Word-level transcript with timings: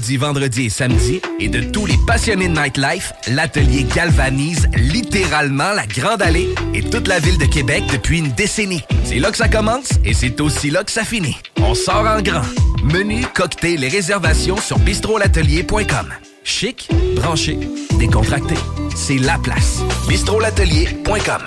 Du 0.00 0.18
vendredi 0.18 0.64
et 0.64 0.68
samedi, 0.68 1.20
et 1.38 1.48
de 1.48 1.60
tous 1.60 1.86
les 1.86 1.96
passionnés 2.08 2.48
de 2.48 2.58
nightlife, 2.60 3.12
l'atelier 3.28 3.84
galvanise 3.84 4.66
littéralement 4.74 5.72
la 5.74 5.86
Grande 5.86 6.22
Allée 6.22 6.52
et 6.74 6.82
toute 6.82 7.06
la 7.06 7.20
ville 7.20 7.38
de 7.38 7.44
Québec 7.44 7.84
depuis 7.92 8.18
une 8.18 8.32
décennie. 8.32 8.82
C'est 9.04 9.20
là 9.20 9.30
que 9.30 9.36
ça 9.36 9.48
commence 9.48 9.90
et 10.04 10.12
c'est 10.12 10.40
aussi 10.40 10.70
là 10.70 10.82
que 10.82 10.90
ça 10.90 11.04
finit. 11.04 11.36
On 11.58 11.74
sort 11.76 12.04
en 12.04 12.20
grand. 12.20 12.42
Menu, 12.82 13.24
cocktail 13.32 13.84
et 13.84 13.88
réservations 13.88 14.56
sur 14.56 14.80
bistrolatelier.com. 14.80 16.08
Chic, 16.42 16.88
branché, 17.14 17.56
décontracté. 18.00 18.54
C'est 18.96 19.18
la 19.18 19.38
place. 19.38 19.82
bistrolatelier.com. 20.08 21.42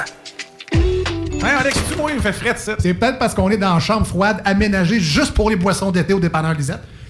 Hey 0.73 1.51
Alex, 1.59 1.77
tu 1.91 1.97
moi, 1.97 2.09
il 2.11 2.15
me 2.17 2.21
fait 2.21 2.31
frais 2.31 2.53
de 2.53 2.57
ça. 2.59 2.75
C'est 2.79 2.93
peut-être 2.93 3.19
parce 3.19 3.33
qu'on 3.33 3.49
est 3.49 3.57
dans 3.57 3.73
une 3.73 3.81
chambre 3.81 4.07
froide 4.07 4.41
aménagée 4.45 5.01
juste 5.01 5.33
pour 5.33 5.49
les 5.49 5.57
boissons 5.57 5.91
d'été 5.91 6.13
au 6.13 6.21
dépanneur 6.21 6.53
Lisette. 6.53 6.79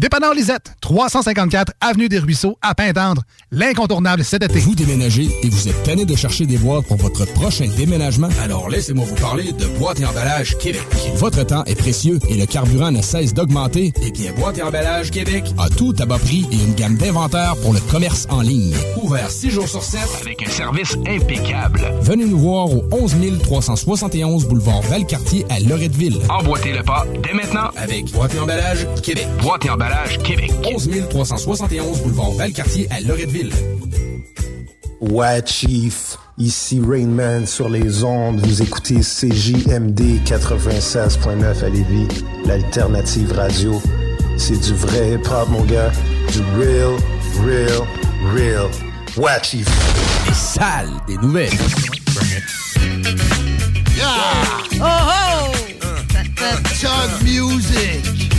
Dépanneur 0.00 0.34
Lisette, 0.34 0.74
354 0.82 1.72
Avenue 1.80 2.10
des 2.10 2.18
Ruisseaux, 2.18 2.58
à 2.60 2.74
Pintendre. 2.74 3.22
L'incontournable 3.50 4.24
cet 4.24 4.42
été. 4.42 4.58
Vous 4.58 4.74
déménagez 4.74 5.26
et 5.42 5.48
vous 5.48 5.68
êtes 5.68 5.82
tanné 5.84 6.04
de 6.04 6.14
chercher 6.14 6.44
des 6.44 6.58
boîtes 6.58 6.84
pour 6.86 6.98
votre 6.98 7.24
prochain 7.32 7.66
déménagement? 7.78 8.28
Alors 8.42 8.68
laissez-moi 8.68 9.06
vous 9.08 9.14
parler 9.14 9.52
de 9.52 9.64
Boîte 9.78 10.00
et 10.00 10.04
Emballage 10.04 10.58
Québec. 10.58 10.82
Votre 11.14 11.44
temps 11.44 11.64
est 11.64 11.76
précieux 11.76 12.18
et 12.28 12.34
le 12.34 12.44
carburant 12.44 12.90
ne 12.90 13.00
cesse 13.00 13.32
d'augmenter. 13.32 13.94
Eh 14.02 14.10
bien, 14.10 14.32
Boîte 14.32 14.58
et 14.58 14.62
Emballage 14.62 15.10
Québec 15.10 15.44
a 15.56 15.70
tout 15.70 15.94
à 15.98 16.04
bas 16.04 16.18
prix 16.18 16.46
et 16.52 16.56
une 16.56 16.74
gamme 16.74 16.96
d'inventaires 16.98 17.56
pour 17.62 17.72
le 17.72 17.80
commerce 17.90 18.26
en 18.28 18.42
ligne. 18.42 18.74
Ouvert 19.02 19.30
6 19.30 19.50
jours 19.50 19.68
sur 19.68 19.82
7 19.82 20.00
avec 20.20 20.46
un 20.46 20.50
service 20.50 20.94
impeccable. 21.08 21.80
Venez 22.02 22.26
nous 22.26 22.38
voir 22.38 22.70
au 22.70 22.84
11 22.92 23.16
371 23.42 24.46
boulevard 24.46 24.82
Valcartier 24.82 25.46
à 25.48 25.58
Loretteville. 25.60 26.18
Emboîtez 26.28 26.72
le 26.72 26.82
pas 26.82 27.06
dès 27.22 27.32
maintenant 27.32 27.70
avec 27.76 28.12
Boîte 28.12 28.34
et 28.34 28.40
Emballage 28.40 28.86
Québec. 29.02 29.26
Boîte 29.40 29.64
et 29.64 29.70
Emballage 29.70 29.85
Québec. 30.22 30.52
11 30.64 30.90
371 31.10 32.00
boulevard 32.02 32.32
Valcartier 32.32 32.88
à 32.90 33.00
Loretteville. 33.00 33.52
Ouais, 35.00 35.42
Chief. 35.44 36.16
Ici 36.38 36.80
Rainman 36.86 37.46
sur 37.46 37.68
les 37.68 38.04
ondes. 38.04 38.40
Vous 38.44 38.62
écoutez 38.62 39.00
CJMD 39.00 40.22
96.9 40.24 41.64
à 41.64 41.68
Lévis, 41.68 42.08
l'alternative 42.44 43.32
radio. 43.32 43.80
C'est 44.36 44.60
du 44.60 44.74
vrai 44.74 45.12
hip-hop, 45.12 45.48
mon 45.48 45.64
gars. 45.64 45.90
Du 46.32 46.40
real, 46.58 46.96
real, 47.42 47.86
real. 48.34 48.68
Ouais, 49.16 49.38
Chief. 49.42 49.66
Les 50.26 50.34
salles 50.34 50.92
des 51.06 51.16
nouvelles. 51.18 51.52
Yeah! 53.96 54.06
Oh 54.74 54.84
ho! 54.84 55.52
Chug 56.74 57.22
music! 57.22 58.30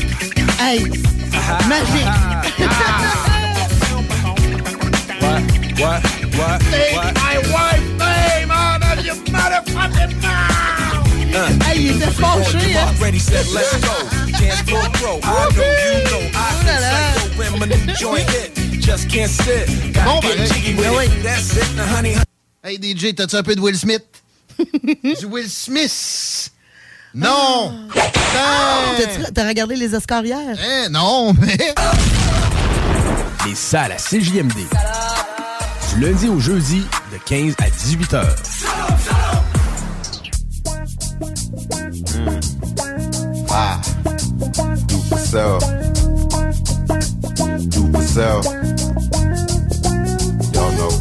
Hey! 0.60 0.92
Magique! 1.48 2.12
What? 5.24 5.42
What? 5.80 6.04
What? 6.36 6.62
Take 6.70 6.96
my 7.16 7.38
wife 7.54 7.84
name 7.98 8.52
out 8.52 8.84
of 8.84 9.06
your 9.06 9.16
motherfucking 9.32 10.22
mouth! 10.22 11.64
Hey, 11.64 11.84
il 11.84 11.96
était 11.96 12.12
fâché, 12.12 12.74
hein? 12.76 12.94
Ready, 13.00 13.20
set, 13.20 13.48
let's 13.54 13.80
go. 13.80 13.94
Chance 14.38 14.62
for 14.70 14.90
pro. 15.00 15.20
I 15.24 15.50
know, 15.56 15.64
you 15.64 16.04
know, 16.12 16.24
I 16.34 16.52
can 16.66 16.82
psycho 16.82 17.38
when 17.38 17.60
my 17.60 17.66
new 17.66 17.94
joint 17.94 18.30
hit. 18.30 18.54
Just 18.82 19.10
can't 19.10 19.30
sit. 19.30 19.94
Gotta 19.94 20.28
get 20.28 20.52
jiggy 20.52 20.76
with 20.76 21.02
it. 21.04 21.24
That's 21.24 21.56
it. 21.56 21.76
Now, 21.78 21.86
honey, 21.86 22.14
honey. 22.14 22.26
Hey, 22.64 22.78
DJ, 22.78 23.16
t'as-tu 23.16 23.38
un 23.38 23.44
peu 23.44 23.56
de 23.56 23.62
Will 23.62 23.78
Smith? 23.78 24.04
du 24.58 25.26
Will 25.28 25.48
Smith! 25.50 26.52
Non! 27.14 27.74
T'as- 27.94 29.32
T'as 29.34 29.48
regardé 29.48 29.76
les 29.76 29.94
Oscars 29.96 30.26
hier? 30.26 30.56
Eh, 30.86 30.90
non, 30.90 31.34
mais... 31.34 31.58
Les 33.46 33.56
salles 33.56 33.94
à 33.94 33.96
CJMD. 33.96 34.54
Du 35.94 36.02
lundi 36.02 36.28
au 36.28 36.38
jeudi, 36.40 36.84
de 37.14 37.18
15 37.26 37.56
à 37.60 37.70
18 37.70 38.14
heures. 38.14 38.36
Ah. 43.50 43.80
Do. 45.32 45.60
Do. 48.14 48.42
Y'all 50.54 50.72
know. 50.74 50.92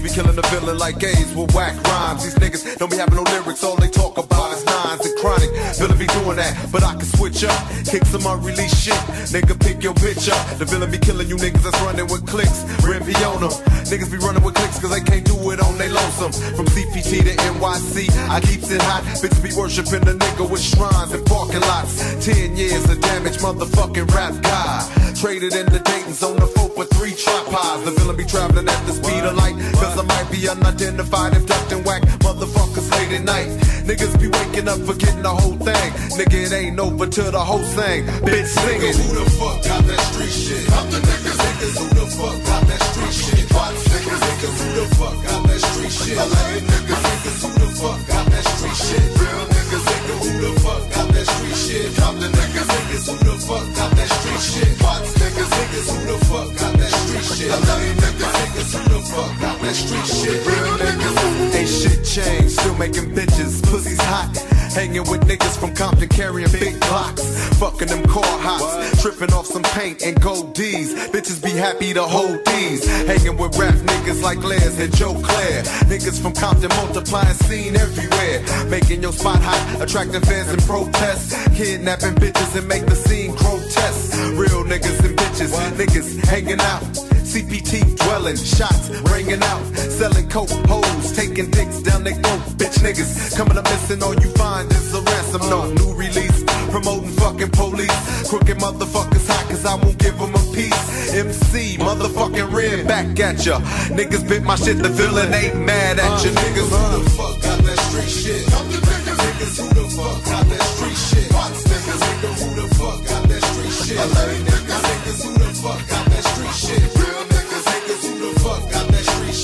Be 0.06 0.14
killing 0.14 0.36
the 0.36 0.46
villain 0.54 0.78
like 0.78 1.00
gays 1.00 1.34
with 1.34 1.50
whack 1.56 1.74
rhymes. 1.90 2.24
These 2.24 2.36
niggas 2.36 2.78
don't 2.78 2.92
be 2.92 2.98
having 2.98 3.16
no 3.16 3.24
lyrics, 3.24 3.64
all 3.64 3.76
they 3.76 3.90
talk 3.90 4.18
about 4.18 4.54
is 4.54 4.64
nines 4.64 5.04
and 5.06 5.18
chronic. 5.18 5.50
Villain 5.82 5.98
be 5.98 6.06
doing 6.06 6.38
that, 6.38 6.54
but 6.72 6.84
I 6.84 6.94
can 6.94 7.10
switch 7.18 7.44
up, 7.44 7.58
kick 7.90 8.06
some 8.06 8.26
unreleased 8.26 8.78
shit. 8.78 9.02
Nigga, 9.34 9.58
pick 9.58 9.82
your 9.82 9.96
bitch 9.96 10.30
up. 10.30 10.60
The 10.60 10.66
villain 10.66 10.92
be 10.92 11.00
killing 11.00 11.28
you 11.28 11.38
niggas 11.38 11.64
that's 11.64 11.82
running 11.82 12.06
with 12.06 12.28
clicks. 12.28 12.62
Rim 12.86 13.02
on. 13.02 13.50
Niggas 13.90 14.12
be 14.12 14.18
running 14.18 14.44
with 14.44 14.54
clicks 14.54 14.78
cause 14.80 14.92
they 14.92 15.02
can't 15.02 15.26
do 15.26 15.36
it 15.50 15.60
on 15.60 15.78
they 15.78 15.90
lonesome. 15.90 16.32
From 16.54 16.68
CPT 16.68 17.26
to 17.26 17.34
NYC, 17.58 18.10
I 18.30 18.40
keeps 18.42 18.70
it 18.70 18.82
hot. 18.82 19.02
Bitches 19.22 19.42
be 19.42 19.54
worshiping 19.58 20.06
the 20.06 20.14
nigga 20.14 20.48
with 20.48 20.62
shrines 20.62 21.14
and 21.14 21.26
parking 21.26 21.62
lots. 21.62 21.98
Ten 22.24 22.56
years 22.56 22.88
of 22.90 23.02
damage, 23.02 23.38
motherfucking 23.38 24.14
rap 24.14 24.34
god 24.44 25.05
traded 25.26 25.56
in 25.58 25.66
the 25.74 25.80
Dayton's 25.80 26.22
on 26.22 26.38
the 26.38 26.46
four 26.54 26.70
with 26.78 26.86
three 26.94 27.16
tripods. 27.18 27.82
The 27.82 27.92
villain 27.98 28.16
be 28.16 28.26
traveling 28.26 28.70
at 28.70 28.82
the 28.86 28.94
speed 28.94 29.26
of 29.26 29.34
light. 29.34 29.58
Cause 29.82 29.98
I 29.98 30.06
might 30.06 30.30
be 30.30 30.38
unidentified 30.48 31.34
if 31.34 31.48
ducked 31.48 31.72
and 31.74 31.82
whacked. 31.84 32.06
Motherfuckers 32.22 32.86
late 32.94 33.10
at 33.18 33.24
night. 33.26 33.50
Niggas 33.90 34.14
be 34.22 34.30
waking 34.30 34.70
up 34.70 34.78
forgetting 34.86 35.26
the 35.26 35.34
whole 35.34 35.58
thing. 35.58 35.88
Nigga, 36.14 36.38
it 36.46 36.54
ain't 36.54 36.80
over 36.80 37.08
till 37.08 37.32
the 37.32 37.42
whole 37.42 37.66
thing. 37.74 38.06
Bitch, 38.22 38.54
singing. 38.54 38.94
it. 38.94 39.02
Who 39.02 39.18
the 39.18 39.26
fuck 39.42 39.58
got 39.66 39.82
that 39.90 40.02
street 40.14 40.30
shit? 40.30 40.62
I'm 40.78 40.94
the 40.94 41.02
niggas. 41.02 41.40
Niggas, 41.42 41.76
who 41.82 41.88
the 41.98 42.06
fuck 42.06 42.38
got 42.46 42.62
that 42.70 42.82
street 42.94 43.16
shit? 43.26 43.50
Watch 43.50 43.82
niggas. 43.90 44.22
Niggas, 44.30 44.58
who 44.62 44.70
the 44.78 44.86
fuck 44.94 45.18
got 45.26 45.42
that 45.50 45.62
street 45.74 45.94
shit? 46.06 46.18
LA 46.22 46.46
niggas. 46.70 47.02
Niggas, 47.02 47.42
who 47.42 47.50
the 47.66 47.70
fuck 47.82 48.00
got 48.14 48.26
that 48.30 48.46
street 48.54 48.78
shit? 48.78 49.06
Real 49.18 49.44
niggas. 49.58 49.86
Niggas, 49.90 50.22
who 50.22 50.34
the 50.46 50.52
fuck 50.62 50.84
got 50.94 51.08
that 51.18 51.26
street 51.34 51.58
shit? 51.66 51.90
I'm 52.06 52.14
the 52.22 52.35
Niggas, 52.66 53.06
niggas 53.06 53.06
who 53.10 53.16
the 53.26 53.36
fuck 53.46 53.66
got 53.76 53.92
that 53.96 54.10
street 54.10 54.42
shit. 54.42 54.82
What? 54.82 55.02
Niggas, 55.22 55.52
niggas 55.58 55.88
who 55.92 56.00
the 56.12 56.26
fuck 56.26 56.50
got 56.60 56.74
that 56.80 56.92
street 56.92 57.26
shit. 57.38 57.52
I 57.52 57.58
love 57.68 57.82
you 57.86 57.94
niggas, 57.94 58.34
niggas 58.42 58.72
who 58.74 58.82
the 58.90 59.02
fuck 59.06 59.42
got 59.42 59.62
that 59.62 59.76
street 59.76 60.08
shit. 60.08 60.46
Real 60.46 60.78
niggas, 60.82 61.56
ain't 61.56 61.70
shit 61.70 62.04
changed, 62.06 62.60
still 62.60 62.76
making 62.78 63.12
bitches, 63.14 63.62
pussy's 63.64 64.02
hot 64.02 64.55
Hanging 64.76 65.10
with 65.10 65.22
niggas 65.22 65.58
from 65.58 65.74
Compton 65.74 66.10
carrying 66.10 66.52
big 66.52 66.78
blocks. 66.82 67.24
Fucking 67.60 67.88
them 67.88 68.06
car 68.08 68.26
hots, 68.26 69.02
Tripping 69.02 69.32
off 69.34 69.46
some 69.46 69.64
paint 69.64 70.04
and 70.04 70.20
gold 70.22 70.54
D's. 70.54 70.94
Bitches 71.12 71.42
be 71.42 71.52
happy 71.52 71.94
to 71.94 72.04
hold 72.04 72.44
these. 72.46 72.86
Hanging 73.08 73.38
with 73.38 73.58
rap 73.58 73.74
niggas 73.74 74.22
like 74.22 74.44
Les 74.44 74.78
and 74.82 74.94
Joe 74.94 75.14
Claire. 75.14 75.64
Niggas 75.88 76.22
from 76.22 76.34
Compton 76.34 76.70
multiplying 76.76 77.34
scene 77.36 77.78
everywhere. 77.78 78.44
Making 78.70 79.02
your 79.02 79.14
spot 79.14 79.42
hot, 79.42 79.82
attracting 79.82 80.20
fans 80.20 80.50
and 80.50 80.62
protests. 80.64 81.32
Kidnapping 81.56 82.16
bitches 82.16 82.58
and 82.58 82.68
make 82.68 82.86
the 82.86 82.96
scene 82.96 83.34
grotesque. 83.36 84.14
Real 84.36 84.66
niggas 84.66 85.00
and 85.06 85.18
bitches. 85.18 85.52
Niggas 85.78 86.26
hanging 86.26 86.60
out 86.60 87.15
CPT 87.36 87.98
dwelling, 87.98 88.38
shots 88.38 88.88
ringing 89.12 89.44
out, 89.44 89.62
selling 89.92 90.30
coke, 90.30 90.50
hoes, 90.72 91.12
taking 91.12 91.52
dicks 91.52 91.82
down 91.82 92.06
their 92.06 92.14
throat. 92.14 92.40
Bitch 92.56 92.80
niggas 92.80 93.36
coming 93.36 93.58
up 93.58 93.66
missing, 93.66 94.02
all 94.02 94.16
you 94.16 94.32
find 94.40 94.72
is 94.72 94.94
a 94.96 95.02
ransom 95.02 95.42
note. 95.50 95.76
New 95.76 95.94
release, 95.96 96.44
promoting 96.72 97.12
fucking 97.20 97.52
police. 97.52 98.30
Crooked 98.30 98.58
motherfuckers 98.60 99.28
hot, 99.28 99.50
cause 99.50 99.66
I 99.66 99.76
won't 99.76 99.98
give 99.98 100.18
them 100.18 100.34
a 100.34 100.44
piece. 100.56 101.12
MC, 101.14 101.76
motherfucking 101.76 102.54
red 102.54 102.88
back 102.88 103.20
at 103.20 103.46
ya. 103.46 103.60
Niggas 103.92 104.26
bit 104.30 104.44
my 104.44 104.56
shit, 104.56 104.78
the 104.78 104.88
villain 104.88 105.34
ain't 105.34 105.60
mad 105.60 106.00
at 106.00 106.24
ya. 106.24 106.32
Niggas, 106.32 106.72
who 106.72 107.04
the 107.04 107.10
fuck 107.20 107.36
got 107.44 107.60
that 107.68 107.80
street 107.92 108.16
shit? 108.16 108.46
Niggas, 108.48 109.60
who 109.60 109.68
the 109.76 109.84
fuck 109.92 110.24
got 110.24 110.46
that 110.48 110.64
street 110.72 110.96
shit? 110.96 111.30
Niggas, 111.36 112.00
nigga, 112.00 112.32
who 112.40 112.48
the 112.62 112.76
fuck 112.76 113.04
got 113.04 113.28
that 113.28 113.44
street 113.44 113.74
shit? 113.76 113.98
Niggas, 114.00 114.84
niggas, 114.88 115.20
who 115.26 115.34
the 115.36 115.52
fuck 115.60 115.90
got 115.90 116.06
that 116.06 116.24
street 116.24 116.56
shit? 116.56 117.25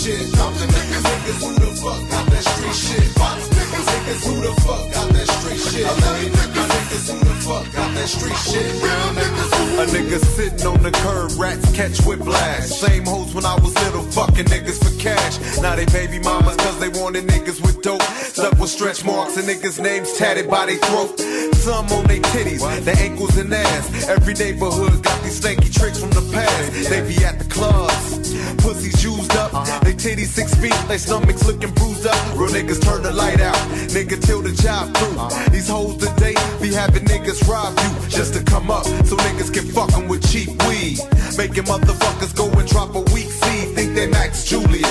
Shit? 0.02 0.20
Niggas, 0.20 1.04
niggas, 1.04 1.40
who 1.46 1.54
the 1.60 1.70
fuck 1.82 2.10
got 2.10 2.26
that 2.32 2.44
street 2.44 2.74
shit? 2.74 3.10
Niggas, 3.14 3.86
niggas, 3.94 4.26
who 4.26 4.42
the 4.42 4.62
fuck 4.62 4.92
got 4.94 5.14
that 5.14 5.28
street 5.28 5.60
shit? 5.60 6.61
Niggas, 6.92 7.14
who 7.14 7.20
the 7.20 7.36
fuck 7.48 7.74
got 7.74 7.94
that 7.96 8.08
street 8.08 8.36
shit? 8.36 8.68
Real 8.84 9.08
niggas, 9.16 9.80
a 9.80 9.86
nigga 9.96 10.20
sitting 10.36 10.68
on 10.68 10.84
the 10.84 10.92
curb, 10.92 11.32
rats 11.40 11.72
catch 11.72 12.02
whiplash. 12.06 12.68
Same 12.68 13.06
hoes 13.06 13.34
when 13.34 13.46
I 13.46 13.56
was 13.56 13.74
little, 13.86 14.04
fucking 14.12 14.46
niggas 14.46 14.84
for 14.84 14.92
cash. 15.00 15.40
Now 15.62 15.76
they 15.78 15.86
baby 15.86 16.20
mamas 16.20 16.58
cause 16.58 16.80
they 16.80 16.90
wanted 16.90 17.28
niggas 17.28 17.62
with 17.62 17.82
dope. 17.82 18.02
Stuck 18.02 18.60
with 18.60 18.70
stretch 18.70 19.06
marks 19.06 19.38
and 19.38 19.48
niggas' 19.48 19.82
names 19.82 20.18
tatted 20.18 20.50
by 20.50 20.66
their 20.66 20.78
throat. 20.80 21.18
Some 21.56 21.86
on 21.94 22.04
their 22.08 22.20
titties, 22.20 22.60
their 22.84 22.98
ankles 22.98 23.38
and 23.38 23.54
ass. 23.54 24.10
Every 24.10 24.34
neighborhood 24.34 25.02
got 25.02 25.24
these 25.24 25.40
stanky 25.40 25.72
tricks 25.72 25.98
from 25.98 26.10
the 26.10 26.28
past. 26.34 26.90
They 26.90 27.08
be 27.08 27.24
at 27.24 27.40
the 27.40 27.46
clubs, 27.46 28.36
pussies 28.62 29.02
used 29.02 29.32
up. 29.38 29.54
Uh-huh. 29.54 29.80
They 29.86 29.94
titties 29.94 30.28
six 30.28 30.54
feet, 30.56 30.76
they 30.90 30.98
stomachs 30.98 31.48
looking 31.48 31.72
bruised 31.72 32.06
up. 32.06 32.20
Real 32.36 32.50
niggas 32.50 32.82
turn 32.82 33.02
the 33.04 33.14
light 33.14 33.40
out, 33.40 33.56
nigga 33.96 34.22
till 34.22 34.42
the 34.42 34.52
job 34.52 34.94
through. 34.98 35.18
Uh-huh. 35.18 35.50
These 35.52 35.70
hoes 35.70 35.96
today 35.96 36.36
be 36.62 36.72
having 36.72 37.04
niggas 37.06 37.48
rob 37.50 37.74
you 37.80 38.10
just 38.10 38.34
to 38.36 38.44
come 38.44 38.70
up 38.70 38.86
so 38.86 39.16
niggas 39.18 39.52
can 39.52 39.66
fuck 39.66 39.92
'em 39.94 40.08
with 40.08 40.22
cheap 40.32 40.50
weed. 40.68 41.00
Making 41.38 41.64
motherfuckers 41.64 42.36
go 42.36 42.46
and 42.60 42.68
drop 42.70 42.94
a 42.94 43.02
weak 43.14 43.30
seed. 43.32 43.76
Think 43.76 43.96
they 43.96 44.08
Max 44.08 44.46
Julien. 44.46 44.86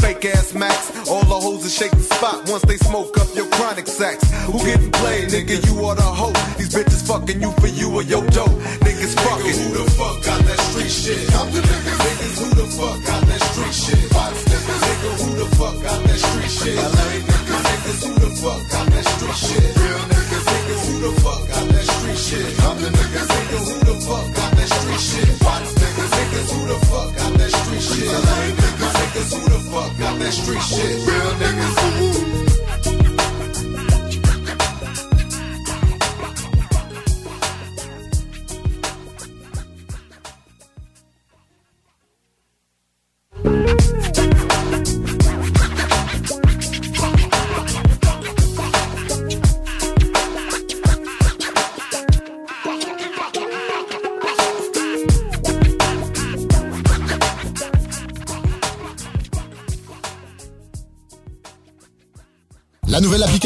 Fake 0.00 0.24
ass 0.24 0.52
Max. 0.54 0.90
All 1.08 1.22
the 1.22 1.38
hoes 1.38 1.72
shake 1.72 1.92
the 1.92 2.02
spot 2.02 2.48
once 2.50 2.62
they 2.62 2.76
smoke 2.78 3.16
up 3.20 3.28
your 3.36 3.46
chronic 3.54 3.86
sacks. 3.86 4.24
Who 4.46 4.58
getting 4.64 4.90
played, 4.90 5.28
nigga? 5.30 5.56
You 5.66 5.84
are 5.86 5.94
the 5.94 6.02
hoe. 6.02 6.32
These 6.58 6.74
bitches 6.74 7.06
fucking 7.06 7.40
you 7.40 7.52
for 7.60 7.68
you 7.68 7.88
or 7.94 8.02
your 8.02 8.24
dope. 8.36 8.56
Niggas 8.86 9.14
fucking. 9.24 9.56
Who 9.60 9.68
the 9.78 9.90
fuck 9.98 10.16
got 10.24 10.40
that 10.48 10.60
street 10.68 10.90
shit? 10.90 11.22
I'm 11.38 11.52
the 11.52 11.60
niggas. 11.60 11.98
Niggas, 12.06 12.36
who 12.40 12.48
the 12.60 12.66
fuck 12.78 12.98
got 13.06 13.22
that 13.28 13.42
street 13.52 13.74
shit? 13.74 14.10
Niggas, 14.10 14.82
nigga, 14.88 15.10
who 15.22 15.30
the 15.40 15.56
fuck 15.56 15.76
got 15.82 16.00
that 16.06 16.18
street 16.18 16.50
shit? 16.50 16.78
Niggas, 16.78 17.62
niggas, 17.70 18.00
who 18.06 18.12
the 18.24 18.30
fuck 18.42 18.62
got 18.72 18.86
that 18.90 19.04
street 19.04 19.36
shit? 19.36 19.75
The 21.06 21.20
fuck 21.20 21.48
got 21.48 21.68
that 21.68 21.84
street 21.84 22.18
shit? 22.18 22.64
I'm 22.64 22.76
the 22.82 22.88
niggas, 22.90 23.28
nigga, 23.30 23.58
who 23.66 23.74
the 23.86 23.94
fuck 24.06 24.26
got 24.34 24.50
that 24.56 24.68
street 24.68 25.00
shit? 25.00 25.28
Niggas, 25.78 26.12
niggas, 26.18 26.50
who 26.52 26.66
the 26.66 26.78
fuck 26.86 27.16
got 27.16 27.32
that 27.38 27.50
street 27.50 27.82
shit? 27.82 28.08
Niggas, 28.58 28.94
niggas, 29.00 29.30
who 29.34 29.42
the 29.48 29.60
fuck 29.70 29.98
got 29.98 30.18
that 30.18 30.32
street 30.32 30.62
shit? 30.62 31.06
Real 31.06 31.32
niggas. 31.42 31.75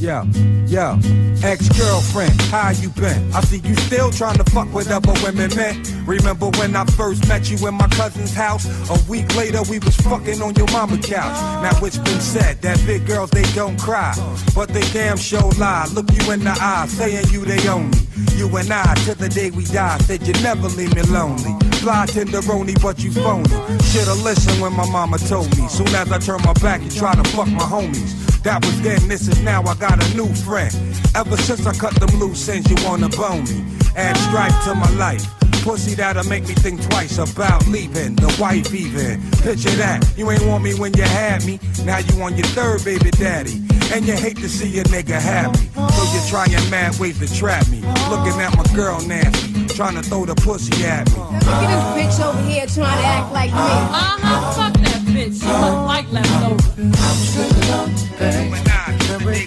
Yo, 0.00 0.24
yo, 0.66 0.98
ex-girlfriend, 1.44 2.40
how 2.50 2.70
you 2.70 2.88
been? 2.88 3.30
I 3.34 3.42
see 3.42 3.58
you 3.58 3.74
still 3.74 4.10
trying 4.10 4.38
to 4.38 4.44
fuck 4.44 4.72
with 4.72 4.90
other 4.90 5.12
women, 5.22 5.54
man. 5.54 5.82
Remember 6.06 6.46
when 6.58 6.74
I 6.74 6.86
first 6.86 7.28
met 7.28 7.50
you 7.50 7.68
in 7.68 7.74
my 7.74 7.86
cousin's 7.88 8.32
house? 8.32 8.64
A 8.88 9.10
week 9.10 9.36
later, 9.36 9.60
we 9.68 9.78
was 9.78 9.94
fucking 9.98 10.40
on 10.40 10.54
your 10.54 10.68
mama 10.72 10.96
couch. 10.96 11.36
Now 11.62 11.84
it's 11.84 11.98
been 11.98 12.18
said 12.18 12.62
that 12.62 12.82
big 12.86 13.06
girls, 13.06 13.28
they 13.28 13.42
don't 13.52 13.78
cry. 13.78 14.14
But 14.54 14.70
they 14.70 14.80
damn 14.92 15.18
sure 15.18 15.50
lie. 15.58 15.86
Look 15.92 16.10
you 16.14 16.32
in 16.32 16.44
the 16.44 16.56
eye, 16.58 16.86
saying 16.88 17.26
you 17.28 17.44
they 17.44 17.68
own 17.68 17.90
me. 17.90 17.98
You 18.36 18.48
and 18.56 18.72
I, 18.72 18.94
till 19.04 19.16
the 19.16 19.28
day 19.28 19.50
we 19.50 19.66
die, 19.66 19.98
said 19.98 20.26
you 20.26 20.32
never 20.42 20.68
leave 20.68 20.94
me 20.94 21.02
lonely. 21.02 21.52
Fly 21.76 22.06
tenderoni, 22.06 22.80
but 22.80 23.04
you 23.04 23.12
phony. 23.12 23.50
Should've 23.84 24.22
listened 24.22 24.62
when 24.62 24.72
my 24.72 24.88
mama 24.90 25.18
told 25.18 25.54
me. 25.58 25.68
Soon 25.68 25.88
as 25.88 26.10
I 26.10 26.18
turn 26.18 26.40
my 26.42 26.54
back, 26.54 26.80
you 26.80 26.90
try 26.90 27.14
to 27.14 27.24
fuck 27.30 27.48
my 27.48 27.64
homies. 27.64 28.29
That 28.42 28.64
was 28.64 28.80
then, 28.80 29.06
this 29.08 29.28
is 29.28 29.42
now, 29.42 29.62
I 29.62 29.74
got 29.74 30.02
a 30.02 30.16
new 30.16 30.26
friend. 30.26 30.74
Ever 31.14 31.36
since 31.36 31.66
I 31.66 31.74
cut 31.74 31.94
them 32.00 32.18
loose 32.18 32.48
ends, 32.48 32.70
you 32.70 32.76
wanna 32.86 33.10
bone 33.10 33.44
me. 33.44 33.64
Add 33.96 34.16
stripe 34.16 34.64
to 34.64 34.74
my 34.74 34.90
life. 34.92 35.26
Pussy 35.62 35.94
that'll 35.94 36.24
make 36.24 36.48
me 36.48 36.54
think 36.54 36.80
twice 36.88 37.18
about 37.18 37.66
leaving. 37.66 38.16
The 38.16 38.34
wife 38.40 38.72
even. 38.72 39.20
Picture 39.42 39.76
that. 39.76 40.02
You 40.16 40.30
ain't 40.30 40.46
want 40.46 40.64
me 40.64 40.72
when 40.74 40.94
you 40.94 41.02
had 41.02 41.44
me. 41.44 41.60
Now 41.84 41.98
you 41.98 42.22
on 42.22 42.34
your 42.36 42.46
third 42.46 42.82
baby 42.82 43.10
daddy. 43.10 43.60
And 43.92 44.06
you 44.06 44.14
hate 44.14 44.38
to 44.38 44.48
see 44.48 44.78
a 44.78 44.84
nigga 44.84 45.20
happy. 45.20 45.68
So 45.74 46.02
you're 46.14 46.28
trying 46.28 46.70
mad 46.70 46.98
ways 46.98 47.18
to 47.18 47.32
trap 47.34 47.68
me. 47.68 47.80
Looking 48.08 48.40
at 48.40 48.56
my 48.56 48.64
girl 48.74 49.00
nasty. 49.06 49.59
Trying 49.80 49.94
to 49.94 50.02
throw 50.02 50.26
the 50.26 50.34
pussy 50.34 50.84
at 50.84 51.08
me. 51.08 51.14
Look 51.16 51.42
at 51.42 51.96
this 51.96 52.18
bitch 52.18 52.22
over 52.22 52.42
here 52.42 52.66
trying 52.66 52.98
to 52.98 53.06
act 53.06 53.32
like 53.32 53.50
me. 53.50 53.56
Uh-huh, 53.56 54.52
fuck 54.52 54.74
that 54.74 55.00
bitch. 55.06 55.40
She 55.40 55.46
look 55.46 55.86
like 55.86 56.12
leftover. 56.12 56.70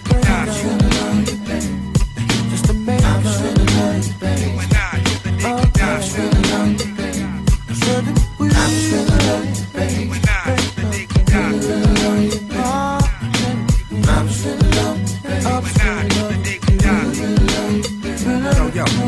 Yo, 0.09 0.17
yo, 0.17 0.22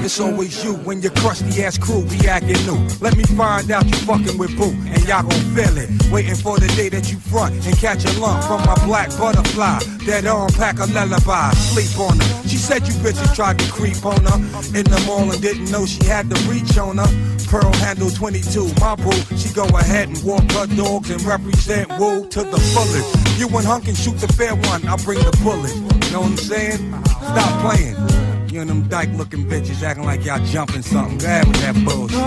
it's 0.05 0.19
always 0.19 0.63
you 0.63 0.75
when 0.85 1.01
your 1.01 1.11
crusty 1.13 1.63
ass 1.63 1.79
crew 1.79 2.05
be 2.05 2.27
acting 2.27 2.63
new. 2.67 2.77
Let 3.01 3.17
me 3.17 3.23
find 3.23 3.71
out 3.71 3.85
you 3.85 3.95
fucking 4.05 4.37
with 4.37 4.55
Boo, 4.55 4.69
and 4.69 5.03
y'all 5.07 5.23
gon' 5.23 5.41
feel 5.57 5.75
it. 5.77 5.89
Waiting 6.11 6.35
for 6.35 6.59
the 6.59 6.67
day 6.77 6.89
that 6.89 7.11
you 7.11 7.17
front 7.17 7.55
and 7.65 7.75
catch 7.77 8.05
a 8.05 8.19
lump 8.19 8.43
from 8.43 8.61
my 8.65 8.75
black 8.85 9.09
butterfly. 9.17 9.79
That 10.05 10.27
arm 10.27 10.51
pack 10.53 10.77
a 10.77 10.85
lullaby, 10.85 11.51
sleep 11.53 11.99
on 11.99 12.19
her. 12.19 12.47
She 12.47 12.57
said 12.57 12.87
you 12.87 12.93
bitches 13.01 13.33
tried 13.33 13.57
to 13.57 13.71
creep 13.71 14.05
on 14.05 14.23
her 14.25 14.37
in 14.77 14.85
the 14.85 15.03
mall 15.07 15.31
and 15.31 15.41
didn't 15.41 15.71
know 15.71 15.87
she 15.87 16.05
had 16.05 16.29
the 16.29 16.37
reach 16.47 16.77
on 16.77 16.97
her. 16.97 17.11
Pearl 17.49 17.73
handle 17.73 18.11
22, 18.11 18.71
my 18.79 18.95
boo. 18.95 19.11
She 19.35 19.51
go 19.53 19.65
ahead 19.65 20.09
and 20.09 20.23
walk 20.23 20.45
her 20.51 20.67
dogs 20.67 21.09
and 21.09 21.21
represent 21.23 21.89
Woo 21.97 22.27
to 22.29 22.43
the 22.43 22.59
fullest. 22.73 23.39
You 23.39 23.47
and 23.57 23.65
Hunk 23.65 23.85
can 23.85 23.95
shoot 23.95 24.19
the 24.19 24.31
fair 24.33 24.53
one, 24.53 24.87
I'll 24.87 24.97
bring 24.97 25.17
the 25.19 25.35
bullet. 25.41 25.75
Know 26.11 26.21
what 26.21 26.31
I'm 26.31 26.37
saying? 26.37 26.93
Stop 27.33 27.61
playing. 27.61 28.24
You 28.55 28.61
and 28.61 28.69
them 28.69 28.87
dyke 28.87 29.09
looking 29.17 29.43
bitches 29.43 29.83
acting 29.83 30.05
like 30.05 30.23
y'all 30.23 30.39
jumping 30.45 30.81
something. 30.81 31.17
Go 31.17 31.25
ahead 31.25 31.45
with 31.45 31.57
that 31.57 31.75
bullshit. 31.83 32.17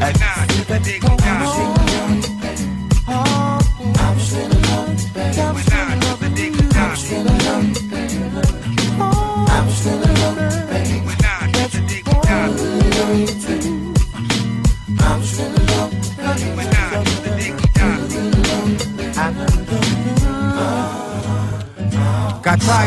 Hey, 0.00 0.12
nah, 0.18 0.46
just 0.46 0.70
a 0.70 0.78
dig, 0.78 1.85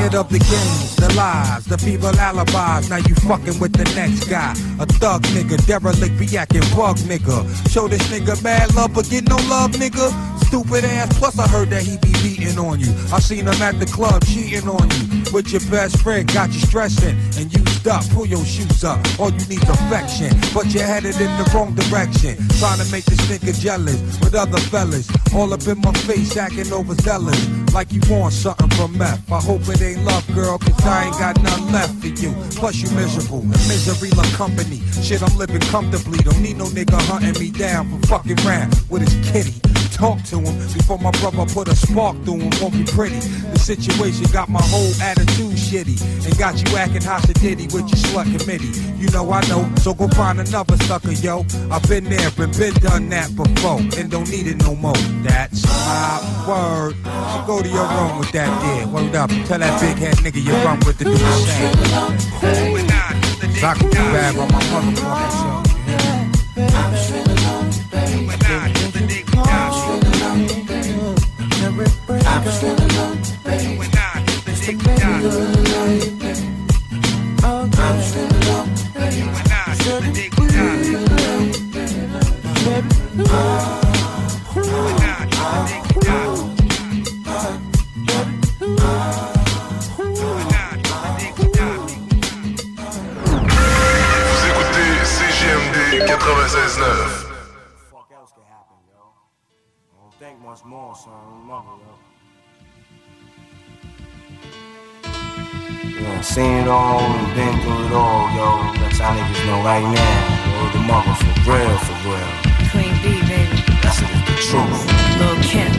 of 0.07 0.29
the 0.29 0.39
games, 0.39 0.95
the 0.95 1.13
lies, 1.15 1.65
the 1.65 1.77
feeble 1.77 2.15
alibis. 2.19 2.89
Now 2.89 2.97
you 2.97 3.15
fucking 3.15 3.59
with 3.59 3.73
the 3.73 3.83
next 3.95 4.25
guy. 4.25 4.51
A 4.79 4.85
thug 4.85 5.23
nigga, 5.33 5.57
derelict, 5.65 6.17
be 6.17 6.37
acting 6.37 6.61
bug 6.75 6.97
nigga. 7.09 7.45
Show 7.71 7.87
this 7.87 8.05
nigga 8.07 8.41
mad 8.43 8.73
love, 8.75 8.93
but 8.93 9.09
get 9.09 9.27
no 9.27 9.35
love, 9.47 9.71
nigga. 9.71 10.09
Stupid 10.45 10.85
ass, 10.85 11.17
plus 11.17 11.37
I 11.37 11.47
heard 11.47 11.69
that 11.71 11.83
he 11.83 11.97
be 11.97 12.11
beating 12.23 12.57
on 12.57 12.79
you. 12.79 12.91
I 13.11 13.19
seen 13.19 13.47
him 13.47 13.61
at 13.61 13.79
the 13.79 13.85
club 13.85 14.25
cheating 14.25 14.67
on 14.67 14.89
you. 14.89 15.23
With 15.33 15.51
your 15.51 15.61
best 15.69 16.01
friend, 16.01 16.27
got 16.33 16.51
you 16.51 16.59
stressing 16.59 17.17
and 17.37 17.53
up. 17.87 18.03
Pull 18.09 18.25
your 18.25 18.43
shoes 18.45 18.83
up, 18.83 18.99
all 19.19 19.31
you 19.31 19.45
need's 19.47 19.69
affection. 19.69 20.31
But 20.53 20.67
you're 20.73 20.83
headed 20.83 21.15
in 21.15 21.31
the 21.37 21.49
wrong 21.53 21.75
direction. 21.75 22.37
Trying 22.59 22.79
to 22.79 22.87
make 22.91 23.05
this 23.05 23.19
nigga 23.29 23.57
jealous 23.59 23.99
with 24.19 24.35
other 24.35 24.59
fellas. 24.71 25.09
All 25.33 25.53
up 25.53 25.65
in 25.67 25.79
my 25.79 25.93
face, 26.07 26.35
acting 26.37 26.71
overzealous. 26.71 27.39
Like 27.73 27.91
you 27.91 28.01
want 28.09 28.33
something 28.33 28.69
from 28.71 28.97
meth. 28.97 29.31
I 29.31 29.39
hope 29.39 29.61
it 29.67 29.81
ain't 29.81 30.03
love, 30.03 30.25
girl, 30.33 30.57
cause 30.57 30.85
I 30.85 31.05
ain't 31.05 31.17
got 31.19 31.41
none 31.41 31.71
left 31.71 31.93
for 32.01 32.07
you. 32.07 32.31
Plus 32.55 32.75
you 32.81 32.89
miserable, 32.95 33.43
misery 33.43 34.09
love 34.11 34.31
company. 34.33 34.81
Shit, 35.01 35.21
I'm 35.21 35.37
living 35.37 35.61
comfortably. 35.61 36.19
Don't 36.19 36.41
need 36.41 36.57
no 36.57 36.65
nigga 36.65 36.99
hunting 37.07 37.39
me 37.39 37.51
down 37.51 37.89
for 38.01 38.07
fucking 38.07 38.37
round 38.45 38.75
with 38.89 39.01
his 39.01 39.31
kitty 39.31 39.68
talk 39.99 40.23
to 40.23 40.39
him 40.39 40.55
before 40.71 40.97
my 40.97 41.11
brother 41.19 41.45
put 41.53 41.67
a 41.67 41.75
spark 41.75 42.15
through 42.23 42.39
him. 42.39 42.51
Won't 42.61 42.73
be 42.73 42.85
pretty. 42.85 43.19
The 43.19 43.59
situation 43.59 44.25
got 44.31 44.47
my 44.47 44.61
whole 44.63 44.93
attitude 45.01 45.59
shitty 45.59 45.99
and 46.25 46.37
got 46.39 46.55
you 46.55 46.77
acting 46.77 47.03
hot 47.03 47.23
to 47.23 47.33
ditty 47.33 47.65
with 47.65 47.85
your 47.91 47.99
slut 48.07 48.25
committee. 48.37 48.71
You 48.95 49.09
know 49.11 49.29
I 49.31 49.45
know, 49.49 49.69
so 49.83 49.93
go 49.93 50.07
find 50.07 50.39
another 50.39 50.77
sucker, 50.87 51.11
yo. 51.11 51.45
I've 51.69 51.83
been 51.89 52.05
there 52.05 52.31
and 52.39 52.57
been 52.57 52.73
done 52.75 53.09
that 53.09 53.35
before 53.35 53.79
and 53.99 54.09
don't 54.09 54.29
need 54.31 54.47
it 54.47 54.57
no 54.63 54.75
more. 54.75 54.95
That's 55.27 55.65
my 55.67 56.45
word. 56.47 56.95
So 57.03 57.43
go 57.45 57.61
to 57.61 57.67
your 57.67 57.87
room 57.87 58.19
with 58.19 58.31
that 58.31 58.49
there. 58.63 58.87
Word 58.87 59.15
up. 59.15 59.29
Tell 59.47 59.59
that 59.59 59.81
big 59.81 59.97
head 59.97 60.15
nigga 60.23 60.41
you're 60.43 60.63
run 60.63 60.79
with 60.85 60.97
the 60.97 61.05
do 61.05 61.11
the 61.11 61.17
same. 61.43 62.19
Sock 63.59 63.79
bag 63.91 64.37
on 64.37 64.47
my 64.47 64.61
motherfucking 64.61 65.58
much 100.99 101.07
more, 101.07 101.23
son. 101.23 101.39
Remember, 101.41 101.75
yo. 101.83 101.93
Yeah, 106.01 106.21
seen 106.21 106.51
it 106.51 106.67
all 106.67 106.99
and 106.99 107.35
been 107.35 107.61
through 107.61 107.85
it 107.85 107.91
all, 107.91 108.29
yo. 108.35 108.71
Let 108.81 108.97
y'all 108.97 109.15
niggas 109.15 109.45
know 109.45 109.63
right 109.63 109.83
now, 109.83 110.27
yo, 110.51 110.71
the 110.73 110.79
mother 110.79 111.15
for 111.15 111.33
real, 111.51 111.77
for 111.77 111.97
real. 112.07 112.31
Queen 112.71 112.93
B, 113.03 113.05
baby. 113.27 113.57
That's 113.81 113.99
it, 114.01 114.09
the 114.25 114.33
truth. 114.47 114.81
Lil' 115.19 115.41
Kim. 115.43 115.71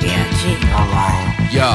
B.I.G. 0.00 0.42
Alright. 0.72 1.52
Yo, 1.52 1.68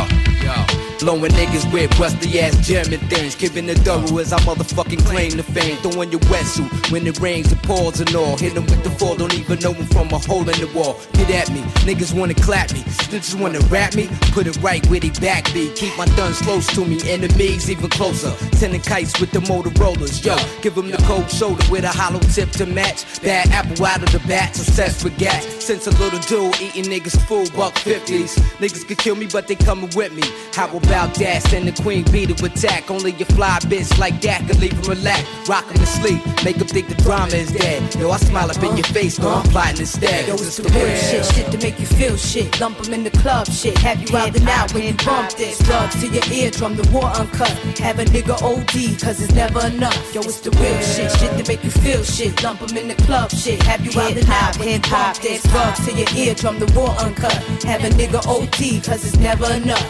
yo. 0.43 0.88
Blowing 0.99 1.31
niggas 1.31 1.71
with 1.71 1.97
rusty 1.97 2.41
ass 2.41 2.55
German 2.67 2.99
things. 3.07 3.33
Giving 3.35 3.67
the 3.67 3.75
thorough 3.75 4.17
as 4.17 4.33
I 4.33 4.39
motherfucking 4.39 5.05
claim 5.05 5.31
the 5.31 5.43
fame. 5.43 5.77
Throwing 5.77 6.11
your 6.11 6.19
wetsuit 6.21 6.91
when 6.91 7.07
it 7.07 7.19
rains 7.21 7.51
and 7.51 7.63
pours 7.63 8.01
and 8.01 8.13
all. 8.15 8.35
Hit 8.35 8.55
'em 8.57 8.65
with 8.65 8.83
the 8.83 8.89
fall, 8.91 9.15
don't 9.15 9.33
even 9.33 9.59
know 9.59 9.71
'em 9.73 9.87
from 9.87 10.09
a 10.11 10.19
hole 10.19 10.47
in 10.49 10.59
the 10.59 10.67
wall. 10.75 10.99
Get 11.13 11.29
at 11.29 11.49
me, 11.51 11.61
niggas 11.87 12.13
wanna 12.13 12.33
clap 12.33 12.73
me. 12.73 12.83
Snitches 13.07 13.35
wanna 13.35 13.61
rap 13.69 13.95
me, 13.95 14.09
put 14.33 14.45
it 14.45 14.57
right 14.61 14.85
where 14.87 14.99
they 14.99 15.09
back 15.21 15.51
be. 15.53 15.69
Keep 15.69 15.97
my 15.97 16.05
guns 16.17 16.39
close 16.39 16.67
to 16.67 16.83
me, 16.83 16.99
enemies 17.07 17.69
even 17.69 17.89
closer. 17.89 18.33
Sending 18.55 18.81
kites 18.81 19.19
with 19.21 19.31
the 19.31 19.39
Motorola's. 19.39 20.23
Yo, 20.25 20.35
give 20.61 20.77
'em 20.77 20.91
the 20.91 20.97
cold 21.03 21.31
shoulder 21.31 21.63
with 21.69 21.85
a 21.85 21.89
hollow 21.89 22.19
tip 22.35 22.51
to 22.51 22.65
match. 22.65 23.05
Bad 23.23 23.49
apple 23.51 23.85
out 23.85 24.03
of 24.03 24.11
the 24.11 24.19
bat, 24.27 24.53
success 24.53 25.01
for 25.01 25.09
gas. 25.11 25.45
Since 25.59 25.87
a 25.87 25.91
little 25.91 26.19
dude 26.19 26.59
eating 26.61 26.91
niggas 26.91 27.17
full 27.27 27.47
buck 27.55 27.77
50s. 27.77 28.35
Niggas 28.59 28.85
could 28.85 28.97
kill 28.97 29.15
me, 29.15 29.27
but 29.27 29.47
they 29.47 29.55
coming 29.55 29.89
with 29.95 30.11
me. 30.11 30.23
How 30.53 30.65
about 30.65 30.88
that? 30.89 31.43
Send 31.43 31.67
the 31.67 31.83
queen 31.83 32.03
bee 32.11 32.25
to 32.25 32.45
attack. 32.45 32.89
Only 32.89 33.11
a 33.11 33.25
fly 33.25 33.59
bitch 33.61 33.97
like 33.97 34.19
that 34.21 34.47
can 34.47 34.59
leave 34.59 34.73
'em 34.73 34.89
relax. 34.89 35.23
Rock 35.47 35.65
'em 35.69 35.77
to 35.77 35.85
sleep, 35.85 36.19
make 36.43 36.57
'em 36.57 36.67
think 36.67 36.87
the 36.89 36.95
drama 37.03 37.35
is 37.35 37.51
dead. 37.51 37.95
Yo, 37.95 38.11
I 38.11 38.17
smile 38.17 38.49
up 38.49 38.63
in 38.63 38.75
your 38.77 38.87
face, 38.87 39.17
though 39.17 39.33
I'm 39.35 39.47
plotting 39.49 39.79
instead. 39.79 40.27
Yo, 40.27 40.33
it's 40.33 40.57
the 40.57 40.69
real 40.69 40.95
shit, 41.09 41.25
shit 41.33 41.51
to 41.51 41.57
make 41.59 41.79
you 41.79 41.85
feel 41.85 42.17
shit. 42.17 42.59
Lump 42.59 42.79
'em 42.85 42.93
in 42.93 43.03
the 43.03 43.11
club, 43.21 43.47
shit. 43.51 43.77
Have 43.79 44.01
you 44.01 44.17
out 44.17 44.35
and 44.35 44.49
out 44.49 44.73
when 44.73 44.83
you 44.83 44.93
bump 45.05 45.29
this. 45.37 45.57
Drugs 45.59 45.95
to 46.01 46.07
your 46.07 46.23
eardrum, 46.31 46.75
the 46.75 46.87
war 46.91 47.09
uncut. 47.21 47.51
Have 47.79 47.99
a 47.99 48.05
nigga 48.05 48.35
OD, 48.41 48.95
cause 49.01 49.21
it's 49.21 49.33
never 49.33 49.65
enough. 49.67 49.99
Yo, 50.13 50.21
it's 50.21 50.39
the 50.39 50.51
real 50.51 50.81
shit, 50.81 51.11
shit 51.19 51.31
to 51.37 51.43
make 51.47 51.63
you 51.63 51.71
feel 51.71 52.03
shit. 52.03 52.41
Lump 52.43 52.61
'em 52.61 52.77
in 52.77 52.87
the 52.87 52.99
club, 53.05 53.31
shit. 53.31 53.61
Have 53.63 53.85
you 53.85 53.91
out 54.01 54.17
and 54.17 54.29
out 54.29 54.57
when 54.59 54.69
you 54.69 54.79
bump 54.79 55.17
this. 55.21 55.41
Drugs 55.43 55.79
to 55.85 55.91
your 55.93 56.09
eardrum, 56.15 56.59
the 56.59 56.67
war 56.73 56.95
uncut. 56.99 57.37
Have 57.63 57.83
a 57.83 57.89
nigga 57.89 58.25
OD, 58.25 58.81
cause 58.81 59.05
it's 59.05 59.17
never 59.17 59.51
enough. 59.53 59.85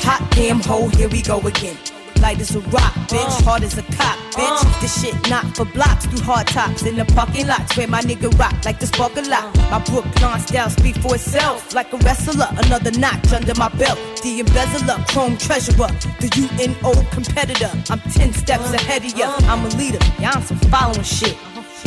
Hot 0.00 0.26
damn 0.32 0.60
hole, 0.60 0.88
here 0.88 1.08
we 1.08 1.22
go 1.22 1.40
again. 1.40 1.76
Light 2.20 2.40
as 2.40 2.54
a 2.54 2.60
rock, 2.60 2.94
bitch. 3.10 3.40
Uh. 3.40 3.42
Hard 3.44 3.62
as 3.64 3.76
a 3.78 3.82
cop, 3.82 4.16
bitch. 4.32 4.64
Uh. 4.64 4.80
This 4.80 5.02
shit 5.02 5.14
not 5.28 5.56
for 5.56 5.64
blocks 5.64 6.06
through 6.06 6.20
hard 6.20 6.46
tops 6.46 6.84
in 6.84 6.96
the 6.96 7.04
parking 7.04 7.46
lots 7.48 7.76
where 7.76 7.88
my 7.88 8.00
nigga 8.00 8.30
rock 8.38 8.54
like 8.64 8.78
the 8.78 8.86
spark 8.86 9.16
a 9.16 9.22
lot. 9.22 9.44
Uh. 9.58 9.70
My 9.70 9.78
Brooklyn 9.80 10.40
style 10.40 10.70
speak 10.70 10.96
for 10.96 11.14
itself 11.16 11.74
like 11.74 11.92
a 11.92 11.96
wrestler. 11.98 12.46
Another 12.64 12.92
notch 12.92 13.32
under 13.32 13.54
my 13.56 13.68
belt. 13.70 13.98
The 14.22 14.40
embezzler, 14.40 15.04
chrome 15.08 15.36
treasurer, 15.36 15.88
the 16.20 16.30
UNO 16.38 16.92
competitor. 17.10 17.70
I'm 17.90 18.00
10 18.00 18.32
steps 18.34 18.72
ahead 18.72 19.04
of 19.04 19.18
ya. 19.18 19.34
I'm 19.50 19.64
a 19.64 19.68
leader, 19.76 19.98
yeah, 20.20 20.32
I'm 20.34 20.42
some 20.42 20.58
following 20.70 21.02
shit. 21.02 21.36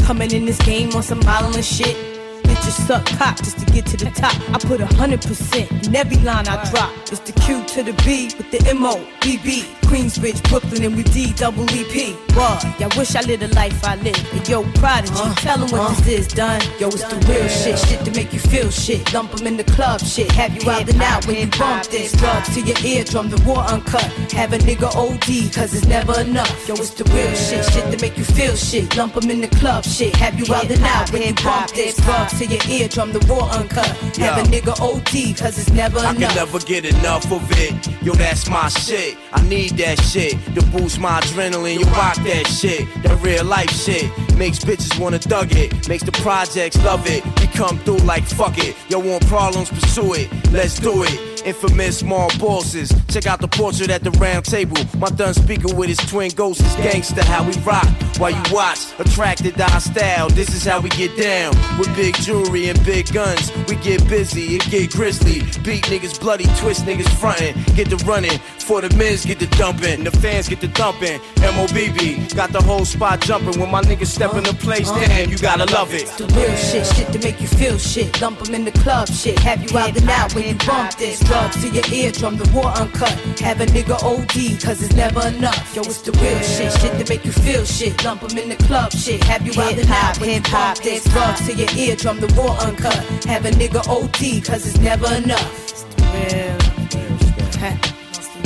Coming 0.03 0.31
in 0.31 0.45
this 0.45 0.59
game 0.59 0.91
on 0.93 1.03
some 1.03 1.19
modeling 1.25 1.63
shit. 1.63 2.14
Bitches 2.55 2.87
suck 2.87 3.05
cock 3.17 3.35
just 3.37 3.59
to 3.59 3.65
get 3.65 3.85
to 3.87 3.97
the 3.97 4.09
top. 4.11 4.33
I 4.49 4.57
put 4.59 4.79
a 4.79 4.85
hundred 4.85 5.21
percent 5.21 5.69
in 5.85 5.93
every 5.93 6.17
line 6.17 6.47
I 6.47 6.63
drop. 6.71 6.89
It's 7.11 7.19
the 7.19 7.33
Q 7.33 7.65
to 7.65 7.83
the 7.83 7.91
B 8.05 8.31
with 8.37 8.49
the 8.49 8.65
M 8.69 8.85
O 8.85 8.95
B 9.21 9.37
B. 9.43 9.63
Queensbridge, 9.81 10.41
Brooklyn, 10.49 10.83
and 10.85 10.95
we 10.95 11.03
D 11.03 11.33
double 11.33 11.69
E 11.71 11.83
P. 11.91 12.24
What? 12.35 12.63
Y'all 12.79 12.91
wish 12.97 13.15
I 13.15 13.21
lived 13.21 13.43
the 13.43 13.47
life 13.55 13.81
I 13.85 13.95
live. 13.95 14.19
And 14.33 14.47
yo, 14.47 14.63
prodigy, 14.73 15.13
tell 15.37 15.61
'em 15.63 15.69
what 15.71 15.95
this 16.03 16.19
is 16.19 16.27
done. 16.27 16.61
Yo, 16.79 16.87
it's 16.89 17.03
the 17.03 17.15
real 17.31 17.47
shit, 17.47 17.79
shit 17.79 18.03
to 18.03 18.11
make 18.11 18.33
you 18.33 18.39
feel 18.39 18.69
shit. 18.69 19.13
Lump 19.13 19.33
'em 19.39 19.47
in 19.47 19.55
the 19.55 19.63
club, 19.63 20.01
shit. 20.01 20.29
Have 20.33 20.53
you 20.55 20.69
out 20.69 20.89
and 20.89 21.01
out 21.01 21.25
when 21.27 21.37
you 21.37 21.47
bump 21.47 21.85
this. 21.87 22.11
Drugs 22.11 22.53
to 22.55 22.61
your 22.61 22.77
eardrum, 22.83 23.29
the 23.29 23.41
war 23.43 23.59
uncut. 23.59 24.03
Have 24.33 24.51
a 24.51 24.57
nigga 24.57 24.89
OD, 24.95 25.49
cause 25.55 25.73
it's 25.73 25.87
never 25.87 26.19
enough. 26.19 26.51
Yo, 26.67 26.73
it's 26.75 26.89
the 26.89 27.05
real 27.15 27.33
shit, 27.35 27.63
shit 27.71 27.85
to 27.91 27.97
make 28.01 28.17
you 28.17 28.25
feel 28.25 28.55
shit. 28.57 28.95
Lump 28.97 29.15
'em 29.15 29.29
in 29.31 29.39
the 29.39 29.47
club, 29.59 29.85
shit. 29.85 30.13
Have 30.17 30.37
you 30.37 30.53
out 30.53 30.69
and 30.69 30.83
out 30.83 31.11
when 31.13 31.21
you 31.21 31.33
bump 31.35 31.71
this. 31.73 31.95
Drugs 31.95 32.33
to 32.39 32.45
your 32.45 32.61
eardrum, 32.67 33.13
the 33.13 33.25
war 33.31 33.47
uncut. 33.51 33.87
Have 34.19 34.37
a 34.39 34.43
nigga 34.43 34.73
OD, 34.81 35.33
cause 35.33 35.57
it's 35.57 35.69
never 35.71 35.99
I 35.99 36.11
can 36.13 36.17
enough. 36.17 36.35
never 36.35 36.59
get 36.59 36.83
enough 36.85 37.31
of 37.31 37.43
it. 37.57 37.73
Yo, 38.03 38.13
that's 38.13 38.49
my 38.49 38.67
shit. 38.67 39.15
I 39.33 39.41
need 39.43 39.77
that 39.77 40.01
shit 40.03 40.33
to 40.55 40.61
boost 40.63 40.99
my 40.99 41.21
adrenaline. 41.21 41.79
You 41.79 41.85
rock 42.01 42.17
that 42.25 42.47
shit. 42.47 42.87
That 43.03 43.21
real 43.21 43.45
life 43.45 43.69
shit 43.69 44.11
makes 44.35 44.59
bitches 44.59 44.99
wanna 44.99 45.19
thug 45.19 45.51
it. 45.53 45.87
Makes 45.87 46.03
the 46.03 46.11
projects 46.11 46.77
love 46.83 47.05
it. 47.07 47.23
We 47.39 47.47
come 47.47 47.79
through 47.79 47.99
like 47.99 48.23
fuck 48.23 48.57
it. 48.57 48.75
Yo, 48.89 48.99
want 48.99 49.25
problems? 49.27 49.69
Pursue 49.69 50.13
it. 50.13 50.51
Let's 50.51 50.79
do 50.79 51.03
it. 51.03 51.35
Infamous 51.45 51.99
small 51.99 52.29
bosses. 52.39 52.91
Check 53.07 53.27
out 53.27 53.39
the 53.39 53.47
portrait 53.47 53.91
at 53.91 54.03
the 54.03 54.09
round 54.11 54.45
table. 54.45 54.77
My 54.97 55.09
done 55.09 55.35
speaker 55.35 55.73
with 55.75 55.89
his 55.89 55.99
twin 55.99 56.31
ghosts 56.31 56.65
is 56.65 56.75
gangster. 56.77 57.23
How 57.23 57.43
we 57.47 57.53
rock 57.59 57.85
while 58.17 58.31
you 58.31 58.41
watch. 58.51 58.79
Attracted 58.97 59.55
to 59.57 59.71
our 59.71 59.79
style. 59.79 60.27
This 60.29 60.49
is 60.49 60.65
how 60.65 60.81
we 60.81 60.89
get 60.89 61.15
down. 61.15 61.53
With 61.77 61.95
big 61.95 62.15
jewelry 62.15 62.69
and 62.69 62.83
big 62.83 63.13
guns. 63.13 63.51
We 63.67 63.75
get 63.75 64.07
busy 64.09 64.57
and 64.57 64.63
get 64.71 64.91
grizzly. 64.91 65.41
Beat 65.61 65.83
niggas 65.85 66.19
bloody, 66.19 66.45
twist 66.57 66.85
niggas 66.85 67.09
frontin'. 67.19 67.53
Get 67.75 67.89
the 67.91 67.97
running. 68.07 68.39
For 68.57 68.81
the 68.81 68.89
men's 68.97 69.23
get 69.23 69.37
the 69.37 69.47
dumping. 69.57 70.03
The 70.03 70.11
fans 70.11 70.49
get 70.49 70.61
the 70.61 70.69
thumping. 70.69 71.19
MOBB 71.35 72.14
got 72.35 72.51
the 72.51 72.61
whole 72.61 72.85
spot 72.85 73.21
jumping. 73.21 73.59
When 73.59 73.71
my 73.71 73.81
niggas 73.81 74.07
step 74.07 74.33
in 74.33 74.43
the 74.43 74.53
place, 74.53 74.89
damn, 74.91 75.29
you 75.29 75.37
gotta 75.37 75.65
love 75.73 75.93
it. 75.93 76.07
The 76.17 76.25
real 76.35 76.55
shit, 76.55 76.85
shit 76.95 77.11
to 77.13 77.19
make 77.19 77.39
you 77.41 77.47
feel 77.47 77.77
shit. 77.77 78.21
Lump 78.21 78.41
'em 78.47 78.55
in 78.55 78.65
the 78.65 78.71
club, 78.71 79.07
shit. 79.09 79.39
Have 79.39 79.63
you 79.63 79.77
out 79.77 79.95
and 79.97 80.09
out 80.09 80.33
when 80.35 80.47
you 80.47 80.55
bump 80.65 80.95
this. 80.97 81.19
Drugs 81.19 81.61
to 81.61 81.69
your 81.69 81.85
eardrum, 81.91 82.37
the 82.37 82.49
war 82.51 82.71
uncut. 82.81 83.13
Have 83.39 83.61
a 83.61 83.65
nigga 83.65 83.97
OD, 84.03 84.57
cause 84.63 84.81
it's 84.81 84.95
never 84.95 85.27
enough. 85.27 85.75
Yo, 85.75 85.81
it's 85.81 86.01
the 86.01 86.11
real 86.13 86.39
shit, 86.41 86.71
shit 86.79 86.93
to 86.99 87.05
make 87.11 87.25
you 87.25 87.31
feel 87.31 87.65
shit. 87.65 88.03
Lump 88.03 88.23
'em 88.23 88.37
in 88.37 88.49
the 88.49 88.59
club, 88.67 88.91
shit. 88.91 89.23
Have 89.23 89.45
you 89.45 89.53
out 89.61 89.77
and 89.77 89.91
out 89.91 90.19
when 90.19 90.29
you 90.29 90.41
bump 90.51 90.77
this. 90.79 91.03
Drugs 91.05 91.45
to 91.47 91.53
your 91.53 91.69
eardrum, 91.75 92.19
the 92.19 92.31
war 92.33 92.55
uncut. 92.59 93.01
Have 93.25 93.45
a 93.45 93.51
nigga 93.51 93.81
OD, 93.87 94.41
cause 94.41 94.65
it's 94.65 94.79
never 94.79 95.13
enough. 95.13 95.51
It's 95.63 95.83
the 95.83 96.03
real. 96.29 96.55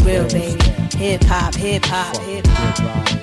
Real 0.05 0.23
baby. 0.29 0.63
Hip 0.97 1.23
hop, 1.25 1.53
hip 1.55 1.85
hop, 1.85 2.17
hip 2.23 2.47
hop. 2.47 3.18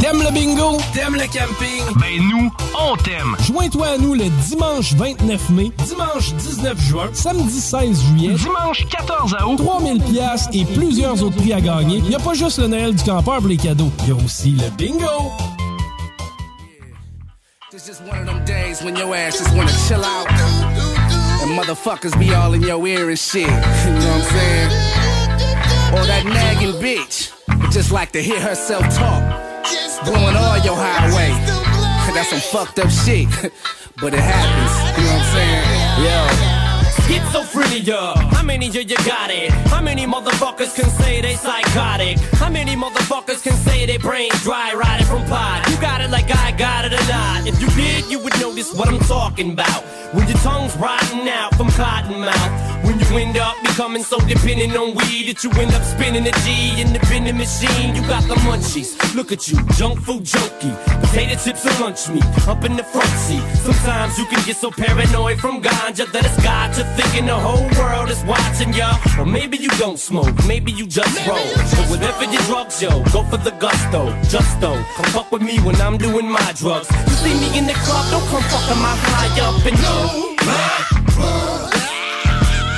T'aimes 0.00 0.22
le 0.22 0.30
bingo? 0.32 0.78
T'aimes 0.94 1.14
le 1.14 1.26
camping? 1.26 1.84
Ben 2.00 2.22
nous, 2.30 2.50
on 2.78 2.96
t'aime! 2.96 3.36
Joins-toi 3.46 3.86
à 3.86 3.98
nous 3.98 4.14
le 4.14 4.30
dimanche 4.48 4.94
29 4.94 5.50
mai, 5.50 5.70
dimanche 5.84 6.32
19 6.32 6.80
juin, 6.80 7.10
samedi 7.12 7.60
16 7.60 8.02
juillet, 8.02 8.34
dimanche 8.34 8.86
14 8.88 9.36
août, 9.46 9.56
3000 9.58 10.02
pièces 10.02 10.48
et 10.54 10.64
plusieurs 10.64 11.22
autres 11.22 11.36
prix 11.36 11.52
à 11.52 11.60
gagner. 11.60 11.98
Il 11.98 12.04
n'y 12.04 12.14
a 12.14 12.18
pas 12.18 12.32
juste 12.32 12.58
le 12.58 12.68
Noël 12.68 12.94
du 12.94 13.04
campeur 13.04 13.40
pour 13.40 13.48
les 13.48 13.58
cadeaux, 13.58 13.90
il 14.04 14.08
y 14.08 14.12
a 14.12 14.24
aussi 14.24 14.52
le 14.52 14.70
bingo! 14.70 15.32
It's 17.72 17.86
just 17.86 18.00
one 18.02 18.20
of 18.20 18.26
them 18.26 18.44
days 18.46 18.82
when 18.82 18.96
your 18.96 19.14
ass 19.14 19.38
just 19.38 19.54
wanna 19.54 19.70
chill 19.86 20.02
out. 20.02 20.26
And 21.42 21.56
motherfuckers 21.58 22.18
be 22.18 22.34
all 22.34 22.54
in 22.54 22.62
your 22.62 22.84
ear 22.86 23.10
and 23.10 23.18
shit. 23.18 23.46
You 23.84 23.92
know 23.92 24.00
what 24.00 24.16
I'm 24.16 24.22
saying? 24.22 24.70
Or 25.92 26.06
that 26.06 26.24
nagging 26.24 26.80
bitch 26.80 27.32
just 27.70 27.92
like 27.92 28.10
to 28.12 28.22
hear 28.22 28.40
herself 28.40 28.82
talk. 28.96 29.29
Blowing 30.04 30.36
all 30.36 30.58
your 30.58 30.76
highway. 30.76 31.30
That's 32.14 32.30
some 32.30 32.40
fucked 32.40 32.78
up 32.78 32.90
shit. 32.90 33.28
but 34.00 34.14
it 34.14 34.20
happens. 34.20 34.72
You 34.96 35.04
know 35.04 35.12
what 35.12 35.22
I'm 35.22 35.32
saying? 35.34 35.80
Yo. 36.04 36.60
Schizophrenia. 37.10 38.16
How 38.32 38.42
many 38.42 38.68
of 38.68 38.74
you 38.76 38.96
got 39.04 39.30
it? 39.30 39.50
How 39.68 39.82
many 39.82 40.06
motherfuckers 40.06 40.74
can 40.76 40.88
say 40.88 41.20
they 41.20 41.34
psychotic? 41.34 42.18
How 42.38 42.48
many 42.48 42.76
motherfuckers 42.76 43.42
can 43.42 43.52
say 43.54 43.84
they 43.84 43.98
brains 43.98 44.40
dry 44.42 44.72
riding 44.74 45.06
from 45.06 45.24
pot? 45.26 45.66
You 45.68 45.76
got 45.80 46.00
it 46.00 46.10
like 46.10 46.30
I 46.30 46.52
got 46.52 46.84
it 46.84 46.92
or 46.92 47.08
not. 47.08 47.46
If 47.48 47.60
you 47.60 47.68
did, 47.70 48.08
you 48.10 48.20
would 48.20 48.38
notice 48.40 48.72
what 48.72 48.88
I'm 48.88 49.00
talking 49.00 49.52
about. 49.52 49.82
When 50.14 50.28
your 50.28 50.38
tongue's 50.38 50.76
rotting 50.76 51.28
out 51.28 51.54
from 51.56 51.68
cotton 51.70 52.20
mouth. 52.20 52.84
When 52.84 52.98
you 53.10 53.18
end 53.18 53.36
up 53.36 53.56
becoming 53.62 54.02
so 54.02 54.18
dependent 54.20 54.76
on 54.76 54.94
weed 54.94 55.26
that 55.26 55.42
you 55.42 55.50
end 55.58 55.72
up 55.74 55.82
spinning 55.82 56.26
a 56.26 56.32
G 56.42 56.80
in 56.80 56.92
the 56.92 57.00
vending 57.10 57.36
machine. 57.36 57.94
You 57.94 58.02
got 58.02 58.22
the 58.28 58.36
munchies. 58.46 58.94
Look 59.14 59.32
at 59.32 59.48
you, 59.48 59.58
junk 59.74 60.00
food 60.00 60.24
junkie. 60.24 60.72
Potato 61.02 61.34
chips 61.42 61.66
and 61.66 61.80
lunch 61.80 62.08
meat 62.08 62.24
up 62.46 62.64
in 62.64 62.76
the 62.76 62.84
front 62.84 63.10
seat. 63.26 63.42
Sometimes 63.66 64.18
you 64.18 64.26
can 64.26 64.44
get 64.46 64.56
so 64.56 64.70
paranoid 64.70 65.40
from 65.40 65.60
ganja 65.60 66.10
that 66.12 66.24
it's 66.24 66.42
got 66.42 66.76
you 66.78 66.84
thinking 66.96 67.26
the 67.26 67.34
whole 67.34 67.66
world 67.78 68.10
is 68.10 68.22
watching 68.24 68.72
ya. 68.72 68.96
Or 69.18 69.26
maybe 69.26 69.56
you 69.56 69.70
don't 69.70 69.98
smoke, 69.98 70.34
maybe 70.46 70.70
you 70.70 70.86
just 70.86 71.14
roll. 71.26 71.50
But 71.76 71.86
whatever 71.90 72.24
your 72.30 72.42
drugs, 72.42 72.80
yo, 72.80 73.02
go 73.12 73.24
for 73.24 73.38
the 73.38 73.52
gusto. 73.58 74.14
Just 74.28 74.60
though, 74.60 74.80
come 74.94 75.10
fuck 75.10 75.32
with 75.32 75.42
me 75.42 75.58
when 75.60 75.76
I'm 75.80 75.98
doing 75.98 76.30
my 76.30 76.52
drugs. 76.54 76.88
You 76.90 77.16
see 77.22 77.34
me 77.34 77.58
in 77.58 77.66
the 77.66 77.74
club, 77.84 78.06
don't 78.10 78.26
come 78.30 78.42
fucking 78.42 78.80
my 78.80 78.94
high 78.94 79.40
up 79.40 79.66
and 79.66 79.78
yo. 79.82 80.30
Do 81.10 81.20
what 81.20 81.79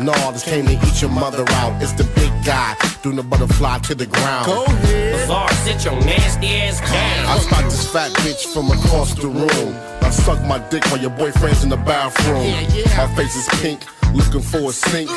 No, 0.00 0.14
this 0.32 0.44
came 0.44 0.64
to 0.64 0.72
eat 0.72 1.02
your 1.02 1.10
mother 1.10 1.44
out. 1.48 1.82
It's 1.82 1.92
the 1.92 2.04
big 2.04 2.32
guy 2.42 2.74
doing 3.02 3.16
the 3.16 3.22
butterfly 3.22 3.78
to 3.80 3.94
the 3.94 4.06
ground. 4.06 4.46
Go 4.46 4.64
ahead. 4.64 5.12
Bizarre, 5.12 5.52
sit 5.52 5.84
your 5.84 5.94
nasty 6.00 6.48
ass 6.48 6.80
down. 6.80 7.26
I 7.26 7.38
spot 7.38 7.64
this 7.64 7.92
fat 7.92 8.10
bitch 8.24 8.46
from 8.54 8.70
across 8.70 9.12
the 9.14 9.28
room. 9.28 9.74
I 10.00 10.08
suck 10.08 10.42
my 10.46 10.58
dick 10.70 10.84
while 10.86 11.00
your 11.00 11.10
boyfriend's 11.10 11.64
in 11.64 11.68
the 11.68 11.76
bathroom. 11.76 12.50
My 12.96 13.14
face 13.14 13.36
is 13.36 13.60
pink, 13.60 13.84
looking 14.14 14.40
for 14.40 14.70
a 14.70 14.72
sink. 14.72 15.10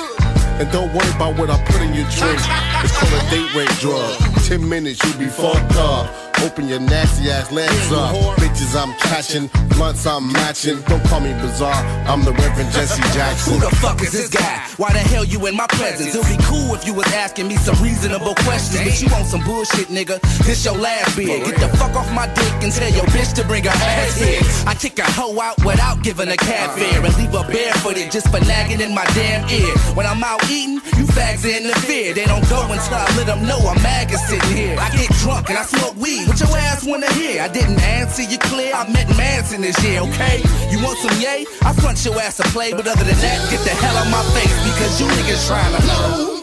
And 0.59 0.71
don't 0.71 0.93
worry 0.93 1.09
about 1.15 1.37
what 1.37 1.49
I 1.49 1.57
put 1.65 1.81
in 1.81 1.93
your 1.93 2.07
drink. 2.09 2.39
It's 2.83 2.97
called 2.97 3.13
a 3.13 3.29
date 3.29 3.53
rape 3.55 3.77
drug. 3.79 4.11
Ten 4.45 4.67
minutes, 4.67 5.03
you'll 5.03 5.19
be 5.19 5.27
fucked 5.27 5.75
up. 5.75 6.09
Open 6.43 6.67
your 6.67 6.81
nasty 6.81 7.31
ass 7.31 7.51
legs 7.51 7.91
up. 7.93 8.13
Bitches 8.35 8.75
I'm 8.75 8.93
catching, 8.99 9.47
blunts 9.77 10.05
I'm 10.05 10.31
matching. 10.33 10.81
Don't 10.81 11.03
call 11.05 11.21
me 11.21 11.31
bizarre, 11.39 11.79
I'm 12.05 12.23
the 12.25 12.33
Reverend 12.33 12.71
Jesse 12.73 13.01
Jackson. 13.15 13.53
Who 13.53 13.59
the 13.61 13.75
fuck 13.77 14.01
is 14.01 14.11
this 14.11 14.29
guy? 14.29 14.59
Why 14.75 14.91
the 14.91 14.99
hell 14.99 15.23
you 15.23 15.45
in 15.47 15.55
my 15.55 15.67
presence? 15.67 16.13
It'll 16.13 16.27
be 16.27 16.41
cool 16.43 16.75
if 16.75 16.85
you 16.85 16.93
was 16.93 17.07
asking 17.13 17.47
me 17.47 17.55
some 17.55 17.81
reasonable 17.81 18.35
questions. 18.43 18.83
But 18.83 19.01
you 19.01 19.07
want 19.13 19.27
some 19.27 19.43
bullshit, 19.45 19.87
nigga. 19.87 20.19
This 20.43 20.65
your 20.65 20.75
last 20.77 21.15
bid. 21.15 21.45
Get 21.45 21.59
the 21.61 21.69
fuck 21.77 21.95
off 21.95 22.11
my 22.11 22.27
dick 22.33 22.53
and 22.61 22.73
tell 22.73 22.91
your 22.91 23.05
bitch 23.15 23.33
to 23.35 23.45
bring 23.45 23.63
her 23.63 23.69
ass 23.69 24.19
here. 24.19 24.41
I 24.67 24.75
kick 24.75 24.99
a 24.99 25.03
hoe 25.03 25.39
out 25.39 25.63
without 25.63 26.03
giving 26.03 26.27
a 26.27 26.35
cat 26.37 26.69
uh-huh. 26.69 26.77
fare 26.77 27.05
and 27.05 27.17
leave 27.17 27.31
her 27.31 27.47
barefooted 27.47 28.11
just 28.11 28.27
for 28.27 28.39
nagging 28.41 28.81
in 28.81 28.93
my 28.93 29.05
damn 29.15 29.47
ear. 29.49 29.71
When 29.95 30.05
I'm 30.05 30.23
out 30.23 30.32
eating, 30.49 30.81
you 30.97 31.05
fags 31.15 31.43
interfere. 31.43 32.13
They 32.13 32.25
don't 32.25 32.47
go 32.49 32.61
until 32.71 32.95
I 32.95 33.05
let 33.17 33.27
them 33.27 33.45
know 33.45 33.57
I'm 33.57 33.81
maggot 33.81 34.19
sitting 34.19 34.55
here. 34.55 34.77
I 34.79 34.89
get 34.91 35.09
drunk 35.21 35.49
and 35.49 35.57
I 35.57 35.63
smoke 35.63 35.95
weed. 35.97 36.27
What 36.27 36.39
your 36.39 36.55
ass 36.57 36.85
wanna 36.85 37.11
hear? 37.13 37.41
I 37.41 37.47
didn't 37.47 37.81
answer 37.81 38.23
you 38.23 38.37
clear. 38.37 38.73
I 38.73 38.87
met 38.91 39.07
Manson 39.17 39.61
this 39.61 39.77
year, 39.83 40.01
okay? 40.01 40.41
You 40.71 40.81
want 40.83 40.97
some 40.99 41.19
yay? 41.19 41.45
I 41.61 41.73
front 41.73 42.03
your 42.05 42.19
ass 42.19 42.37
to 42.37 42.43
play, 42.55 42.71
but 42.71 42.87
other 42.87 43.03
than 43.03 43.17
that, 43.19 43.39
get 43.51 43.61
the 43.63 43.75
hell 43.83 43.97
out 43.97 44.09
my 44.09 44.23
face 44.33 44.55
because 44.69 44.99
you 44.99 45.07
niggas 45.07 45.47
trying 45.47 45.73
to 45.75 45.81
know. 45.87 46.39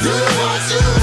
Do 0.00 0.08
what 0.08 0.60
you 0.70 0.80
want 0.80 0.94
to, 0.94 0.99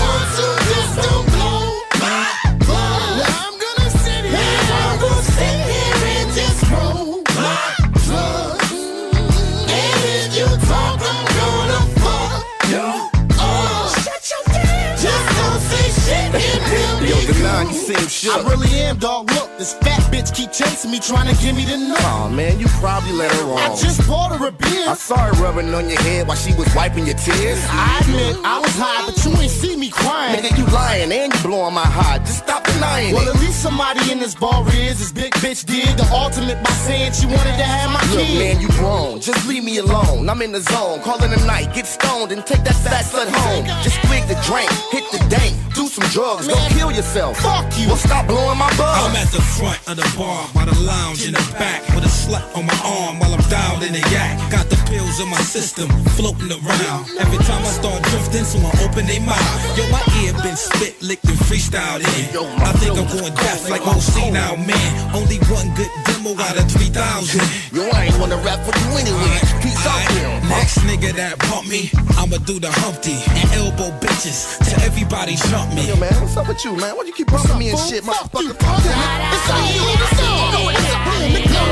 shook. 18.28 18.46
I 18.46 18.50
really 18.50 18.70
am, 18.82 18.98
dog. 18.98 19.30
Look, 19.32 19.50
this 19.58 19.74
fat 19.74 20.02
bitch 20.12 20.34
keep 20.36 20.52
chasing 20.52 20.92
me, 20.92 21.00
trying 21.00 21.28
to 21.34 21.36
give 21.42 21.56
me 21.56 21.66
the 21.66 21.78
nut. 21.78 22.00
Aw, 22.02 22.30
man, 22.30 22.60
you 22.60 22.68
probably 22.80 23.12
let 23.14 23.32
her 23.32 23.44
wrong. 23.46 23.58
I 23.60 23.70
just 23.76 24.08
bought 24.08 24.38
her 24.38 24.48
a 24.48 24.52
beer. 24.52 24.88
I 24.90 24.94
saw 24.96 25.18
her 25.18 25.32
rubbing 25.44 25.74
on 25.74 25.90
your 25.90 26.00
head 26.02 26.28
while 26.28 26.38
she 26.38 26.54
was 26.56 26.68
wiping 26.76 27.06
your 27.06 27.18
tears. 27.18 27.60
I 27.70 28.00
admit 28.02 28.38
I 28.44 28.60
was 28.60 28.76
high, 28.78 29.06
but 29.06 29.16
you 29.26 29.32
ain't 29.42 29.52
see 29.52 29.76
me 29.76 29.90
crying. 29.90 30.40
Nigga, 30.42 30.58
you 30.58 30.66
lying 30.74 31.12
and 31.12 31.34
you 31.34 31.40
blowing 31.42 31.74
my 31.74 31.86
high. 31.86 32.20
Just 32.20 32.40
stop 32.40 32.64
denying 32.66 33.14
Well, 33.14 33.28
it. 33.28 33.36
at 33.36 33.42
least 33.42 33.62
somebody 33.62 34.12
in 34.12 34.20
this 34.20 34.36
bar 34.36 34.64
is. 34.76 35.00
This 35.00 35.12
big 35.12 35.34
bitch 35.36 35.66
did 35.66 35.98
the 35.98 36.08
ultimate 36.12 36.62
by 36.64 36.72
saying 36.72 37.14
she 37.14 37.26
wanted 37.26 37.58
to 37.58 37.64
have 37.64 37.90
my 37.92 38.02
Look, 38.16 38.26
kid. 38.26 38.40
man, 38.40 38.62
you 38.62 38.68
grown. 38.80 39.20
Just 39.22 39.48
leave 39.48 39.64
me 39.64 39.78
alone. 39.78 40.30
I'm 40.30 40.42
in 40.42 40.52
the 40.52 40.62
zone. 40.62 41.02
Call 41.02 41.22
it 41.24 41.32
a 41.32 41.46
night. 41.46 41.74
Get 41.74 41.86
stoned 41.88 42.32
and 42.32 42.46
take 42.46 42.64
that 42.64 42.76
fat 42.76 43.06
slut 43.06 43.28
home. 43.30 43.66
Just 43.84 43.98
twig 44.06 44.24
the 44.28 44.36
drink. 44.48 44.70
Hit 44.92 45.04
the 45.12 45.20
dank. 45.30 45.56
Do 45.78 45.86
some 45.86 46.10
drugs. 46.10 46.48
Don't 46.48 46.70
kill 46.74 46.92
yourself. 46.92 47.38
Fuck 47.38 47.70
you. 47.78 47.86
Well, 47.86 48.02
stop 48.02 48.26
blowing 48.26 48.58
my 48.58 48.70
buzz. 48.82 48.98
I'm 48.98 49.16
at 49.16 49.30
the 49.30 49.42
front 49.42 49.78
of 49.86 49.96
the 50.02 50.10
bar 50.18 50.50
by 50.50 50.66
the 50.66 50.74
lounge 50.82 51.22
in 51.22 51.34
the 51.38 51.46
back 51.54 51.86
with 51.94 52.02
a 52.02 52.10
slut 52.10 52.42
on 52.58 52.66
my 52.66 52.74
arm 52.82 53.20
while 53.20 53.30
I'm 53.30 53.46
down 53.46 53.84
in 53.86 53.94
the 53.94 54.02
yak. 54.10 54.42
Got 54.50 54.74
the 54.74 54.80
pills 54.90 55.22
in 55.22 55.30
my 55.30 55.38
system 55.38 55.86
floating 56.18 56.50
around. 56.50 57.06
Every 57.22 57.38
time 57.46 57.62
I 57.62 57.70
start 57.70 58.02
drifting, 58.10 58.44
someone 58.44 58.74
open 58.82 59.06
their 59.06 59.22
mouth. 59.22 59.78
Yo, 59.78 59.86
my 59.94 60.02
ear 60.26 60.34
been 60.42 60.58
spit, 60.58 60.98
licked, 61.00 61.30
and 61.30 61.38
freestyled 61.46 62.02
in. 62.02 62.26
I 62.66 62.74
think 62.82 62.98
I'm 62.98 63.06
going 63.14 63.36
deaf 63.38 63.70
like 63.70 63.86
most 63.86 64.18
now, 64.34 64.58
man. 64.58 64.90
Only 65.14 65.38
one 65.46 65.70
good 65.78 65.94
demo 66.10 66.34
out 66.42 66.58
of 66.58 66.66
3,000. 66.74 67.38
Yo, 67.70 67.86
I 67.94 68.10
ain't 68.10 68.18
wanna 68.18 68.42
rap 68.42 68.66
with 68.66 68.74
you 68.82 68.98
anyway. 68.98 69.38
Peace 69.62 69.86
out 69.86 70.02
here. 70.18 70.42
Next 70.50 70.82
nigga 70.90 71.14
that 71.22 71.38
bump 71.54 71.68
me, 71.68 71.92
I'ma 72.18 72.38
do 72.50 72.58
the 72.58 72.72
Humpty 72.82 73.22
and 73.30 73.48
elbow 73.54 73.94
bitches 74.00 74.58
till 74.66 74.82
everybody 74.82 75.36
jump 75.54 75.67
me. 75.76 75.88
Yo, 75.88 75.96
man, 75.98 76.14
what's 76.22 76.38
up 76.38 76.48
with 76.48 76.64
you, 76.64 76.76
man? 76.76 76.96
Why 76.96 77.04
you 77.04 77.14
keep 77.14 77.28
bumping 77.28 77.58
me 77.58 77.70
and 77.70 77.80
shit, 77.80 78.04
motherfucker? 78.04 78.56
Fuck 78.58 78.84
that. 78.84 79.34
It's 79.34 79.50
on 79.54 79.68
you, 79.76 79.84
it's 79.94 80.22
on. 80.24 80.74
It's 80.74 80.94
on 80.96 81.34
the 81.34 81.42
go. 81.54 81.64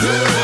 Do 0.00 0.08
what 0.08 0.30
you 0.30 0.35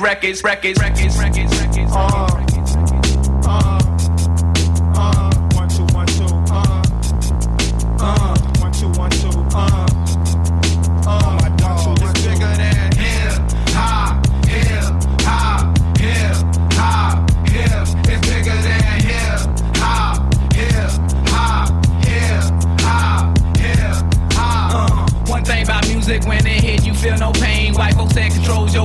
records, 0.00 0.42
records, 0.42 0.80
records, 0.80 1.18
records, 1.18 1.60
records. 1.60 1.92
Uh. 1.94 2.29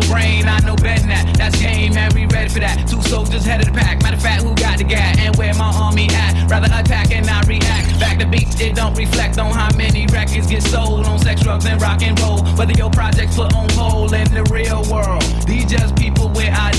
Brain. 0.08 0.48
I 0.48 0.60
know 0.60 0.76
better 0.76 1.02
than 1.02 1.10
that. 1.10 1.36
That's 1.38 1.60
game, 1.60 1.94
man. 1.94 2.12
We 2.14 2.26
ready 2.28 2.50
for 2.50 2.60
that. 2.60 2.88
Two 2.88 3.02
soldiers 3.02 3.46
head 3.46 3.62
of 3.62 3.68
the 3.68 3.74
pack. 3.74 4.02
Matter 4.02 4.16
of 4.16 4.22
fact, 4.22 4.44
who 4.44 4.56
got 4.56 4.78
the 4.78 4.84
gat 4.84 5.20
and 5.20 5.36
where 5.36 5.54
my 5.56 5.72
army 5.76 6.08
at? 6.12 6.50
Rather 6.50 6.68
attack 6.68 7.12
and 7.12 7.26
not 7.26 7.48
react. 7.48 8.00
Back 8.00 8.20
to 8.20 8.28
beats, 8.28 8.60
it 8.60 8.76
don't 8.76 8.96
reflect 8.98 9.38
on 9.38 9.52
how 9.52 9.76
many 9.76 10.06
records 10.08 10.48
get 10.48 10.64
sold 10.64 11.06
on 11.06 11.20
sex, 11.20 11.42
drugs, 11.42 11.66
and 11.66 11.82
rock 11.82 12.02
and 12.02 12.20
roll. 12.22 12.44
Whether 12.58 12.74
your 12.74 12.90
project's 12.90 13.36
put 13.36 13.54
on 13.54 13.70
hold 13.72 14.14
in 14.14 14.28
the 14.34 14.44
real 14.52 14.84
world. 14.92 15.24
These 15.48 15.66
just 15.66 15.96
people 15.96 16.30
with 16.30 16.50
ideas. 16.50 16.75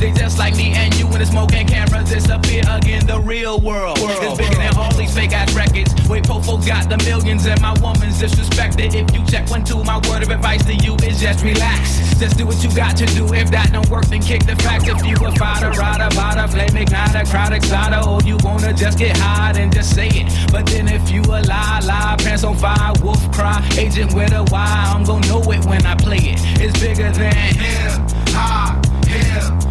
They 0.00 0.12
just 0.12 0.38
like 0.38 0.56
me 0.56 0.72
and 0.72 0.94
you 0.98 1.06
when 1.06 1.20
the 1.20 1.26
smoke 1.26 1.52
and 1.54 1.68
cameras 1.68 2.10
disappear 2.10 2.62
again. 2.68 3.06
The 3.06 3.20
real 3.20 3.60
world. 3.60 3.98
It's 4.00 4.36
bigger 4.36 4.56
than 4.56 4.76
all 4.76 4.92
these 4.94 5.14
fake 5.14 5.32
ass 5.32 5.54
records. 5.54 5.92
Wait, 6.08 6.24
po 6.24 6.40
folks 6.40 6.66
got 6.66 6.88
the 6.88 6.98
millions 7.08 7.46
and 7.46 7.60
my 7.60 7.72
woman's 7.80 8.20
disrespected. 8.20 8.94
If 8.94 9.14
you 9.14 9.24
check 9.26 9.48
one, 9.50 9.64
two, 9.64 9.82
my 9.84 9.98
word 10.08 10.22
of 10.22 10.30
advice 10.30 10.64
to 10.66 10.74
you 10.74 10.94
is 11.06 11.20
just 11.20 11.44
relax. 11.44 12.18
Just 12.18 12.36
do 12.36 12.46
what 12.46 12.62
you 12.62 12.74
got 12.74 12.96
to 12.96 13.06
do. 13.06 13.32
If 13.32 13.50
that 13.50 13.72
don't 13.72 13.88
work, 13.88 14.06
then 14.06 14.22
kick 14.22 14.44
the 14.44 14.56
facts. 14.56 14.88
If 14.88 15.04
you 15.06 15.16
a 15.16 15.32
fighter, 15.32 15.70
rider, 15.70 16.14
bada, 16.14 16.50
flame 16.50 16.76
igniter, 16.84 17.28
crowd 17.30 17.52
exciter, 17.52 18.00
or 18.08 18.20
you 18.22 18.36
wanna 18.42 18.72
just 18.72 18.98
get 18.98 19.16
high 19.16 19.52
and 19.56 19.72
just 19.72 19.94
say 19.94 20.08
it. 20.08 20.52
But 20.52 20.66
then 20.66 20.88
if 20.88 21.10
you 21.10 21.22
a 21.22 21.40
lie, 21.42 21.80
lie, 21.84 22.16
pants 22.18 22.44
on 22.44 22.56
fire, 22.56 22.92
wolf 23.02 23.22
cry, 23.32 23.64
agent 23.78 24.14
with 24.14 24.32
a 24.32 24.44
why, 24.50 24.92
I'm 24.94 25.04
gonna 25.04 25.26
know 25.26 25.42
it 25.50 25.64
when 25.64 25.84
I 25.86 25.94
play 25.96 26.18
it. 26.18 26.40
It's 26.60 26.78
bigger 26.78 27.10
than 27.10 27.34
hip 27.34 27.92
hop, 28.34 28.84
hip 29.06 29.61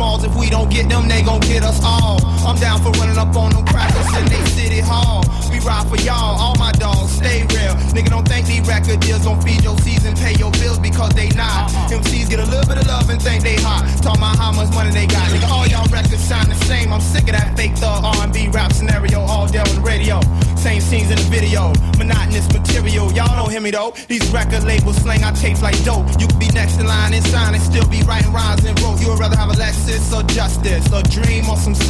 Smalls? 0.00 0.24
If 0.24 0.34
we 0.34 0.48
don't 0.48 0.70
get 0.70 0.88
them, 0.88 1.08
they 1.08 1.20
gon' 1.20 1.40
get 1.40 1.62
us 1.62 1.78
all. 1.84 2.24
I'm 2.48 2.56
down 2.56 2.80
for 2.80 2.88
running 2.96 3.18
up 3.18 3.36
on 3.36 3.52
them 3.52 3.66
crackers 3.66 4.08
in 4.16 4.24
they 4.32 4.42
city 4.48 4.80
hall. 4.80 5.20
We 5.52 5.60
ride 5.60 5.86
for 5.92 6.00
y'all, 6.00 6.40
all 6.40 6.56
my 6.56 6.72
dogs, 6.72 7.12
stay 7.12 7.42
real. 7.52 7.76
Nigga, 7.92 8.08
don't 8.08 8.26
think 8.26 8.46
these 8.46 8.66
record 8.66 9.00
deals 9.00 9.26
gon' 9.28 9.42
feed 9.42 9.62
your 9.62 9.76
season, 9.84 10.16
pay 10.16 10.32
your 10.40 10.52
bills 10.52 10.78
because 10.78 11.12
they 11.12 11.28
not. 11.36 11.68
MCs 11.92 12.30
get 12.30 12.40
a 12.40 12.48
little 12.48 12.64
bit 12.64 12.78
of 12.80 12.86
love 12.86 13.10
and 13.10 13.20
think 13.20 13.44
they 13.44 13.56
hot. 13.60 13.84
Talk 14.00 14.16
about 14.16 14.38
how 14.38 14.52
much 14.52 14.72
money 14.72 14.90
they 14.90 15.04
got. 15.04 15.28
Nigga, 15.28 15.50
all 15.52 15.66
y'all 15.66 15.84
records 15.92 16.24
sound 16.24 16.48
the 16.48 16.54
same. 16.64 16.94
I'm 16.94 17.02
sick 17.02 17.28
of 17.28 17.36
that 17.36 17.54
fake 17.54 17.76
thug 17.76 18.02
R&B 18.02 18.48
rap 18.48 18.72
scenario 18.72 19.20
all 19.20 19.46
day 19.48 19.58
on 19.58 19.74
the 19.74 19.82
radio. 19.82 20.18
Same 20.56 20.80
scenes 20.80 21.10
in 21.10 21.16
the 21.16 21.28
video, 21.28 21.72
monotonous 21.98 22.48
material. 22.52 23.12
Y'all 23.12 23.36
don't 23.36 23.50
hear 23.50 23.60
me 23.60 23.70
though. 23.70 23.92
These 24.08 24.24
record 24.32 24.64
labels 24.64 24.96
slang 24.96 25.24
our 25.24 25.32
tapes 25.32 25.60
like 25.60 25.76
dope. 25.84 26.08
You 26.18 26.26
could 26.26 26.38
be 26.40 26.48
next 26.56 26.80
in 26.80 26.86
line 26.86 27.12
and 27.12 27.24
sign 27.26 27.52
and 27.54 27.62
still 27.62 27.86
be 27.88 28.00
writing 28.08 28.32
rhymes 28.32 28.39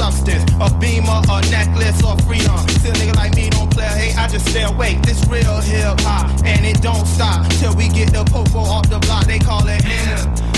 substance, 0.01 0.51
a 0.59 0.69
beamer, 0.79 1.21
a 1.29 1.43
necklace 1.51 2.03
or 2.03 2.17
freedom. 2.25 2.57
Still 2.81 2.95
nigga 2.95 3.17
like 3.17 3.35
me 3.35 3.51
don't 3.51 3.71
play 3.71 3.85
hey, 3.85 4.15
I 4.17 4.27
just 4.29 4.49
stay 4.49 4.63
awake. 4.63 5.03
This 5.03 5.23
real 5.29 5.61
hip 5.61 6.01
hop, 6.01 6.31
and 6.43 6.65
it 6.65 6.81
don't 6.81 7.07
stop 7.07 7.47
till 7.61 7.75
we 7.77 7.89
get 7.89 8.11
the 8.11 8.25
popo 8.25 8.61
off 8.61 8.89
the 8.89 8.99
block. 8.99 9.27
They 9.27 9.39
call 9.39 9.69
it 9.69 9.85
hip 9.85 10.50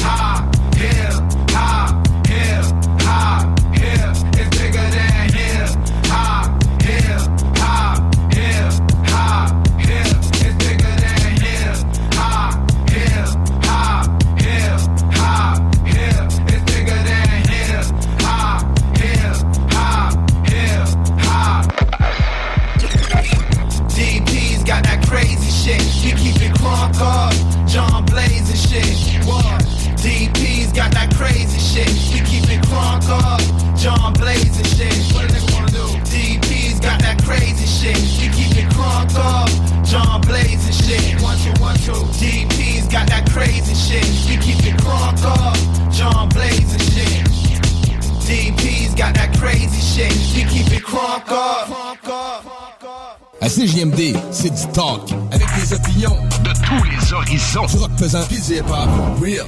À 53.40 53.48
CJMD, 53.48 54.16
c'est 54.30 54.50
du 54.50 54.66
talk. 54.72 55.10
Avec 55.32 55.48
des 55.58 55.72
opinions 55.72 56.16
de 56.44 56.50
tous 56.66 56.84
les 56.84 57.12
horizons. 57.12 57.66
Du 57.66 57.76
rock 57.78 57.90
pesant 57.98 58.26
du 58.28 58.34
hip-hop. 58.36 58.88
Real. 59.20 59.46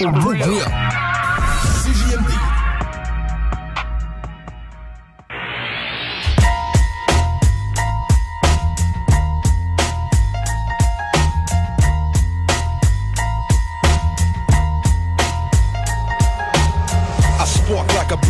Real. 0.00 0.66
CJMD. 1.82 2.35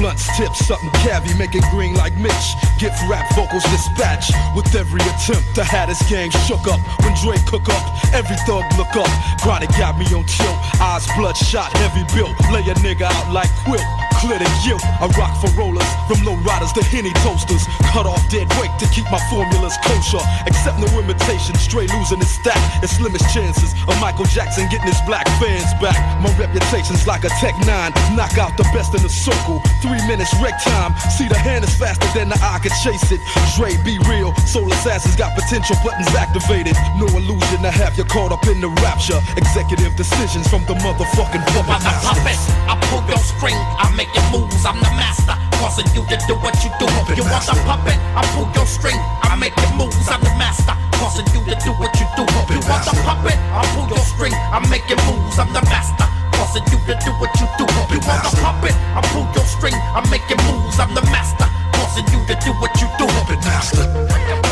Blunt's 0.06 0.36
tip, 0.36 0.54
something 0.54 0.88
cavi, 1.02 1.36
make 1.36 1.56
it 1.56 1.64
green 1.72 1.94
like 1.94 2.14
Mitch. 2.16 2.54
Gift 2.78 2.96
rap 3.10 3.26
vocals 3.34 3.64
dispatch 3.64 4.30
with 4.54 4.72
every 4.76 5.00
attempt. 5.00 5.54
The 5.56 5.64
Hatters 5.64 6.00
gang 6.08 6.30
shook 6.46 6.68
up 6.68 6.78
when 7.02 7.12
Dre 7.22 7.36
cook 7.46 7.68
up. 7.68 8.14
Every 8.14 8.36
thug 8.46 8.62
look 8.78 8.94
up. 8.94 9.10
Chronic 9.42 9.70
got 9.70 9.98
me 9.98 10.06
on 10.14 10.24
tilt. 10.26 10.58
Eyes 10.80 11.06
bloodshot, 11.16 11.72
heavy 11.78 12.04
built. 12.14 12.34
Lay 12.52 12.62
a 12.70 12.74
nigga 12.86 13.02
out 13.02 13.32
like 13.32 13.50
quilt. 13.64 14.05
Clear 14.20 14.38
the 14.40 14.48
guilt. 14.64 14.80
I 14.82 15.06
rock 15.20 15.36
for 15.40 15.52
rollers, 15.52 15.86
from 16.08 16.24
low 16.24 16.36
riders 16.40 16.72
to 16.72 16.82
henny 16.88 17.12
toasters. 17.20 17.68
Cut 17.92 18.06
off 18.08 18.24
dead 18.32 18.48
weight 18.56 18.72
to 18.80 18.86
keep 18.88 19.04
my 19.12 19.20
formulas 19.28 19.76
kosher. 19.84 20.24
Accept 20.48 20.80
no 20.80 20.88
imitation, 20.98 21.54
straight 21.60 21.92
losing 21.92 22.18
his 22.18 22.32
stack. 22.32 22.58
It's 22.82 22.96
slimmest 22.96 23.28
chances 23.34 23.76
of 23.84 23.94
Michael 24.00 24.24
Jackson 24.24 24.68
getting 24.72 24.88
his 24.88 25.00
black 25.04 25.28
fans 25.36 25.68
back. 25.84 26.00
My 26.24 26.32
reputation's 26.40 27.06
like 27.06 27.24
a 27.24 27.30
Tech 27.40 27.54
9. 27.66 28.16
Knock 28.16 28.38
out 28.38 28.56
the 28.56 28.64
best 28.72 28.96
in 28.96 29.02
the 29.02 29.12
circle. 29.12 29.60
Three 29.84 30.00
minutes 30.08 30.32
wreck 30.40 30.56
time. 30.64 30.96
See 31.12 31.28
the 31.28 31.36
hand 31.36 31.64
is 31.64 31.76
faster 31.76 32.08
than 32.16 32.28
the 32.32 32.38
eye 32.40 32.58
can 32.64 32.72
chase 32.80 33.12
it. 33.12 33.20
Dre, 33.54 33.76
B-Real. 33.84 34.34
Soul 34.48 34.72
assassins 34.72 35.16
got 35.16 35.36
potential 35.36 35.76
buttons 35.84 36.08
activated. 36.16 36.74
No 36.96 37.06
illusion 37.12 37.60
to 37.62 37.70
have 37.70 37.96
you 37.98 38.04
caught 38.04 38.32
up 38.32 38.46
in 38.48 38.60
the 38.60 38.72
rapture. 38.80 39.20
Executive 39.36 39.94
decisions 39.94 40.48
from 40.48 40.64
the 40.64 40.74
motherfucking 40.80 41.44
puppet 41.52 41.84
master. 41.84 42.16
puppet. 42.16 42.38
I 42.64 42.74
pull 42.88 43.04
your 43.08 43.20
string, 43.20 43.54
I 43.54 43.92
make 43.94 44.05
your 44.14 44.26
moves, 44.30 44.64
I'm 44.64 44.78
the 44.78 44.90
master. 44.94 45.34
Causing 45.56 45.88
you 45.96 46.02
to 46.06 46.16
do 46.28 46.34
what 46.44 46.54
you 46.62 46.70
do. 46.78 46.86
you 47.16 47.24
want 47.26 47.44
the 47.46 47.56
puppet? 47.64 47.98
I 48.14 48.22
pull 48.36 48.48
your 48.54 48.66
string, 48.66 48.98
I 49.24 49.34
make 49.36 49.56
your 49.56 49.72
moves, 49.74 50.08
I'm 50.08 50.20
the 50.20 50.32
master. 50.36 50.74
Causing 51.00 51.26
you 51.32 51.40
to 51.48 51.54
do 51.64 51.72
what 51.80 51.92
you 51.98 52.06
do. 52.16 52.22
you 52.52 52.60
want 52.68 52.84
the 52.84 52.94
puppet? 53.02 53.36
I 53.52 53.62
pull 53.74 53.88
your 53.88 54.04
string, 54.04 54.34
I 54.34 54.60
make 54.68 54.86
your 54.88 55.00
moves, 55.08 55.38
I'm 55.38 55.52
the 55.52 55.62
master. 55.72 56.06
Causing 56.36 56.64
you 56.70 56.78
to 56.86 56.94
do 57.00 57.10
what 57.18 57.32
you 57.40 57.46
do. 57.56 57.64
you 57.64 58.00
want 58.04 58.22
the 58.22 58.32
puppet? 58.44 58.74
I 58.94 59.00
pull 59.10 59.26
your 59.34 59.46
string, 59.48 59.74
I 59.74 60.04
make 60.10 60.26
your 60.28 60.40
moves, 60.44 60.78
I'm 60.78 60.92
the 60.94 61.02
master. 61.08 61.48
Causing 61.72 62.06
you 62.12 62.20
to 62.26 62.34
do 62.44 62.52
what 62.60 62.72
you 62.80 62.88
do. 62.98 63.06
Puppet 63.06 63.40
master. 63.44 64.45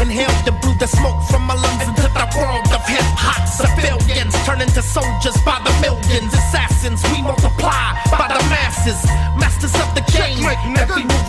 Inhaled 0.00 0.46
and 0.46 0.60
blew 0.60 0.74
the 0.74 0.86
smoke 0.86 1.22
from 1.30 1.42
my 1.42 1.54
lungs 1.54 1.88
into 1.88 2.02
the 2.02 2.26
world 2.36 2.66
of 2.72 2.84
hip 2.86 3.04
hop. 3.16 3.48
Civilians 3.48 4.34
turn 4.44 4.60
into 4.60 4.82
soldiers 4.82 5.36
by 5.44 5.60
the 5.64 5.72
millions. 5.80 6.32
Assassins, 6.34 7.02
we 7.12 7.22
multiply 7.22 7.96
by 8.10 8.28
the 8.28 8.42
masses. 8.52 9.00
Masters 9.40 9.74
of 9.80 9.88
the 9.94 10.04
game. 10.12 10.44
Every 10.76 11.04
move 11.04 11.23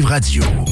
Radio. 0.00 0.71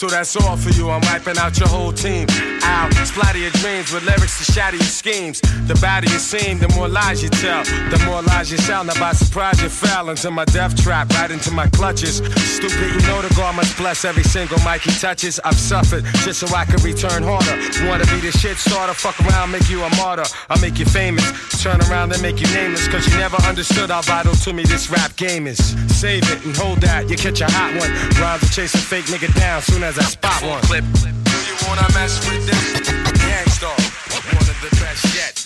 So 0.00 0.06
that's 0.06 0.34
all 0.34 0.56
for 0.56 0.70
you. 0.70 0.88
I'm 0.88 1.02
wiping 1.12 1.36
out 1.36 1.58
your 1.58 1.68
whole 1.68 1.92
team. 1.92 2.26
Ow, 2.30 2.88
splatter 3.04 3.36
your 3.36 3.50
dreams 3.60 3.92
with 3.92 4.02
lyrics 4.04 4.38
to 4.38 4.50
shatter 4.50 4.78
your 4.78 4.86
schemes. 4.86 5.42
The 5.68 5.74
badder 5.74 6.08
you 6.10 6.18
seem, 6.18 6.58
the 6.58 6.70
more 6.70 6.88
lies 6.88 7.22
you 7.22 7.28
tell. 7.28 7.64
The 7.64 8.02
more 8.06 8.22
lies 8.22 8.50
you 8.50 8.56
sell. 8.56 8.82
Now 8.82 8.98
by 8.98 9.12
surprise 9.12 9.60
you 9.60 9.68
fell 9.68 10.08
into 10.08 10.30
my 10.30 10.46
death 10.46 10.74
trap, 10.82 11.10
right 11.10 11.30
into 11.30 11.50
my 11.50 11.66
clutches. 11.68 12.16
Stupid, 12.16 12.94
you 12.94 13.00
know 13.08 13.20
the 13.20 13.30
God 13.36 13.56
must 13.56 13.76
bless 13.76 14.06
every 14.06 14.22
single 14.22 14.56
mic 14.64 14.80
he 14.80 14.90
touches. 14.98 15.38
I've 15.44 15.60
suffered 15.60 16.06
just 16.24 16.40
so 16.40 16.46
I 16.56 16.64
can 16.64 16.82
return 16.82 17.22
harder. 17.22 17.52
Wanna 17.86 18.06
be 18.06 18.24
the 18.24 18.32
shit 18.32 18.56
starter? 18.56 18.94
Fuck 18.94 19.20
around, 19.28 19.50
make 19.50 19.68
you 19.68 19.82
a 19.82 19.96
martyr. 19.96 20.24
I'll 20.48 20.62
make 20.62 20.78
you 20.78 20.86
famous. 20.86 21.28
Turn 21.60 21.78
around 21.92 22.10
and 22.10 22.22
make 22.22 22.40
you 22.40 22.46
nameless. 22.54 22.88
Cause 22.88 23.06
you 23.06 23.18
never 23.18 23.36
understood 23.42 23.90
how 23.90 24.00
vital 24.00 24.32
to 24.32 24.52
me 24.54 24.64
this 24.64 24.88
rap 24.88 25.14
game 25.16 25.46
is. 25.46 25.58
Save 25.92 26.24
it 26.32 26.42
and 26.46 26.56
hold 26.56 26.80
that, 26.80 27.10
you 27.10 27.16
catch 27.18 27.42
a 27.42 27.50
hot 27.50 27.76
one. 27.76 27.92
Rhymes 28.16 28.40
will 28.40 28.48
chase 28.48 28.72
a 28.72 28.78
fake 28.78 29.04
nigga 29.12 29.28
down 29.38 29.60
soon 29.60 29.82
as 29.82 29.98
I 29.98 30.04
spot 30.04 30.40
one. 30.42 30.62
Clip. 30.62 30.84
You 30.84 31.54
wanna 31.68 31.84
mess 31.92 32.16
with 32.24 32.48
this? 32.48 32.88
Gang 33.20 33.46
Starr, 33.52 33.76
one 33.76 34.48
of 34.48 34.56
the 34.64 34.72
best 34.80 35.04
yet. 35.12 35.36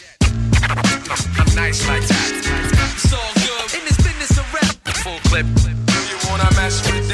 I'm 1.35 1.51
nice 1.57 1.83
like 1.89 2.07
that. 2.07 2.31
It's 2.95 3.13
all 3.13 3.35
good 3.35 3.75
in 3.75 3.83
this 3.83 3.99
business 3.99 4.39
of 4.39 4.47
rap. 4.55 4.71
Full 5.03 5.19
clip. 5.27 5.47
You 5.51 6.17
wanna 6.31 6.47
mess 6.55 6.79
with 6.87 7.09
this? 7.09 7.14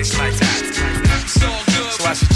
One 0.00 0.28
of 0.28 0.40
the 0.40 0.49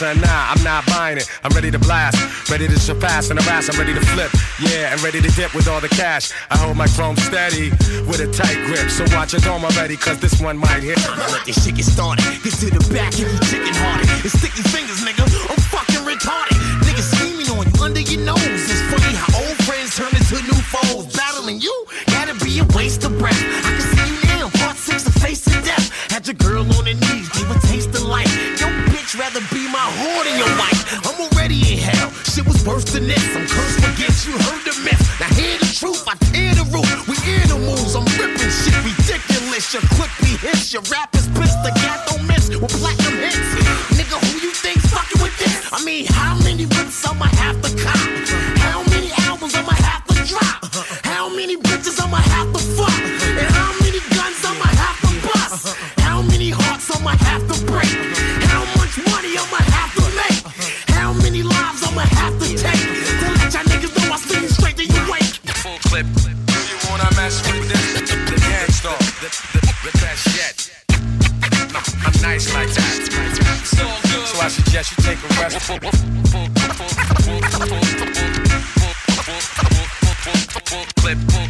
son. 0.00 0.16
Nah, 0.20 0.52
I'm 0.52 0.62
not 0.64 0.86
buying 0.86 1.18
it. 1.18 1.28
I'm 1.44 1.52
ready 1.52 1.70
to 1.70 1.78
blast. 1.78 2.16
Ready 2.48 2.66
to 2.66 2.78
surpass 2.80 3.28
and 3.28 3.38
harass. 3.38 3.68
I'm 3.68 3.78
ready 3.78 3.92
to 3.92 4.00
flip. 4.00 4.32
Yeah, 4.58 4.92
and 4.92 4.98
ready 5.02 5.20
to 5.20 5.30
dip 5.36 5.54
with 5.54 5.68
all 5.68 5.80
the 5.80 5.92
cash. 5.92 6.32
I 6.48 6.56
hold 6.56 6.76
my 6.76 6.88
chrome 6.88 7.16
steady 7.16 7.68
with 8.08 8.20
a 8.24 8.28
tight 8.32 8.56
grip. 8.64 8.88
So 8.88 9.04
watch 9.14 9.32
your 9.34 9.44
dome 9.44 9.62
already, 9.62 9.96
cause 9.96 10.18
this 10.18 10.40
one 10.40 10.56
might 10.56 10.82
hit. 10.82 10.96
Let 11.34 11.44
this 11.44 11.62
shit 11.62 11.76
get 11.76 11.84
started. 11.84 12.24
Get 12.42 12.56
to 12.64 12.68
the 12.72 12.82
back 12.88 13.12
and 13.20 13.28
you 13.28 13.40
chicken 13.52 13.76
hearted. 13.76 14.08
And 14.24 14.32
sticky 14.32 14.64
fingers, 14.72 15.04
nigga. 15.04 15.24
I'm 15.52 15.60
fucking 15.68 16.04
retarded. 16.08 16.56
Niggas 16.80 17.08
scheming 17.20 17.50
on 17.52 17.68
you 17.68 17.76
under 17.84 18.00
your 18.00 18.24
nose. 18.24 18.40
It's 18.40 18.80
funny 18.88 19.12
how 19.12 19.36
old 19.36 19.56
friends 19.68 19.96
turn 20.00 20.12
into 20.16 20.40
new 20.48 20.60
foes. 20.72 21.12
Battling 21.12 21.60
you, 21.60 21.74
gotta 22.06 22.34
be 22.42 22.58
a 22.60 22.64
waste 22.72 23.04
of 23.04 23.12
breath. 23.18 23.69
Rather 29.20 29.44
be 29.52 29.68
my 29.68 29.84
whore 30.00 30.24
your 30.32 30.48
wife. 30.56 30.80
I'm 31.04 31.20
already 31.20 31.60
in 31.60 31.78
hell. 31.78 32.08
Shit 32.24 32.46
was 32.46 32.64
worse 32.64 32.84
than 32.88 33.06
this. 33.06 33.20
I'm 33.36 33.44
cursed 33.44 33.84
against 33.92 34.24
you, 34.26 34.32
heard 34.32 34.64
the 34.64 34.72
myth. 34.80 35.02
Now 35.20 35.28
hear 35.36 35.58
the 35.60 35.68
truth, 35.68 36.08
I 36.08 36.16
tear 36.32 36.56
the 36.56 36.64
roof. 36.72 36.88
We 37.04 37.20
animals, 37.44 37.94
I'm 37.94 38.08
ripping 38.16 38.48
shit 38.48 38.72
ridiculous. 38.80 39.74
Your 39.76 39.84
clip 39.92 40.08
be 40.24 40.32
hits, 40.40 40.72
your 40.72 40.82
rappers 40.88 41.28
pissed. 41.36 41.60
The 41.60 41.72
cat 41.84 42.08
don't 42.08 42.24
miss 42.26 42.48
with 42.48 42.72
platinum 42.80 43.20
hits. 43.20 43.44
Nigga, 43.92 44.16
who 44.24 44.40
you 44.40 44.52
think's 44.56 44.88
fucking 44.88 45.20
with 45.20 45.36
this? 45.36 45.68
I 45.70 45.84
mean, 45.84 46.06
how 46.08 46.40
many 46.40 46.64
whips 46.64 47.04
I'ma 47.06 47.26
have 47.26 47.60
to 47.60 47.70
cop? 47.76 48.19
I'm 72.30 72.38
like 72.54 72.72
that. 72.74 73.10
So 73.64 74.40
I 74.40 74.48
suggest 74.48 74.96
you 74.96 75.02
take 75.02 75.18
a 75.18 75.28
rest. 75.42 75.66
Tu 81.10 81.49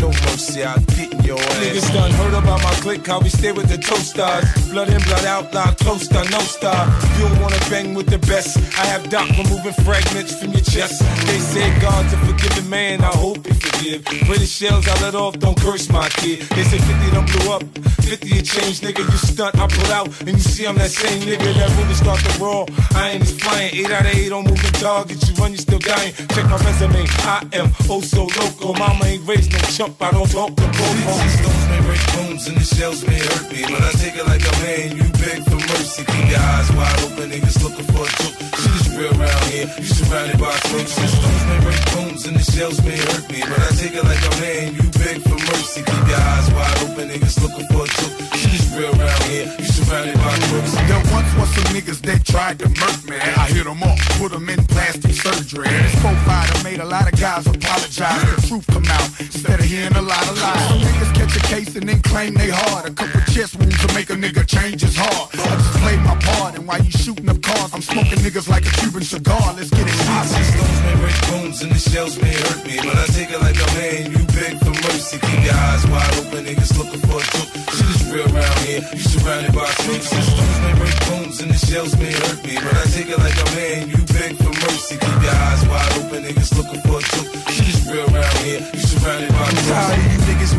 no 0.00 0.08
mercy. 0.08 0.64
I'll 0.64 0.80
get 0.96 1.24
your 1.24 1.38
ass. 1.38 1.56
Niggas 1.60 1.92
done 1.92 2.10
heard 2.12 2.34
about 2.34 2.62
my 2.62 2.74
clique, 2.80 3.06
how 3.06 3.20
we 3.20 3.28
stay 3.28 3.52
with 3.52 3.68
the 3.68 3.78
toasters. 3.78 4.44
Blood 4.70 4.88
in, 4.88 5.00
blood 5.02 5.24
out, 5.24 5.52
lie 5.54 5.74
close 5.78 6.08
to 6.08 6.22
no 6.30 6.40
star. 6.40 6.86
You 7.16 7.28
don't 7.28 7.40
wanna 7.40 7.60
bang 7.70 7.94
with 7.94 8.08
the 8.08 8.18
best. 8.18 8.56
I 8.78 8.86
have 8.86 9.08
Doc 9.10 9.28
removing 9.36 9.72
fragments 9.84 10.38
from 10.38 10.50
your 10.52 10.62
chest. 10.62 11.02
They 11.26 11.38
say 11.38 11.66
God's 11.80 12.12
a 12.12 12.16
forgiving 12.18 12.68
man, 12.70 13.02
I 13.02 13.12
hope 13.14 13.46
you 13.46 13.54
forgive. 13.54 14.04
British 14.26 14.50
shells 14.50 14.88
I 14.88 14.94
let 15.02 15.14
off, 15.14 15.38
don't 15.38 15.58
curse 15.60 15.88
my 15.90 16.08
kid. 16.08 16.40
They 16.56 16.64
say 16.64 16.78
50 16.78 17.10
don't 17.10 17.30
blow 17.32 17.56
up, 17.56 17.62
50 18.02 18.38
a 18.38 18.42
change, 18.42 18.80
nigga. 18.80 19.00
You 19.00 19.18
stunt, 19.18 19.58
I 19.58 19.66
pull 19.66 19.92
out, 19.92 20.08
and 20.20 20.30
you 20.30 20.38
see 20.38 20.66
I'm 20.66 20.76
that 20.76 20.90
same 20.90 21.22
nigga 21.22 21.52
that 21.54 21.70
really 21.78 21.94
start 21.94 22.20
the 22.20 22.32
raw. 22.42 22.64
I 22.94 23.10
ain't 23.10 23.24
just 23.24 23.40
flying, 23.40 23.74
8 23.74 23.90
out 23.90 24.06
of 24.06 24.14
8 24.14 24.32
on 24.32 24.44
moving 24.44 24.72
targets. 24.72 25.28
You 25.28 25.34
run, 25.36 25.52
you 25.52 25.58
still 25.58 25.78
dying. 25.78 26.12
Check 26.34 26.44
my 26.46 26.56
resume, 26.56 27.04
I 27.24 27.46
am 27.52 27.72
oh 27.88 28.00
so 28.00 28.24
local. 28.24 28.74
Mama 28.74 29.04
ain't 29.04 29.26
raised 29.26 29.52
no 29.52 29.58
chump, 29.58 29.89
I 29.98 30.10
don't 30.12 30.30
talk 30.30 30.54
to 30.54 30.62
These 30.62 31.34
stones 31.40 31.66
may 31.66 31.80
break 31.82 32.04
bones 32.14 32.46
and 32.46 32.56
the 32.56 32.62
shells 32.62 33.02
may 33.06 33.18
hurt 33.18 33.50
me, 33.50 33.62
but 33.66 33.82
I 33.82 33.90
take 33.98 34.14
it 34.14 34.26
like 34.26 34.44
a 34.44 34.54
man. 34.62 34.94
You 34.94 35.02
beg 35.18 35.42
for 35.42 35.58
mercy, 35.58 36.04
keep 36.04 36.30
your 36.30 36.38
eyes 36.38 36.70
wide 36.72 37.00
open, 37.00 37.30
niggas 37.30 37.58
looking 37.64 37.88
for 37.90 38.06
a 38.06 38.10
joke. 38.22 38.36
Shit 38.60 38.74
is 38.76 38.86
real 38.94 39.10
around 39.18 39.44
here. 39.50 39.66
You 39.66 39.88
surrounded 39.90 40.38
by 40.38 40.54
snakes. 40.70 40.94
These 40.94 41.10
stones 41.10 41.44
may 41.48 41.60
break 41.64 41.82
bones 41.90 42.22
and 42.26 42.36
the 42.36 42.44
shells 42.44 42.78
may 42.84 42.96
hurt 42.96 43.24
me, 43.32 43.40
but 43.40 43.58
I 43.58 43.70
take 43.74 43.94
it 43.96 44.04
like 44.04 44.20
a 44.20 44.34
man. 44.38 44.78
You 44.78 44.84
beg 45.00 45.16
for 45.26 45.40
mercy, 45.48 45.82
keep 45.82 46.04
your 46.06 46.22
eyes 46.22 46.46
wide 46.54 46.78
open, 46.86 47.08
niggas 47.10 47.40
looking 47.42 47.66
for 47.72 47.82
a 47.82 47.90
joke. 47.90 48.14
Shit 48.38 48.54
is 48.54 48.66
real 48.76 48.92
around 48.94 49.22
here. 49.26 49.48
You 49.58 49.64
surrounded 49.64 50.16
by 50.22 50.36
crooks. 50.46 50.72
There 50.86 51.02
once 51.10 51.30
was 51.34 51.50
some 51.56 51.68
niggas 51.74 52.00
that 52.04 52.20
tried 52.24 52.60
to 52.60 52.68
murk 52.68 53.00
me. 53.08 53.16
I 53.16 53.48
hit 53.48 53.64
them 53.64 53.82
off, 53.82 53.98
put 54.20 54.30
them 54.30 54.46
in 54.48 54.60
plastic 54.70 55.18
surgery. 55.18 55.66
This 55.66 55.98
profile 55.98 56.62
made 56.62 56.80
a 56.80 56.86
lot 56.86 57.10
of 57.10 57.18
guys 57.18 57.46
apologize. 57.48 58.22
The 58.36 58.46
truth 58.46 58.66
come 58.68 58.86
out 58.86 59.08
instead 59.18 59.58
of 59.58 59.66
hearing 59.66 59.79
a 59.88 60.02
lot 60.02 60.22
of 60.28 60.36
lies. 60.40 60.82
Niggas 60.84 61.14
catch 61.14 61.36
a 61.36 61.40
case 61.46 61.76
and 61.76 61.88
then 61.88 62.00
claim 62.02 62.34
they 62.34 62.50
hard. 62.50 62.90
A 62.90 62.92
couple 62.92 63.20
chest 63.32 63.56
wounds 63.56 63.78
to 63.80 63.88
make 63.94 64.10
a 64.10 64.14
nigga 64.14 64.46
change 64.46 64.82
his 64.82 64.96
heart. 64.96 65.30
I 65.32 65.56
just 65.56 65.72
played 65.80 66.00
my 66.00 66.16
part, 66.20 66.56
and 66.56 66.66
while 66.66 66.82
you 66.82 66.90
shooting 66.90 67.28
up 67.28 67.40
cars, 67.40 67.72
I'm 67.72 67.82
smoking 67.82 68.18
niggas 68.18 68.48
like 68.48 68.66
a 68.66 68.72
Cuban 68.80 69.02
cigar. 69.02 69.54
Let's 69.56 69.70
get 69.70 69.86
it 69.86 69.96
poppin'. 70.04 70.44
stones 70.44 70.80
may 70.84 70.96
break 71.00 71.18
bones 71.30 71.62
and 71.62 71.72
the 71.72 71.78
shells 71.78 72.20
may 72.20 72.34
hurt 72.34 72.60
me, 72.66 72.76
but 72.76 72.96
I 72.96 73.06
take 73.06 73.30
it 73.30 73.40
like 73.40 73.56
a 73.56 73.68
man. 73.78 74.12
You 74.12 74.22
beg 74.36 74.58
for 74.60 74.74
mercy, 74.84 75.18
keep 75.18 75.40
your 75.44 75.54
eyes 75.54 75.86
wide 75.88 76.14
open, 76.20 76.44
niggas 76.44 76.72
looking 76.76 77.00
for 77.08 77.16
a 77.16 77.26
joke. 77.32 77.50
Shit 77.72 77.88
is 77.88 78.02
real 78.12 78.28
around 78.36 78.58
here. 78.66 78.82
You 78.92 79.04
surrounded 79.04 79.54
by 79.54 79.66
snakes. 79.80 80.10
These 80.10 80.28
stones 80.28 80.58
may 80.60 80.74
break 80.76 80.96
bones 81.08 81.40
and 81.40 81.50
the 81.50 81.60
shells 81.66 81.96
may 81.96 82.12
hurt 82.12 82.40
me, 82.44 82.54
but 82.60 82.74
I 82.76 82.84
take 82.92 83.08
it 83.08 83.18
like 83.18 83.38
a 83.38 83.48
man. 83.56 83.88
You 83.88 84.09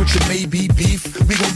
with 0.01 0.15
your 0.15 0.27
maybe 0.29 0.67
beef. 0.69 1.00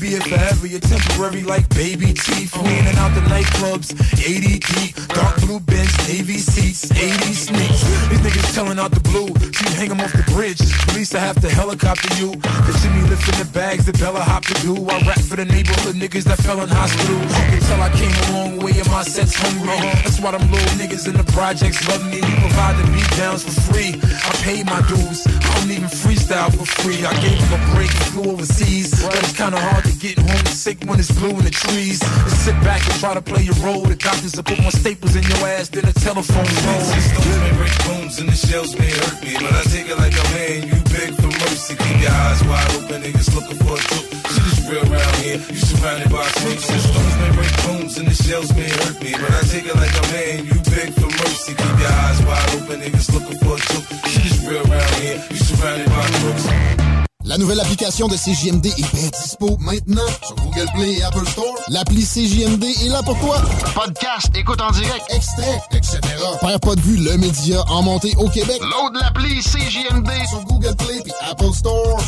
Be 0.05 0.11
here 0.11 0.21
forever, 0.21 0.67
you're 0.67 0.79
temporary 0.79 1.41
like 1.41 1.67
baby 1.69 2.13
teeth. 2.13 2.53
In 2.61 2.85
and 2.85 2.97
out 2.99 3.15
the 3.15 3.21
nightclubs, 3.21 3.89
80 4.21 4.59
deep, 4.59 4.93
dark 5.07 5.35
blue 5.41 5.59
Benz, 5.59 5.97
navy 6.07 6.37
seats, 6.37 6.91
80 6.91 7.33
sneaks. 7.33 7.81
These 8.09 8.21
niggas 8.21 8.53
telling 8.53 8.77
out 8.77 8.91
the 8.91 8.99
blue, 8.99 9.33
see 9.49 9.65
hang 9.73 9.89
'em 9.89 10.01
off 10.01 10.13
the 10.13 10.21
bridge. 10.31 10.61
Police 10.89 11.15
I 11.15 11.19
have 11.19 11.41
to 11.41 11.49
helicopter 11.49 12.13
you. 12.21 12.37
Picture 12.69 12.91
me 12.93 13.01
lifting 13.09 13.37
the 13.41 13.49
bags 13.51 13.85
the 13.85 13.93
Bella 13.93 14.21
Hop 14.21 14.45
to 14.45 14.53
do. 14.61 14.73
I 14.93 15.01
rap 15.09 15.19
for 15.21 15.37
the 15.37 15.45
neighborhood 15.45 15.95
niggas 15.95 16.25
that 16.29 16.37
fell 16.37 16.61
in 16.61 16.69
hospital. 16.69 17.17
You 17.17 17.45
can 17.51 17.61
tell 17.65 17.81
I 17.81 17.89
came 17.89 18.13
a 18.25 18.31
long 18.37 18.59
way 18.59 18.77
and 18.77 18.89
my 18.91 19.01
set's 19.01 19.33
hungry. 19.33 19.73
That's 20.05 20.19
why 20.19 20.37
them 20.37 20.45
little 20.51 20.75
niggas 20.77 21.07
in 21.09 21.17
the 21.17 21.27
projects 21.33 21.81
love 21.89 22.05
me. 22.13 22.21
We 22.21 22.33
provide 22.45 22.77
the 22.77 22.85
beat 22.93 23.09
downs 23.17 23.41
for 23.41 23.55
free. 23.73 23.91
I 24.29 24.29
paid 24.45 24.65
my 24.67 24.81
dues. 24.85 25.25
I 25.25 25.49
don't 25.57 25.71
even 25.71 25.89
freestyle 25.89 26.51
for 26.53 26.67
free. 26.81 27.03
I 27.03 27.13
gave 27.25 27.41
him 27.41 27.53
a 27.57 27.61
break 27.73 27.89
and 27.89 28.07
flew 28.13 28.31
overseas. 28.33 29.01
But 29.01 29.17
it's 29.17 29.33
kinda 29.33 29.59
hard 29.59 29.83
to 29.85 29.95
get 29.95 30.04
home 30.13 30.45
sick 30.45 30.77
when 30.85 30.99
it's 30.99 31.09
blue 31.11 31.33
in 31.33 31.45
the 31.45 31.49
trees. 31.49 32.01
And 32.01 32.37
sit 32.45 32.53
back 32.61 32.85
and 32.85 32.95
try 32.99 33.13
to 33.13 33.21
play 33.21 33.41
your 33.41 33.57
role. 33.65 33.81
The 33.81 33.95
doctors 33.95 34.35
will 34.35 34.43
put 34.43 34.61
more 34.61 34.71
staples 34.71 35.15
in 35.15 35.23
your 35.23 35.41
ass 35.49 35.69
than 35.69 35.85
a 35.87 35.93
telephone 35.93 36.45
pole. 36.45 36.85
stones 36.85 37.37
may 37.41 37.53
break 37.57 37.77
bones 37.89 38.19
and 38.19 38.29
the 38.29 38.37
shells 38.37 38.77
may 38.77 38.91
hurt 38.91 39.17
me, 39.25 39.33
but 39.33 39.49
I 39.49 39.63
take 39.73 39.89
it 39.89 39.97
like 39.97 40.13
a 40.13 40.25
man. 40.37 40.69
You 40.69 40.77
beg 40.93 41.09
for 41.17 41.31
mercy, 41.41 41.73
keep 41.73 41.97
your 42.01 42.11
eyes 42.11 42.43
wide 42.45 42.71
open, 42.77 43.01
niggas 43.01 43.33
looking 43.33 43.57
for 43.57 43.73
a 43.73 43.81
joke. 43.81 44.07
Shit 44.29 44.45
is 44.45 44.59
real 44.69 44.85
around 44.85 45.15
here. 45.25 45.39
You 45.41 45.61
surrounded 45.65 46.09
by 46.13 46.25
snakes. 46.37 46.67
These 46.69 46.85
stones 46.85 47.15
may 47.17 47.31
break 47.33 47.53
bones 47.65 47.97
and 47.97 48.07
the 48.07 48.15
shells 48.15 48.53
may 48.53 48.69
hurt 48.69 49.01
me, 49.01 49.11
but 49.17 49.31
I 49.33 49.41
take 49.49 49.65
it 49.65 49.75
like 49.75 49.95
a 49.97 50.05
man. 50.13 50.45
You 50.45 50.57
beg 50.69 50.93
for 50.93 51.09
mercy, 51.09 51.57
keep 51.57 51.75
your 51.81 51.93
eyes 52.05 52.19
wide 52.21 52.49
open, 52.61 52.77
niggas 52.85 53.09
looking 53.09 53.39
for 53.41 53.57
a 53.57 53.61
joke. 53.73 53.87
Shit 54.05 54.25
is 54.29 54.37
real 54.45 54.61
around 54.69 54.93
here. 55.01 55.17
You 55.33 55.39
surrounded 55.41 55.89
by 55.89 56.05
crooks. 56.21 56.94
La 57.27 57.39
nouvelle 57.39 57.59
application 57.59 58.07
de 58.07 58.15
CJMD 58.15 58.67
est 58.67 58.93
bien 58.93 59.09
dispo 59.09 59.57
maintenant 59.59 60.05
sur 60.21 60.35
Google 60.35 60.67
Play 60.75 60.93
et 60.99 61.03
Apple 61.03 61.25
Store. 61.27 61.55
L'appli 61.69 62.03
CJMD 62.03 62.63
est 62.63 62.89
là 62.89 63.01
pour 63.01 63.19
toi. 63.19 63.41
Podcast, 63.73 64.29
écoute 64.35 64.61
en 64.61 64.69
direct, 64.69 65.03
extrait, 65.09 65.59
etc. 65.71 65.97
Père 66.39 66.59
pas 66.59 66.75
de 66.75 66.81
vue, 66.81 66.97
le 66.97 67.17
média 67.17 67.63
en 67.67 67.81
montée 67.81 68.13
au 68.17 68.29
Québec. 68.29 68.61
Load 68.61 68.95
l'appli 69.01 69.41
CJMD 69.41 70.07
sur 70.29 70.43
Google 70.43 70.75
Play 70.75 71.01
et 71.03 71.31
Apple 71.31 71.51
Store. 71.51 71.99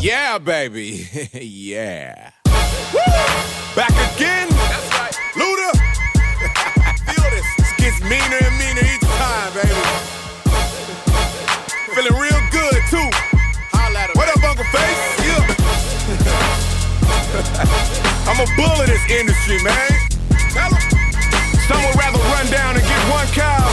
Yeah, 0.00 0.40
baby. 0.40 1.06
yeah. 1.40 2.32
Back 3.76 3.92
again. 4.16 4.48
That's 4.48 4.90
right. 4.98 5.16
Luda. 5.36 5.70
Feel 7.06 7.30
this. 7.30 7.46
This 7.58 7.72
gets 7.78 8.00
meaner 8.02 8.40
and 8.42 8.58
meaner 8.58 8.82
each 8.82 9.00
time, 9.00 9.52
baby. 9.54 9.74
Feeling 11.94 12.20
real 12.20 12.40
good, 12.50 12.82
too. 12.90 13.13
Face? 14.74 15.06
Yeah. 15.22 15.38
I'm 18.28 18.40
a 18.42 18.48
bull 18.58 18.80
in 18.82 18.88
this 18.90 19.06
industry, 19.08 19.62
man. 19.62 19.90
Some 21.70 21.80
would 21.86 21.96
rather 21.96 22.18
run 22.34 22.50
down 22.50 22.76
and 22.76 22.84
get 22.84 22.98
one 23.08 23.26
cow. 23.28 23.70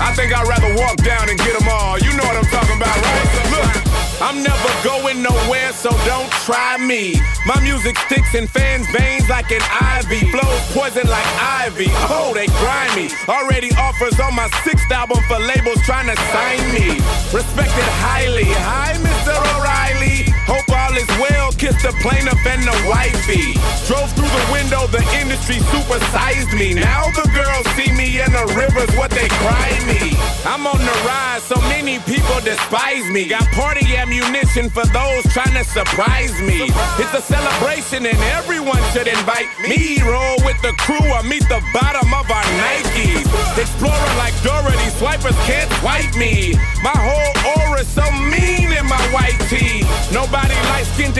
I 0.00 0.12
think 0.14 0.36
I'd 0.36 0.46
rather 0.46 0.74
walk 0.76 0.96
down 0.98 1.28
and 1.28 1.38
get 1.38 1.58
them 1.58 1.68
all. 1.68 1.98
You 1.98 2.12
know 2.14 2.24
what 2.24 2.36
I'm 2.36 2.46
talking 2.52 2.76
about, 2.76 2.96
right? 3.00 3.26
Look, 3.50 3.87
I'm 4.20 4.42
never 4.42 4.70
going 4.82 5.22
nowhere, 5.22 5.72
so 5.72 5.90
don't 6.04 6.30
try 6.42 6.76
me. 6.76 7.14
My 7.46 7.60
music 7.60 7.96
sticks 7.98 8.34
in 8.34 8.48
fans' 8.48 8.86
veins 8.90 9.28
like 9.28 9.50
an 9.52 9.62
ivy. 9.62 10.30
Flows 10.30 10.60
poison 10.72 11.08
like 11.08 11.26
ivy. 11.40 11.86
Oh, 12.10 12.32
they 12.34 12.46
grimy. 12.58 13.10
Already 13.28 13.70
offers 13.78 14.18
on 14.18 14.34
my 14.34 14.48
sixth 14.64 14.90
album 14.90 15.18
for 15.28 15.38
labels 15.38 15.80
trying 15.82 16.08
to 16.08 16.16
sign 16.34 16.58
me. 16.74 16.98
Respected 17.32 17.88
highly. 18.02 18.46
Hi, 18.46 18.94
Mr. 18.98 19.34
O'Reilly. 19.54 20.27
Hope 20.48 20.64
all 20.72 20.96
is 20.96 21.08
well. 21.20 21.52
Kiss 21.60 21.76
the 21.84 21.92
plaintiff 22.00 22.40
and 22.48 22.64
the 22.64 22.72
wifey. 22.88 23.52
Drove 23.84 24.08
through 24.16 24.32
the 24.32 24.46
window, 24.48 24.88
the 24.88 25.04
industry 25.20 25.60
supersized 25.68 26.56
me. 26.56 26.72
Now 26.72 27.04
the 27.12 27.28
girls 27.36 27.68
see 27.76 27.92
me 27.92 28.16
in 28.16 28.32
the 28.32 28.48
rivers, 28.56 28.88
what 28.96 29.12
they 29.12 29.28
cry 29.44 29.76
me. 29.84 30.16
I'm 30.48 30.64
on 30.64 30.80
the 30.80 30.96
rise, 31.04 31.44
so 31.44 31.60
many 31.68 32.00
people 32.08 32.40
despise 32.40 33.04
me. 33.12 33.28
Got 33.28 33.44
party 33.52 33.84
ammunition 33.96 34.72
for 34.72 34.88
those 34.96 35.28
trying 35.36 35.52
to 35.52 35.64
surprise 35.68 36.32
me. 36.40 36.72
It's 36.96 37.12
a 37.12 37.20
celebration 37.20 38.08
and 38.08 38.16
everyone 38.32 38.80
should 38.96 39.08
invite 39.08 39.52
me. 39.68 40.00
Roll 40.00 40.40
with 40.48 40.56
the 40.64 40.72
crew 40.80 41.04
or 41.12 41.22
meet 41.28 41.44
the 41.52 41.60
bottom 41.76 42.08
of 42.08 42.24
our 42.24 42.48
Nikes. 42.56 43.28
Explorer 43.60 44.12
like 44.16 44.32
Dorothy, 44.40 44.88
swipers 44.96 45.36
can't 45.44 45.68
swipe 45.84 46.14
me. 46.16 46.56
My 46.80 46.96
whole 46.96 47.34
aura's 47.60 47.88
so 47.88 48.08
mean 48.32 48.72
in 48.72 48.86
my 48.88 49.04
white 49.12 49.36
tee. 49.52 49.84
Nobody 50.08 50.37
light 50.70 50.86
skinned 50.94 51.18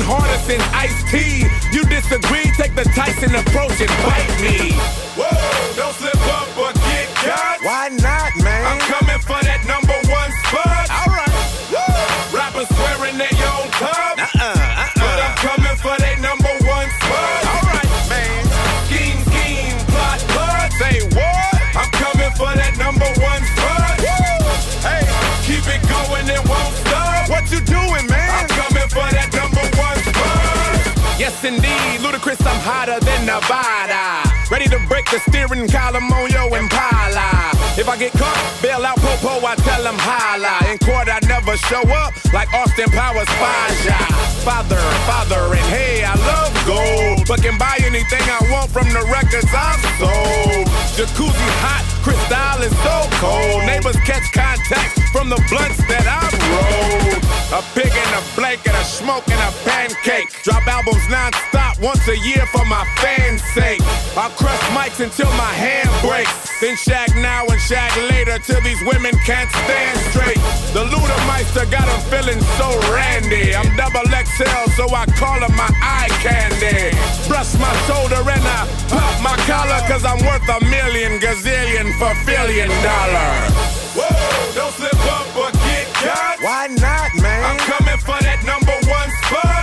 harder 0.00 0.38
since 0.46 0.62
Ice 0.74 1.00
T. 1.10 1.46
You 1.72 1.82
disagree, 1.84 2.46
take 2.54 2.74
the 2.74 2.84
Tyson 2.94 3.34
approach 3.34 3.80
and 3.80 3.90
bite 4.04 4.30
me. 4.38 4.70
Whoa, 5.18 5.30
don't 5.74 5.94
slip 5.96 6.20
up 6.38 6.48
or 6.58 6.72
get 6.72 7.08
cut. 7.18 7.58
Why 7.62 7.88
not, 7.90 8.30
man? 8.44 8.62
I'm 8.66 8.80
coming 8.86 9.18
for 9.18 9.40
that 9.42 9.64
number 9.66 9.96
one 10.10 10.30
Yes, 31.30 31.44
indeed, 31.44 32.02
Ludacris, 32.02 32.42
I'm 32.42 32.58
hotter 32.66 32.98
than 33.06 33.22
Nevada. 33.22 34.26
Ready 34.50 34.66
to 34.66 34.82
break 34.90 35.06
the 35.14 35.22
steering 35.30 35.68
column 35.70 36.10
on 36.10 36.26
your 36.26 36.50
Impala. 36.58 37.54
If 37.78 37.86
I 37.86 37.94
get 37.96 38.10
caught, 38.18 38.34
bail 38.60 38.82
out 38.82 38.98
Popo, 38.98 39.38
I 39.46 39.54
tell 39.62 39.86
him 39.86 39.94
holla. 39.94 40.58
In 40.66 40.82
court, 40.82 41.06
I 41.06 41.22
never 41.30 41.54
show 41.70 41.86
up 42.02 42.18
like 42.34 42.50
Austin 42.52 42.90
Powers 42.90 43.30
Faja. 43.38 43.94
Father, 44.42 44.82
father, 45.06 45.54
and 45.54 45.66
hey, 45.70 46.02
I 46.02 46.18
love 46.18 46.50
gold. 46.66 47.30
But 47.30 47.46
can 47.46 47.54
buy 47.56 47.78
anything 47.78 48.26
I 48.26 48.42
want 48.50 48.66
from 48.74 48.90
the 48.90 49.06
records 49.06 49.46
I've 49.54 49.78
sold. 50.02 50.66
Jacuzzi 50.98 51.48
hot, 51.62 51.86
crystal 52.02 52.62
is 52.62 52.74
so 52.82 52.96
cold. 53.20 53.64
Neighbors 53.66 53.96
catch 54.04 54.32
contact 54.32 55.00
from 55.12 55.28
the 55.28 55.40
blunts 55.48 55.80
that 55.88 56.06
I've 56.06 56.36
rolled. 56.52 57.20
A 57.50 57.62
pig 57.74 57.90
and 57.90 58.12
a 58.14 58.22
blanket, 58.38 58.72
a 58.74 58.84
smoke 58.84 59.26
and 59.26 59.42
a 59.42 59.52
pancake. 59.66 60.30
Drop 60.44 60.64
albums 60.66 61.02
non-stop 61.10 61.80
once 61.82 62.06
a 62.08 62.16
year 62.16 62.46
for 62.46 62.64
my 62.64 62.86
fans' 63.02 63.42
sake. 63.52 63.82
I'll 64.14 64.30
crush 64.38 64.60
mics 64.70 65.02
until 65.02 65.30
my 65.34 65.52
hand 65.58 65.90
breaks. 65.98 66.30
Then 66.60 66.76
shag 66.76 67.10
now 67.16 67.46
and 67.46 67.60
shag 67.60 67.90
later 68.12 68.38
till 68.38 68.60
these 68.62 68.80
women 68.86 69.16
can't 69.26 69.50
stand 69.50 69.98
straight. 70.12 70.38
The 70.76 70.86
Ludameister 70.86 71.66
got 71.74 71.90
them 71.90 72.02
feeling 72.06 72.40
so 72.54 72.68
randy. 72.94 73.56
I'm 73.56 73.66
double 73.74 74.06
XL, 74.06 74.64
so 74.78 74.86
I 74.94 75.06
call 75.18 75.42
him 75.42 75.54
my 75.56 75.70
eye 75.82 76.12
candy. 76.22 76.94
Brush 77.26 77.58
my 77.58 77.72
shoulder 77.90 78.22
and 78.22 78.46
I 78.46 78.62
pop 78.86 79.14
my 79.24 79.36
collar, 79.50 79.80
cause 79.90 80.04
I'm 80.04 80.22
worth 80.22 80.46
a 80.46 80.60
million 80.70 81.18
gazillion 81.18 81.89
for 81.98 82.12
a 82.12 82.18
billion 82.26 82.68
dollars. 82.82 83.52
Whoa, 83.96 84.54
don't 84.54 84.72
slip 84.74 84.94
up 85.10 85.26
or 85.36 85.50
get 85.52 85.86
cut. 85.94 86.38
Why 86.40 86.68
not, 86.68 87.10
man? 87.20 87.44
I'm 87.44 87.58
coming 87.58 87.98
for 87.98 88.18
that 88.22 88.42
number 88.44 88.76
one 88.88 89.10
spot. 89.26 89.59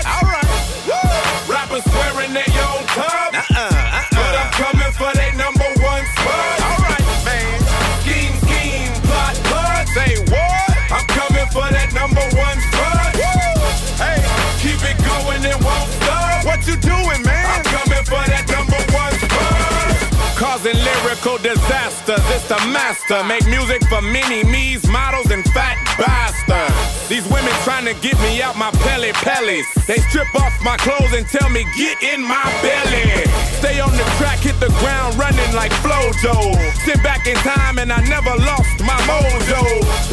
Lyrical 21.18 21.38
disasters, 21.44 22.22
it's 22.36 22.48
the 22.48 22.58
master. 22.72 23.24
Make 23.24 23.46
music 23.48 23.84
for 23.88 24.02
mini 24.02 24.44
me's, 24.44 24.88
models, 24.88 25.32
and 25.32 25.44
fat 25.52 25.78
bastards. 25.98 27.08
These 27.08 27.26
women 27.30 27.54
trying 27.64 27.86
to 27.86 27.94
get 28.02 28.20
me 28.22 28.42
out 28.42 28.58
my 28.58 28.72
pelly 28.84 29.12
pellies. 29.14 29.66
They 29.86 29.98
strip 30.10 30.34
off 30.36 30.54
my 30.64 30.78
clothes 30.78 31.14
and 31.14 31.28
tell 31.28 31.50
me, 31.50 31.66
get 31.76 32.02
in 32.04 32.22
my 32.22 32.44
belly. 32.62 33.26
Stay 33.60 33.80
on 33.80 33.92
the 33.92 34.04
track, 34.18 34.40
hit 34.40 34.60
the 34.60 34.70
ground 34.80 35.18
running 35.18 35.54
like 35.56 35.72
Flojo. 35.84 36.54
Sit 36.86 37.02
back 37.04 37.26
in 37.28 37.36
time 37.38 37.80
and 37.80 37.92
I 37.92 38.02
never 38.08 38.36
lost 38.44 38.80
my 38.82 38.98
mojo. 39.08 39.62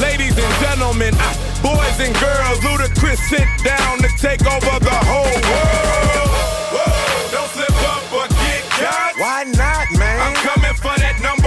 Ladies 0.01 0.37
and 0.39 0.53
gentlemen, 0.61 1.15
I, 1.19 1.31
boys 1.63 1.99
and 2.01 2.15
girls, 2.17 2.59
Ludacris 2.61 3.21
sit 3.29 3.49
down 3.65 3.99
to 3.99 4.09
take 4.19 4.43
over 4.47 4.79
the 4.79 4.99
whole 5.11 5.39
world. 5.51 6.31
Whoa, 6.75 7.31
don't 7.33 7.51
slip 7.51 7.77
up 7.93 8.05
or 8.13 8.29
get 8.29 8.63
cut. 8.79 9.15
Why 9.19 9.45
not, 9.45 9.87
man? 9.99 10.54
For 10.83 10.99
that 10.99 11.19
number 11.23 11.44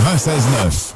96.9 0.00 0.93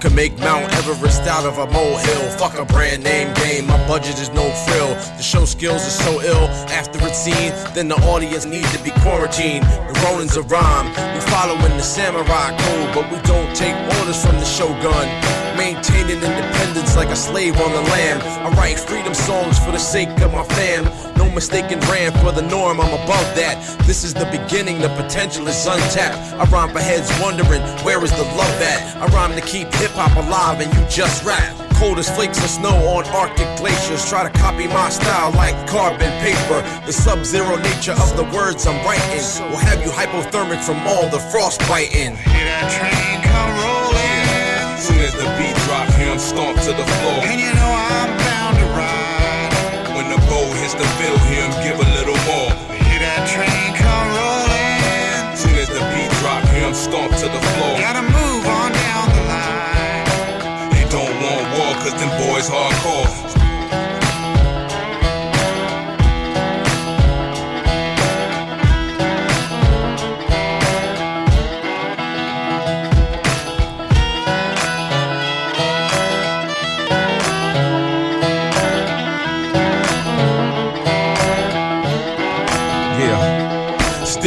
Can 0.00 0.14
make 0.14 0.38
Mount 0.38 0.72
Everest 0.74 1.22
out 1.22 1.44
of 1.44 1.58
a 1.58 1.66
molehill. 1.72 2.30
Fuck 2.38 2.56
a 2.56 2.64
brand 2.64 3.02
name 3.02 3.34
game, 3.34 3.66
my 3.66 3.76
budget 3.88 4.20
is 4.20 4.30
no 4.30 4.48
frill. 4.64 4.94
The 5.18 5.22
show 5.22 5.44
skills 5.44 5.82
are 5.82 5.98
so 6.04 6.22
ill. 6.22 6.46
After 6.70 7.04
it's 7.04 7.18
seen, 7.18 7.50
then 7.74 7.88
the 7.88 7.96
audience 8.06 8.44
need 8.44 8.64
to 8.66 8.78
be 8.84 8.92
quarantined. 9.02 9.64
The 9.64 9.94
Ronins 10.06 10.36
a 10.36 10.42
rhyme. 10.42 10.86
We 11.14 11.20
following 11.32 11.76
the 11.76 11.82
samurai 11.82 12.56
code, 12.56 12.94
but 12.94 13.10
we 13.10 13.18
don't 13.26 13.50
take 13.56 13.74
orders 13.98 14.24
from 14.24 14.36
the 14.36 14.44
shogun. 14.44 15.08
Maintaining 15.58 16.22
independence 16.22 16.94
like 16.94 17.08
a 17.08 17.16
slave 17.16 17.60
on 17.60 17.72
the 17.72 17.82
land. 17.90 18.22
I 18.22 18.50
write 18.54 18.78
freedom 18.78 19.14
songs 19.14 19.58
for 19.58 19.72
the 19.72 19.78
sake 19.78 20.10
of 20.20 20.30
my 20.30 20.44
fam. 20.44 20.86
No 21.18 21.28
mistaken 21.34 21.80
brand 21.80 22.14
for 22.20 22.30
the 22.30 22.42
norm, 22.42 22.80
I'm 22.80 22.94
above 22.94 23.26
that. 23.34 23.58
This 23.82 24.04
is 24.04 24.14
the 24.14 24.26
beginning, 24.30 24.78
the 24.78 24.88
potential 24.94 25.48
is 25.48 25.66
untapped. 25.66 26.16
I 26.38 26.44
rhyme 26.46 26.70
for 26.70 26.78
heads 26.78 27.10
wondering, 27.20 27.60
where 27.82 27.98
is 28.04 28.12
the 28.12 28.22
love 28.38 28.62
at? 28.62 28.96
I 29.02 29.06
rhyme 29.10 29.34
to 29.34 29.42
keep 29.42 29.66
hip 29.74 29.90
hop 29.98 30.14
alive 30.14 30.60
and 30.60 30.70
you 30.72 30.86
just 30.86 31.24
rap. 31.26 31.58
Cold 31.74 31.98
as 31.98 32.08
flakes 32.08 32.38
of 32.38 32.50
snow 32.50 32.74
on 32.94 33.04
Arctic 33.10 33.50
glaciers. 33.58 34.08
Try 34.08 34.30
to 34.30 34.38
copy 34.38 34.68
my 34.68 34.90
style 34.90 35.32
like 35.32 35.58
carbon 35.66 36.10
paper. 36.22 36.62
The 36.86 36.92
sub 36.92 37.24
zero 37.24 37.56
nature 37.56 37.98
of 37.98 38.16
the 38.16 38.26
words 38.30 38.66
I'm 38.66 38.78
writing 38.86 39.18
will 39.50 39.58
have 39.58 39.82
you 39.82 39.90
hypothermic 39.90 40.62
from 40.62 40.78
all 40.86 41.10
the 41.10 41.18
frost 41.34 41.58
biting. 41.66 42.14
Hear 42.14 42.46
that 42.46 42.70
train 42.78 43.18
come 43.26 43.52
rolling. 43.58 44.78
Soon 44.78 45.02
as 45.02 45.14
the 45.18 45.26
beat 45.34 45.58
drop, 45.66 45.90
him 45.98 46.18
stomp 46.18 46.62
to 46.62 46.72
the 46.78 46.86
floor. 47.02 47.26
And 47.26 47.40
you 47.42 47.50
know 47.58 47.70
I'm 47.74 48.27
boys 62.38 62.50
hardcore. 62.50 63.27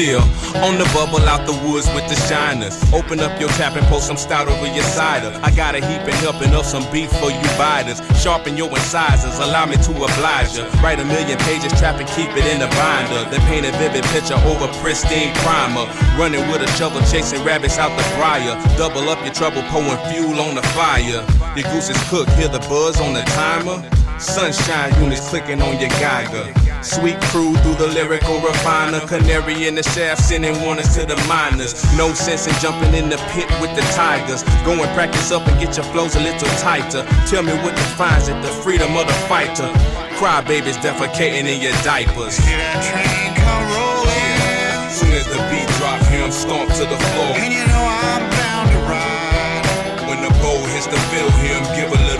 Still 0.02 0.26
on 0.66 0.82
the 0.82 0.89
bubble 0.97 1.22
out 1.30 1.45
the 1.45 1.54
woods 1.62 1.86
with 1.93 2.10
the 2.10 2.18
shiners. 2.26 2.74
Open 2.91 3.20
up 3.20 3.39
your 3.39 3.49
tap 3.54 3.78
and 3.78 3.86
pour 3.86 4.02
some 4.02 4.18
stout 4.18 4.47
over 4.47 4.66
your 4.66 4.82
cider. 4.82 5.30
I 5.45 5.54
got 5.54 5.76
a 5.76 5.78
heap 5.78 6.02
and 6.02 6.18
helping 6.26 6.58
up 6.58 6.66
some 6.66 6.82
beef 6.91 7.14
for 7.22 7.30
you 7.30 7.49
biters. 7.54 8.02
Sharpen 8.18 8.58
your 8.58 8.70
incisors, 8.70 9.38
allow 9.38 9.68
me 9.68 9.78
to 9.78 9.91
oblige 9.93 10.58
ya. 10.58 10.66
Write 10.82 10.99
a 10.99 11.06
million 11.06 11.38
pages, 11.45 11.70
trap 11.78 12.02
and 12.02 12.10
keep 12.18 12.34
it 12.34 12.49
in 12.49 12.66
a 12.66 12.70
binder. 12.74 13.30
Then 13.30 13.45
paint 13.45 13.70
a 13.70 13.72
vivid 13.78 14.02
picture 14.10 14.41
over 14.49 14.66
pristine 14.82 15.36
primer. 15.45 15.86
Running 16.18 16.49
with 16.49 16.66
a 16.66 16.70
shovel, 16.82 17.02
chasing 17.06 17.45
rabbits 17.45 17.78
out 17.78 17.93
the 17.93 18.06
briar. 18.18 18.58
Double 18.82 19.06
up 19.08 19.22
your 19.22 19.36
trouble, 19.38 19.62
pouring 19.70 20.02
fuel 20.10 20.41
on 20.41 20.56
the 20.56 20.66
fire. 20.74 21.22
Your 21.54 21.70
goose 21.70 21.93
is 21.93 22.02
cooked, 22.10 22.34
hear 22.41 22.49
the 22.49 22.64
buzz 22.66 22.99
on 22.99 23.14
the 23.14 23.22
timer. 23.38 23.78
Sunshine 24.18 24.97
units 24.99 25.30
clicking 25.30 25.62
on 25.62 25.78
your 25.80 25.93
Geiger. 26.02 26.61
Sweet 26.82 27.22
crew 27.30 27.54
through 27.62 27.76
the 27.76 27.88
lyrical 27.88 28.42
refiner. 28.42 29.00
Canary 29.02 29.68
in 29.68 29.76
the 29.76 29.84
shaft, 29.84 30.22
sending 30.22 30.60
warnings 30.62 30.96
to 30.96 31.06
the 31.06 31.16
miners. 31.30 31.78
No 31.96 32.14
sense 32.14 32.48
in 32.48 32.54
jumping 32.60 32.94
in 32.96 33.08
the 33.10 33.18
pit 33.30 33.46
with 33.62 33.76
the 33.76 33.86
tigers. 33.94 34.42
Go 34.66 34.74
and 34.74 34.90
practice 34.98 35.32
up 35.32 35.48
and 35.48 35.60
get 35.60 35.78
your 35.78 35.86
flows 35.94 36.16
a 36.16 36.20
little 36.20 36.50
tighter. 36.58 37.06
Tell 37.28 37.44
me 37.44 37.54
what 37.62 37.76
defines 37.76 38.30
it, 38.30 38.42
the 38.42 38.50
freedom 38.66 38.98
of 38.98 39.06
the 39.06 39.14
fighter. 39.30 39.70
Crybabies 40.18 40.82
defecating 40.82 41.46
in 41.46 41.62
your 41.62 41.78
diapers. 41.86 42.38
Hear 42.38 42.58
that 42.58 42.82
train 42.82 43.30
come 43.38 43.66
rolling. 43.78 44.90
Soon 44.90 45.14
as 45.14 45.26
the 45.30 45.38
beat 45.54 45.70
drop, 45.78 46.02
hear 46.10 46.26
him 46.26 46.32
stomp 46.32 46.70
to 46.82 46.86
the 46.90 46.98
floor. 47.14 47.38
And 47.38 47.54
you 47.54 47.62
know 47.62 47.86
I'm 47.86 48.26
bound 48.34 48.70
to 48.74 48.80
ride. 48.90 50.10
When 50.10 50.22
the 50.26 50.34
bow 50.42 50.58
hits 50.74 50.88
the 50.88 50.98
hear 50.98 51.30
him 51.30 51.66
give 51.78 51.94
a 51.94 52.11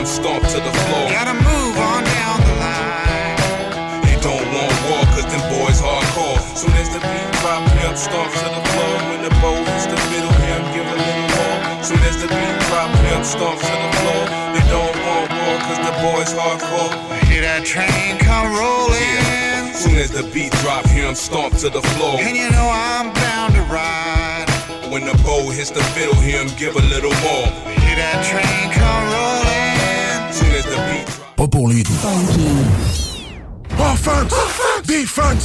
him 0.00 0.06
stomp 0.06 0.42
to 0.48 0.56
the 0.56 0.72
floor. 0.88 1.12
Gotta 1.12 1.36
move 1.36 1.76
on 1.76 2.00
down 2.04 2.40
the 2.40 2.54
line. 2.56 4.00
He 4.08 4.16
don't 4.24 4.48
want 4.56 4.72
war, 4.88 5.04
cause 5.12 5.28
them 5.28 5.44
boys 5.52 5.76
hardcore. 5.76 6.40
Soon 6.56 6.72
as 6.80 6.88
the 6.88 7.00
beat 7.04 7.30
drop, 7.44 7.60
hear 7.76 7.92
him 7.92 7.96
stomp 7.96 8.32
to 8.32 8.48
the 8.48 8.62
floor. 8.72 8.94
When 9.12 9.20
the 9.20 9.32
bow 9.44 9.60
hits 9.60 9.84
the 9.92 10.00
fiddle, 10.08 10.32
hear 10.40 10.56
him 10.56 10.66
give 10.72 10.88
a 10.88 10.96
little 10.96 11.28
more. 11.36 11.84
Soon 11.84 12.00
as 12.08 12.16
the 12.16 12.28
beat 12.32 12.56
drop, 12.72 12.88
hear 12.96 13.12
him 13.12 13.24
stomp 13.24 13.60
to 13.60 13.74
the 13.84 13.90
floor. 14.00 14.22
They 14.56 14.64
don't 14.72 14.96
want 15.04 15.28
war, 15.36 15.56
cause 15.68 15.80
the 15.84 15.94
boys 16.00 16.32
hardcore. 16.32 16.96
Hear 17.28 17.42
that 17.44 17.68
train 17.68 18.16
come 18.24 18.48
rolling. 18.56 19.74
Soon 19.76 19.96
as 20.00 20.10
the 20.10 20.24
beat 20.32 20.52
drop, 20.64 20.86
him 20.86 21.14
stomp 21.14 21.58
to 21.60 21.68
the 21.68 21.82
floor. 21.92 22.16
And 22.20 22.36
you 22.36 22.48
know 22.48 22.68
I'm 22.72 23.12
bound 23.12 23.52
to 23.52 23.62
ride. 23.68 24.48
When 24.88 25.04
the 25.04 25.16
bow 25.28 25.50
hits 25.50 25.70
the 25.70 25.84
fiddle, 25.92 26.16
him 26.16 26.48
give 26.56 26.74
a 26.74 26.84
little 26.88 27.14
more. 27.20 27.46
Hear 27.84 27.96
that 28.00 28.24
train 28.24 28.72
come 28.72 29.04
rolling. 29.12 29.49
Pas 31.36 31.48
pour 31.48 31.68
les 31.68 31.82
doux. 31.82 31.92
Offense! 33.78 34.32
Defense! 34.84 35.44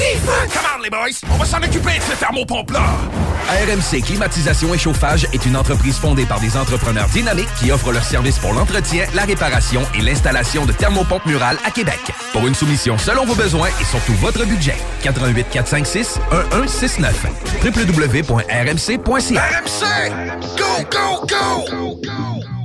Come 0.51 0.63
on, 0.77 0.81
les 0.83 0.89
boys! 0.89 1.19
On 1.31 1.37
va 1.37 1.45
s'en 1.45 1.57
occuper 1.57 1.97
de 1.97 2.03
ce 2.03 2.19
thermopompe-là! 2.19 2.83
RMC 3.47 4.01
Climatisation 4.03 4.73
et 4.73 4.77
Chauffage 4.77 5.27
est 5.31 5.45
une 5.45 5.55
entreprise 5.55 5.97
fondée 5.97 6.25
par 6.25 6.39
des 6.39 6.57
entrepreneurs 6.57 7.07
dynamiques 7.09 7.53
qui 7.59 7.71
offrent 7.71 7.91
leurs 7.91 8.03
services 8.03 8.39
pour 8.39 8.53
l'entretien, 8.53 9.05
la 9.13 9.23
réparation 9.23 9.83
et 9.97 10.01
l'installation 10.01 10.65
de 10.65 10.73
thermopompes 10.73 11.25
murales 11.25 11.59
à 11.65 11.71
Québec. 11.71 11.99
Pour 12.33 12.47
une 12.47 12.55
soumission 12.55 12.97
selon 12.97 13.25
vos 13.25 13.35
besoins 13.35 13.69
et 13.79 13.85
surtout 13.85 14.13
votre 14.15 14.43
budget, 14.45 14.75
88 15.03 15.47
456 15.51 16.19
1169 16.51 17.25
www.rmc.ca 17.63 19.43
RMC! 19.43 20.11
Go, 20.57 20.65
go, 20.91 21.25
go! 21.27 22.64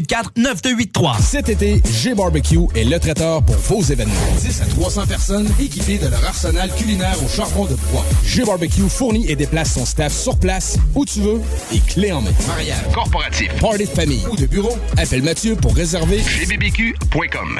581-984-9283. 0.01 1.21
Cet 1.21 1.49
été, 1.49 1.81
G-Barbecue 1.91 2.67
est 2.75 2.83
le 2.83 2.99
traiteur 2.99 3.43
pour 3.43 3.55
vos 3.55 3.81
événements. 3.81 4.13
10 4.39 4.61
à 4.61 4.65
300 4.65 5.07
personnes 5.07 5.49
équipées 5.59 5.97
de 5.97 6.07
leur 6.07 6.23
arsenal 6.25 6.69
culinaire 6.75 7.17
au 7.23 7.27
charbon 7.27 7.65
de 7.65 7.75
bois. 7.91 8.05
G-Barbecue 8.25 8.89
fournit 8.89 9.29
et 9.29 9.35
déplace 9.35 9.73
son 9.73 9.85
staff 9.85 10.13
sur 10.13 10.37
place, 10.37 10.77
où 10.95 11.05
tu 11.05 11.21
veux, 11.21 11.41
et 11.73 11.79
clé 11.79 12.11
en 12.11 12.21
main. 12.21 12.31
Mariage, 12.47 12.83
corporatif, 12.93 13.53
party 13.59 13.85
de 13.85 13.89
famille 13.89 14.23
ou 14.31 14.35
de 14.35 14.45
bureau, 14.45 14.77
appelle 14.97 15.23
Mathieu 15.23 15.55
pour 15.55 15.75
réserver 15.75 16.21
gbbq.com. 16.21 17.59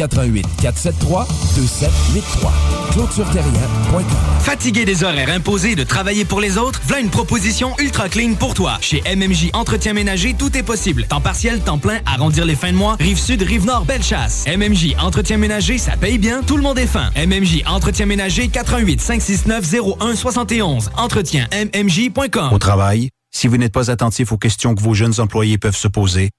88 0.00 0.46
473 0.62 1.26
2783. 1.56 2.52
ClôtureTerrien.com. 2.92 4.04
Fatigué 4.40 4.86
des 4.86 5.04
horaires 5.04 5.28
imposés 5.28 5.74
de 5.74 5.84
travailler 5.84 6.24
pour 6.24 6.40
les 6.40 6.56
autres, 6.56 6.80
voilà 6.86 7.02
une 7.02 7.10
proposition 7.10 7.74
ultra 7.78 8.08
clean 8.08 8.32
pour 8.34 8.54
toi. 8.54 8.78
Chez 8.80 9.02
MMJ 9.14 9.50
Entretien 9.52 9.92
Ménager, 9.92 10.34
tout 10.34 10.56
est 10.56 10.62
possible. 10.62 11.04
Temps 11.04 11.20
partiel, 11.20 11.60
temps 11.60 11.78
plein, 11.78 12.00
arrondir 12.06 12.46
les 12.46 12.54
fins 12.54 12.72
de 12.72 12.78
mois, 12.78 12.96
rive 12.98 13.18
sud, 13.18 13.42
rive 13.42 13.66
nord, 13.66 13.84
belle 13.84 14.02
chasse. 14.02 14.46
MMJ 14.46 14.96
Entretien 14.98 15.36
Ménager, 15.36 15.76
ça 15.76 15.98
paye 15.98 16.16
bien, 16.16 16.42
tout 16.42 16.56
le 16.56 16.62
monde 16.62 16.78
est 16.78 16.86
fin. 16.86 17.10
MMJ 17.14 17.64
Entretien 17.66 18.06
Ménager, 18.06 18.48
88 18.48 19.00
569 19.02 19.98
01 20.00 20.16
71. 20.16 20.90
Entretien 20.96 21.46
MMJ.com. 21.52 22.54
Au 22.54 22.58
travail, 22.58 23.10
si 23.32 23.48
vous 23.48 23.58
n'êtes 23.58 23.72
pas 23.72 23.90
attentif 23.90 24.32
aux 24.32 24.38
questions 24.38 24.74
que 24.74 24.82
vos 24.82 24.94
jeunes 24.94 25.20
employés 25.20 25.58
peuvent 25.58 25.76
se 25.76 25.88
poser, 25.88 26.30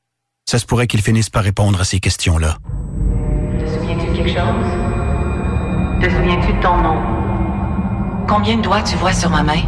ça 0.49 0.57
se 0.57 0.65
pourrait 0.65 0.87
qu'ils 0.87 1.03
finissent 1.03 1.29
par 1.29 1.43
répondre 1.43 1.79
à 1.79 1.83
ces 1.83 1.99
questions-là. 1.99 2.57
Quelque? 4.23 6.01
Te 6.01 6.09
souviens-tu 6.09 6.53
de 6.53 6.61
ton 6.61 6.77
nom? 6.77 6.97
Combien 8.27 8.57
de 8.57 8.61
doigts 8.61 8.83
tu 8.83 8.95
vois 8.95 9.13
sur 9.13 9.29
ma 9.29 9.43
main? 9.43 9.61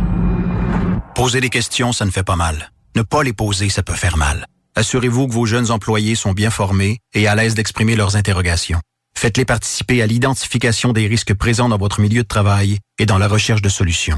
Poser 1.16 1.42
des 1.42 1.50
questions, 1.50 1.92
ça 1.92 2.06
ne 2.06 2.12
fait 2.12 2.24
pas 2.24 2.36
mal. 2.36 2.72
Ne 2.96 3.02
pas 3.02 3.24
les 3.24 3.34
poser, 3.34 3.70
ça 3.70 3.84
peut 3.84 3.94
faire 3.94 4.18
mal. 4.18 4.46
Assurez-vous 4.76 5.28
que 5.28 5.34
vos 5.34 5.46
jeunes 5.46 5.72
employés 5.72 6.16
sont 6.16 6.32
bien 6.34 6.50
formés 6.50 7.00
et 7.14 7.28
à 7.28 7.36
l'aise 7.36 7.56
d'exprimer 7.56 7.96
leurs 7.96 8.16
interrogations. 8.16 8.80
Faites-les 9.16 9.46
participer 9.46 10.02
à 10.02 10.08
l'identification 10.08 10.92
des 10.94 11.08
risques 11.08 11.34
présents 11.36 11.70
dans 11.70 11.78
votre 11.78 12.00
milieu 12.02 12.24
de 12.24 12.28
travail 12.28 12.80
et 13.00 13.06
dans 13.06 13.18
la 13.18 13.28
recherche 13.28 13.62
de 13.62 13.70
solutions. 13.70 14.18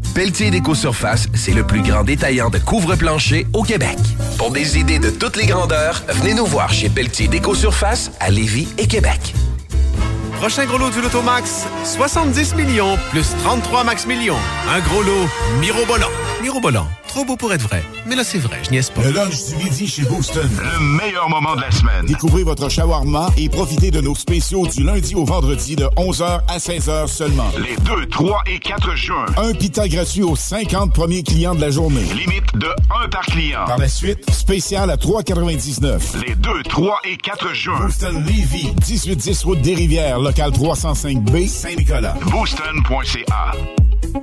Pelletier 0.13 0.51
Déco-Surface, 0.51 1.27
c'est 1.33 1.53
le 1.53 1.63
plus 1.63 1.81
grand 1.81 2.03
détaillant 2.03 2.49
de 2.49 2.57
couvre-plancher 2.57 3.47
au 3.53 3.63
Québec. 3.63 3.97
Pour 4.37 4.51
des 4.51 4.77
idées 4.77 4.99
de 4.99 5.09
toutes 5.09 5.37
les 5.37 5.45
grandeurs, 5.45 6.03
venez 6.09 6.33
nous 6.33 6.45
voir 6.45 6.73
chez 6.73 6.89
Pelletier 6.89 7.27
Déco-Surface 7.29 8.11
à 8.19 8.29
Lévis 8.29 8.67
et 8.77 8.87
Québec. 8.87 9.33
Prochain 10.33 10.65
gros 10.65 10.77
lot 10.77 10.89
du 10.89 11.01
Lotomax, 11.01 11.65
70 11.85 12.55
millions 12.55 12.97
plus 13.11 13.27
33 13.43 13.83
max 13.85 14.05
millions. 14.05 14.39
Un 14.69 14.79
gros 14.81 15.01
lot 15.01 15.29
mirobolant. 15.61 16.09
Mirobolant, 16.41 16.87
trop 17.11 17.25
beau 17.25 17.35
pour 17.35 17.51
être 17.51 17.63
vrai. 17.63 17.83
Mais 18.05 18.15
là, 18.15 18.23
c'est 18.23 18.37
vrai, 18.37 18.57
je 18.63 18.71
niaise 18.71 18.89
pas. 18.89 19.01
Le 19.03 19.11
lunch 19.11 19.45
du 19.47 19.55
midi 19.57 19.85
chez 19.85 20.03
Booston. 20.03 20.49
Le 20.57 20.79
meilleur 20.97 21.27
moment 21.27 21.57
de 21.57 21.61
la 21.61 21.71
semaine. 21.71 22.05
Découvrez 22.05 22.43
votre 22.43 22.69
shawarma 22.69 23.29
et 23.35 23.49
profitez 23.49 23.91
de 23.91 23.99
nos 23.99 24.15
spéciaux 24.15 24.65
du 24.65 24.81
lundi 24.83 25.13
au 25.15 25.25
vendredi 25.25 25.75
de 25.75 25.83
11h 25.97 26.39
à 26.47 26.57
16h 26.57 27.07
seulement. 27.07 27.49
Les 27.57 27.75
2, 27.83 28.07
3 28.07 28.43
et 28.47 28.59
4 28.59 28.95
juin. 28.95 29.25
Un 29.35 29.53
pita 29.53 29.89
gratuit 29.89 30.23
aux 30.23 30.37
50 30.37 30.93
premiers 30.93 31.23
clients 31.23 31.53
de 31.53 31.59
la 31.59 31.69
journée. 31.69 32.05
Limite 32.15 32.55
de 32.55 32.69
1 33.03 33.09
par 33.09 33.25
client. 33.25 33.65
Par 33.65 33.77
la 33.77 33.89
suite, 33.89 34.31
spécial 34.31 34.89
à 34.89 34.95
3,99. 34.95 36.25
Les 36.25 36.35
2, 36.35 36.63
3 36.63 36.99
et 37.03 37.17
4 37.17 37.53
juin. 37.53 37.79
Booston 37.81 38.23
Levy, 38.23 38.73
1810 38.87 39.43
route 39.43 39.61
des 39.61 39.75
Rivières, 39.75 40.19
local 40.19 40.51
305B, 40.51 41.47
Saint-Nicolas. 41.49 42.15
Booston.ca. 42.31 43.51
96.9. 44.11 44.19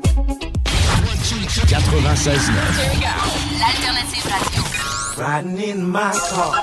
L'alternative 3.58 4.26
radio. 4.26 4.62
Riding 5.16 5.58
in 5.58 5.90
my 5.90 6.12
car. 6.30 6.54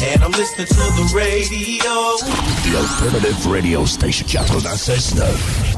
And 0.00 0.22
I'm 0.22 0.30
listening 0.32 0.66
to 0.66 0.74
the 0.74 1.12
radio. 1.14 2.16
The 2.64 2.76
Alternative 2.78 3.46
Radio 3.46 3.84
Station 3.86 4.26
96.9. 4.28 5.76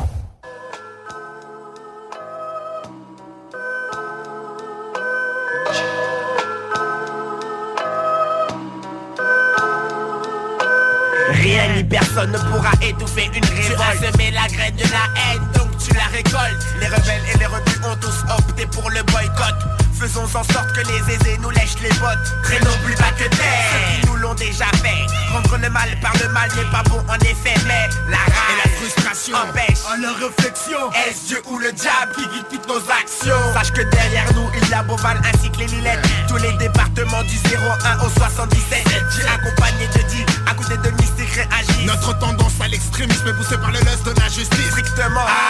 Rien 11.33 11.75
ni 11.75 11.85
personne 11.85 12.33
ne 12.33 12.39
pourra 12.39 12.73
étouffer 12.83 13.31
une 13.35 13.45
révolte. 13.45 13.77
Tu 13.77 13.83
as 13.83 13.97
semé 14.13 14.31
la 14.33 14.47
graine 14.49 14.77
de 14.77 14.83
la 14.83 15.07
haine, 15.17 15.49
donc 15.55 15.70
tu 15.81 15.95
la 15.95 16.07
récoltes. 16.07 16.65
Les 16.81 16.87
rebelles 16.87 17.23
et 17.35 17.39
les 17.39 17.47
rebus 17.47 17.81
ont 17.85 17.97
tous 17.97 18.25
opté 18.37 18.67
pour 18.67 18.91
le 18.91 19.03
boycott. 19.05 19.55
Faisons 19.99 20.25
en 20.25 20.45
sorte 20.45 20.73
que 20.73 20.81
les 20.89 21.15
aisés 21.15 21.39
nous 21.43 21.51
lèchent 21.51 21.81
les 21.83 21.93
bottes. 22.01 22.33
Traînons 22.43 22.77
plus 22.85 22.95
bas 22.95 23.13
que 23.19 23.29
terre. 23.29 23.69
Ceux 23.71 24.01
qui 24.01 24.07
nous 24.07 24.17
l'ont 24.17 24.35
déjà 24.35 24.67
fait. 24.83 25.07
Prendre 25.29 25.59
le 25.59 25.71
mal 25.71 25.91
par 26.01 26.13
le 26.23 26.29
mal 26.31 26.49
n'est 26.57 26.71
pas 26.71 26.83
bon 26.89 27.05
en 27.07 27.17
effet, 27.17 27.55
mais 27.67 27.89
la 28.09 28.17
rage 28.17 28.51
et 28.51 28.69
la 28.69 28.77
frustration 28.77 29.37
empêchent 29.37 29.85
en 29.93 30.01
leur 30.01 30.17
réflexion. 30.17 30.91
Est-ce 31.07 31.27
Dieu 31.29 31.43
ou 31.51 31.59
le 31.59 31.71
diable 31.73 32.13
qui 32.15 32.23
guide 32.23 32.47
toutes 32.51 32.69
nos 32.69 32.81
actions? 32.91 33.53
Sache 33.53 33.73
que 33.73 33.83
derrière 33.83 34.33
nous, 34.35 34.49
il 34.57 34.69
y 34.71 34.73
a 34.73 34.83
Beauval 34.83 35.21
ainsi 35.23 35.51
que 35.51 35.59
les 35.59 35.67
Lillettes. 35.67 36.09
Tous 36.29 36.37
les 36.37 36.53
départements 36.55 37.23
du 37.25 37.37
01 37.37 37.99
au 38.05 38.09
77. 38.09 38.83
J'ai 39.15 39.29
accompagné 39.29 39.87
de 39.87 40.03
10 40.09 40.25
à 40.51 40.55
côté 40.55 40.77
de 40.79 40.91
mystique 40.97 41.29
réagir. 41.29 41.87
Notre 41.87 42.19
tendance 42.19 42.55
à 42.61 42.69
l'extrémisme 42.69 43.29
est 43.29 43.35
poussée 43.35 43.59
par 43.59 43.71
le 43.71 43.81
lust 43.81 44.05
de 44.05 44.19
la 44.19 44.29
justice. 44.29 44.71
Strictement 44.71 45.21
hardcore. 45.21 45.50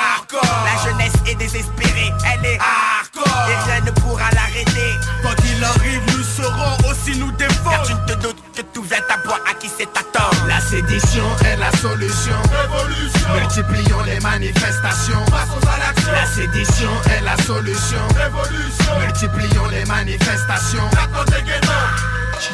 Multiplions 13.35 14.03
les 14.03 14.21
manifestations. 14.21 15.25
Passons 15.27 15.67
à 15.67 15.79
l'action. 15.79 16.13
La 16.13 16.27
sédition 16.27 16.91
est 17.11 17.25
la 17.25 17.37
solution. 17.43 17.99
Révolution. 18.17 18.99
Multiplions 19.01 19.69
les 19.69 19.85
manifestations. 19.87 20.91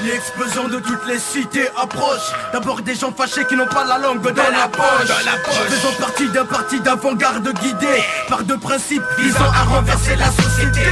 L'explosion 0.05 0.69
de 0.69 0.79
toutes 0.79 1.07
les 1.09 1.19
cités 1.19 1.69
approche 1.81 2.33
D'abord 2.53 2.83
des 2.83 2.95
gens 2.95 3.13
fâchés 3.13 3.45
qui 3.47 3.57
n'ont 3.57 3.67
pas 3.67 3.85
la 3.85 3.99
langue 3.99 4.23
dans, 4.23 4.35
la, 4.35 4.69
poche. 4.69 5.09
Dans 5.09 5.25
la 5.25 5.37
poche. 5.39 5.55
Faisons 5.69 5.93
partie 5.99 6.29
d'un 6.29 6.45
parti 6.45 6.81
d'avant-garde 6.81 7.53
guidé 7.61 8.05
Par 8.29 8.45
deux 8.45 8.59
principes 8.59 9.03
visant 9.19 9.51
à 9.53 9.65
renverser 9.65 10.17
la 10.17 10.31
société 10.31 10.83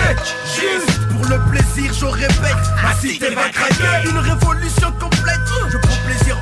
Juste 0.58 1.08
pour 1.08 1.26
le 1.26 1.38
plaisir, 1.50 1.92
je 1.92 2.06
répète 2.06 2.56
Ma 2.82 2.94
cité 2.94 3.30
va 3.34 3.48
craquer 3.50 4.08
Une 4.08 4.18
révolution 4.18 4.92
complète 4.92 5.43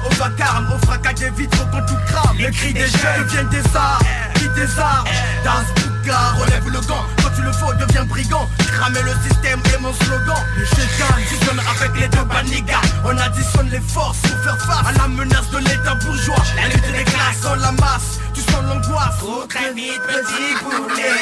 au 0.05 0.15
vacarme 0.15 0.67
Au 0.73 0.87
fracas 0.87 1.13
des 1.15 1.31
vitres 1.31 1.67
quand 1.71 1.83
tout 1.87 1.99
crame. 2.07 2.37
Les 2.39 2.51
cris 2.51 2.73
des 2.73 2.87
jeunes 2.87 3.25
deviennent 3.25 3.49
des 3.49 3.77
arts 3.77 4.01
Qui 4.35 4.49
des 4.49 4.79
arts. 4.79 5.05
Dans 5.45 5.63
ce 5.67 5.83
bouquin, 5.83 6.19
relève 6.39 6.69
le 6.69 6.81
gant. 6.81 7.05
Quand 7.23 7.31
tu 7.35 7.43
le 7.43 7.53
faut, 7.53 7.73
deviens 7.75 8.05
brigand. 8.05 8.49
Cramer 8.59 9.03
le 9.03 9.15
système 9.29 9.61
est 9.75 9.79
mon 9.81 9.93
slogan. 9.95 10.37
Les 10.59 10.67
fusionnent 10.67 11.61
avec 11.61 12.01
les 12.01 12.09
deux 12.09 12.25
banigas 12.25 12.81
On 13.05 13.17
additionne 13.17 13.69
les 13.71 13.81
forces 13.81 14.19
pour 14.19 14.39
faire 14.43 14.59
face 14.59 14.87
À 14.87 14.93
la 14.93 15.09
menace 15.09 15.51
de 15.51 15.59
l'état 15.59 15.95
bourgeois. 15.95 16.43
La 16.57 16.69
lutte 16.69 16.93
des 16.93 17.05
classes. 17.05 17.41
Dans 17.43 17.57
la 17.57 17.73
masse 17.73 18.22
Tu 18.35 18.41
sens 18.41 18.63
l'angoisse 18.69 19.17
Faut 19.19 19.47
très 19.49 19.73
vite, 19.73 20.01
petit 20.07 20.55
poulet. 20.63 21.13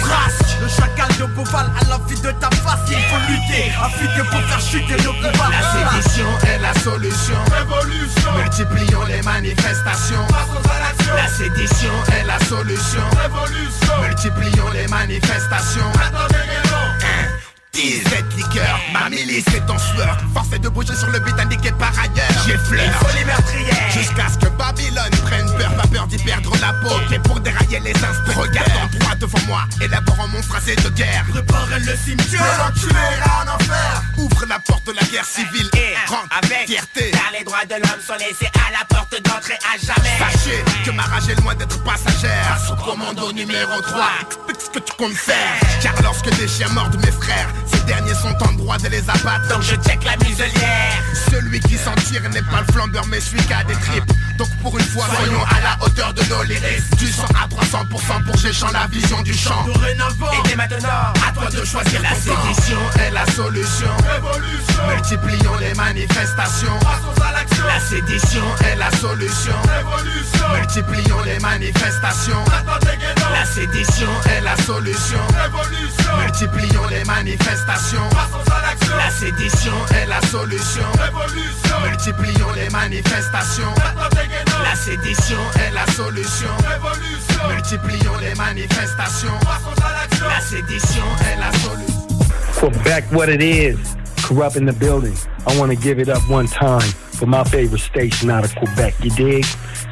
Trace, 0.00 0.56
le 0.60 0.68
chacal 0.68 1.08
de 1.18 1.24
Beauval 1.34 1.70
à 1.80 1.84
l'envie 1.88 2.20
de 2.20 2.30
ta 2.32 2.50
face. 2.50 2.80
Il 2.88 2.96
faut 2.96 3.30
lutter, 3.30 3.72
affûter 3.82 4.28
pour 4.30 4.40
faire 4.40 4.60
chuter 4.60 4.96
le 5.02 5.30
pouvoir. 5.30 5.50
La 5.50 6.00
sédition 6.00 6.26
est 6.46 6.58
la 6.58 6.74
solution. 6.74 7.36
Révolution. 7.52 8.32
Multiplions 8.36 9.04
les 9.04 9.22
manifestations. 9.22 10.26
La 11.16 11.28
sédition 11.28 11.92
est 12.18 12.24
la 12.24 12.38
solution. 12.46 13.02
Révolution. 13.22 14.02
Multiplions 14.02 14.70
les 14.72 14.86
manifestations. 14.88 15.90
Cette 17.72 18.36
liqueur, 18.36 18.78
ma 18.92 19.08
milice 19.08 19.46
est 19.54 19.70
en 19.70 19.78
sueur. 19.78 20.18
Force 20.34 20.52
est 20.52 20.58
de 20.58 20.68
bouger 20.68 20.94
sur 20.94 21.08
le 21.08 21.18
but 21.20 21.38
indiqué 21.38 21.70
par 21.72 21.92
ailleurs. 21.98 22.44
J'effleure, 22.46 22.84
Une 22.84 23.08
folie 23.08 23.24
meurtrière. 23.24 23.90
Jusqu'à 23.92 24.28
ce 24.28 24.38
que 24.38 24.50
Babylone 24.56 25.10
prenne 25.24 25.46
peur, 25.56 25.74
pas 25.76 25.86
peur 25.88 26.06
d'y 26.06 26.18
perdre 26.18 26.52
la 26.60 26.72
peau. 26.74 26.94
Et 27.12 27.18
pour 27.20 27.40
dérailler 27.40 27.80
les 27.80 27.94
instants, 27.94 28.40
regarde 28.40 28.70
en 28.82 28.98
droit 28.98 29.14
devant 29.14 29.46
moi. 29.46 29.62
Élabore 29.80 30.20
un 30.20 30.26
monstre 30.26 30.56
assez 30.56 30.76
de 30.76 30.88
guerre. 30.90 31.24
Préparez 31.30 31.80
le 31.80 31.96
cimetière. 31.96 32.42
L'enculé 32.58 33.00
ira 33.16 33.44
en 33.44 33.54
enfer. 33.54 34.02
Ouvre 34.18 34.46
la 34.46 34.58
porte 34.58 34.86
de 34.86 34.92
la 34.92 35.06
guerre 35.06 35.24
civile. 35.24 35.70
Et 35.74 35.94
Rentre, 36.06 36.28
avec 36.42 36.66
fierté. 36.66 37.10
Car 37.12 37.30
les 37.38 37.44
droits 37.44 37.64
de 37.64 37.74
l'homme 37.74 38.02
sont 38.06 38.14
laissés 38.18 38.50
à 38.68 38.72
la 38.72 38.84
porte 38.84 39.14
d'entrée 39.22 39.58
à 39.72 39.78
jamais. 39.78 40.18
Sachez 40.18 40.64
que 40.84 40.90
ma 40.90 41.04
rage 41.04 41.28
est 41.30 41.40
loin 41.40 41.54
d'être 41.54 41.82
passagère. 41.82 42.58
Sous 42.66 42.76
commando 42.76 43.32
numéro 43.32 43.80
3 43.80 44.04
Explique 44.26 44.60
ce 44.60 44.70
que 44.70 44.84
tu 44.84 44.92
comptes 44.98 45.14
faire. 45.14 45.36
Car 45.82 45.94
lorsque 46.02 46.28
des 46.36 46.48
chiens 46.48 46.68
mordent 46.70 47.00
mes 47.02 47.12
frères 47.12 47.48
Ces 47.66 47.80
derniers 47.84 48.14
sont 48.14 48.36
en 48.48 48.52
droit 48.52 48.78
de 48.78 48.88
les 48.88 49.02
abattre 49.08 49.48
Donc 49.48 49.62
je 49.62 49.74
check 49.76 50.04
la 50.04 50.16
muselière. 50.24 51.02
Celui 51.30 51.60
qui 51.60 51.76
s'en 51.76 51.94
tire 51.94 52.22
n'est 52.30 52.42
pas 52.42 52.62
le 52.66 52.72
flambeur 52.72 53.06
mais 53.08 53.20
celui 53.20 53.42
qui 53.42 53.52
a 53.52 53.64
des 53.64 53.74
tripes 53.74 54.12
Donc 54.40 54.48
pour 54.62 54.78
une 54.78 54.84
fois 54.86 55.04
soyons 55.04 55.44
à 55.44 55.60
la 55.60 55.84
hauteur 55.84 56.14
de 56.14 56.22
nos 56.30 56.42
lyrics 56.44 56.96
Du 56.96 57.06
100 57.06 57.24
à 57.24 57.46
300% 57.46 58.24
pour 58.24 58.38
Géchant 58.38 58.70
la 58.72 58.86
vision 58.86 59.20
du 59.20 59.34
champ 59.34 59.66
Dorénavant. 59.66 60.32
Et 60.32 60.48
dès 60.48 60.56
maintenant, 60.56 61.12
À 61.28 61.32
toi 61.32 61.50
de 61.50 61.62
choisir 61.62 62.00
la 62.00 62.14
sédition 62.14 62.78
est 63.00 63.10
la 63.10 63.26
solution 63.32 63.90
Révolution. 64.10 64.86
Multiplions 64.88 65.56
les 65.60 65.74
manifestations 65.74 66.78
Passons 66.80 67.22
à 67.22 67.32
l'action. 67.32 67.64
La 67.66 67.80
sédition 67.80 68.44
est 68.64 68.76
la 68.76 68.90
solution 68.92 69.52
Révolution. 69.68 70.48
Multiplions 70.54 71.20
les 71.26 71.38
manifestations. 71.40 72.44
La 73.30 73.44
sédition 73.44 74.08
est 74.30 74.40
la 74.40 74.56
solution 74.56 75.20
Révolution. 75.36 76.16
Multiplions 76.18 76.86
les 76.88 77.04
manifestations 77.04 78.08
Passons 78.08 78.52
à 78.56 78.62
l'action. 78.62 78.96
La 78.96 79.10
sédition 79.10 79.74
est 80.00 80.06
la 80.06 80.22
solution 80.22 80.86
Révolution. 80.98 81.80
Multiplions 81.84 82.52
les 82.56 82.70
manifestations. 82.70 83.74
La 84.62 84.74
sédition 84.74 85.38
est 85.56 85.74
la 85.74 85.86
solution 85.92 86.48
Révolution. 86.68 87.48
Multiplions 87.48 88.18
les 88.20 88.34
manifestations 88.34 89.38
Passons 89.40 89.84
à 89.84 90.02
l'action. 90.02 90.26
La 90.26 90.40
sédition 90.40 91.04
est 91.32 91.40
la 91.40 91.52
solution 91.58 92.00
Quebec, 92.58 93.04
what 93.12 93.28
it 93.28 93.42
is. 93.42 93.76
Kurupt 94.16 94.56
in 94.56 94.66
the 94.66 94.72
building. 94.72 95.16
I 95.46 95.58
want 95.58 95.70
to 95.70 95.76
give 95.76 95.98
it 95.98 96.08
up 96.08 96.20
one 96.28 96.46
time 96.46 96.80
for 97.18 97.26
my 97.26 97.42
favorite 97.44 97.80
station 97.80 98.30
out 98.30 98.44
of 98.44 98.54
Quebec. 98.54 98.94
You 99.02 99.10
dig? 99.10 99.44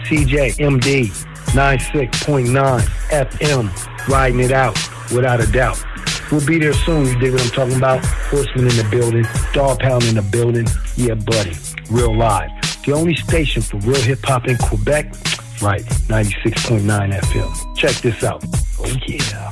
CJMD 0.04 1.10
96.9 1.52 2.80
FM. 3.10 4.08
Riding 4.08 4.40
it 4.40 4.52
out 4.52 4.76
without 5.12 5.40
a 5.40 5.50
doubt. 5.50 5.82
We'll 6.30 6.44
be 6.44 6.58
there 6.58 6.74
soon. 6.74 7.06
You 7.06 7.18
dig 7.18 7.32
what 7.32 7.42
I'm 7.42 7.50
talking 7.50 7.76
about? 7.76 8.04
Horseman 8.04 8.66
in 8.68 8.76
the 8.76 8.86
building. 8.90 9.24
Dogg 9.54 9.80
Pound 9.80 10.04
in 10.04 10.16
the 10.16 10.22
building. 10.22 10.66
Yeah, 10.96 11.14
buddy. 11.14 11.56
Real 11.90 12.14
live. 12.16 12.57
The 12.88 12.94
only 12.94 13.14
station 13.16 13.60
for 13.60 13.76
real 13.80 14.00
hip 14.00 14.24
hop 14.24 14.48
in 14.48 14.56
Quebec. 14.56 15.12
Right. 15.60 15.84
96.9 16.08 17.12
FM. 17.20 17.76
Check 17.76 17.94
this 18.00 18.24
out. 18.24 18.42
Oh, 18.80 18.86
yeah. 19.06 19.50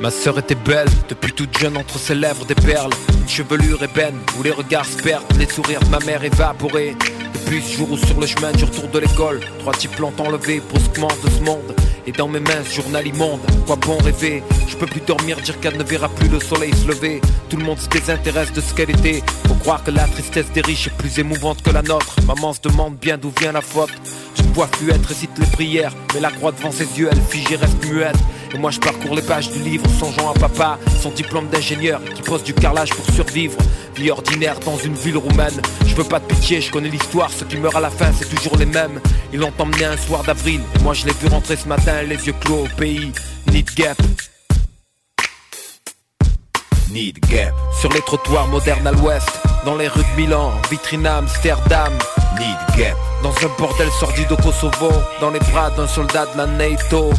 Ma 0.00 0.12
sœur 0.12 0.38
était 0.38 0.54
belle, 0.54 0.86
depuis 1.08 1.32
toute 1.32 1.58
jeune 1.58 1.76
entre 1.76 1.98
ses 1.98 2.14
lèvres 2.14 2.44
des 2.44 2.54
perles 2.54 2.92
Une 3.20 3.28
chevelure 3.28 3.82
ébène, 3.82 4.20
où 4.38 4.44
les 4.44 4.52
regards 4.52 4.86
se 4.86 5.02
perdent 5.02 5.24
Les 5.36 5.46
sourires 5.46 5.80
de 5.80 5.88
ma 5.88 5.98
mère 6.00 6.22
évaporés 6.22 6.94
Depuis 7.34 7.60
ce 7.60 7.78
jour 7.78 7.90
où 7.90 7.96
sur 7.96 8.20
le 8.20 8.26
chemin 8.28 8.52
du 8.52 8.62
retour 8.62 8.88
de 8.88 9.00
l'école 9.00 9.40
Trois 9.58 9.74
types 9.74 9.96
l'ont 9.98 10.12
enlevé 10.18 10.60
brusquement 10.60 11.10
de 11.24 11.28
ce 11.28 11.40
monde 11.40 11.74
Et 12.06 12.12
dans 12.12 12.28
mes 12.28 12.40
mains 12.40 12.64
ce 12.64 12.80
journal 12.80 13.06
immonde. 13.06 13.40
Quoi 13.66 13.76
bon 13.76 13.98
rêver 13.98 14.42
Je 14.68 14.76
peux 14.76 14.86
plus 14.86 15.00
dormir, 15.00 15.36
dire 15.38 15.58
qu'elle 15.60 15.76
ne 15.76 15.84
verra 15.84 16.08
plus 16.08 16.28
le 16.28 16.40
soleil 16.40 16.74
se 16.74 16.88
lever. 16.88 17.20
Tout 17.48 17.56
le 17.56 17.64
monde 17.64 17.78
se 17.78 17.88
désintéresse 17.88 18.52
de 18.52 18.60
ce 18.60 18.74
qu'elle 18.74 18.90
était. 18.90 19.22
Faut 19.46 19.54
croire 19.54 19.84
que 19.84 19.90
la 19.90 20.06
tristesse 20.08 20.50
des 20.52 20.62
riches 20.62 20.88
est 20.88 20.96
plus 20.96 21.18
émouvante 21.18 21.62
que 21.62 21.70
la 21.70 21.82
nôtre. 21.82 22.16
Maman 22.26 22.52
se 22.52 22.60
demande 22.60 22.96
bien 22.96 23.18
d'où 23.18 23.32
vient 23.38 23.52
la 23.52 23.60
faute 23.60 23.90
Je 24.34 24.42
vois 24.54 24.68
être 24.88 25.06
récite 25.06 25.30
les 25.38 25.46
prières 25.46 25.94
Mais 26.14 26.20
la 26.20 26.30
croix 26.30 26.52
devant 26.52 26.70
ses 26.70 26.86
yeux, 26.98 27.08
elle 27.10 27.20
fige 27.20 27.50
et 27.50 27.56
reste 27.56 27.84
muette. 27.86 28.16
Et 28.54 28.58
moi 28.58 28.70
je 28.70 28.78
parcours 28.78 29.14
les 29.14 29.22
pages 29.22 29.50
du 29.50 29.58
livre 29.60 29.84
songeant 29.98 30.30
à 30.30 30.34
papa 30.34 30.78
Son 31.00 31.10
diplôme 31.10 31.48
d'ingénieur 31.48 32.00
qui 32.14 32.22
pose 32.22 32.42
du 32.42 32.54
carrelage 32.54 32.90
pour 32.90 33.04
survivre. 33.14 33.56
Vie 33.96 34.10
ordinaire 34.10 34.58
dans 34.60 34.76
une 34.76 34.94
ville 34.94 35.16
roumaine. 35.16 35.60
Je 35.86 35.94
veux 35.94 36.04
pas 36.04 36.20
de 36.20 36.24
pitié, 36.24 36.60
je 36.60 36.70
connais 36.70 36.88
l'histoire. 36.88 37.30
Ceux 37.30 37.46
qui 37.46 37.56
meurent 37.56 37.76
à 37.76 37.80
la 37.80 37.90
fin 37.90 38.10
c'est 38.12 38.28
toujours 38.28 38.56
les 38.56 38.66
mêmes. 38.66 39.00
Ils 39.32 39.40
l'ont 39.40 39.52
emmené 39.58 39.84
un 39.84 39.96
soir 39.96 40.22
d'avril. 40.22 40.60
Et 40.76 40.82
moi 40.82 40.94
je 40.94 41.06
l'ai 41.06 41.14
vu 41.14 41.28
rentrer 41.28 41.56
ce 41.56 41.68
matin 41.68 42.02
les 42.02 42.26
yeux 42.26 42.34
clos 42.40 42.64
au 42.64 42.76
pays. 42.76 43.12
Need 43.50 43.70
gap. 43.74 43.96
Need 46.90 47.18
gap. 47.30 47.54
Sur 47.80 47.92
les 47.92 48.00
trottoirs 48.00 48.48
modernes 48.48 48.86
à 48.86 48.92
l'ouest 48.92 49.41
Dans 49.64 49.76
les 49.76 49.86
rues 49.86 50.02
de 50.02 50.20
Milan, 50.20 50.52
vitrine 50.70 51.06
Amsterdam. 51.06 51.92
Need 52.38 52.76
gap. 52.76 52.96
Dans 53.22 53.30
un 53.30 53.50
bordel 53.58 53.88
sordide 54.00 54.32
au 54.32 54.36
Kosovo. 54.36 54.90
Dans 55.20 55.30
les 55.30 55.38
bras 55.38 55.70
d'un 55.70 55.86
soldat 55.86 56.26
de 56.26 56.38
la 56.38 56.46
NATO. 56.46 57.10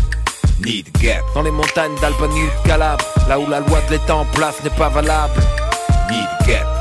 Need 0.60 0.90
gap. 1.00 1.24
Dans 1.34 1.42
les 1.42 1.52
montagnes 1.52 1.96
d'Albanie 2.02 2.42
de 2.42 2.68
Calabre 2.68 3.06
Là 3.30 3.40
où 3.40 3.50
la 3.50 3.62
loi 3.62 3.80
de 3.88 3.92
l'état 3.92 4.16
en 4.16 4.26
place 4.26 4.62
n'est 4.64 4.70
pas 4.72 4.90
valable. 4.90 5.40
Need 6.10 6.48
gap 6.48 6.73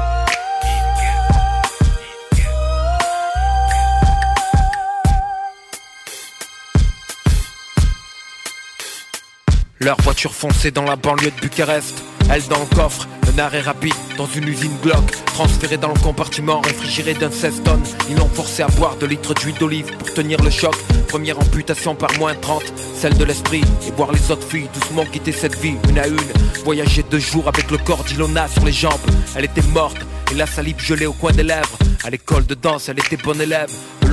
Leur 9.84 10.00
voiture 10.02 10.32
foncée 10.32 10.70
dans 10.70 10.84
la 10.84 10.94
banlieue 10.94 11.32
de 11.32 11.40
Bucarest. 11.40 12.04
Elle 12.30 12.46
dans 12.46 12.60
le 12.60 12.76
coffre, 12.76 13.08
un 13.34 13.38
arrêt 13.40 13.62
rapide 13.62 13.94
dans 14.16 14.26
une 14.26 14.46
usine 14.46 14.76
Glock. 14.80 15.10
Transféré 15.26 15.76
dans 15.76 15.88
le 15.88 15.98
compartiment 15.98 16.60
réfrigéré 16.60 17.14
d'un 17.14 17.32
16 17.32 17.62
tonnes. 17.64 17.82
Ils 18.08 18.16
l'ont 18.16 18.28
forcé 18.28 18.62
à 18.62 18.68
boire 18.68 18.94
de 18.96 19.06
litres 19.06 19.34
d'huile 19.34 19.56
d'olive 19.56 19.86
pour 19.96 20.14
tenir 20.14 20.40
le 20.40 20.50
choc. 20.50 20.76
Première 21.08 21.36
amputation 21.40 21.96
par 21.96 22.16
moins 22.20 22.34
30, 22.36 22.62
celle 22.94 23.18
de 23.18 23.24
l'esprit. 23.24 23.64
Et 23.88 23.90
voir 23.90 24.12
les 24.12 24.30
autres 24.30 24.46
filles 24.46 24.68
doucement 24.72 25.04
quitter 25.04 25.32
cette 25.32 25.58
vie 25.58 25.74
une 25.88 25.98
à 25.98 26.06
une. 26.06 26.32
Voyager 26.64 27.02
deux 27.02 27.18
jours 27.18 27.48
avec 27.48 27.68
le 27.72 27.78
corps 27.78 28.04
d'Ilona 28.04 28.46
sur 28.46 28.64
les 28.64 28.72
jambes. 28.72 28.92
Elle 29.34 29.46
était 29.46 29.62
morte 29.62 29.98
et 30.30 30.36
la 30.36 30.46
salive 30.46 30.78
gelée 30.78 31.06
au 31.06 31.12
coin 31.12 31.32
des 31.32 31.42
lèvres. 31.42 31.76
À 32.04 32.10
l'école 32.10 32.46
de 32.46 32.54
danse 32.54 32.88
elle 32.88 33.00
était 33.00 33.16
bonne 33.16 33.40
élève 33.40 33.70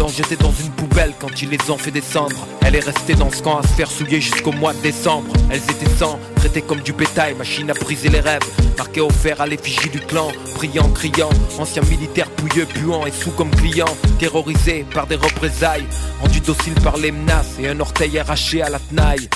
Jetée 0.07 0.37
dans 0.37 0.53
une 0.53 0.71
poubelle 0.71 1.13
quand 1.19 1.41
ils 1.41 1.49
les 1.49 1.69
ont 1.69 1.77
fait 1.77 1.91
descendre. 1.91 2.47
Elle 2.61 2.75
est 2.75 2.85
restée 2.85 3.15
dans 3.15 3.29
ce 3.29 3.43
camp 3.43 3.57
à 3.57 3.63
se 3.63 3.73
faire 3.73 3.91
souiller 3.91 4.21
jusqu'au 4.21 4.53
mois 4.53 4.73
de 4.73 4.79
décembre. 4.79 5.31
Elles 5.51 5.61
étaient 5.69 5.89
sans, 5.97 6.17
traitées 6.37 6.61
comme 6.61 6.79
du 6.79 6.93
bétail 6.93 7.35
Machine 7.35 7.69
à 7.69 7.73
briser 7.73 8.07
les 8.07 8.21
rêves, 8.21 8.41
marquées 8.77 9.01
au 9.01 9.09
fer 9.09 9.39
à 9.41 9.45
l'effigie 9.45 9.89
du 9.89 9.99
clan 9.99 10.31
Priant, 10.55 10.89
criant, 10.89 11.29
anciens 11.59 11.83
militaires 11.83 12.29
pouilleux, 12.29 12.65
puants 12.65 13.05
et 13.05 13.11
sous 13.11 13.31
comme 13.31 13.51
clients. 13.51 13.93
Terrorisés 14.19 14.85
par 14.93 15.05
des 15.05 15.15
représailles 15.15 15.85
Rendus 16.21 16.41
dociles 16.41 16.81
par 16.81 16.97
les 16.97 17.11
menaces 17.11 17.59
et 17.59 17.67
un 17.67 17.79
orteil 17.79 18.17
arraché 18.17 18.61
à 18.61 18.69
la 18.69 18.79
tenaille. 18.79 19.29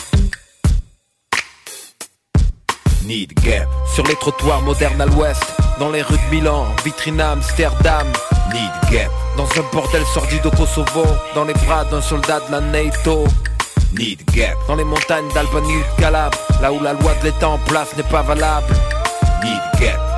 Need 3.05 3.33
gap. 3.43 3.67
Sur 3.93 4.07
les 4.07 4.15
trottoirs 4.15 4.61
modernes 4.61 5.01
à 5.01 5.05
l'ouest 5.05 5.62
Dans 5.79 5.89
les 5.89 6.01
rues 6.01 6.17
de 6.17 6.35
Milan, 6.35 6.65
vitrine 6.83 7.19
Amsterdam. 7.19 8.07
Need 8.53 8.91
gap. 8.91 9.11
Dans 9.37 9.45
un 9.45 9.63
bordel 9.71 10.03
sordide 10.13 10.45
au 10.45 10.51
Kosovo. 10.51 11.05
Dans 11.35 11.45
les 11.45 11.53
bras 11.53 11.83
d'un 11.85 12.01
soldat 12.01 12.39
de 12.47 12.51
la 12.51 12.61
NATO. 12.61 13.25
Need 13.97 14.23
gap. 14.33 14.55
Dans 14.67 14.75
les 14.75 14.83
montagnes 14.83 15.27
d'Albanie 15.33 15.75
ou 15.75 15.79
de 15.79 16.01
Calabre 16.01 16.37
Là 16.61 16.71
où 16.71 16.81
la 16.81 16.93
loi 16.93 17.13
de 17.21 17.25
l'état 17.25 17.49
en 17.49 17.57
place 17.59 17.95
n'est 17.97 18.03
pas 18.03 18.21
valable. 18.21 18.73
Need 19.43 19.81
gap 19.81 20.12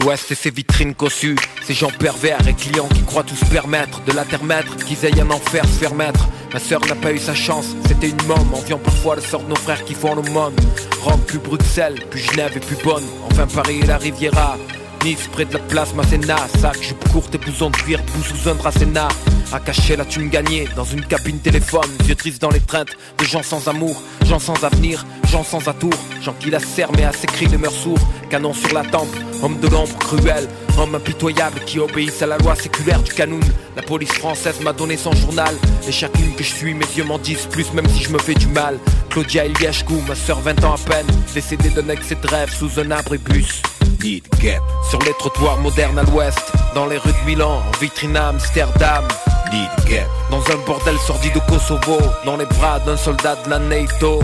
L'Ouest 0.00 0.30
et 0.30 0.34
ses 0.34 0.50
vitrines 0.50 0.94
cossues, 0.94 1.36
ces 1.62 1.74
gens 1.74 1.90
pervers 1.98 2.46
et 2.46 2.54
clients 2.54 2.88
qui 2.88 3.02
croient 3.02 3.24
tout 3.24 3.34
se 3.34 3.44
permettre 3.46 4.00
De 4.04 4.12
la 4.12 4.24
terre 4.24 4.44
maître, 4.44 4.76
qu'ils 4.76 5.04
aillent 5.04 5.20
un 5.20 5.30
enfer 5.30 5.64
se 5.64 5.78
faire 5.78 5.94
mettre. 5.94 6.28
Ma 6.52 6.60
sœur 6.60 6.80
n'a 6.86 6.94
pas 6.94 7.12
eu 7.12 7.18
sa 7.18 7.34
chance, 7.34 7.74
c'était 7.86 8.10
une 8.10 8.22
môme. 8.26 8.54
Enviant 8.54 8.78
parfois 8.78 9.16
le 9.16 9.22
sort 9.22 9.42
de 9.42 9.48
nos 9.48 9.56
frères 9.56 9.84
qui 9.84 9.94
font 9.94 10.14
l'aumône. 10.14 10.54
Rome 11.02 11.20
plus 11.26 11.38
Bruxelles, 11.38 12.00
plus 12.10 12.20
Genève 12.20 12.56
et 12.56 12.60
plus 12.60 12.82
bonne. 12.82 13.04
Enfin 13.30 13.46
Paris 13.46 13.80
et 13.82 13.86
la 13.86 13.98
Riviera 13.98 14.56
Nice 15.04 15.28
près 15.32 15.44
de 15.44 15.52
la 15.52 15.60
place 15.60 15.94
Masséna 15.94 16.36
Sac, 16.60 16.82
jupe 16.82 17.08
courte 17.10 17.34
et 17.34 17.38
blouson 17.38 17.70
de 17.70 17.76
cuir, 17.76 18.00
bout 18.14 18.22
sous 18.22 18.48
un 18.48 18.54
brasséna 18.54 19.08
À 19.52 19.60
cacher 19.60 19.96
la 19.96 20.04
thune 20.04 20.28
gagnée 20.28 20.68
dans 20.74 20.84
une 20.84 21.04
cabine 21.04 21.38
téléphone. 21.38 21.88
Vieux 22.04 22.16
triste 22.16 22.42
dans 22.42 22.50
les 22.50 22.60
treintes 22.60 22.96
de 23.18 23.24
gens 23.24 23.42
sans 23.42 23.68
amour 23.68 24.02
Gens 24.26 24.40
sans 24.40 24.62
avenir, 24.64 25.06
gens 25.30 25.44
sans 25.44 25.66
atour 25.68 25.92
Gens 26.20 26.34
qui 26.40 26.50
la 26.50 26.58
serrent 26.58 26.92
mais 26.96 27.04
à 27.04 27.12
ses 27.12 27.28
cris 27.28 27.46
demeurent 27.46 27.70
sourds. 27.72 28.00
Canon 28.28 28.52
sur 28.52 28.74
la 28.74 28.82
tempe, 28.82 29.14
homme 29.42 29.60
de 29.60 29.68
l'ombre 29.68 29.96
cruel. 29.98 30.48
Homme 30.76 30.94
impitoyable 30.94 31.60
qui 31.64 31.78
obéissent 31.78 32.22
à 32.22 32.26
la 32.26 32.38
loi 32.38 32.54
séculaire 32.56 33.02
du 33.02 33.12
canoun 33.12 33.42
La 33.76 33.82
police 33.82 34.12
française 34.12 34.60
m'a 34.62 34.72
donné 34.72 34.96
son 34.96 35.12
journal. 35.12 35.54
Et 35.86 35.92
chacune 35.92 36.34
que 36.34 36.42
je 36.42 36.52
suis, 36.52 36.74
mes 36.74 36.86
yeux 36.96 37.04
m'en 37.04 37.18
disent 37.18 37.46
plus 37.46 37.72
Même 37.72 37.88
si 37.88 38.02
je 38.02 38.10
me 38.10 38.18
fais 38.18 38.34
du 38.34 38.48
mal. 38.48 38.78
Claudia 39.10 39.46
Iliashkou, 39.46 40.02
ma 40.08 40.14
sœur 40.16 40.40
20 40.40 40.64
ans 40.64 40.74
à 40.74 40.90
peine 40.90 41.06
Décédée 41.32 41.70
d'un 41.70 41.88
excès 41.88 42.16
de 42.16 42.26
rêve 42.26 42.52
sous 42.52 42.80
un 42.80 42.90
abribus 42.90 43.62
Need 44.02 44.24
gap. 44.40 44.62
Sur 44.88 45.00
les 45.00 45.12
trottoirs 45.14 45.58
modernes 45.58 45.98
à 45.98 46.02
l'ouest 46.04 46.52
Dans 46.74 46.86
les 46.86 46.98
rues 46.98 47.12
de 47.12 47.26
Milan, 47.26 47.62
en 47.66 47.78
vitrine 47.78 48.16
Amsterdam. 48.16 49.04
Need 49.52 49.90
gap. 49.90 50.06
Dans 50.30 50.40
un 50.40 50.56
bordel 50.66 50.96
sordide 50.98 51.36
au 51.36 51.40
Kosovo 51.50 51.98
Dans 52.24 52.36
les 52.36 52.46
bras 52.46 52.78
d'un 52.80 52.96
soldat 52.96 53.36
de 53.44 53.50
la 53.50 53.58
NATO. 53.58 54.20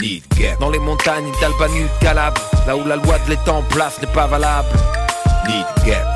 Need 0.00 0.24
gap. 0.38 0.58
Dans 0.58 0.70
les 0.70 0.80
montagnes 0.80 1.30
d'Albanie 1.40 1.84
ou 1.84 1.84
de 1.84 2.04
Calabre 2.04 2.40
Là 2.66 2.76
où 2.76 2.84
la 2.86 2.96
loi 2.96 3.18
de 3.26 3.30
l'état 3.30 3.52
en 3.52 3.62
place 3.62 4.00
n'est 4.00 4.12
pas 4.12 4.26
valable. 4.26 4.68
Need 5.46 5.66
gap 5.86 6.06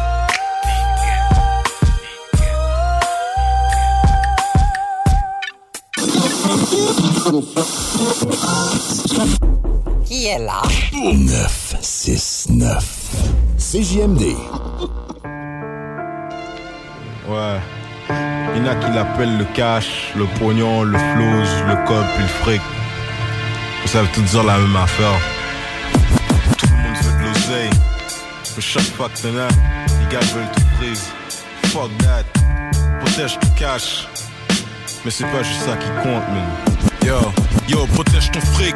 Qui 10.10 10.26
est 10.26 10.40
là? 10.40 10.62
969 10.92 12.84
CJMD. 13.56 14.22
Ouais. 17.28 17.60
Il 18.08 18.58
y 18.58 18.60
en 18.60 18.66
a 18.66 18.74
qui 18.74 18.90
l'appellent 18.90 19.38
le 19.38 19.44
cash, 19.54 20.10
le 20.16 20.24
pognon, 20.40 20.82
le 20.82 20.98
flouze, 20.98 21.62
le 21.68 21.76
cop 21.86 22.04
puis 22.16 22.24
le 22.24 22.28
fric. 22.42 22.60
Ça 23.86 24.02
veut 24.02 24.08
tout 24.12 24.22
dire 24.22 24.42
la 24.42 24.58
même 24.58 24.74
affaire. 24.74 25.16
Tout 26.58 26.66
le 26.66 26.72
monde 26.76 26.96
veut 27.04 27.12
de 27.12 27.28
l'oseille. 27.28 27.70
Mais 28.56 28.62
chaque 28.62 28.82
fois 28.82 29.08
que 29.10 29.18
t'en 29.22 29.36
as, 29.38 29.46
les 30.00 30.08
gars 30.10 30.26
veulent 30.34 30.50
tout 30.56 30.66
prise. 30.78 31.06
Fuck 31.66 31.96
that. 31.98 32.24
Protège 32.98 33.38
ton 33.38 33.50
cash. 33.56 34.08
Mais 35.04 35.12
c'est 35.12 35.30
pas 35.30 35.44
juste 35.44 35.60
ça 35.60 35.76
qui 35.76 35.86
compte, 36.02 36.26
man. 36.34 36.48
Yo, 37.06 37.20
yo, 37.68 37.86
protège 37.86 38.32
ton 38.32 38.40
fric. 38.40 38.74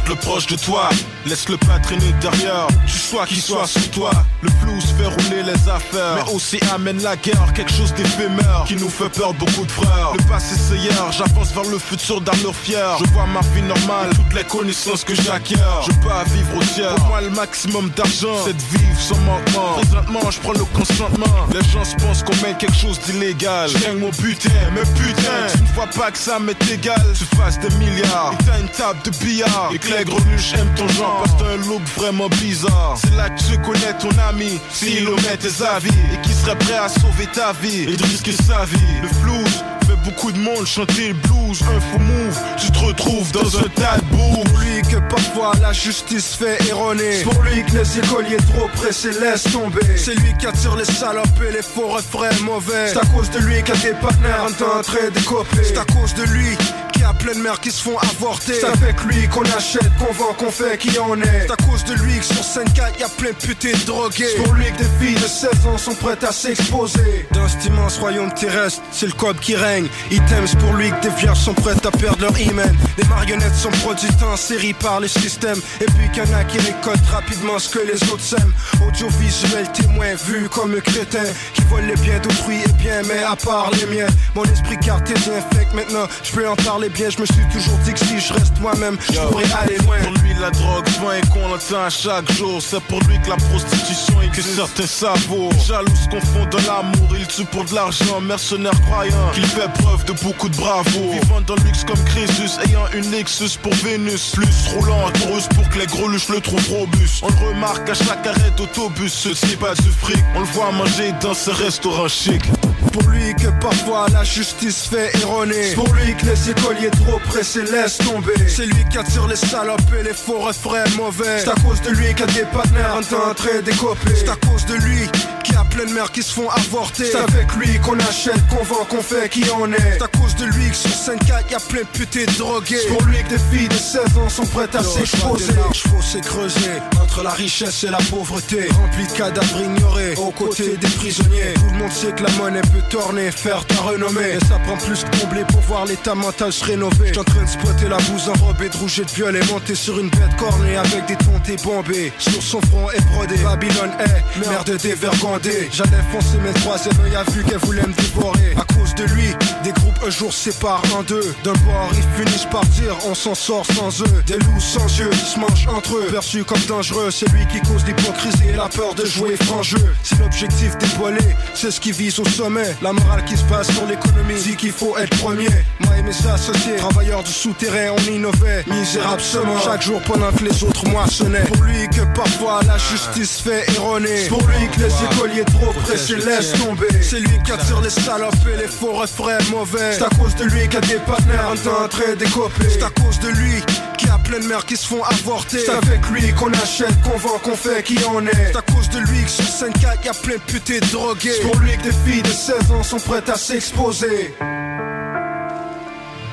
Garde-le 0.00 0.16
proche 0.16 0.46
de 0.46 0.56
toi, 0.56 0.88
laisse-le 1.26 1.56
pas 1.58 1.78
traîner 1.78 2.12
derrière. 2.20 2.66
Tu 2.86 2.98
sois 2.98 3.26
qui 3.26 3.40
soit 3.40 3.66
sur 3.66 3.90
toi, 3.90 4.10
le 4.40 4.48
flou 4.48 4.80
fait 4.96 5.06
rouler 5.06 5.42
les 5.42 5.68
affaires. 5.68 6.14
Mais 6.16 6.32
aussi 6.32 6.58
amène 6.74 7.02
la 7.02 7.16
guerre, 7.16 7.52
quelque 7.54 7.72
chose 7.72 7.92
d'éphémère 7.94 8.64
qui 8.66 8.76
nous 8.76 8.88
fait 8.88 9.08
perdre 9.10 9.34
beaucoup 9.34 9.66
de 9.66 9.70
frères. 9.70 10.12
Le 10.16 10.22
passé 10.24 10.56
c'est 10.56 10.76
hier, 10.76 11.12
j'avance 11.12 11.52
vers 11.52 11.64
le 11.64 11.78
futur 11.78 12.20
d'armure 12.20 12.54
fière. 12.54 12.96
Je 12.98 13.10
vois 13.10 13.26
ma 13.26 13.40
vie 13.54 13.62
normale, 13.62 14.10
toutes 14.14 14.34
les 14.34 14.44
connaissances 14.44 15.04
que 15.04 15.14
j'acquiers. 15.14 15.56
Je 15.86 15.92
peux 16.00 16.12
à 16.12 16.24
vivre 16.24 16.56
au 16.56 16.62
tiers, 16.62 16.94
pour 16.94 17.06
moi 17.08 17.20
le 17.20 17.30
maximum 17.30 17.90
d'argent, 17.90 18.36
c'est 18.44 18.56
de 18.56 18.78
vivre 18.78 19.00
sans 19.00 19.18
manquement. 19.18 19.74
Présentement, 19.82 20.30
je 20.30 20.40
prends 20.40 20.52
le 20.52 20.64
consentement. 20.64 21.46
Les 21.52 21.68
gens 21.68 21.84
se 21.84 21.96
pensent 21.96 22.22
qu'on 22.22 22.36
mène 22.46 22.56
quelque 22.56 22.76
chose 22.76 22.98
d'illégal. 23.00 23.68
Je 23.68 23.78
gagne 23.78 23.98
mon 23.98 24.10
butin, 24.10 24.50
mais 24.72 24.82
putain, 24.98 25.46
tu 25.52 25.62
ne 25.62 25.68
vois 25.74 25.88
pas 25.88 26.10
que 26.10 26.18
ça 26.18 26.38
m'est 26.38 26.70
égal. 26.72 27.02
Tu 27.16 27.24
fasses 27.36 27.58
des 27.58 27.70
milliards, 27.76 28.32
et 28.32 28.44
t'as 28.44 28.60
une 28.60 28.68
table 28.68 29.00
de 29.04 29.10
billard. 29.24 29.70
Que 29.90 29.98
les 29.98 30.04
greluches 30.04 30.54
aiment 30.54 30.74
ton 30.74 30.88
genre, 30.88 31.22
parce 31.22 31.34
que 31.34 31.42
t'as 31.42 31.54
un 31.54 31.68
look 31.68 31.82
vraiment 31.96 32.28
bizarre. 32.28 32.96
C'est 32.96 33.14
là 33.16 33.30
que 33.30 33.40
tu 33.40 33.58
connais 33.58 33.92
ton 33.98 34.10
ami, 34.28 34.60
s'il 34.72 35.08
omet 35.08 35.36
tes 35.38 35.64
avis. 35.64 35.88
Et 36.12 36.20
qui 36.22 36.32
serait 36.32 36.56
prêt 36.56 36.76
à 36.76 36.88
sauver 36.88 37.26
ta 37.32 37.52
vie, 37.52 37.82
et 37.82 37.96
de 37.96 38.02
risquer 38.02 38.32
sa 38.32 38.64
vie. 38.64 38.78
Le 39.02 39.08
flouze 39.08 39.64
fait 39.86 39.96
beaucoup 40.04 40.32
de 40.32 40.38
monde 40.38 40.66
chanter 40.66 41.08
le 41.08 41.14
blues. 41.14 41.62
Un 41.62 41.80
faux 41.80 41.98
move, 41.98 42.38
tu 42.58 42.70
te 42.70 42.78
retrouves 42.78 43.32
dans 43.32 43.58
un 43.58 43.68
tas 43.74 43.98
de 43.98 44.04
boue. 44.16 44.42
Pour 44.44 44.58
lui 44.60 44.82
que 44.82 44.96
parfois 45.08 45.52
la 45.60 45.72
justice 45.72 46.36
fait 46.36 46.58
erroner. 46.68 47.18
C'est 47.18 47.24
pour 47.24 47.42
lui 47.42 47.64
que 47.64 47.78
les 47.78 47.98
écoliers 47.98 48.36
trop 48.54 48.68
pressés 48.74 49.12
laissent 49.20 49.50
tomber. 49.52 49.96
C'est 49.96 50.14
lui 50.14 50.32
qui 50.38 50.46
attire 50.46 50.76
les 50.76 50.84
salopes 50.84 51.26
et 51.48 51.52
les 51.52 51.62
faux 51.62 51.88
refrains 51.88 52.30
mauvais. 52.44 52.88
C'est 52.92 52.98
à 52.98 53.06
cause 53.06 53.30
de 53.30 53.38
lui 53.40 53.56
a 53.56 53.62
des 53.62 53.94
partenaires 54.00 54.46
en 54.48 54.82
train 54.82 55.10
de. 55.10 55.20
C'est 55.62 55.78
à 55.78 55.84
cause 55.84 56.14
de 56.14 56.22
lui 56.24 56.56
qu'il 57.00 57.08
y 57.08 57.10
a 57.10 57.14
plein 57.14 57.32
de 57.32 57.38
mères 57.38 57.60
qui 57.60 57.70
se 57.70 57.82
font 57.82 57.98
avorter. 57.98 58.54
C'est 58.60 58.66
avec 58.66 59.02
lui 59.04 59.26
qu'on 59.28 59.44
achète, 59.56 59.90
qu'on 59.98 60.12
vend, 60.12 60.34
qu'on 60.34 60.50
fait 60.50 60.76
qui 60.78 60.98
en 60.98 61.20
est. 61.20 61.46
C'est 61.46 61.52
à 61.52 61.56
cause 61.56 61.84
de 61.84 61.94
lui 61.94 62.18
que 62.18 62.24
sur 62.24 62.44
scène 62.44 62.70
4 62.74 63.00
y 63.00 63.02
a 63.02 63.08
plein 63.08 63.30
de 63.30 63.36
putés 63.36 63.72
de 63.72 63.84
drogués. 63.84 64.26
C'est 64.36 64.42
pour 64.42 64.52
lui 64.52 64.66
que 64.66 64.78
des 64.78 64.88
filles 65.00 65.14
de 65.14 65.26
16 65.26 65.66
ans 65.66 65.78
sont 65.78 65.94
prêtes 65.94 66.24
à 66.24 66.32
s'exposer. 66.32 67.26
Dans 67.32 67.48
cet 67.48 67.64
immense 67.64 67.98
royaume 67.98 68.32
terrestre, 68.34 68.82
c'est 68.92 69.06
le 69.06 69.12
code 69.12 69.38
qui 69.40 69.56
règne. 69.56 69.88
Items 70.10 70.54
pour 70.56 70.74
lui 70.74 70.90
que 70.90 71.08
des 71.08 71.14
vierges 71.14 71.38
sont 71.38 71.54
prêtes 71.54 71.84
à 71.86 71.90
perdre 71.90 72.20
leur 72.20 72.38
hymen. 72.38 72.76
Les 72.98 73.04
marionnettes 73.04 73.54
sont 73.54 73.70
produites 73.82 74.22
en 74.22 74.36
série 74.36 74.74
par 74.74 75.00
les 75.00 75.08
systèmes. 75.08 75.60
Et 75.80 75.86
puis 75.86 76.10
qu'il 76.12 76.24
y 76.24 76.34
en 76.34 76.38
a 76.38 76.44
qui 76.44 76.58
récoltent 76.58 77.08
rapidement 77.10 77.58
ce 77.58 77.70
que 77.70 77.78
les 77.78 78.02
autres 78.10 78.22
s'aiment. 78.22 78.52
Audiovisuel 78.86 79.70
témoin 79.72 80.14
vu 80.26 80.48
comme 80.50 80.74
un 80.74 80.80
crétin 80.80 81.24
qui 81.54 81.62
vole 81.64 81.86
les 81.86 81.96
biens 81.96 82.18
d'autrui 82.18 82.56
et 82.56 82.72
bien, 82.72 83.02
mais 83.08 83.22
à 83.22 83.36
part 83.36 83.70
les 83.70 83.86
miens. 83.86 84.08
Mon 84.34 84.44
esprit 84.44 84.78
cartésien 84.78 85.40
fait 85.52 85.64
que 85.64 85.76
maintenant 85.76 86.06
je 86.22 86.32
peux 86.32 86.46
en 86.46 86.56
parler 86.56 86.89
bien. 86.90 87.10
Je 87.10 87.20
me 87.20 87.26
suis 87.26 87.46
toujours 87.52 87.78
dit 87.84 87.92
que 87.92 88.00
si 88.00 88.20
je 88.20 88.32
reste 88.32 88.58
moi-même, 88.60 88.96
je 89.00 89.18
pourrais 89.20 89.44
aller 89.62 89.78
loin. 89.78 89.98
Pour 90.02 90.12
lui, 90.22 90.34
la 90.40 90.50
drogue 90.50 90.88
vend 91.00 91.12
et 91.12 91.20
qu'on 91.28 91.48
l'entend 91.48 91.84
à 91.84 91.90
chaque 91.90 92.30
jour. 92.32 92.60
C'est 92.60 92.82
pour 92.84 93.00
lui 93.04 93.18
que 93.20 93.30
la 93.30 93.36
prostitution 93.36 94.22
et 94.22 94.28
que 94.28 94.42
certains 94.42 94.86
savourent. 94.86 95.52
Jaloux 95.66 95.92
qu'on 96.10 96.20
fond 96.20 96.46
de 96.46 96.56
l'amour, 96.66 97.16
il 97.18 97.26
tue 97.26 97.44
pour 97.44 97.64
de 97.64 97.74
l'argent. 97.74 98.20
Mercenaire 98.20 98.78
croyant 98.86 99.30
qu'il 99.34 99.46
fait 99.46 99.72
preuve 99.82 100.04
de 100.04 100.12
beaucoup 100.24 100.48
de 100.48 100.56
bravoure. 100.56 101.12
Vivant 101.12 101.40
dans 101.46 101.56
le 101.56 101.62
luxe 101.62 101.84
comme 101.84 102.02
Crésus, 102.04 102.58
ayant 102.66 102.86
une 102.94 103.10
Lexus 103.10 103.58
pour 103.62 103.74
Vénus. 103.74 104.32
Plus 104.32 104.68
roulant 104.74 105.06
en 105.06 105.10
pour 105.54 105.68
que 105.68 105.78
les 105.78 105.86
gros 105.86 106.08
luches 106.08 106.28
le 106.28 106.40
trouvent 106.40 106.68
robuste. 106.70 107.22
On 107.22 107.28
le 107.28 107.48
remarque 107.48 107.88
à 107.88 107.94
chaque 107.94 108.26
arrêt 108.26 108.50
d'autobus, 108.56 109.12
ce 109.12 109.28
type 109.28 109.60
pas 109.60 109.74
du 109.74 109.90
fric. 109.90 110.24
On 110.34 110.40
le 110.40 110.46
voit 110.46 110.72
manger 110.72 111.12
dans 111.20 111.34
ce 111.34 111.50
restaurant 111.50 112.08
chic. 112.08 112.42
Pour 112.92 113.02
lui 113.10 113.34
que 113.34 113.48
parfois 113.60 114.06
la 114.12 114.24
justice 114.24 114.88
fait 114.88 115.10
erroner. 115.22 115.70
C'est 115.70 115.74
pour 115.74 115.92
lui 115.94 116.14
que 116.16 116.26
les 116.26 116.50
écoliers 116.50 116.90
trop 116.90 117.18
pressés 117.28 117.62
laissent 117.62 117.98
tomber. 117.98 118.48
C'est 118.48 118.66
lui 118.66 118.84
qui 118.90 118.98
attire 118.98 119.26
les 119.26 119.36
salopes 119.36 119.80
et 119.98 120.02
les 120.02 120.14
faux 120.14 120.40
refrains 120.40 120.84
mauvais. 120.96 121.40
C'est 121.44 121.50
à 121.50 121.54
cause 121.54 121.80
de 121.82 121.90
lui 121.90 122.14
qu'il 122.14 122.20
y 122.20 122.22
a 122.22 122.26
des 122.26 122.50
partenaires 122.52 122.96
en 122.96 123.34
train 123.34 123.56
de 123.56 123.60
décoper. 123.60 124.14
C'est 124.14 124.28
à 124.28 124.36
cause 124.36 124.66
de 124.66 124.74
lui 124.74 125.08
qu'il 125.44 125.54
y 125.54 125.58
a 125.58 125.64
plein 125.64 125.84
de 125.84 125.92
mères 125.92 126.10
qui 126.10 126.22
se 126.22 126.32
font 126.32 126.48
avorter. 126.48 127.04
C'est 127.04 127.18
avec 127.18 127.54
lui 127.56 127.78
qu'on 127.80 127.98
achète, 128.00 128.46
qu'on 128.48 128.64
vend, 128.64 128.84
qu'on 128.88 129.02
fait 129.02 129.28
qui 129.28 129.48
en 129.50 129.72
est. 129.72 129.98
C'est 129.98 130.02
à 130.02 130.08
cause 130.08 130.34
de 130.36 130.44
lui 130.46 130.70
que 130.70 130.76
sur 130.76 130.90
scène 130.90 131.18
4 131.18 131.50
y 131.50 131.54
a 131.54 131.60
plein 131.60 131.82
de 131.82 131.86
putés 131.86 132.26
drogués. 132.26 132.78
C'est 132.82 132.88
pour 132.88 133.02
lui 133.04 133.22
que 133.22 133.30
des 133.30 133.38
filles 133.38 133.68
de 133.68 133.74
16 133.74 134.18
ans 134.18 134.28
sont 134.28 134.46
prêtes 134.46 134.74
à 134.74 134.82
s'exposer. 134.82 135.52
Chevaux 135.72 136.02
s'est 136.02 136.20
creusé 136.20 136.70
entre 137.00 137.22
la 137.22 137.30
richesse 137.30 137.84
et 137.84 137.90
la 137.90 137.98
pauvreté. 138.10 138.68
Rempli 138.70 139.06
de 139.06 139.12
cadavres 139.12 139.60
ignorés 139.60 140.14
aux 140.16 140.30
côtés 140.30 140.76
des 140.76 140.88
prisonniers. 140.88 141.54
Tout 141.54 141.72
le 141.72 141.78
monde 141.78 141.92
sait 141.92 142.12
que 142.12 142.22
la 142.22 142.30
monnaie 142.32 142.62
peut 142.72 142.82
tourner, 142.88 143.30
faire 143.30 143.64
ta 143.66 143.76
renommée. 143.82 144.36
Et 144.36 144.44
ça 144.46 144.58
prend 144.64 144.76
plus 144.76 145.04
que 145.04 145.20
combler 145.20 145.44
pour 145.44 145.60
voir 145.62 145.84
l'état 145.84 146.14
mental 146.14 146.52
se 146.52 146.64
rénover. 146.64 147.12
En 147.18 147.24
train 147.24 147.42
de 147.42 147.48
spotter 147.48 147.88
la 147.88 147.98
bouse 147.98 148.28
enrobée 148.28 148.68
de 148.68 148.76
rouge 148.76 149.00
et 149.00 149.04
de 149.04 149.10
violet. 149.10 149.40
Monté 149.50 149.74
sur 149.74 149.98
une 149.98 150.10
bête 150.10 150.36
cornée 150.38 150.76
avec 150.76 151.06
des 151.06 151.16
tontés 151.16 151.56
bombés. 151.62 152.12
Sur 152.18 152.42
son 152.42 152.60
front 152.62 152.90
est 152.90 153.04
brodé. 153.12 153.36
Babylone 153.36 153.92
est 154.00 154.48
merde 154.48 154.76
dévergondée. 154.82 155.68
J'allais 155.72 156.02
foncer 156.12 156.38
mes 156.38 156.52
troisième 156.60 157.00
œil 157.04 157.16
a 157.16 157.24
vu 157.30 157.44
qu'elle 157.44 157.58
voulait 157.58 157.86
me 157.86 157.92
dévorer. 157.92 158.54
À 158.56 158.64
cause 158.74 158.94
de 158.94 159.04
lui, 159.14 159.28
des 159.64 159.72
groupes 159.72 159.98
un 160.06 160.10
jour 160.10 160.32
séparent 160.32 160.82
en 160.96 161.02
deux. 161.02 161.34
D'un 161.44 161.52
bord, 161.52 161.90
ils 161.92 162.24
finissent 162.24 162.46
par 162.50 162.64
dire 162.66 162.96
on 163.08 163.14
s'en 163.14 163.34
sort 163.34 163.66
sans 163.66 164.02
eux. 164.02 164.22
Des 164.26 164.38
loups 164.38 164.60
sans 164.60 164.86
yeux, 164.98 165.10
ils 165.12 165.18
se 165.18 165.38
mangent 165.38 165.68
entre 165.68 165.96
eux. 165.96 166.06
Perçu 166.10 166.44
comme 166.44 166.60
dangereux, 166.68 167.10
c'est 167.10 167.28
lui 167.32 167.46
qui 167.46 167.60
cause 167.60 167.84
l'hypocrisie 167.86 168.48
et 168.52 168.56
la 168.56 168.68
peur 168.68 168.94
de 168.94 169.04
jouer 169.04 169.36
franc 169.36 169.62
jeu. 169.62 169.78
C'est 170.02 170.18
l'objectif 170.18 170.76
dévoilé, 170.78 171.24
c'est 171.54 171.70
ce 171.70 171.80
qui 171.80 171.92
vise 171.92 172.18
au 172.18 172.24
sommet. 172.24 172.59
La 172.82 172.92
morale 172.92 173.24
qui 173.24 173.36
se 173.36 173.44
passe 173.44 173.70
sur 173.72 173.86
l'économie 173.86 174.40
dit 174.42 174.56
qu'il 174.56 174.72
faut 174.72 174.96
être 174.98 175.16
premier. 175.18 175.48
Moi 175.80 175.96
et 175.98 176.02
mes 176.02 176.26
associés, 176.26 176.76
travailleurs 176.76 177.22
du 177.22 177.32
souterrain, 177.32 177.94
on 177.96 178.10
innovait. 178.10 178.64
Misérable 178.66 179.20
seulement, 179.20 179.58
chaque 179.60 179.82
jour 179.82 180.00
pendant 180.02 180.30
que 180.32 180.44
les 180.44 180.64
autres 180.64 180.88
moissonnaient. 180.88 181.44
Pour 181.44 181.64
lui 181.64 181.88
que 181.88 182.02
parfois 182.14 182.60
la 182.66 182.78
justice 182.78 183.40
fait 183.40 183.68
erroner. 183.76 184.26
Pour 184.28 184.42
lui 184.42 184.68
que 184.68 184.80
les 184.80 185.16
écoliers 185.16 185.44
trop 185.44 185.72
pressés 185.72 186.16
laissent 186.16 186.52
tomber. 186.52 186.88
C'est 187.02 187.20
lui 187.20 187.38
qui 187.44 187.52
attire 187.52 187.80
les 187.80 187.90
salopes 187.90 188.34
et 188.52 188.56
les 188.56 188.68
faux 188.68 188.92
refrains 188.92 189.38
mauvais. 189.50 189.92
C'est 189.92 190.04
à 190.04 190.10
cause 190.10 190.34
de 190.36 190.44
lui 190.44 190.68
qu'il 190.68 190.74
y 190.74 190.76
a 190.76 190.80
des 190.80 191.00
partenaires 191.06 191.50
en 191.50 191.88
train 191.88 192.14
d'écoper. 192.18 192.66
C'est 192.68 192.82
à 192.82 192.90
cause 192.90 193.18
de 193.20 193.28
lui 193.28 193.62
qu'il 194.00 194.08
y 194.08 194.12
a 194.12 194.18
plein 194.18 194.40
de 194.40 194.46
mères 194.46 194.64
qui 194.64 194.76
se 194.76 194.86
font 194.86 195.02
avorter. 195.04 195.58
C'est 195.64 195.72
avec 195.72 196.08
lui 196.10 196.32
qu'on 196.32 196.52
achète, 196.52 197.00
qu'on 197.02 197.16
vend, 197.18 197.38
qu'on 197.42 197.54
fait 197.54 197.82
qui 197.82 198.02
en 198.04 198.26
est. 198.26 198.52
C'est 198.52 198.56
à 198.56 198.62
cause 198.62 198.88
de 198.88 198.98
lui 198.98 199.22
que 199.22 199.30
sur 199.30 199.44
scène 199.44 199.72
4 199.80 200.04
y 200.04 200.08
a 200.08 200.12
plein 200.14 200.34
de 200.34 200.40
putés 200.40 200.80
de 200.80 200.86
drogués. 200.86 201.32
C'est 201.36 201.46
pour 201.46 201.56
lui 201.60 201.76
que 201.76 201.82
des 201.84 201.92
filles 201.92 202.22
de 202.22 202.28
16 202.28 202.72
ans 202.72 202.82
sont 202.82 202.98
prêtes 202.98 203.28
à 203.28 203.36
s'exposer. 203.36 204.34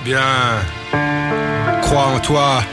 Bien. 0.05 0.61
Crois 1.81 2.07
en 2.07 2.19
toi, 2.19 2.63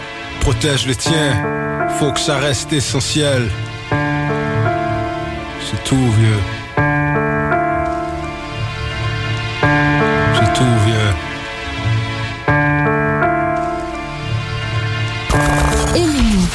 protège 0.41 0.87
les 0.87 0.97
tiens. 0.97 1.89
Faut 1.99 2.13
que 2.13 2.21
ça 2.21 2.39
reste 2.39 2.73
essentiel. 2.73 3.51
C'est 3.91 5.83
tout 5.85 6.11
vieux. 6.13 6.64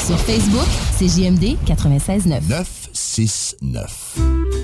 Sur 0.10 0.20
Facebook, 0.22 0.68
c'est 0.98 1.08
JMD 1.08 1.56
96.9. 1.68 2.42
969. 2.50 4.18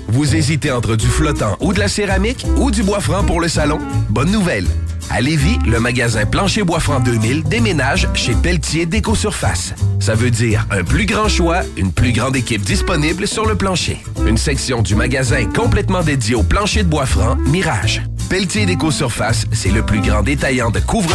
Vous 0.08 0.34
hésitez 0.34 0.72
entre 0.72 0.96
du 0.96 1.06
flottant 1.06 1.56
ou 1.60 1.72
de 1.72 1.78
la 1.78 1.86
céramique 1.86 2.44
ou 2.56 2.72
du 2.72 2.82
bois 2.82 2.98
franc 2.98 3.22
pour 3.22 3.40
le 3.40 3.46
salon? 3.46 3.78
Bonne 4.08 4.32
nouvelle! 4.32 4.66
À 5.08 5.20
Lévis, 5.20 5.60
le 5.64 5.78
magasin 5.78 6.26
Plancher 6.26 6.64
Bois 6.64 6.80
Franc 6.80 6.98
2000 6.98 7.44
déménage 7.44 8.08
chez 8.14 8.34
Pelletier 8.34 8.86
Déco 8.86 9.14
Surface. 9.14 9.72
Ça 10.00 10.16
veut 10.16 10.32
dire 10.32 10.66
un 10.72 10.82
plus 10.82 11.06
grand 11.06 11.28
choix, 11.28 11.60
une 11.76 11.92
plus 11.92 12.10
grande 12.10 12.34
équipe 12.34 12.62
disponible 12.62 13.28
sur 13.28 13.46
le 13.46 13.54
plancher. 13.54 13.98
Une 14.26 14.38
section 14.38 14.82
du 14.82 14.96
magasin 14.96 15.44
complètement 15.44 16.02
dédiée 16.02 16.34
au 16.34 16.42
plancher 16.42 16.82
de 16.82 16.88
bois 16.88 17.06
franc 17.06 17.36
Mirage. 17.46 18.02
Pelletier 18.28 18.66
Déco 18.66 18.90
Surface, 18.90 19.46
c'est 19.52 19.70
le 19.70 19.84
plus 19.84 20.00
grand 20.00 20.24
détaillant 20.24 20.72
de 20.72 20.80
couvre 20.80 21.14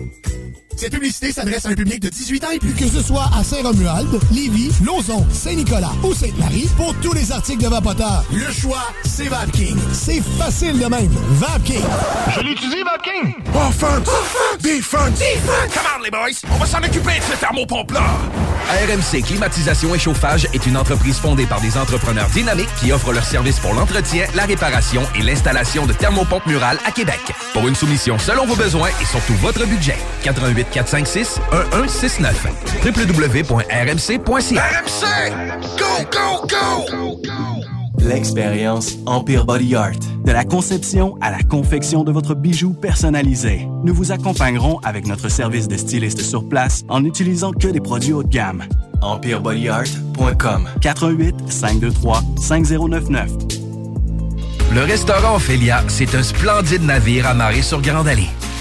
Cette 0.81 0.93
publicité 0.93 1.31
s'adresse 1.31 1.65
à 1.67 1.69
un 1.69 1.75
public 1.75 1.99
de 1.99 2.09
18 2.09 2.43
ans 2.43 2.51
et 2.51 2.57
plus. 2.57 2.73
Que 2.73 2.87
ce 2.87 3.03
soit 3.03 3.29
à 3.37 3.43
Saint-Romuald, 3.43 4.07
Lévis, 4.31 4.71
Lauson, 4.83 5.23
Saint-Nicolas 5.31 5.91
ou 6.03 6.11
Sainte-Marie, 6.11 6.67
pour 6.75 6.95
tous 7.03 7.13
les 7.13 7.31
articles 7.31 7.63
de 7.63 7.67
Vapoteur, 7.67 8.23
le 8.33 8.51
choix, 8.51 8.87
c'est 9.05 9.27
VapKing. 9.27 9.77
C'est 9.93 10.21
facile 10.39 10.79
de 10.79 10.85
même. 10.85 11.11
VapKing. 11.33 11.83
Je 12.35 12.41
l'utilise, 12.41 12.83
Vapking! 12.83 13.35
Offense! 13.53 14.09
Defense! 14.59 15.19
Defense! 15.19 15.73
Come 15.73 15.83
on, 15.99 16.03
les 16.03 16.09
boys! 16.09 16.49
On 16.51 16.57
va 16.57 16.65
s'en 16.65 16.79
occuper 16.79 17.19
de 17.19 17.23
ce 17.31 17.39
thermopompe-là! 17.39 18.01
RMC 18.71 19.21
Climatisation 19.21 19.93
et 19.93 19.99
Chauffage 19.99 20.47
est 20.53 20.65
une 20.65 20.77
entreprise 20.77 21.17
fondée 21.17 21.45
par 21.45 21.61
des 21.61 21.77
entrepreneurs 21.77 22.29
dynamiques 22.29 22.73
qui 22.79 22.91
offrent 22.91 23.11
leurs 23.13 23.25
services 23.25 23.59
pour 23.59 23.73
l'entretien, 23.73 24.25
la 24.33 24.45
réparation 24.45 25.03
et 25.15 25.21
l'installation 25.21 25.85
de 25.85 25.93
thermopompes 25.93 26.47
murales 26.47 26.79
à 26.85 26.91
Québec. 26.91 27.19
Pour 27.53 27.67
une 27.67 27.75
soumission 27.75 28.17
selon 28.17 28.47
vos 28.47 28.55
besoins 28.55 28.89
et 29.01 29.05
surtout 29.05 29.35
votre 29.35 29.65
budget. 29.67 29.97
88 30.23 30.67
456 30.71 31.39
1169 31.51 32.47
www.rmc.ca 32.83 34.61
RMC! 34.61 35.05
Go, 35.77 36.05
go, 36.11 36.47
go! 36.47 37.21
L'expérience 38.03 38.97
Empire 39.05 39.45
Body 39.45 39.75
Art. 39.75 39.99
De 40.25 40.31
la 40.31 40.43
conception 40.43 41.17
à 41.21 41.29
la 41.29 41.43
confection 41.43 42.03
de 42.03 42.11
votre 42.11 42.33
bijou 42.33 42.73
personnalisé. 42.73 43.67
Nous 43.83 43.93
vous 43.93 44.11
accompagnerons 44.11 44.79
avec 44.79 45.05
notre 45.05 45.29
service 45.29 45.67
de 45.67 45.77
styliste 45.77 46.21
sur 46.21 46.47
place 46.49 46.83
en 46.89 47.01
n'utilisant 47.01 47.51
que 47.51 47.67
des 47.67 47.79
produits 47.79 48.13
haut 48.13 48.23
de 48.23 48.29
gamme. 48.29 48.63
EmpireBodyArt.com 49.03 50.69
418 50.81 51.35
523 51.51 52.21
5099 52.39 53.31
Le 54.73 54.81
restaurant 54.81 55.35
Ophélia, 55.35 55.83
c'est 55.87 56.15
un 56.15 56.23
splendide 56.23 56.83
navire 56.83 57.27
amarré 57.27 57.61
sur 57.61 57.81
Grande 57.81 58.07
Allée. 58.07 58.29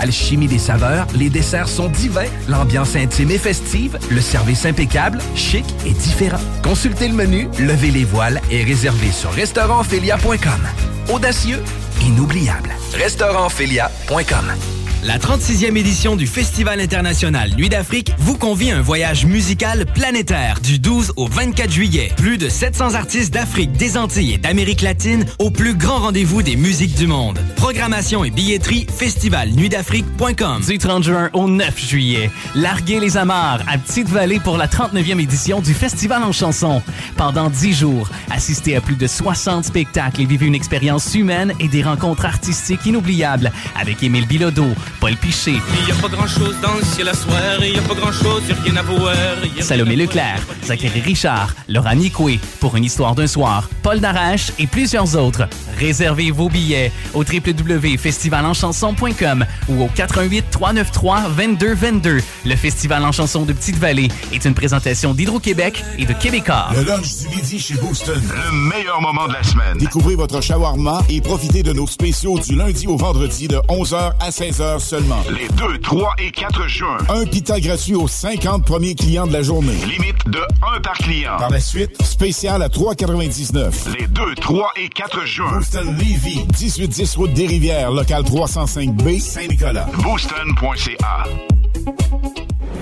Alchimie 0.00 0.46
des 0.46 0.58
saveurs, 0.58 1.06
les 1.14 1.30
desserts 1.30 1.68
sont 1.68 1.88
divins, 1.88 2.28
l'ambiance 2.48 2.96
intime 2.96 3.30
et 3.30 3.38
festive, 3.38 3.98
le 4.10 4.20
service 4.20 4.64
impeccable, 4.66 5.18
chic 5.34 5.64
et 5.86 5.92
différent. 5.92 6.40
Consultez 6.62 7.08
le 7.08 7.14
menu, 7.14 7.48
levez 7.58 7.90
les 7.90 8.04
voiles 8.04 8.40
et 8.50 8.62
réservez 8.64 9.12
sur 9.12 9.30
restaurantphilia.com. 9.32 11.14
Audacieux, 11.14 11.62
inoubliable. 12.02 12.70
Restaurantphilia.com 12.94 14.77
La 15.08 15.16
36e 15.16 15.74
édition 15.74 16.16
du 16.16 16.26
Festival 16.26 16.82
international 16.82 17.54
Nuit 17.56 17.70
d'Afrique 17.70 18.12
vous 18.18 18.36
convie 18.36 18.70
à 18.70 18.76
un 18.76 18.82
voyage 18.82 19.24
musical 19.24 19.86
planétaire 19.86 20.60
du 20.60 20.78
12 20.78 21.14
au 21.16 21.26
24 21.26 21.72
juillet. 21.72 22.12
Plus 22.18 22.36
de 22.36 22.50
700 22.50 22.92
artistes 22.92 23.32
d'Afrique, 23.32 23.72
des 23.72 23.96
Antilles 23.96 24.34
et 24.34 24.36
d'Amérique 24.36 24.82
latine 24.82 25.24
au 25.38 25.50
plus 25.50 25.74
grand 25.74 26.00
rendez-vous 26.00 26.42
des 26.42 26.56
musiques 26.56 26.94
du 26.94 27.06
monde. 27.06 27.38
Programmation 27.56 28.22
et 28.22 28.30
billetterie 28.30 28.86
festivalnuitdafrique.com. 28.94 30.60
Du 30.68 30.76
30 30.76 31.02
juin 31.02 31.30
au 31.32 31.48
9 31.48 31.88
juillet, 31.88 32.30
larguez 32.54 33.00
les 33.00 33.16
amarres 33.16 33.62
à 33.66 33.78
Petite-Vallée 33.78 34.40
pour 34.40 34.58
la 34.58 34.66
39e 34.66 35.22
édition 35.22 35.62
du 35.62 35.72
Festival 35.72 36.22
en 36.22 36.32
chanson. 36.32 36.82
Pendant 37.16 37.48
10 37.48 37.72
jours, 37.72 38.10
assistez 38.30 38.76
à 38.76 38.82
plus 38.82 38.96
de 38.96 39.06
60 39.06 39.64
spectacles 39.64 40.20
et 40.20 40.26
vivez 40.26 40.44
une 40.44 40.54
expérience 40.54 41.14
humaine 41.14 41.54
et 41.60 41.68
des 41.68 41.82
rencontres 41.82 42.26
artistiques 42.26 42.84
inoubliables 42.84 43.50
avec 43.74 44.02
Émile 44.02 44.26
Bilodeau, 44.26 44.68
Paul 45.00 45.16
Piché, 45.16 45.54
Il 45.82 45.88
y 45.88 45.92
a 45.92 45.94
pas 45.94 46.08
grand 46.08 46.26
chose 46.26 46.56
dans 46.60 46.74
le 46.74 46.82
ciel 46.84 47.08
à 47.08 47.14
soir, 47.14 47.38
il 47.60 47.72
y 47.74 47.78
a 47.78 47.82
pas 47.82 47.94
grand 47.94 48.10
chose, 48.12 48.42
y 48.48 48.52
a 48.52 48.56
rien 48.64 48.76
à 48.76 48.82
voir. 48.82 49.14
y 49.56 49.60
a 49.60 49.62
Salomé 49.62 49.94
Leclerc, 49.96 50.40
Zachary 50.64 51.00
Richard, 51.00 51.54
Laura 51.68 51.94
Nicoué, 51.94 52.40
Pour 52.60 52.76
une 52.76 52.84
histoire 52.84 53.14
d'un 53.14 53.26
soir, 53.28 53.68
Paul 53.82 54.00
Darache 54.00 54.50
et 54.58 54.66
plusieurs 54.66 55.16
autres. 55.16 55.48
Réservez 55.78 56.30
vos 56.32 56.48
billets 56.48 56.90
au 57.14 57.22
www.festivalenchanson.com 57.22 59.46
ou 59.68 59.84
au 59.84 59.88
88 59.94 60.46
393 60.50 61.30
22 61.36 61.74
22. 61.74 62.18
Le 62.44 62.56
Festival 62.56 63.04
en 63.04 63.12
chanson 63.12 63.44
de 63.44 63.52
Petite-Vallée 63.52 64.08
est 64.32 64.44
une 64.44 64.54
présentation 64.54 65.14
d'Hydro-Québec 65.14 65.84
et 65.98 66.06
de 66.06 66.12
Québécois. 66.12 66.70
Le 66.74 66.82
lunch 66.82 67.18
du 67.18 67.28
midi 67.36 67.60
chez 67.60 67.74
Booston. 67.74 68.20
Le 68.20 68.52
meilleur 68.76 69.00
moment 69.00 69.28
de 69.28 69.34
la 69.34 69.42
semaine. 69.44 69.78
Découvrez 69.78 70.16
votre 70.16 70.40
shawarma 70.42 71.02
et 71.08 71.20
profitez 71.20 71.62
de 71.62 71.72
nos 71.72 71.86
spéciaux 71.86 72.40
du 72.40 72.56
lundi 72.56 72.88
au 72.88 72.96
vendredi 72.96 73.46
de 73.46 73.58
11h 73.68 74.12
à 74.20 74.30
16h 74.30 74.77
seulement. 74.78 75.22
Les 75.30 75.48
2, 75.48 75.78
3 75.78 76.14
et 76.18 76.30
4 76.30 76.68
juin. 76.68 76.98
Un 77.08 77.24
pita 77.26 77.60
gratuit 77.60 77.94
aux 77.94 78.08
50 78.08 78.64
premiers 78.64 78.94
clients 78.94 79.26
de 79.26 79.32
la 79.32 79.42
journée. 79.42 79.76
Limite 79.86 80.26
de 80.26 80.40
1 80.76 80.80
par 80.80 80.98
client. 80.98 81.36
Par 81.38 81.50
la 81.50 81.60
suite, 81.60 82.02
spécial 82.02 82.62
à 82.62 82.68
3,99. 82.68 83.96
Les 83.98 84.06
2, 84.06 84.34
3 84.34 84.72
et 84.76 84.88
4 84.88 85.26
juin. 85.26 85.50
Booston 85.52 85.96
Levy. 85.96 86.44
1810 86.60 87.16
route 87.16 87.32
des 87.32 87.46
Rivières, 87.46 87.90
local 87.90 88.22
305B, 88.22 89.20
Saint-Nicolas. 89.20 89.86
Booston.ca. 90.02 91.24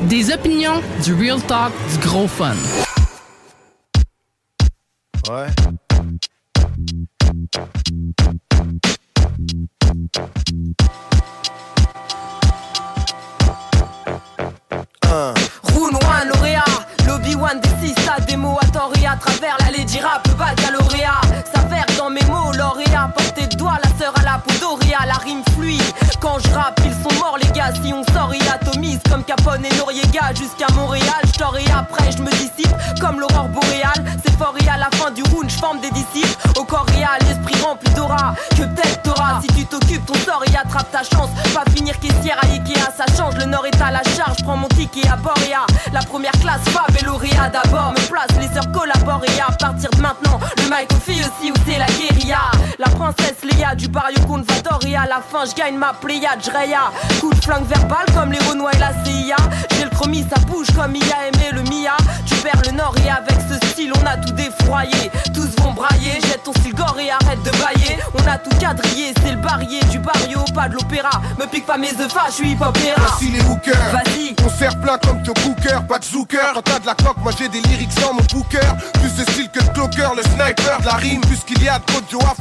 Des 0.03 0.33
opinions, 0.33 0.81
du 1.05 1.15
real 1.15 1.41
talk, 1.43 1.73
du 1.93 2.07
gros 2.07 2.29
fun. 2.29 2.55
Ouais. 5.29 5.47
Un. 15.17 15.33
Rounois, 15.73 16.25
lauréat, 16.27 16.62
l'Obi-Wan 17.07 17.59
des 17.61 17.71
six 17.81 17.95
à 18.07 18.21
des 18.21 18.37
mots 18.37 18.59
à 18.61 18.99
et 19.01 19.07
à 19.07 19.17
travers 19.17 19.57
la 19.61 19.71
lady 19.71 19.99
rap, 19.99 20.29
baccalauréat. 20.37 21.23
S'avère 21.55 21.87
dans 21.97 22.11
mes 22.11 22.25
mots, 22.25 22.53
lauréat, 22.53 23.11
portée 23.17 23.47
de 23.47 23.57
doigt, 23.57 23.79
la 23.83 23.89
sœur 23.99 24.12
à 24.21 24.23
la 24.25 24.39
peau 24.39 24.53
d'Oria, 24.61 24.99
la 25.07 25.14
rime 25.14 25.43
fluide. 25.55 25.81
Quand 26.21 26.39
je 26.39 26.53
rappe, 26.53 26.81
ils 26.85 26.93
sont 26.93 27.19
morts 27.19 27.39
les 27.41 27.49
gars, 27.53 27.73
si 27.83 27.95
on 27.95 28.05
sort, 28.12 28.35
il 28.35 28.47
atomise 28.47 29.01
comme 29.09 29.25
Capone 29.25 29.64
et 29.64 29.75
Noriega 29.79 30.35
jusqu'à 30.35 30.67
Montréal. 30.75 31.23
Je 31.25 31.61
et 31.61 31.73
après, 31.73 32.12
je 32.12 32.19
me 32.23 32.31
dissipe 32.33 32.75
comme 33.01 33.19
l'aurore 33.19 33.49
boréale. 33.49 34.05
C'est 34.23 34.37
fort 34.37 34.55
et 34.62 34.69
à 34.69 34.77
la 34.77 34.91
fin 34.97 35.11
du 35.12 35.23
round, 35.23 35.49
je 35.49 35.57
forme 35.57 35.81
des 35.81 35.91
disciples. 35.93 36.37
Au 36.59 36.64
corps 36.64 36.87
réel, 36.89 37.09
l'esprit 37.27 37.59
rempli 37.62 37.91
d'aura, 37.95 38.35
Si 39.41 39.49
tu 39.49 39.64
t'occupes, 39.66 40.07
ton 40.07 40.14
sort 40.14 40.43
et 40.47 40.57
attrape 40.57 40.91
ta 40.91 41.03
chance. 41.03 41.31
Pas 41.55 41.64
finir 41.74 41.99
caissière 41.99 42.39
à 42.43 42.47
Ikea, 42.47 42.91
ça 42.97 43.05
change, 43.16 43.37
le 43.37 43.47
nord 43.47 43.66
est 43.66 43.81
à 43.81 43.91
la 43.91 44.03
charge. 44.03 44.43
Prends 44.45 44.57
mon 44.57 44.68
ticket 44.68 45.09
à 45.09 45.16
Boréa, 45.16 45.66
la 45.93 46.01
première 46.01 46.33
classe, 46.33 46.62
Fab 46.66 46.95
et 46.99 47.05
lauréat 47.05 47.51
d'abord. 47.51 47.93
Me 47.93 48.09
place, 48.09 48.29
les 48.41 48.49
sœurs 48.49 48.70
collaborent 48.72 49.24
et 49.24 49.41
à 49.41 49.53
partir 49.53 49.91
de 49.91 50.01
maintenant, 50.01 50.39
le 50.59 50.64
mic 50.64 50.93
filles 51.05 51.22
aussi, 51.22 51.53
princesse 52.97 53.45
Léa 53.45 53.75
du 53.75 53.89
barrio 53.89 54.19
Convador 54.27 54.81
et 54.87 54.97
à 54.97 55.07
la 55.07 55.21
fin, 55.21 55.45
je 55.45 55.55
gagne 55.55 55.77
ma 55.77 55.93
pléiade, 55.93 56.41
j'raya. 56.43 56.91
Coup 57.21 57.31
de 57.31 57.41
flingue 57.41 57.67
verbal 57.67 58.07
comme 58.15 58.33
les 58.33 58.39
Renois 58.39 58.73
et 58.73 58.79
la 58.79 58.93
CIA. 59.05 59.37
J'ai 59.77 59.85
le 59.85 59.91
chromie, 59.91 60.25
ça 60.29 60.41
bouge 60.47 60.69
comme 60.75 60.97
il 60.97 61.05
a 61.13 61.29
aimé 61.29 61.51
le 61.53 61.63
Mia. 61.63 61.97
Tu 62.27 62.35
perds 62.37 62.63
le 62.67 62.73
nord 62.73 62.95
et 63.05 63.11
avec 63.11 63.37
ce 63.49 63.67
style, 63.69 63.93
on 63.95 64.07
a 64.07 64.17
tout 64.17 64.33
défroyé. 64.33 65.11
Tous 65.35 65.49
vont 65.63 65.73
brailler, 65.73 66.13
jette 66.23 66.43
ton 66.45 66.53
style 66.53 66.75
gore 66.75 66.97
et 66.99 67.11
arrête 67.11 67.43
de 67.43 67.51
bailler. 67.51 67.99
On 68.15 68.27
a 68.27 68.39
tout 68.39 68.57
quadrillé, 68.59 69.13
c'est 69.23 69.33
le 69.33 69.41
barrier 69.43 69.81
du 69.91 69.99
barrio, 69.99 70.41
pas 70.55 70.69
de 70.69 70.75
l'opéra. 70.75 71.21
Me 71.39 71.47
pique 71.47 71.67
pas 71.67 71.77
mes 71.77 71.93
œufs, 72.01 72.13
je 72.29 72.33
suis 72.33 72.51
hip. 72.53 72.59
Voici 72.59 73.31
les 73.31 73.41
hookers. 73.41 73.93
Vas-y. 73.93 74.35
Concert 74.37 74.81
plein 74.81 74.99
comme 74.99 75.25
Joe 75.25 75.35
Cooker, 75.45 75.81
pas 75.89 75.99
de 75.99 76.05
zooker. 76.05 76.53
Quand 76.55 76.63
t'as 76.63 76.79
de 76.79 76.87
la 76.87 76.95
coque, 76.95 77.19
moi 77.19 77.33
j'ai 77.39 77.49
des 77.49 77.61
lyrics 77.61 77.95
dans 78.01 78.15
mon 78.15 78.23
booker. 78.33 78.69
Plus 78.95 79.15
de 79.17 79.31
style 79.31 79.51
que 79.51 79.61
le 79.61 79.73
clocker, 79.73 80.09
le 80.17 80.23
sniper 80.23 80.81
de 80.81 80.87
la 80.87 80.95
rime. 80.95 81.21
Plus 81.21 81.41
qu'il 81.41 81.63
y 81.63 81.69
a 81.69 81.79
de 81.79 81.85
Joe 82.11 82.23
à 82.25 82.35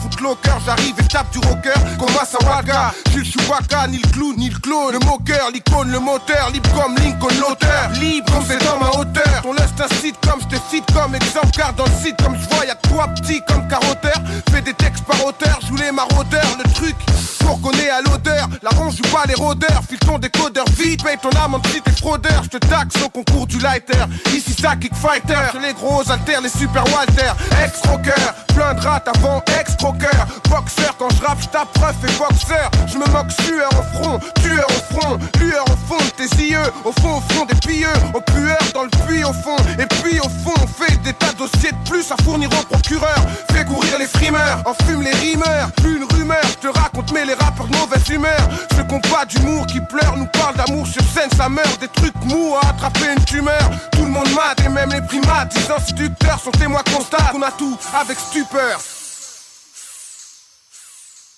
J'arrive 0.65 0.95
et 0.99 1.07
tape 1.07 1.31
du 1.31 1.39
rocker 1.39 1.79
comme 1.99 2.11
Masawaga. 2.13 2.93
J'ai 3.11 3.19
le 3.19 3.23
Chewbacca, 3.23 3.87
ni 3.87 3.97
le 3.99 4.09
clown, 4.09 4.35
ni 4.35 4.49
le 4.49 4.59
clone. 4.59 4.93
Le 4.93 4.99
moqueur, 4.99 5.51
l'icône, 5.53 5.91
le 5.91 5.99
moteur. 5.99 6.49
Libre 6.51 6.69
comme 6.73 6.95
Lincoln, 6.95 7.35
l'auteur. 7.39 7.89
Libre 7.99 8.33
comme 8.33 8.43
c'est 8.47 8.63
dans 8.63 8.79
ma 8.79 8.89
hauteur. 8.89 9.41
Ton 9.43 9.53
lust 9.53 9.79
un 9.79 9.95
site 10.01 10.17
comme 10.21 10.41
je 10.41 10.57
te 10.57 10.61
cite 10.69 10.85
comme 10.93 11.13
exemple. 11.15 11.51
Car 11.55 11.73
dans 11.73 11.85
le 11.85 12.03
site 12.03 12.17
comme 12.23 12.35
je 12.35 12.55
vois, 12.55 12.65
y'a 12.65 12.75
que 12.75 12.87
toi 12.87 13.07
petit 13.15 13.41
comme 13.47 13.67
carotteur. 13.67 14.19
Fais 14.49 14.61
des 14.61 14.73
textes 14.73 15.03
par 15.05 15.23
auteur, 15.25 15.59
joue 15.67 15.75
les 15.75 15.91
maraudeurs. 15.91 16.57
Le 16.63 16.71
truc, 16.73 16.95
pour 17.39 17.61
qu'on 17.61 17.71
est 17.71 17.89
à 17.89 18.01
l'odeur. 18.01 18.47
La 18.63 18.71
ronge 18.71 18.95
joue 18.95 19.15
pas 19.15 19.25
les 19.27 19.35
rôdeurs. 19.35 19.81
File 19.87 19.99
ton 19.99 20.17
décodeur 20.17 20.65
vite, 20.77 21.03
paye 21.03 21.17
ton 21.21 21.29
amende 21.43 21.65
si 21.67 21.81
t'es 21.81 21.91
fraudeur. 21.91 22.43
Je 22.43 22.49
te 22.49 22.57
taxe 22.57 22.95
au 23.03 23.09
concours 23.09 23.45
du 23.45 23.59
lighter. 23.59 24.03
Ici 24.33 24.53
ça 24.59 24.75
kick 24.75 24.95
fighter. 24.95 25.59
Les 25.61 25.73
gros 25.73 26.01
alters, 26.09 26.41
les 26.41 26.49
super 26.49 26.83
Walter. 26.93 27.31
Ex-rocker, 27.63 28.13
plein 28.55 28.73
de 28.73 28.81
rats 28.81 29.03
avant 29.05 29.43
ex-croqueur. 29.59 30.25
Boxeur, 30.49 30.95
quand 30.97 31.09
je 31.09 31.21
rappe, 31.23 31.41
je 31.41 31.47
tape 31.47 31.77
ref 31.77 31.95
et 32.03 32.17
boxeur. 32.17 32.71
Je 32.87 32.97
me 32.97 33.05
moque 33.11 33.31
sueur 33.31 33.69
au 33.71 33.97
front, 33.97 34.19
tueur 34.41 34.67
au 34.69 34.93
front, 34.93 35.19
lueur 35.39 35.65
au 35.65 35.93
fond 35.93 36.03
de 36.03 36.25
tes 36.25 36.43
yeux. 36.43 36.71
Au 36.83 36.91
fond, 36.91 37.17
au 37.17 37.33
fond 37.33 37.45
des 37.45 37.55
pieux, 37.55 37.87
au 38.13 38.21
pueur 38.21 38.57
dans 38.73 38.83
le 38.83 38.89
puits 39.05 39.23
au 39.23 39.33
fond. 39.33 39.57
Et 39.79 39.85
puis 39.85 40.19
au 40.19 40.29
fond, 40.29 40.53
on 40.61 40.67
fait 40.67 40.95
des 41.03 41.13
tas 41.13 41.33
de 41.33 41.37
dossiers 41.37 41.71
de 41.71 41.89
plus 41.89 42.11
à 42.11 42.15
fournir 42.23 42.49
au 42.49 42.73
procureur. 42.73 43.19
Fais 43.51 43.65
courir 43.65 43.97
les 43.99 44.07
frimeurs, 44.07 44.63
enfume 44.65 45.01
les 45.01 45.11
rimeurs. 45.11 45.71
Plus 45.77 45.97
une 45.97 46.07
rumeur, 46.17 46.43
je 46.43 46.67
te 46.67 46.79
raconte, 46.79 47.11
mais 47.11 47.25
les 47.25 47.33
rappeurs 47.33 47.67
de 47.67 47.77
mauvaise 47.77 48.07
humeur. 48.09 48.49
Ont 48.91 48.99
pas 48.99 49.25
d'humour, 49.25 49.65
qui 49.65 49.81
pleurent, 49.81 50.15
nous 50.15 50.27
parlent 50.27 50.55
d'amour 50.55 50.85
sur 50.85 51.01
scène, 51.01 51.29
ça 51.35 51.49
meurt. 51.49 51.81
Des 51.81 51.87
trucs 51.87 52.15
mous 52.25 52.55
à 52.61 52.69
attraper 52.69 53.13
une 53.17 53.25
tumeur. 53.25 53.69
Tout 53.91 54.05
le 54.05 54.11
monde 54.11 54.29
mate 54.35 54.61
et 54.63 54.69
même 54.69 54.91
les 54.91 55.01
primates. 55.01 55.53
Les 55.55 55.71
instituteurs 55.71 56.39
sont 56.39 56.51
témoins 56.51 56.83
constatent 56.93 57.31
qu'on 57.31 57.41
a 57.41 57.51
tout 57.51 57.77
avec 57.99 58.19
stupeur. 58.19 58.79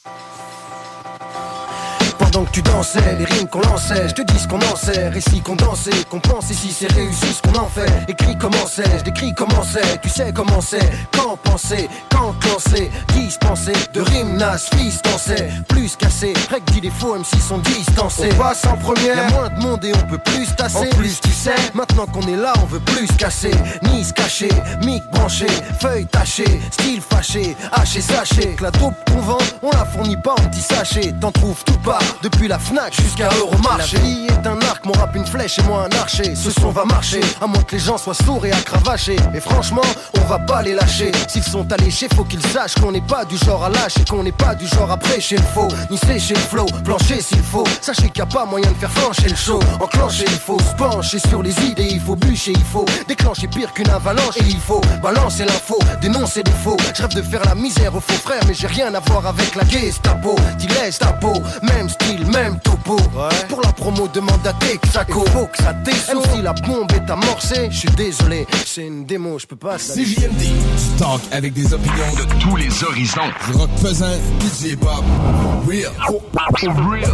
Thank 0.08 0.62
you. 0.62 0.67
Tu 2.58 2.64
dansais, 2.64 3.16
les 3.20 3.26
rimes 3.26 3.48
qu'on 3.48 3.62
lançait, 3.62 4.10
je 4.10 4.16
te 4.16 4.22
dis 4.24 4.40
ce 4.40 4.48
qu'on 4.48 4.58
en 4.58 4.76
sait, 4.76 5.10
récit 5.10 5.42
qu'on 5.42 5.56
dansait, 5.56 6.04
qu'on 6.10 6.20
pense 6.20 6.50
ici 6.50 6.72
c'est 6.72 6.92
réussi 6.92 7.28
ce 7.34 7.42
qu'on 7.44 7.60
en 7.60 7.68
fait. 7.68 7.92
Écrit 8.08 8.36
comment 8.36 8.66
c'est, 8.68 8.98
je 8.98 9.04
décris 9.04 9.32
comment 9.36 9.64
c'est, 9.64 10.02
tu 10.02 10.10
sais 10.10 10.32
comment 10.34 10.60
c'est, 10.60 10.90
quand 11.12 11.38
penser, 11.44 11.88
quand 12.10 12.34
lancer, 12.46 12.90
qui 13.14 13.30
se 13.30 13.38
pensait, 13.38 13.74
de 13.94 14.02
rimes 14.02 14.38
nas, 14.38 14.58
fils 14.58 15.02
dansait, 15.04 15.50
plus 15.68 15.96
cassé, 15.96 16.34
rec 16.52 16.64
dit 16.72 16.82
des 16.82 16.90
faux 16.90 17.16
MC 17.16 17.40
sont 17.40 17.60
distancés. 17.60 18.30
On 18.34 18.36
passe 18.36 18.66
en 18.66 18.78
première. 18.78 19.16
Y'a 19.16 19.30
moins 19.30 19.50
de 19.50 19.62
monde 19.62 19.86
et 19.86 19.92
on 19.94 20.08
peut 20.08 20.18
plus 20.18 20.46
se 20.46 20.54
tasser. 20.54 20.90
En 20.92 20.96
plus, 20.98 21.20
tu 21.22 21.32
sais, 21.32 21.56
maintenant 21.74 22.06
qu'on 22.06 22.28
est 22.28 22.36
là, 22.36 22.54
on 22.64 22.66
veut 22.66 22.80
plus 22.80 23.08
se 23.08 23.14
casser, 23.14 23.52
ni 23.84 24.04
se 24.04 24.14
cacher, 24.14 24.50
mic 24.84 25.04
branché, 25.12 25.48
feuille 25.80 26.06
tachée, 26.08 26.60
style 26.72 27.02
fâché, 27.02 27.56
haché, 27.72 28.02
sachet, 28.02 28.56
que 28.56 28.64
la 28.64 28.72
dope 28.72 28.96
qu'on 29.12 29.22
vend, 29.22 29.38
on 29.62 29.72
la 29.72 29.86
fournit 29.86 30.18
pas 30.18 30.34
en 30.34 30.50
petit 30.50 30.62
sachet, 30.62 31.14
t'en 31.20 31.32
trouves 31.32 31.64
tout 31.66 31.78
part, 31.80 32.02
depuis 32.24 32.47
la 32.48 32.60
Fnac 32.60 32.94
jusqu'à 32.94 33.30
Euromarché. 33.40 33.98
La 33.98 34.04
vie 34.04 34.28
est 34.28 34.48
un 34.48 34.62
arc, 34.62 34.86
mon 34.86 34.94
rap 34.94 35.16
une 35.16 35.26
flèche 35.26 35.60
et 35.60 35.64
moi 35.64 35.88
un 35.92 35.98
archer. 35.98 36.36
Ce 36.36 36.52
son 36.52 36.72
va 36.72 36.86
marcher, 36.86 37.22
à 37.42 37.48
moins 37.48 37.64
que 37.64 37.76
les 37.76 37.82
gens 37.82 37.98
soient 37.98 38.14
sourds 38.14 38.46
et 38.46 38.52
à 38.52 38.62
cravacher. 38.62 39.18
Et 39.34 39.40
franchement, 39.40 39.82
on 40.20 40.26
va 40.26 40.40
pas 40.40 40.62
les 40.62 40.74
lâcher. 40.74 41.12
S'ils 41.28 41.44
sont 41.44 41.72
alléchés, 41.72 42.08
faut 42.16 42.24
qu'ils 42.24 42.46
sachent 42.48 42.76
qu'on 42.76 42.92
n'est 42.92 43.02
pas 43.02 43.26
du 43.26 43.38
genre 43.38 43.64
à 43.64 43.70
lâcher, 43.70 44.04
qu'on 44.10 44.24
n'est 44.24 44.32
pas 44.32 44.56
du 44.56 44.68
genre 44.68 44.92
à 44.92 44.98
prêcher 44.98 45.38
le 45.38 45.44
faux, 45.44 45.68
ni 45.90 45.98
sécher 45.98 46.36
le 46.36 46.40
flow, 46.40 46.66
plancher 46.84 47.22
s'il 47.22 47.44
faut. 47.44 47.66
Sachez 47.82 48.10
qu'il 48.10 48.24
n'y 48.24 48.30
a 48.30 48.34
pas 48.34 48.46
moyen 48.46 48.72
de 48.72 48.78
faire 48.78 48.92
flancher 48.92 49.30
le 49.30 49.36
show. 49.36 49.60
Enclencher, 49.80 50.26
il 50.28 50.40
faut 50.40 50.60
se 50.60 50.76
pencher 50.76 51.20
sur 51.20 51.42
les 51.42 51.58
idées, 51.66 51.90
il 51.92 52.02
faut 52.02 52.16
bûcher, 52.16 52.52
il 52.52 52.66
faut 52.66 52.86
déclencher 53.08 53.48
pire 53.48 53.74
qu'une 53.74 53.90
avalanche. 53.90 54.38
Et 54.38 54.46
il 54.46 54.60
faut 54.60 54.82
balancer 55.02 55.46
l'info, 55.46 55.80
dénoncer 56.02 56.44
des 56.44 56.52
faux. 56.52 56.78
Je 56.94 57.02
rêve 57.02 57.16
de 57.16 57.22
faire 57.22 57.44
la 57.46 57.56
misère 57.56 57.96
aux 57.96 58.02
faux 58.02 58.22
frères, 58.24 58.44
mais 58.48 58.54
j'ai 58.54 58.68
rien 58.68 58.94
à 58.94 59.00
voir 59.00 59.26
avec 59.26 59.56
la 59.56 59.66
Gestapo. 59.66 60.36
T'y 60.58 60.68
laisse 60.68 61.00
ta 61.00 61.14
peau, 61.14 61.34
même 61.64 61.90
style, 61.90 62.26
même 62.32 62.60
topo. 62.60 62.98
Pour 63.50 63.62
la 63.62 63.72
promo, 63.72 64.08
demande 64.14 64.46
à 64.46 64.54
Texaco. 64.54 65.26
Faut 65.28 65.46
que 65.48 65.58
ça. 65.58 65.74
Même 65.74 66.22
si 66.34 66.42
la 66.42 66.54
bombe 66.54 66.92
est 66.92 67.10
amorcée, 67.10 67.70
je 67.72 67.78
suis 67.78 67.90
désolé, 67.92 68.46
c'est 68.66 68.86
une 68.86 69.06
démo, 69.06 69.40
je 69.40 69.48
peux 69.48 69.56
pas. 69.56 69.78
CJMD, 69.78 70.40
du 70.40 70.98
talk 70.98 71.22
avec 71.32 71.54
des 71.54 71.74
opinions 71.74 72.14
de 72.18 72.40
tous 72.40 72.56
les 72.56 72.84
horizons. 72.84 73.22
Du 73.46 73.58
rock 73.58 73.70
pesant, 73.82 74.18
du 74.40 74.68
hip-hop. 74.68 75.04
Real. 75.68 75.92
Real. 76.90 77.12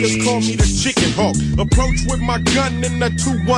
Niggas 0.00 0.24
call 0.24 0.40
me 0.40 0.56
the 0.56 0.64
chicken 0.64 1.12
hawk. 1.12 1.36
Approach 1.60 2.08
with 2.08 2.24
my 2.24 2.40
gun 2.56 2.80
in 2.80 2.96
the 2.96 3.12
211 3.20 3.52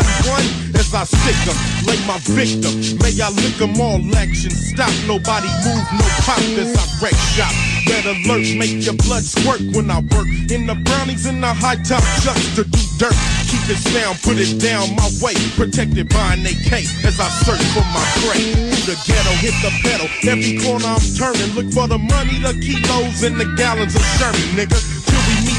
as 0.75 0.91
I 0.91 1.07
stick 1.07 1.39
'em, 1.47 1.55
lay 1.87 1.95
my 2.03 2.19
victim. 2.35 2.99
May 2.99 3.15
I 3.23 3.31
lick 3.31 3.63
lick 3.63 3.63
'em 3.63 3.79
all 3.79 4.03
action. 4.19 4.51
Stop, 4.51 4.91
nobody 5.07 5.47
move, 5.63 5.87
no 5.95 6.07
pop 6.27 6.43
as 6.59 6.75
I 6.75 6.85
wreck 6.99 7.15
shop. 7.39 7.55
Red 7.87 8.07
alert, 8.11 8.43
make 8.59 8.83
your 8.83 8.99
blood 9.07 9.23
squirt 9.23 9.63
when 9.71 9.89
I 9.89 10.01
work. 10.11 10.27
In 10.51 10.67
the 10.67 10.75
brownies 10.75 11.27
in 11.27 11.41
the 11.41 11.55
high 11.55 11.79
top 11.79 12.03
just 12.27 12.57
to 12.57 12.65
do 12.65 12.81
dirt. 12.99 13.15
Keep 13.47 13.79
it 13.79 13.83
down, 13.95 14.19
put 14.27 14.43
it 14.43 14.59
down 14.59 14.91
my 14.99 15.07
way. 15.23 15.39
Protected 15.55 16.09
by 16.09 16.35
an 16.35 16.43
AK 16.43 16.83
as 17.07 17.21
I 17.23 17.31
search 17.47 17.63
for 17.71 17.87
my 17.95 18.03
prey. 18.19 18.51
Through 18.51 18.87
the 18.91 18.99
ghetto, 19.07 19.33
hit 19.39 19.55
the 19.63 19.71
pedal. 19.87 20.09
Every 20.27 20.59
corner 20.59 20.91
I'm 20.91 21.07
turning, 21.15 21.55
look 21.55 21.71
for 21.71 21.87
the 21.87 21.99
money, 21.99 22.43
the 22.43 22.59
kilos, 22.59 23.23
and 23.23 23.39
the 23.39 23.47
gallons 23.55 23.95
of 23.95 24.03
Sherman, 24.19 24.59
nigga. 24.59 25.12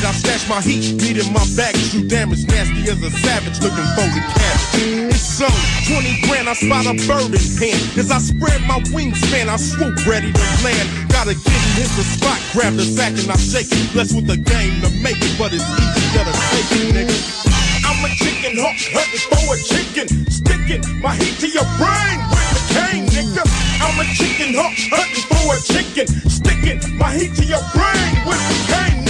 I 0.04 0.12
stash 0.12 0.50
my 0.50 0.60
heat, 0.60 1.00
in 1.00 1.32
my 1.32 1.46
bag, 1.56 1.76
true 1.90 2.04
damage, 2.04 2.44
nasty 2.48 2.92
as 2.92 3.00
a 3.00 3.12
savage, 3.24 3.56
looking 3.64 3.88
for 3.96 4.08
the 4.12 4.22
cabbage. 4.36 5.16
It's 5.16 5.24
so 5.24 5.48
20 5.88 6.28
grand, 6.28 6.50
I 6.50 6.54
spot 6.60 6.86
a 6.92 6.96
bird 7.08 7.32
in 7.32 7.48
hand. 7.56 7.80
As 7.96 8.12
I 8.12 8.20
spread 8.20 8.60
my 8.68 8.84
wingspan, 8.92 9.48
I 9.48 9.56
swoop 9.56 9.96
ready 10.04 10.34
to 10.34 10.46
land. 10.60 10.88
Gotta 11.08 11.36
get 11.36 11.56
in, 11.56 11.72
hit 11.80 11.92
the 11.96 12.04
spot, 12.04 12.36
grab 12.52 12.76
the 12.76 12.84
sack 12.84 13.16
and 13.16 13.32
I 13.32 13.40
shake 13.40 13.72
it. 13.72 13.94
Blessed 13.94 14.16
with 14.16 14.28
the 14.28 14.36
game 14.36 14.82
to 14.84 14.90
make 15.00 15.24
it, 15.24 15.34
but 15.40 15.56
it's 15.56 15.64
easier 15.64 16.26
to 16.28 16.34
take 16.52 16.70
it, 16.84 16.88
nigga. 17.00 17.18
I'm 17.88 18.04
a 18.04 18.12
chicken 18.20 18.60
hawk, 18.60 18.76
hunting 18.92 19.24
for 19.32 19.56
a 19.56 19.58
chicken, 19.64 20.08
sticking 20.28 20.84
my 21.00 21.16
heat 21.16 21.40
to 21.40 21.48
your 21.48 21.68
brain 21.80 22.20
with 22.28 22.50
the 22.52 22.64
cane, 22.76 23.08
nigga. 23.08 23.44
I'm 23.80 23.96
a 23.96 24.06
chicken 24.20 24.52
hawk, 24.52 24.76
hunting 24.92 25.24
for 25.32 25.56
a 25.56 25.60
chicken, 25.64 26.08
sticking 26.28 26.84
my 26.98 27.16
heat 27.16 27.36
to 27.40 27.46
your 27.48 27.64
brain 27.72 28.12
with 28.28 28.44
the 28.52 28.58
cane, 28.68 29.03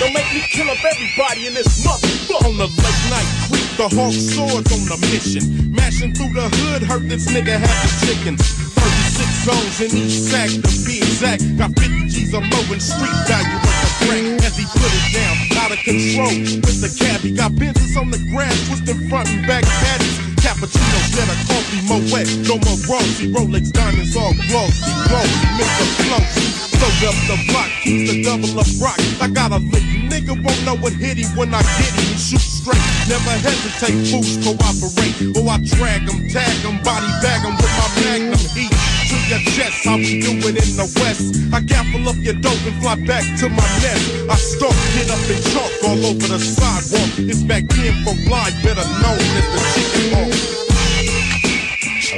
Don't 0.00 0.14
make 0.14 0.30
me 0.32 0.40
kill 0.48 0.68
up 0.70 0.78
everybody 0.84 1.46
in 1.46 1.54
this 1.54 1.84
motherfucker. 1.84 2.46
On 2.46 2.56
the 2.56 2.68
late 2.68 3.04
night 3.10 3.28
creep, 3.48 3.68
the 3.76 3.88
hawk 3.88 4.14
swords 4.14 4.70
on 4.72 4.82
the 4.88 4.98
mission, 5.12 5.72
mashing 5.72 6.14
through 6.14 6.32
the 6.32 6.48
hood, 6.48 6.82
hurt 6.82 7.08
this 7.08 7.26
nigga 7.28 7.58
had 7.58 7.76
the 7.84 7.90
chickens. 8.06 8.40
36 8.78 9.44
zones 9.44 9.76
in 9.84 9.90
each 9.98 10.16
sack, 10.16 10.48
to 10.48 10.72
be 10.86 10.98
exact. 10.98 11.42
Got 11.58 11.76
50 11.78 12.08
G's 12.08 12.34
of 12.34 12.42
mo 12.48 12.60
in 12.72 12.80
street 12.80 13.18
value 13.26 13.58
with 13.60 13.78
the 13.82 13.90
crack 14.06 14.24
as 14.46 14.56
he 14.56 14.64
put 14.72 14.88
it 14.88 15.06
down, 15.12 15.34
out 15.60 15.72
of 15.72 15.80
control 15.84 16.32
with 16.64 16.80
the 16.80 16.90
cab. 16.96 17.20
He 17.20 17.32
got 17.32 17.54
business 17.56 17.96
on 17.96 18.10
the 18.10 18.20
grass, 18.30 18.56
twisting 18.68 19.08
front 19.08 19.28
and 19.28 19.46
back 19.46 19.64
patties. 19.64 20.27
Cappuccinos, 20.58 21.14
let 21.14 21.28
a 21.30 21.36
coffee, 21.46 21.80
mo 21.86 22.02
wet, 22.10 22.26
no 22.42 22.58
more 22.66 22.78
rosy. 22.90 23.30
Rolex 23.30 23.70
diamonds 23.70 24.16
all 24.16 24.34
glossy, 24.50 24.90
glossy, 25.06 25.46
Mr. 25.54 25.86
Flossy. 26.02 26.58
Load 26.82 27.10
up 27.10 27.14
the 27.30 27.36
block, 27.46 27.70
keeps 27.82 28.10
the 28.10 28.22
double 28.24 28.58
up 28.58 28.66
rock. 28.82 28.98
I 29.20 29.28
got 29.28 29.52
a 29.52 29.58
lick, 29.58 29.86
nigga 30.10 30.34
won't 30.34 30.64
know 30.64 30.74
what 30.74 30.92
hit 30.94 31.16
him 31.18 31.30
when 31.36 31.54
I 31.54 31.62
get 31.62 31.94
him. 31.94 32.18
Shoot 32.18 32.42
straight, 32.42 32.82
never 33.06 33.38
hesitate, 33.38 34.10
fools 34.10 34.34
cooperate. 34.42 35.36
Or 35.38 35.48
I 35.48 35.58
drag 35.62 36.10
'em, 36.10 36.28
tag 36.28 36.64
'em, 36.66 36.82
body 36.82 37.06
bag 37.22 37.46
'em 37.46 37.54
with 37.54 37.74
my 37.78 37.88
magnum 38.02 38.38
heat 38.50 38.97
to 39.08 39.16
your 39.28 39.40
chest, 39.56 39.88
how 39.88 39.96
we 39.96 40.20
do 40.20 40.36
it 40.44 40.56
in 40.60 40.76
the 40.76 40.84
west. 41.00 41.32
I 41.48 41.64
gaffle 41.64 42.04
up 42.04 42.20
your 42.20 42.36
dope 42.36 42.60
and 42.68 42.76
fly 42.84 42.94
back 43.08 43.24
to 43.40 43.48
my 43.48 43.68
nest. 43.80 44.04
I 44.28 44.36
stalk, 44.36 44.76
get 44.92 45.08
up 45.08 45.24
and 45.32 45.42
chalk 45.48 45.72
all 45.88 46.00
over 46.12 46.28
the 46.28 46.38
sidewalk. 46.38 47.16
It's 47.16 47.42
back 47.42 47.64
in 47.80 47.96
for 48.04 48.12
blind, 48.28 48.52
better 48.60 48.84
known 49.00 49.16
as 49.16 49.46
the 49.48 49.60
chicken 49.72 50.06
hawk. 50.12 50.32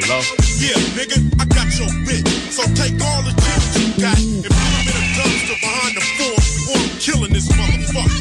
Hello? 0.03 0.19
Yeah, 0.59 0.79
nigga, 0.99 1.19
I 1.39 1.45
got 1.47 1.71
your 1.79 1.91
bit. 2.03 2.27
So 2.51 2.67
take 2.75 2.99
all 3.07 3.23
the 3.23 3.35
chickens 3.39 3.75
you 3.79 3.95
got 4.03 4.19
and 4.19 4.51
put 4.51 4.51
them 4.51 4.91
in 4.91 4.95
a 4.99 5.05
dumpster 5.15 5.59
behind 5.62 5.95
the 5.95 6.03
fort, 6.19 6.43
or 6.71 6.79
I'm 6.79 6.91
killing 6.99 7.33
this 7.33 7.47
motherfucker. 7.55 8.19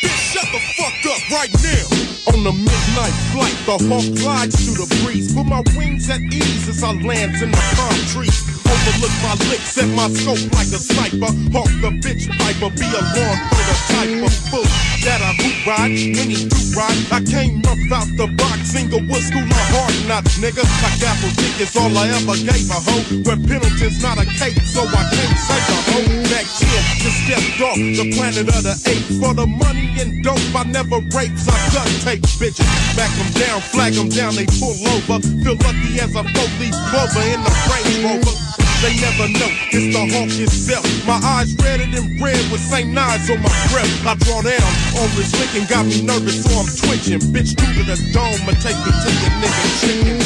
Bitch, 0.00 0.22
shut 0.32 0.48
the 0.56 0.60
fuck 0.72 1.04
up 1.04 1.20
right 1.36 1.52
now. 1.60 1.87
On 2.34 2.44
the 2.44 2.52
midnight 2.52 3.16
flight, 3.32 3.56
the 3.64 3.78
hawk 3.88 4.04
glides 4.20 4.56
through 4.62 4.84
the 4.84 5.04
breeze. 5.04 5.34
Put 5.34 5.46
my 5.46 5.62
wings 5.76 6.10
at 6.10 6.20
ease 6.20 6.68
as 6.68 6.82
I 6.82 6.92
land 6.92 7.42
in 7.42 7.50
the 7.50 7.74
palm 7.74 7.94
trees. 8.12 8.57
Overlook 8.68 9.14
my 9.24 9.34
licks, 9.48 9.72
set 9.72 9.88
my 9.96 10.08
scope 10.12 10.44
like 10.52 10.68
a 10.68 10.80
sniper. 10.80 11.32
Hawk 11.54 11.72
the 11.80 11.90
bitch 12.04 12.28
piper, 12.36 12.68
be 12.76 12.84
a 12.84 13.02
long 13.16 13.28
lawn 13.28 13.38
prototype 13.48 14.24
of 14.24 14.34
fool. 14.48 14.68
That 15.04 15.20
I 15.22 15.32
hoop 15.40 15.56
ride, 15.66 15.94
he 15.94 16.12
do 16.12 16.60
ride. 16.76 17.00
I 17.12 17.20
came 17.24 17.62
rough 17.62 17.78
out 17.92 18.10
the 18.18 18.26
box, 18.36 18.74
Inglewood 18.74 19.22
School 19.22 19.46
my 19.46 19.64
Hard 19.72 19.94
Knocks, 20.08 20.38
nigga. 20.38 20.64
Apple 21.00 21.32
dick 21.38 21.56
is 21.60 21.72
all 21.76 21.92
I 21.96 22.08
ever 22.12 22.36
gave 22.36 22.68
a 22.68 22.78
hoe. 22.82 23.04
Where 23.24 23.38
Pendleton's 23.38 24.02
not 24.02 24.18
a 24.18 24.26
cake, 24.26 24.58
so 24.66 24.82
I 24.84 25.02
can't 25.08 25.38
say 25.38 25.60
the 25.68 25.78
hoe. 25.88 26.08
Back 26.28 26.46
here, 26.58 26.82
just 27.00 27.18
stepped 27.24 27.60
off 27.62 27.78
the 27.78 28.06
planet 28.16 28.48
of 28.50 28.62
the 28.66 28.74
apes. 28.90 29.16
For 29.20 29.32
the 29.32 29.46
money 29.46 29.94
and 30.00 30.22
dope, 30.24 30.42
I 30.54 30.64
never 30.64 31.00
rapes, 31.14 31.46
I 31.48 31.56
duct 31.72 31.92
tape 32.02 32.26
bitches. 32.36 32.68
Back 32.98 33.12
them 33.16 33.30
down, 33.38 33.60
flag 33.72 33.94
them 33.94 34.08
down, 34.08 34.34
they 34.34 34.46
pull 34.58 34.76
over. 34.92 35.22
Feel 35.44 35.56
lucky 35.62 36.00
as 36.02 36.12
a 36.12 36.22
four-leaf 36.26 36.74
clover 36.90 37.24
in 37.32 37.40
the 37.40 37.52
Range 37.70 37.96
Rover. 38.04 38.57
They 38.78 38.94
never 39.02 39.26
know, 39.26 39.50
it's 39.74 39.90
the 39.90 40.06
hawk 40.14 40.30
itself. 40.38 40.86
My 41.02 41.18
eyes 41.18 41.50
redder 41.58 41.90
than 41.90 42.14
red 42.22 42.38
with 42.50 42.62
St. 42.62 42.86
Knives 42.86 43.28
on 43.28 43.42
my 43.42 43.50
breath. 43.74 43.90
I 44.06 44.14
draw 44.22 44.38
down 44.38 44.70
on 45.02 45.10
this 45.18 45.34
lick 45.34 45.50
and 45.58 45.66
got 45.66 45.82
me 45.82 46.02
nervous, 46.06 46.46
so 46.46 46.54
I'm 46.54 46.70
twitching. 46.70 47.18
Bitch, 47.34 47.58
through 47.58 47.74
to 47.74 47.82
the 47.82 47.98
dome, 48.14 48.46
and 48.46 48.58
take 48.62 48.78
me 48.78 48.90
to 48.94 49.10
your 49.18 49.34
nigga 49.42 49.66
chicken. 49.82 50.22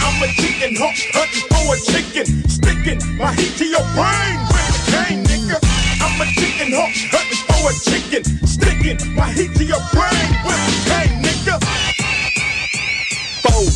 I'm 0.00 0.16
a 0.24 0.28
chicken 0.32 0.72
hawk, 0.80 0.96
hunting 1.12 1.44
for 1.52 1.76
a 1.76 1.78
chicken, 1.84 2.24
sticking 2.48 3.00
my 3.20 3.36
heat 3.36 3.52
to 3.60 3.66
your 3.68 3.84
brain 3.92 4.40
with 4.48 4.64
the 4.64 4.80
cane, 4.88 5.20
nigga. 5.28 5.60
I'm 6.00 6.16
a 6.20 6.26
chicken 6.40 6.72
hawk, 6.72 6.96
hunting 7.12 7.44
for 7.52 7.68
a 7.68 7.74
chicken, 7.84 8.24
sticking 8.48 8.96
my 9.14 9.28
heat 9.28 9.52
to 9.60 9.64
your 9.64 9.84
brain 9.92 10.28
with 10.40 10.56
the 10.64 10.72
cane, 10.88 11.20
nigga. 11.20 11.60
Four 13.44 13.68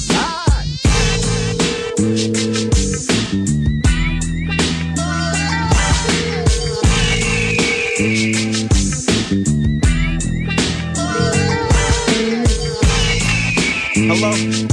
Hello? 14.08 14.67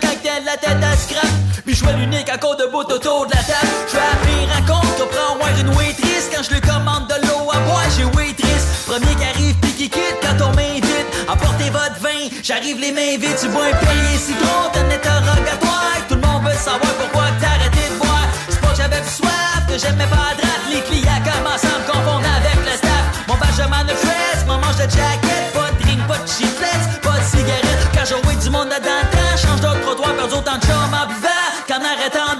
Quand 0.00 0.16
t'as 0.22 0.40
la 0.44 0.56
tête 0.56 0.82
à 0.82 0.96
scrap. 0.96 1.30
Puis 1.64 1.74
je 1.74 1.84
l'unique 1.84 2.28
à 2.28 2.38
cause 2.38 2.56
de 2.56 2.66
bout 2.66 2.86
autour 2.90 3.26
de 3.26 3.32
la 3.32 3.42
table. 3.42 3.72
Je 3.88 3.92
vais 3.96 4.08
appeler 4.14 4.46
raconte, 4.52 5.02
on 5.02 5.06
prend 5.06 5.36
voir 5.36 5.50
une 5.58 5.70
waitress 5.76 6.30
quand 6.32 6.42
je 6.42 6.50
lui 6.54 6.60
commande 6.60 7.08
de 7.08 7.26
l'eau 7.26 7.50
à 7.52 7.58
boire, 7.66 7.86
j'ai 7.96 8.04
waitress. 8.04 8.86
Premier 8.86 9.14
qui 9.14 9.24
arrive 9.24 9.56
puis 9.62 9.72
qui 9.72 9.90
quitte 9.90 10.18
quand 10.22 10.38
on 10.44 10.54
m'invite. 10.54 11.08
Apportez 11.28 11.70
votre 11.70 11.98
vin, 12.00 12.30
j'arrive 12.42 12.78
les 12.78 12.92
mains 12.92 13.18
vides, 13.18 13.36
tu 13.40 13.48
bois 13.48 13.66
un 13.66 13.76
Perrier 13.76 14.18
citron, 14.18 14.70
t'as 14.72 14.80
un 14.80 14.90
interrogatoire. 14.90 15.98
Tout 16.08 16.14
le 16.14 16.20
monde 16.22 16.42
veut 16.44 16.58
savoir 16.58 16.92
pourquoi 17.00 17.24
t'as 17.40 17.58
arrêté 17.58 17.82
de 17.90 17.98
boire. 17.98 18.28
C'est 18.48 18.60
pas 18.60 18.68
que 18.68 18.76
j'avais 18.76 19.00
plus 19.00 19.16
soif, 19.22 19.62
que 19.68 19.78
j'aimais 19.78 20.06
pas 20.06 20.38
la. 20.38 20.54
Les 20.70 20.82
clients 20.82 21.22
commencent 21.24 21.66
à 21.66 21.78
me 21.78 21.86
confondre 21.90 22.26
avec 22.30 22.58
le 22.62 22.74
staff. 22.76 23.04
Mon 23.28 23.36
benjamin 23.36 23.82
de 23.84 23.94
presse, 23.94 24.46
mon 24.46 24.58
manche 24.58 24.76
de 24.76 24.86
jacket, 24.86 25.50
pas 25.54 25.70
de 25.72 25.82
drink, 25.82 26.00
pas 26.06 26.18
de 26.18 26.28
chiclets, 26.28 26.84
pas 27.02 27.18
de 27.18 27.24
cigarettes. 27.24 27.86
Quand 27.94 28.06
oué 28.28 28.36
du 28.36 28.50
monde 28.50 28.68
dedans 28.68 29.02
le 29.02 29.15
de 30.56 30.66
chum 30.66 30.94
en 30.94 31.06
buvant 31.06 31.52
qu'en 31.68 31.82
arrêtant 31.84 32.35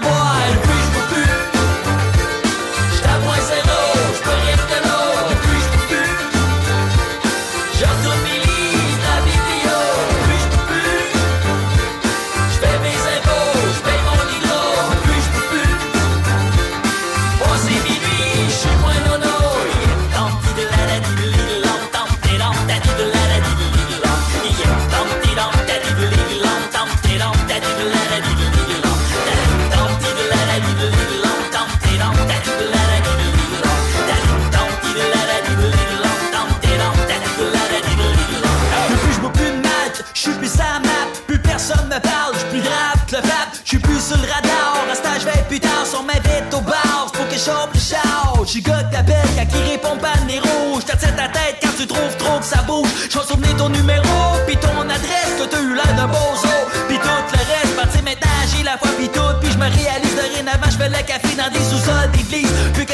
sous-sols 61.69 62.11
d'église. 62.11 62.51
Puis 62.73 62.85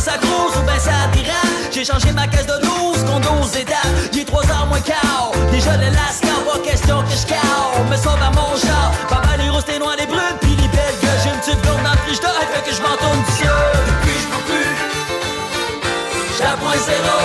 sa 0.00 0.18
grosse 0.18 0.56
ou 0.56 0.62
ben 0.66 0.78
ça. 0.78 0.92
J'ai 1.72 1.84
changé 1.84 2.12
ma 2.12 2.26
caisse 2.26 2.46
de 2.46 2.58
12, 2.60 3.04
qu'on 3.04 3.20
12 3.20 3.56
étapes. 3.56 3.76
J'ai 4.12 4.24
3 4.24 4.42
heures 4.50 4.66
moins 4.66 4.80
quart. 4.80 5.30
Déjà 5.50 5.76
le 5.76 5.86
lascar, 5.86 6.38
pas 6.44 6.58
question 6.58 7.02
que 7.02 7.14
j'cao. 7.14 7.84
Me 7.90 7.96
sauve 7.96 8.22
à 8.22 8.30
mon 8.30 8.56
genre. 8.56 8.92
Papa 9.08 9.36
les 9.36 9.48
roses, 9.50 9.64
t'es 9.64 9.78
noirs, 9.78 9.96
les 9.98 10.06
brunes, 10.06 10.38
pis 10.40 10.56
les 10.62 10.68
belles 10.68 10.98
gueules. 11.02 11.20
J'ai 11.22 11.30
une 11.30 11.40
petite 11.40 11.60
blonde 11.62 11.82
dans 11.84 11.92
le 11.92 11.98
frigidaire, 11.98 12.46
fait 12.52 12.62
que 12.68 12.74
j'm'en 12.76 12.96
tourne 12.96 13.22
du 13.26 13.32
ciel. 13.32 13.50
Depuis 13.88 14.18
j'peux 14.22 14.44
plus. 14.48 14.72
J'ai 16.38 16.44
à 16.44 16.56
point 16.56 16.76
zéro, 16.76 17.18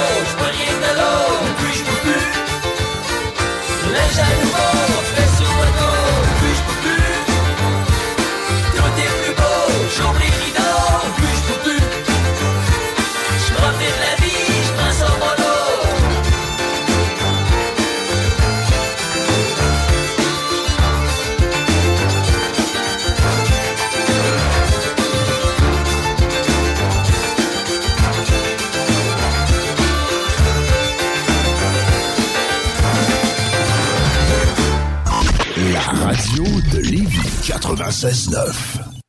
96.9. 37.81 39.01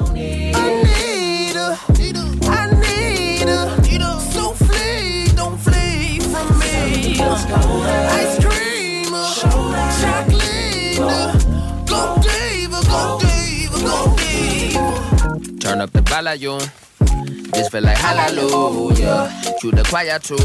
I 0.00 0.12
need 0.14 1.56
a, 1.56 1.76
I 2.46 2.70
need 2.80 4.02
so 4.32 4.52
flee, 4.52 5.26
don't 5.34 5.58
flee 5.58 6.20
from 6.20 6.58
me. 6.60 7.18
Ice 7.18 8.38
cream, 8.44 9.10
chocolate. 9.34 9.82
Turn 15.58 15.80
up 15.80 15.90
the 15.90 16.02
volume. 16.02 16.60
This 17.52 17.68
feel 17.68 17.82
like 17.82 17.98
hallelujah. 17.98 19.32
Cue 19.60 19.72
the 19.72 19.82
choir 19.82 20.18
too. 20.20 20.38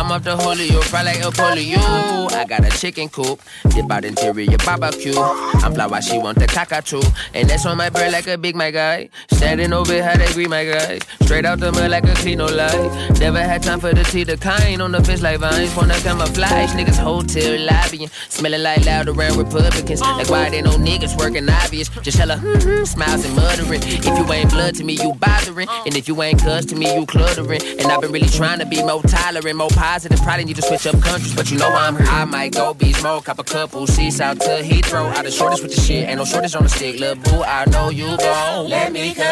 I'm 0.00 0.10
off 0.12 0.24
the 0.24 0.34
holy, 0.34 0.70
fry 0.84 1.02
like 1.02 1.18
a 1.18 1.30
polio. 1.30 2.32
I 2.32 2.46
got 2.46 2.64
a 2.64 2.70
chicken 2.70 3.10
coop, 3.10 3.38
dip 3.68 3.90
out 3.90 4.06
interior 4.06 4.56
barbecue. 4.64 5.12
I'm 5.14 5.74
fly 5.74 5.86
while 5.86 6.00
she 6.00 6.16
want 6.16 6.38
the 6.38 6.46
cockatoo. 6.46 7.02
And 7.34 7.50
that's 7.50 7.66
on 7.66 7.76
my 7.76 7.90
bread 7.90 8.10
like 8.10 8.26
a 8.26 8.38
big 8.38 8.56
my 8.56 8.70
guy. 8.70 9.10
Standing 9.40 9.72
over 9.72 10.02
how 10.02 10.18
they 10.18 10.30
greet 10.34 10.50
my 10.50 10.66
guys. 10.66 11.00
Straight 11.22 11.46
out 11.46 11.60
the 11.60 11.72
mud 11.72 11.90
like 11.90 12.04
a 12.04 12.12
clean 12.16 12.38
no 12.38 12.44
light. 12.44 13.18
Never 13.18 13.40
had 13.42 13.62
time 13.62 13.80
for 13.80 13.90
the 13.90 14.04
tea, 14.04 14.22
the 14.22 14.36
kind 14.36 14.82
on 14.82 14.92
the 14.92 15.02
fence 15.02 15.22
like 15.22 15.40
vines. 15.40 15.74
Wanna 15.74 15.94
camouflage, 16.00 16.72
niggas 16.72 16.98
hotel 16.98 17.58
lobbying. 17.58 18.10
Smelling 18.28 18.62
like 18.62 18.84
loud 18.84 19.08
around 19.08 19.38
Republicans. 19.38 20.02
Like 20.02 20.28
why 20.28 20.50
they 20.50 20.60
no 20.60 20.72
niggas 20.72 21.16
working 21.16 21.48
obvious. 21.48 21.88
Just 22.02 22.18
hella 22.18 22.36
mm-hmm, 22.36 22.84
smiles 22.84 23.24
and 23.24 23.34
muttering. 23.34 23.80
If 23.82 24.04
you 24.04 24.30
ain't 24.30 24.50
blood 24.50 24.74
to 24.74 24.84
me, 24.84 24.98
you 25.00 25.14
bothering. 25.14 25.68
And 25.86 25.96
if 25.96 26.06
you 26.06 26.20
ain't 26.22 26.42
cuz 26.42 26.66
to 26.66 26.76
me, 26.76 26.94
you 26.94 27.06
cluttering. 27.06 27.62
And 27.80 27.86
I've 27.86 28.02
been 28.02 28.12
really 28.12 28.28
trying 28.28 28.58
to 28.58 28.66
be 28.66 28.82
more 28.84 29.02
tolerant, 29.04 29.56
more 29.56 29.70
positive. 29.70 30.20
Probably 30.20 30.44
need 30.44 30.56
to 30.56 30.62
switch 30.62 30.86
up 30.86 31.00
countries, 31.00 31.34
but 31.34 31.50
you 31.50 31.56
know 31.56 31.68
I'm 31.68 31.96
here. 31.96 32.06
I 32.08 32.26
might 32.26 32.52
go 32.52 32.74
be 32.74 32.92
smoke, 32.92 33.24
cop 33.24 33.38
a 33.38 33.44
couple 33.44 33.86
seats 33.86 34.20
out 34.20 34.38
to 34.42 34.60
Heathrow. 34.60 35.10
Out 35.16 35.24
the 35.24 35.30
shortest 35.30 35.62
with 35.62 35.74
the 35.74 35.80
shit, 35.80 36.06
ain't 36.06 36.18
no 36.18 36.26
shortage 36.26 36.54
on 36.54 36.64
the 36.64 36.68
stick. 36.68 37.00
Lil' 37.00 37.14
boo, 37.14 37.42
I 37.42 37.64
know 37.70 37.88
you 37.88 38.18
gon' 38.18 38.68
let 38.68 38.92
me 38.92 39.14
cut 39.14 39.29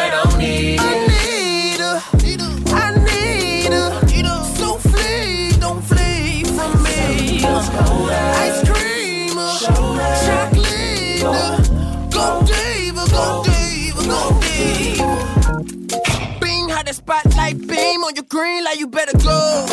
spotlight 17.09 17.57
beam 17.67 18.03
on 18.03 18.13
your 18.15 18.25
green 18.25 18.63
light, 18.63 18.77
you 18.77 18.85
better 18.85 19.17
go. 19.17 19.65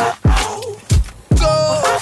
Go. 1.35 1.97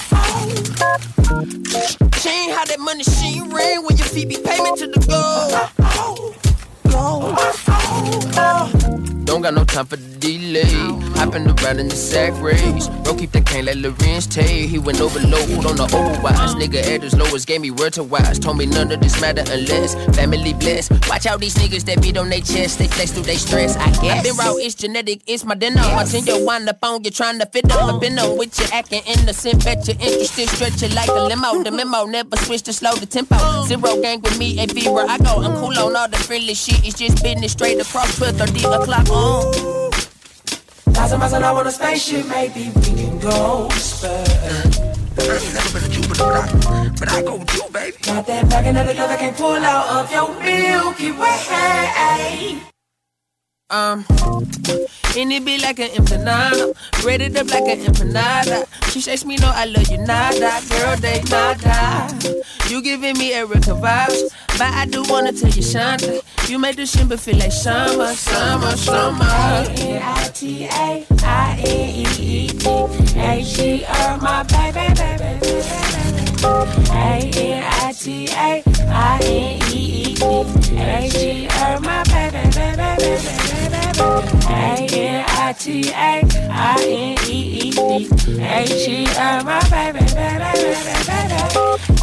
She 2.19 2.29
ain't 2.29 2.53
how 2.53 2.63
that 2.65 2.77
money 2.79 3.03
she 3.03 3.41
ring 3.41 3.83
when 3.83 3.97
your 3.97 4.07
feet 4.07 4.29
be 4.29 4.37
payment 4.37 4.77
to 4.77 4.87
the 4.87 6.44
go. 7.35 7.51
Go. 8.31 8.74
Don't 9.25 9.41
got 9.41 9.55
no 9.55 9.63
time 9.65 9.87
for 9.87 9.95
the 9.95 10.19
delay. 10.19 10.63
Hopping 11.17 11.47
around 11.47 11.79
in 11.79 11.87
the 11.87 11.95
sack 11.95 12.39
race. 12.41 12.87
Bro, 13.03 13.15
keep 13.15 13.31
that 13.31 13.45
cane 13.45 13.65
like 13.65 13.77
Lorenz 13.77 14.27
Tay. 14.27 14.67
He 14.67 14.77
went 14.77 15.01
overload 15.01 15.65
on 15.65 15.75
the 15.77 15.87
overwise. 15.87 16.53
Nigga 16.55 16.81
at 16.93 17.01
his 17.01 17.15
lowest 17.15 17.47
gave 17.47 17.61
me 17.61 17.71
word 17.71 17.93
to 17.93 18.03
wise. 18.03 18.37
Told 18.37 18.57
me 18.57 18.67
none 18.67 18.91
of 18.91 19.01
this 19.01 19.19
matter 19.19 19.43
unless 19.51 19.95
family 20.15 20.53
blessed. 20.53 20.91
Watch 21.09 21.25
out 21.25 21.39
these 21.39 21.55
niggas 21.55 21.85
that 21.85 22.03
beat 22.03 22.17
on 22.17 22.29
their 22.29 22.41
chest. 22.41 22.77
They 22.77 22.87
flex 22.87 23.11
through 23.11 23.23
they 23.23 23.37
stress. 23.37 23.75
I 23.77 23.89
guess. 24.01 24.19
I 24.19 24.23
been 24.23 24.37
raw, 24.37 24.53
it's 24.57 24.75
genetic, 24.75 25.21
it's 25.25 25.43
my 25.43 25.55
dinner. 25.55 25.81
Watching 25.93 26.25
your 26.25 26.45
wind 26.45 26.69
up 26.69 26.77
on 26.83 27.03
you 27.03 27.09
trying 27.09 27.39
to 27.39 27.47
fit 27.47 27.71
up. 27.71 27.95
I 27.95 27.97
been 27.97 28.19
on 28.19 28.37
with 28.37 28.59
you 28.59 28.67
acting 28.71 29.01
innocent. 29.07 29.65
Bet 29.65 29.87
you 29.87 29.95
interested, 29.95 30.49
stretch 30.49 30.83
it 30.83 30.93
like 30.93 31.09
a 31.09 31.23
limo. 31.23 31.63
The 31.63 31.71
memo 31.71 32.05
never 32.05 32.37
switch 32.37 32.61
to 32.63 32.73
slow 32.73 32.93
the 32.93 33.07
tempo. 33.07 33.37
Zero 33.65 33.99
gang 34.01 34.21
with 34.21 34.37
me, 34.37 34.59
a 34.59 34.67
fever. 34.67 35.05
I 35.09 35.17
go, 35.17 35.41
I'm 35.41 35.55
cool 35.57 35.77
on 35.79 35.95
all 35.95 36.07
the 36.07 36.17
friendly 36.17 36.53
shit. 36.53 36.85
It's 36.85 36.99
just 36.99 37.23
business 37.23 37.53
straight 37.53 37.79
across 37.79 38.15
12 38.17 38.37
30 38.37 38.59
o'clock 38.65 39.14
on. 39.15 39.91
Thousand 40.93 41.19
miles 41.19 41.33
an 41.33 41.43
hour 41.43 41.59
on 41.59 41.67
a 41.67 41.71
spaceship, 41.71 42.25
maybe 42.27 42.71
we 42.75 42.81
can 42.81 43.19
go 43.19 43.69
spur. 43.71 44.23
I 45.17 45.37
ain't 45.37 45.53
never 45.53 45.79
been 45.79 45.89
a 45.89 45.93
Jupiter, 45.93 46.23
but 46.23 46.35
I, 46.35 46.89
but 46.99 47.09
I 47.09 47.21
go 47.23 47.35
with 47.37 47.53
you, 47.55 47.63
baby. 47.71 47.97
Got 48.01 48.27
that 48.27 48.49
back 48.49 48.65
another 48.65 48.93
girl 48.93 49.07
that 49.07 49.19
can't 49.19 49.35
pull 49.35 49.55
out 49.55 50.05
of 50.05 50.11
your 50.11 50.29
Milky 50.41 51.11
Way. 51.11 52.74
Um, 53.71 54.05
and 55.17 55.33
it 55.33 55.43
be 55.43 55.57
like 55.57 55.79
an 55.79 55.89
empanada, 55.89 56.75
ready 57.03 57.35
up 57.35 57.49
like 57.49 57.63
an 57.63 57.79
empanada. 57.79 58.67
She 58.91 59.01
says 59.01 59.25
me 59.25 59.37
no, 59.37 59.51
I 59.51 59.65
love 59.65 59.89
you, 59.89 59.97
nada, 59.97 60.61
girl, 60.69 60.95
they 60.97 61.23
nada. 61.31 62.43
You 62.69 62.83
giving 62.83 63.17
me 63.17 63.33
Erica 63.33 63.71
vibes, 63.71 64.31
but 64.49 64.61
I 64.71 64.85
do 64.85 65.03
wanna 65.09 65.31
tell 65.31 65.49
you, 65.49 65.63
Shanta. 65.63 66.21
You 66.47 66.59
made 66.59 66.75
the 66.75 66.85
shimmer 66.85 67.17
feel 67.17 67.37
like 67.37 67.51
summer, 67.51 68.13
summer, 68.13 68.77
summer. 68.77 69.25
N-I-T-A, 69.25 71.07
I-N-E-E-D, 71.23 72.67
H-E-R, 73.19 74.17
my 74.19 74.43
baby, 74.43 74.93
baby, 74.93 75.39
baby, 75.41 75.84
baby. 76.45 76.85
A-N-I-T-A, 76.91 78.63
I-N-E-E-D, 78.89 80.21
H-E-R, 80.77 81.79
my 81.81 82.03
baby, 82.03 82.43
baby, 82.55 82.75
baby, 82.75 83.69
baby. 83.71 84.03
A-N-I-T-A, 84.47 86.13
I-N-E-E-D, 86.51 87.81
H-E-R, 88.41 89.43
my 89.43 89.59
baby, 89.69 89.99
baby, 90.13 90.49
baby, 90.53 90.99
baby. 91.07 91.39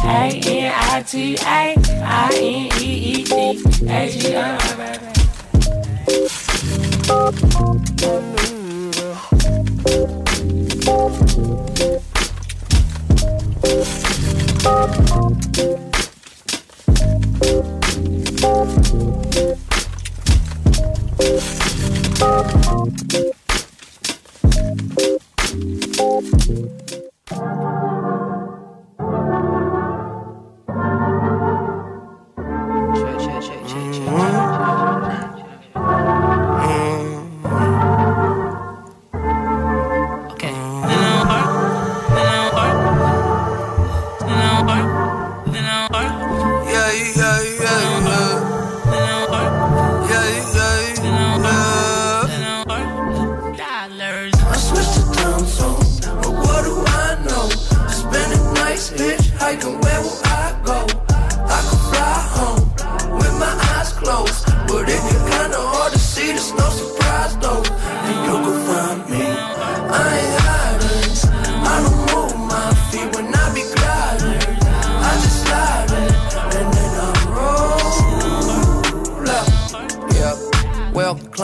A-N-I-T-A, 0.03 1.75
I-N-E-E-D, 2.03 3.31
H-E-R, 3.89 4.51
my 4.57 4.73
baby. 4.77 4.99
Yeah, 14.63 15.03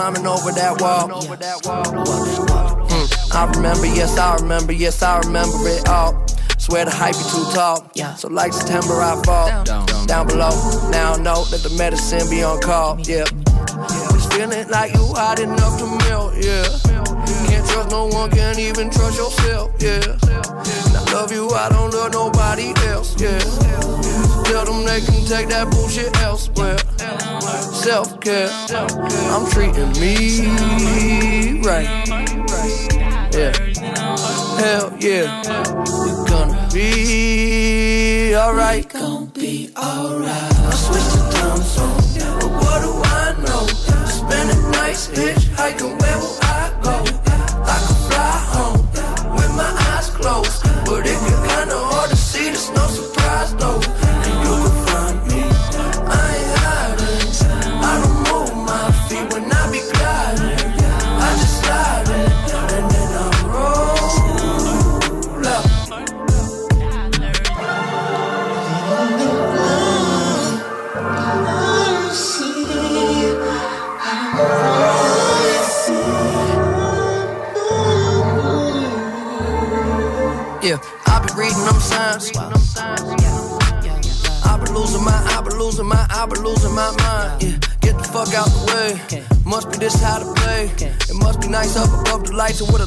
climbing 0.00 0.26
over 0.26 0.50
that 0.52 0.80
wall. 0.80 1.08
Mm, 2.88 3.34
I 3.36 3.44
remember, 3.52 3.86
yes, 3.86 4.16
I 4.16 4.36
remember, 4.36 4.72
yes, 4.72 5.02
I 5.02 5.18
remember 5.18 5.68
it 5.68 5.86
all. 5.90 6.26
Swear 6.56 6.86
the 6.86 6.90
hype 6.90 7.12
be 7.12 7.24
too 7.28 7.44
tall. 7.52 7.84
So 8.16 8.28
like 8.28 8.54
September, 8.54 9.02
I 9.02 9.20
fall 9.24 9.62
down, 10.06 10.26
below. 10.26 10.56
Now 10.88 11.12
I 11.12 11.18
know 11.20 11.44
that 11.52 11.60
the 11.62 11.68
medicine 11.76 12.30
be 12.30 12.42
on 12.42 12.62
call. 12.62 12.98
Yeah, 13.00 13.24
it's 14.16 14.26
feeling 14.34 14.66
like 14.70 14.94
you 14.94 15.04
hot 15.12 15.38
enough 15.38 15.76
to 15.80 15.86
melt. 16.08 16.32
Yeah, 16.40 16.64
can't 17.48 17.68
trust 17.68 17.90
no 17.90 18.06
one, 18.06 18.30
can't 18.30 18.58
even 18.58 18.88
trust 18.88 19.18
yourself. 19.18 19.70
Yeah, 19.80 20.16
and 20.16 20.89
I 20.89 20.89
love 21.12 21.32
you, 21.32 21.50
I 21.50 21.68
don't 21.68 21.92
love 21.92 22.12
nobody 22.12 22.72
else. 22.86 23.20
Yeah, 23.20 23.38
tell 24.44 24.64
them 24.64 24.84
they 24.84 25.00
can 25.00 25.24
take 25.24 25.48
that 25.48 25.68
bullshit 25.70 26.16
elsewhere. 26.20 26.78
Self 27.72 28.20
care, 28.20 28.50
I'm 28.70 29.50
treating 29.50 29.92
me 30.00 31.60
right. 31.62 31.88
Yeah. 33.32 33.52
Hell 34.60 34.94
yeah, 35.00 35.40
we 36.02 36.10
gonna 36.28 36.68
be 36.72 38.34
alright. 38.36 38.88
Gonna 38.88 39.26
be 39.26 39.70
alright. 39.76 40.28
I 40.28 40.74
switched 40.74 41.12
to 41.12 41.20
town 41.38 41.62
zone, 41.62 42.38
but 42.40 42.50
what 42.50 42.82
do 42.82 42.92
I 43.02 43.34
know? 43.44 43.66
Spending 44.06 44.70
nights 44.72 45.08
hitchhiking, 45.08 45.99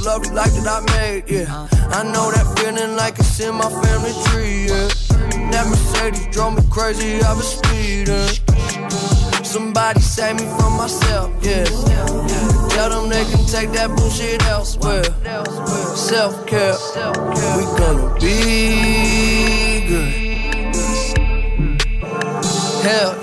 lovely 0.04 0.30
life 0.32 0.54
that 0.54 0.68
I 0.68 0.80
made. 0.98 1.24
Yeah, 1.30 1.68
I 1.90 2.04
know 2.04 2.32
that 2.32 2.60
feeling 2.60 2.96
like 2.96 3.18
it's 3.20 3.40
in 3.40 3.56
my 3.56 3.70
family 3.70 4.14
tree. 4.28 4.68
Yeah, 4.68 4.88
that 5.52 5.66
Mercedes 5.68 6.28
drove 6.32 6.56
me 6.56 6.64
crazy. 6.70 7.22
I 7.22 7.34
was 7.34 7.48
speeding. 7.58 8.30
Somebody 9.44 10.02
save 10.02 10.36
me 10.36 10.46
from 10.58 10.78
myself. 10.78 11.32
Yeah, 11.42 11.64
tell 12.70 12.90
them 12.90 13.10
they 13.10 13.24
can 13.26 13.46
take 13.46 13.72
that 13.72 13.94
bullshit 13.96 14.44
elsewhere. 14.48 15.04
Self 15.96 16.46
care, 16.48 16.76
we 17.56 17.64
gonna 17.78 18.14
be 18.20 19.86
good. 19.88 20.24
Hell 22.84 23.23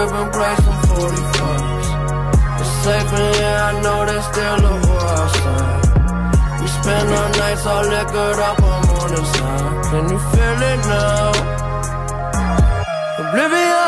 crib 0.00 0.12
and 0.20 0.32
play 0.32 0.54
some 0.64 0.80
45s. 0.88 1.88
It's 2.60 2.72
safe 2.84 3.12
in 3.18 3.34
here, 3.34 3.60
I 3.68 3.72
know 3.82 3.98
there's 4.08 4.26
still 4.32 4.60
a 4.70 4.74
war 4.86 5.04
outside. 5.20 5.84
We 6.60 6.66
spend 6.68 7.08
our 7.18 7.30
nights 7.40 7.66
all 7.66 7.84
liquored 7.94 8.38
up 8.48 8.62
on 8.62 8.80
morning 8.88 9.26
side. 9.34 9.84
Can 9.90 10.04
you 10.12 10.20
feel 10.32 10.60
it 10.72 10.80
now? 10.94 11.32
Oblivion, 13.20 13.79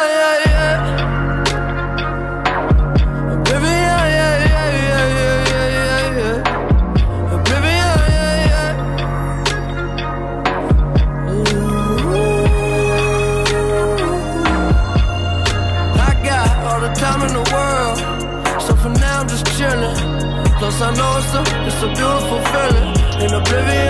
It's 20.84 21.80
a, 21.80 21.86
beautiful 21.86 22.40
feeling 22.40 23.22
in 23.22 23.34
oblivion. 23.34 23.82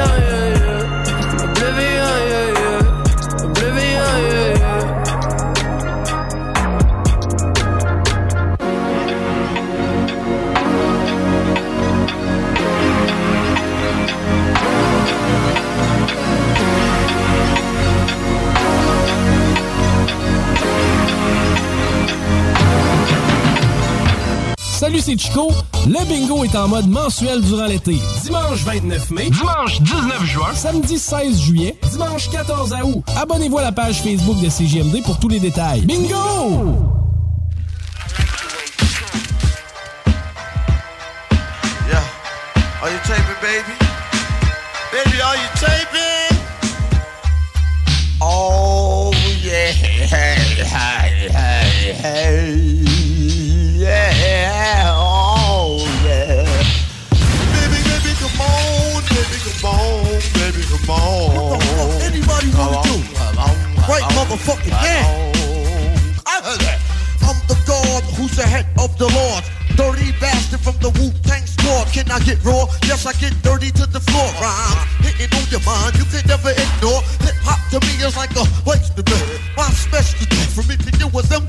Salut, 24.82 25.00
c'est 25.00 25.16
Chico. 25.16 25.52
Le 25.86 26.04
bingo 26.06 26.44
est 26.44 26.54
en 26.54 26.68
mode 26.68 26.88
mensuel 26.88 27.40
durant 27.40 27.66
l'été. 27.66 27.98
Dimanche 28.22 28.62
29 28.64 29.10
mai. 29.10 29.30
Dimanche 29.30 29.80
19 29.80 30.24
juin. 30.24 30.54
Samedi 30.54 30.96
16 30.96 31.40
juillet. 31.40 31.76
Dimanche 31.90 32.30
14 32.30 32.72
août. 32.84 33.02
Abonnez-vous 33.20 33.58
à 33.58 33.62
la 33.62 33.72
page 33.72 34.00
Facebook 34.00 34.40
de 34.40 34.48
CGMD 34.48 35.02
pour 35.02 35.18
tous 35.18 35.28
les 35.28 35.40
détails. 35.40 35.80
Bingo! 35.80 36.91
I 72.12 72.20
get 72.20 72.44
raw? 72.44 72.68
Yes, 72.84 73.08
I 73.08 73.16
get 73.16 73.32
dirty 73.40 73.72
to 73.72 73.88
the 73.88 73.96
floor. 73.98 74.28
Rhyme 74.36 74.84
hitting 75.00 75.32
on 75.32 75.48
your 75.48 75.64
mind, 75.64 75.96
you 75.96 76.04
can 76.04 76.20
never 76.28 76.52
ignore. 76.52 77.00
Hip 77.24 77.32
hop 77.40 77.56
to 77.72 77.80
me 77.88 78.04
is 78.04 78.12
like 78.20 78.36
a 78.36 78.44
place 78.68 78.92
to 78.92 79.00
be. 79.00 79.16
My 79.56 79.64
specialty 79.72 80.36
for 80.52 80.60
me 80.68 80.76
to 80.76 80.92
do 80.92 81.08
is 81.08 81.28
them 81.32 81.48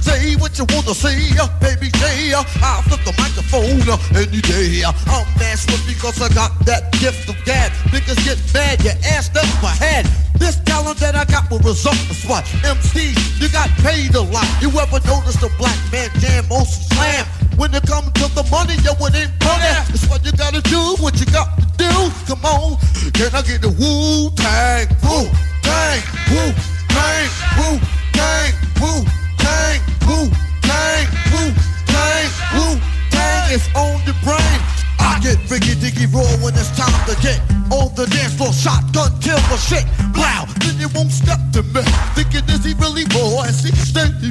Say 0.00 0.40
what 0.40 0.56
you 0.56 0.64
wanna 0.72 0.96
say, 0.96 1.20
uh, 1.36 1.52
baby. 1.60 1.92
Say 2.00 2.32
uh, 2.32 2.40
I'll 2.64 2.80
flip 2.88 3.04
the 3.04 3.12
microphone 3.20 3.84
uh, 3.92 4.00
any 4.16 4.40
day. 4.40 4.80
I'm 4.88 5.28
masculine 5.36 5.84
because 5.84 6.16
I 6.24 6.32
got 6.32 6.56
that 6.64 6.96
gift 6.96 7.28
of 7.28 7.36
gab. 7.44 7.68
Niggas 7.92 8.24
get 8.24 8.40
mad, 8.56 8.80
your 8.80 8.96
ass 9.04 9.28
up 9.36 9.44
my 9.60 9.76
head. 9.76 10.08
This 10.40 10.56
talent 10.64 10.96
that 11.04 11.12
I 11.12 11.28
got 11.28 11.50
will 11.52 11.60
result 11.60 12.00
in 12.08 12.16
what? 12.24 12.48
MC, 12.64 13.12
you 13.36 13.52
got 13.52 13.68
paid 13.84 14.16
a 14.16 14.24
lot. 14.24 14.48
You 14.64 14.72
ever 14.80 14.96
notice 15.04 15.36
a 15.44 15.52
black 15.60 15.76
man 15.92 16.08
jam 16.24 16.48
most 16.48 16.88
slam? 16.88 17.28
When 17.60 17.74
it 17.74 17.82
comes 17.82 18.10
to 18.16 18.24
the 18.32 18.42
money, 18.50 18.72
yo, 18.80 18.96
it 19.04 19.14
ain't 19.20 19.36
money. 19.44 19.68
It's 19.92 20.08
what 20.08 20.24
you 20.24 20.32
gotta 20.32 20.62
do, 20.62 20.96
what 20.96 21.20
you 21.20 21.26
got 21.26 21.52
to 21.60 21.66
do. 21.76 21.92
Come 22.24 22.40
on, 22.40 22.80
can 23.12 23.28
I 23.36 23.42
get 23.44 23.60
the 23.60 23.68
Wu 23.68 24.32
Tang? 24.32 24.88
Wu 25.04 25.28
Tang, 25.60 26.00
Wu 26.32 26.56
Tang, 26.88 27.28
Wu 27.60 27.76
Tang, 28.16 28.48
Wu 28.80 29.04
Tang, 29.36 29.76
Wu 30.08 30.32
Tang, 30.64 31.04
Wu 31.36 31.52
Tang, 31.84 32.26
Wu 32.56 32.80
Tang 33.12 33.52
is 33.52 33.68
on 33.76 34.00
the 34.08 34.16
brain. 34.24 34.60
I 34.96 35.20
get 35.20 35.36
Biggie 35.44 35.76
Diggy 35.76 36.08
raw 36.08 36.24
when 36.40 36.56
it's 36.56 36.72
time 36.72 36.99
to 37.10 37.22
get 37.22 37.40
on 37.74 37.90
the 37.94 38.06
dance 38.06 38.34
floor. 38.34 38.52
Shotgun 38.52 39.10
kill 39.20 39.38
for 39.50 39.58
shit. 39.58 39.84
Blow, 40.14 40.46
then 40.62 40.78
you 40.78 40.88
won't 40.94 41.10
step 41.10 41.40
to 41.52 41.62
me. 41.74 41.82
Thinking 42.14 42.46
is 42.46 42.62
he 42.64 42.74
really 42.78 43.04
raw? 43.10 43.42
Is 43.50 43.62
he 43.66 43.74
steady? 43.74 44.30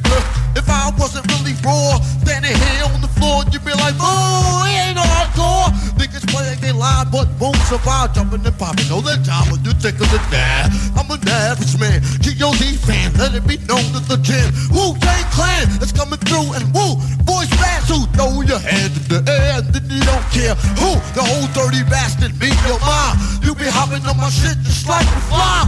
If 0.55 0.67
I 0.69 0.91
wasn't 0.97 1.27
really 1.27 1.55
raw, 1.63 1.99
standing 2.23 2.55
here 2.55 2.83
on 2.93 3.01
the 3.01 3.11
floor, 3.19 3.43
you'd 3.51 3.65
be 3.65 3.75
like, 3.75 3.95
oh, 3.99 4.63
ain't 4.67 4.97
hardcore. 4.97 5.88
Play 6.29 6.45
like 6.45 6.61
they 6.61 6.71
lie, 6.71 7.05
but 7.11 7.27
won't 7.39 7.57
survive. 7.65 8.13
Jumping 8.13 8.45
and 8.45 8.57
popping 8.57 8.89
all 8.91 9.01
the 9.01 9.17
time 9.25 9.49
when 9.51 9.63
you 9.65 9.73
take 9.81 9.97
of 9.97 10.09
the 10.13 10.21
dab. 10.29 10.71
I'm 10.97 11.09
an 11.09 11.21
average 11.27 11.77
man, 11.79 12.01
G.O.D. 12.21 12.77
fan. 12.85 13.13
Let 13.17 13.33
it 13.33 13.45
be 13.47 13.57
known 13.65 13.85
that 13.97 14.05
the 14.05 14.17
jam 14.21 14.53
Wu 14.69 14.93
Tang 15.01 15.25
Clan 15.33 15.65
is 15.81 15.91
coming 15.91 16.19
through, 16.21 16.53
and 16.53 16.63
woo, 16.73 17.01
voice 17.25 17.49
fast 17.57 17.89
who 17.89 18.05
throw 18.13 18.41
your 18.45 18.61
hand 18.61 18.93
in 18.93 19.05
the 19.09 19.21
air, 19.25 19.59
and 19.61 19.67
then 19.73 19.85
you 19.89 20.01
don't 20.05 20.27
care 20.29 20.53
who 20.77 20.97
the 21.17 21.23
whole 21.25 21.49
dirty 21.57 21.81
bastard 21.89 22.37
be 22.37 22.53
your 22.69 22.79
mom. 22.85 23.17
You 23.41 23.55
be 23.55 23.65
hopping 23.65 24.05
on 24.05 24.17
my 24.17 24.29
shit 24.29 24.57
just 24.61 24.87
like 24.87 25.05
a 25.05 25.21
fly. 25.29 25.65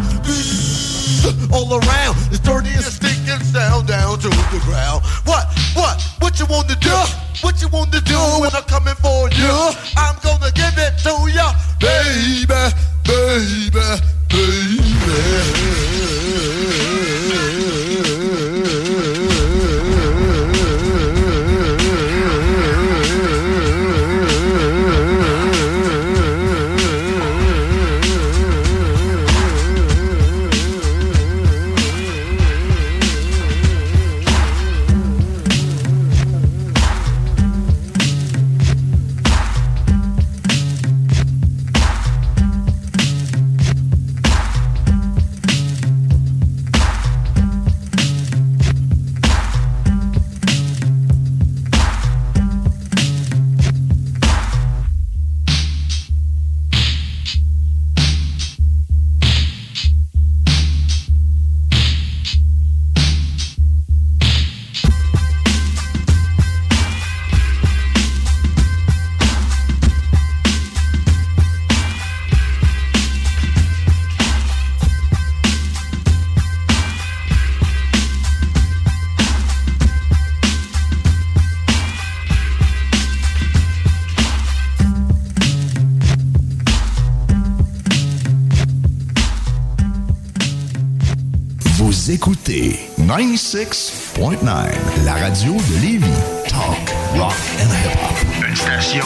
All 1.54 1.70
around, 1.70 2.18
it's 2.34 2.40
dirty 2.40 2.72
and 2.74 2.82
stinking 2.82 3.46
sound 3.46 3.88
down 3.88 4.18
to 4.20 4.30
the 4.30 4.62
ground. 4.66 5.04
What, 5.26 5.46
what, 5.74 6.02
what 6.20 6.40
you 6.40 6.46
want 6.46 6.70
to 6.70 6.76
do? 6.76 6.96
What 7.42 7.62
you 7.62 7.68
want 7.70 7.92
to 7.94 8.02
do 8.02 8.20
when 8.40 8.52
I'm 8.54 8.64
coming 8.64 8.96
for 8.96 9.30
you? 9.30 9.72
I'm 9.98 10.16
gonna 10.22 10.52
give 10.52 10.78
it 10.78 10.98
to 11.04 11.30
ya, 11.32 11.54
baby, 11.80 12.46
baby, 13.04 14.02
Vous 14.32 14.38
écoutez 92.12 92.78
96.9, 93.00 94.46
la 95.06 95.14
radio 95.14 95.54
de 95.54 95.82
Lévis. 95.82 96.08
Talk, 96.50 96.90
rock 97.16 97.34
and 97.60 97.72
hip-hop. 97.72 98.48
Une 98.50 98.56
station 98.56 99.06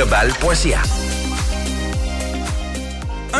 global.ca. 0.01 1.00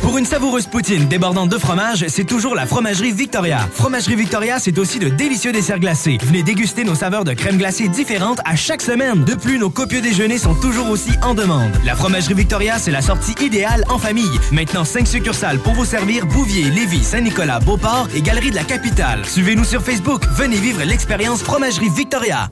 Pour 0.00 0.16
une 0.16 0.24
savoureuse 0.24 0.66
poutine 0.66 1.06
débordante 1.06 1.50
de 1.50 1.58
fromage, 1.58 2.06
c'est 2.08 2.24
toujours 2.24 2.54
la 2.54 2.64
Fromagerie 2.64 3.12
Victoria. 3.12 3.68
Fromagerie 3.74 4.16
Victoria, 4.16 4.58
c'est 4.58 4.78
aussi 4.78 4.98
de 4.98 5.10
délicieux 5.10 5.52
desserts 5.52 5.80
glacés. 5.80 6.16
Venez 6.22 6.42
déguster 6.42 6.82
nos 6.82 6.94
saveurs 6.94 7.24
de 7.24 7.34
crème 7.34 7.58
glacée 7.58 7.88
différentes 7.88 8.40
à 8.46 8.56
chaque 8.56 8.80
semaine. 8.80 9.22
De 9.24 9.34
plus, 9.34 9.58
nos 9.58 9.68
copieux 9.68 10.00
déjeuners 10.00 10.38
sont 10.38 10.54
toujours 10.54 10.88
aussi 10.88 11.10
en 11.22 11.34
demande. 11.34 11.72
La 11.84 11.94
Fromagerie 11.94 12.32
Victoria, 12.32 12.78
c'est 12.78 12.90
la 12.90 13.02
sortie 13.02 13.34
idéale 13.44 13.84
en 13.90 13.98
famille. 13.98 14.40
Maintenant, 14.50 14.84
5 14.84 15.06
succursales 15.06 15.58
pour 15.58 15.74
vous 15.74 15.84
servir 15.84 16.24
Bouvier, 16.24 16.70
Lévis, 16.70 17.04
Saint-Nicolas, 17.04 17.60
Beauport 17.60 18.08
et 18.14 18.22
Galerie 18.22 18.50
de 18.50 18.56
la 18.56 18.64
Capitale. 18.64 19.26
Suivez-nous 19.26 19.64
sur 19.64 19.82
Facebook. 19.82 20.24
Venez 20.36 20.56
vivre 20.56 20.82
l'expérience 20.84 21.42
Fromagerie 21.42 21.90
Victoria. 21.90 22.48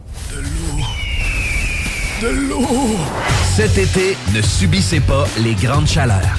De 2.21 2.29
l'eau! 2.29 2.99
Cet 3.57 3.79
été, 3.79 4.17
ne 4.35 4.43
subissez 4.43 5.01
pas 5.01 5.25
les 5.39 5.55
grandes 5.55 5.89
chaleurs. 5.89 6.39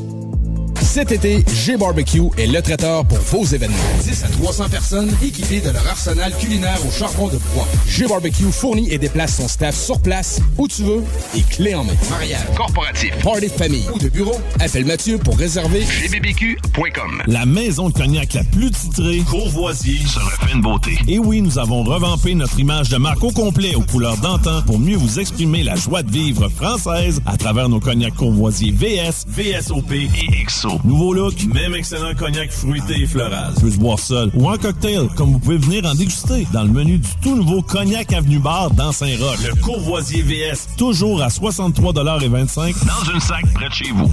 Cet 0.91 1.13
été, 1.13 1.41
G-Barbecue 1.47 2.23
est 2.37 2.47
le 2.47 2.61
traiteur 2.61 3.05
pour 3.05 3.17
vos 3.19 3.45
événements. 3.45 3.77
10 4.03 4.25
à 4.25 4.27
300 4.27 4.67
personnes 4.69 5.09
équipées 5.23 5.61
de 5.61 5.69
leur 5.69 5.87
arsenal 5.87 6.33
culinaire 6.37 6.79
au 6.85 6.91
charbon 6.91 7.29
de 7.29 7.37
bois. 7.53 7.65
G-Barbecue 7.87 8.51
fournit 8.51 8.91
et 8.91 8.97
déplace 8.97 9.37
son 9.37 9.47
staff 9.47 9.73
sur 9.73 10.01
place, 10.01 10.41
où 10.57 10.67
tu 10.67 10.83
veux, 10.83 11.01
et 11.33 11.43
clé 11.43 11.75
en 11.75 11.85
main. 11.85 11.93
Mariage, 12.09 12.41
corporatif, 12.57 13.17
party 13.23 13.47
de 13.47 13.51
famille 13.53 13.85
ou 13.95 13.99
de 13.99 14.09
bureau, 14.09 14.35
appelle 14.59 14.83
Mathieu 14.83 15.17
pour 15.17 15.37
réserver 15.37 15.79
gbbq.com. 15.79 17.23
La 17.25 17.45
maison 17.45 17.87
de 17.87 17.93
cognac 17.93 18.33
la 18.33 18.43
plus 18.43 18.71
titrée, 18.71 19.19
Courvoisier, 19.19 20.05
se 20.05 20.19
refait 20.19 20.53
une 20.53 20.61
beauté. 20.61 20.99
Et 21.07 21.19
oui, 21.19 21.41
nous 21.41 21.57
avons 21.57 21.83
revampé 21.83 22.35
notre 22.35 22.59
image 22.59 22.89
de 22.89 22.97
marque 22.97 23.23
au 23.23 23.31
complet 23.31 23.75
aux 23.75 23.83
couleurs 23.83 24.17
d'antan 24.17 24.61
pour 24.63 24.77
mieux 24.77 24.97
vous 24.97 25.21
exprimer 25.21 25.63
la 25.63 25.75
joie 25.75 26.03
de 26.03 26.11
vivre 26.11 26.49
française 26.49 27.21
à 27.25 27.37
travers 27.37 27.69
nos 27.69 27.79
cognacs 27.79 28.15
Courvoisier 28.15 28.73
VS, 28.73 29.23
VSOP 29.29 29.93
et 29.93 30.43
XO. 30.45 30.80
Nouveau 30.83 31.13
look, 31.13 31.35
même 31.53 31.75
excellent 31.75 32.13
cognac 32.15 32.51
fruité 32.51 33.01
et 33.01 33.07
floral. 33.07 33.53
Peut 33.59 33.71
se 33.71 33.77
boire 33.77 33.99
seul 33.99 34.31
ou 34.33 34.49
en 34.49 34.57
cocktail, 34.57 35.07
comme 35.15 35.33
vous 35.33 35.39
pouvez 35.39 35.57
venir 35.57 35.85
en 35.85 35.93
déguster 35.93 36.47
dans 36.51 36.63
le 36.63 36.69
menu 36.69 36.97
du 36.97 37.09
tout 37.21 37.35
nouveau 37.35 37.61
Cognac 37.61 38.11
Avenue 38.13 38.39
Bar 38.39 38.71
dans 38.71 38.91
Saint-Roch. 38.91 39.37
Le 39.45 39.55
Courvoisier 39.61 40.21
VS, 40.21 40.75
toujours 40.77 41.21
à 41.21 41.27
63,25 41.27 42.85
dans 42.85 43.13
une 43.13 43.19
sac 43.19 43.45
près 43.53 43.69
de 43.69 43.73
chez 43.73 43.91
vous. 43.91 44.11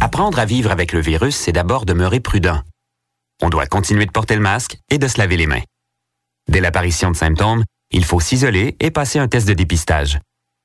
Apprendre 0.00 0.38
à 0.38 0.44
vivre 0.44 0.70
avec 0.70 0.92
le 0.92 1.00
virus, 1.00 1.36
c'est 1.36 1.52
d'abord 1.52 1.86
demeurer 1.86 2.20
prudent. 2.20 2.60
On 3.42 3.48
doit 3.48 3.66
continuer 3.66 4.06
de 4.06 4.10
porter 4.10 4.34
le 4.34 4.42
masque 4.42 4.78
et 4.90 4.98
de 4.98 5.08
se 5.08 5.18
laver 5.18 5.36
les 5.36 5.46
mains. 5.46 5.62
Dès 6.50 6.60
l'apparition 6.60 7.10
de 7.10 7.16
symptômes, 7.16 7.64
il 7.90 8.04
faut 8.04 8.20
s'isoler 8.20 8.76
et 8.80 8.90
passer 8.90 9.18
un 9.18 9.28
test 9.28 9.48
de 9.48 9.54
dépistage. 9.54 10.18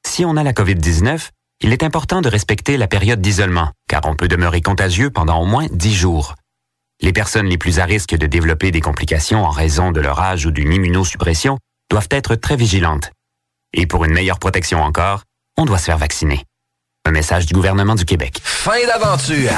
Si 0.05 0.25
on 0.25 0.35
a 0.35 0.43
la 0.43 0.53
COVID-19, 0.53 1.29
il 1.61 1.73
est 1.73 1.83
important 1.83 2.21
de 2.21 2.29
respecter 2.29 2.77
la 2.77 2.87
période 2.87 3.21
d'isolement, 3.21 3.71
car 3.89 4.01
on 4.05 4.15
peut 4.15 4.27
demeurer 4.27 4.61
contagieux 4.61 5.09
pendant 5.09 5.41
au 5.41 5.45
moins 5.45 5.67
10 5.71 5.93
jours. 5.93 6.35
Les 7.01 7.13
personnes 7.13 7.47
les 7.47 7.57
plus 7.57 7.79
à 7.79 7.85
risque 7.85 8.15
de 8.15 8.27
développer 8.27 8.71
des 8.71 8.81
complications 8.81 9.43
en 9.45 9.49
raison 9.49 9.91
de 9.91 9.99
leur 9.99 10.19
âge 10.19 10.45
ou 10.45 10.51
d'une 10.51 10.73
immunosuppression 10.73 11.57
doivent 11.89 12.07
être 12.11 12.35
très 12.35 12.55
vigilantes. 12.55 13.11
Et 13.73 13.87
pour 13.87 14.05
une 14.05 14.13
meilleure 14.13 14.39
protection 14.39 14.81
encore, 14.81 15.23
on 15.57 15.65
doit 15.65 15.77
se 15.77 15.85
faire 15.85 15.97
vacciner. 15.97 16.45
Un 17.05 17.11
message 17.11 17.45
du 17.45 17.53
gouvernement 17.53 17.95
du 17.95 18.05
Québec. 18.05 18.39
Fin 18.43 18.85
d'aventure! 18.85 19.51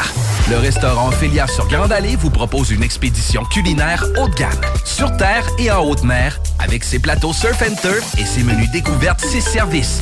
Le 0.49 0.57
restaurant 0.57 1.11
Félière 1.11 1.49
sur 1.49 1.67
Grande 1.67 1.91
Allée 1.91 2.15
vous 2.15 2.29
propose 2.29 2.71
une 2.71 2.83
expédition 2.83 3.43
culinaire 3.45 4.05
haut 4.19 4.27
de 4.27 4.35
gamme, 4.35 4.61
sur 4.85 5.15
terre 5.17 5.47
et 5.59 5.71
en 5.71 5.83
haute 5.83 6.03
mer, 6.03 6.39
avec 6.59 6.83
ses 6.83 6.99
plateaux 6.99 7.33
surf 7.33 7.61
and 7.61 7.75
turf 7.81 8.15
et 8.17 8.25
ses 8.25 8.43
menus 8.43 8.69
découvertes, 8.71 9.21
ses 9.21 9.41
services. 9.41 10.01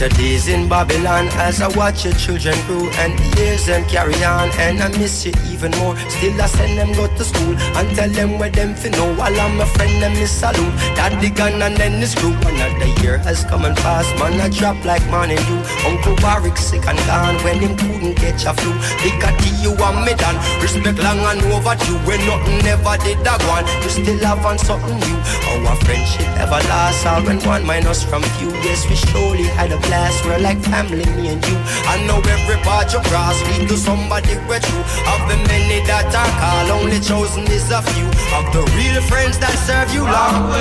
later 0.00 0.16
days 0.16 0.48
in 0.48 0.68
Babylon 0.68 1.28
as 1.32 1.60
I 1.60 1.68
watch 1.76 2.04
your 2.04 2.14
children 2.14 2.54
grow 2.66 2.88
and 3.04 3.18
the 3.18 3.42
years 3.42 3.66
them 3.66 3.84
carry 3.88 4.14
on 4.24 4.48
and 4.58 4.80
I 4.80 4.88
miss 4.96 5.26
you 5.26 5.32
even 5.52 5.72
more. 5.72 5.96
Still 6.08 6.40
I 6.40 6.46
send 6.46 6.78
them 6.78 6.92
go 6.92 7.06
to 7.06 7.24
school 7.24 7.54
and 7.76 7.96
tell 7.96 8.08
them 8.08 8.38
where 8.38 8.50
them 8.50 8.74
fi 8.74 8.88
know 8.90 9.14
while 9.14 9.38
I'm 9.38 9.60
a 9.60 9.66
friend 9.66 10.02
them 10.02 10.12
miss 10.14 10.30
salute. 10.32 10.72
Daddy 10.96 11.30
gone 11.30 11.60
and 11.60 11.76
then 11.76 12.00
this 12.00 12.14
group 12.14 12.36
another 12.40 12.88
year 13.02 13.18
has 13.18 13.44
come 13.44 13.64
and 13.64 13.76
passed. 13.76 14.14
Man 14.18 14.40
I 14.40 14.48
drop 14.48 14.82
like 14.84 15.04
morning 15.10 15.42
dew. 15.48 15.60
Uncle 15.84 16.16
Warwick 16.22 16.56
sick 16.56 16.86
and 16.86 16.98
gone 17.04 17.36
when 17.44 17.58
him 17.60 17.76
couldn't 17.76 18.14
catch 18.14 18.46
a 18.46 18.54
flu. 18.54 18.72
Big 19.02 19.20
at 19.22 19.36
you 19.60 19.76
and 19.76 20.00
me 20.06 20.14
done. 20.14 20.38
Respect 20.62 20.98
long 20.98 21.20
and 21.28 21.42
overdue 21.52 22.00
when 22.08 22.20
nothing 22.24 22.64
ever 22.64 22.96
did 23.04 23.20
that 23.24 23.42
one. 23.52 23.66
You 23.84 23.90
still 23.90 24.20
have 24.24 24.46
on 24.46 24.56
something 24.58 24.96
new. 24.96 25.18
Our 25.60 25.76
friendship 25.84 26.28
ever 26.40 26.60
lasts 26.72 27.04
all 27.04 27.22
when 27.22 27.40
one 27.44 27.66
minus 27.66 28.02
from 28.02 28.22
few. 28.40 28.48
Yes 28.64 28.88
we 28.88 28.96
surely 28.96 29.44
had 29.60 29.72
a 29.72 29.89
blast. 29.90 30.24
We're 30.24 30.38
like 30.38 30.60
family, 30.70 31.06
me 31.18 31.34
and 31.34 31.42
you. 31.48 31.56
I 31.92 31.98
know 32.06 32.18
every 32.34 32.58
part 32.62 32.86
you 32.94 33.00
cross 33.10 33.36
lead 33.48 33.66
to 33.68 33.76
somebody 33.76 34.34
we're 34.46 34.62
true. 34.62 34.84
Of 35.12 35.20
the 35.30 35.36
many 35.50 35.78
that 35.90 36.14
I 36.24 36.26
call, 36.40 36.66
only 36.78 37.00
chosen 37.10 37.44
is 37.50 37.66
a 37.78 37.82
few. 37.90 38.08
Of 38.38 38.44
the 38.54 38.62
real 38.78 39.02
friends 39.10 39.36
that 39.42 39.56
serve 39.66 39.90
you 39.96 40.04
long. 40.06 40.54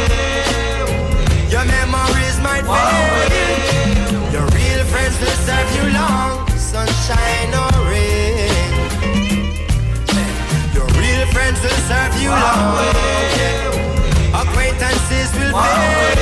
Your 1.54 1.66
memories 1.78 2.38
might 2.46 2.66
fade. 2.66 4.34
Your 4.34 4.48
real 4.58 4.84
friends 4.92 5.16
will 5.22 5.40
serve 5.48 5.70
you 5.78 5.86
long. 5.94 6.50
Sunshine 6.74 7.52
or 7.62 7.74
rain. 7.90 8.74
Your 10.76 10.90
real 11.02 11.26
friends 11.34 11.60
will 11.62 11.82
serve 11.90 12.14
you 12.24 12.32
long. 12.34 12.74
Acquaintances 14.42 15.30
will 15.38 15.54
fade. 15.54 16.19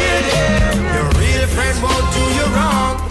Friend 1.55 1.83
won't 1.83 2.13
do 2.13 2.19
you 2.19 2.45
wrong. 2.55 3.06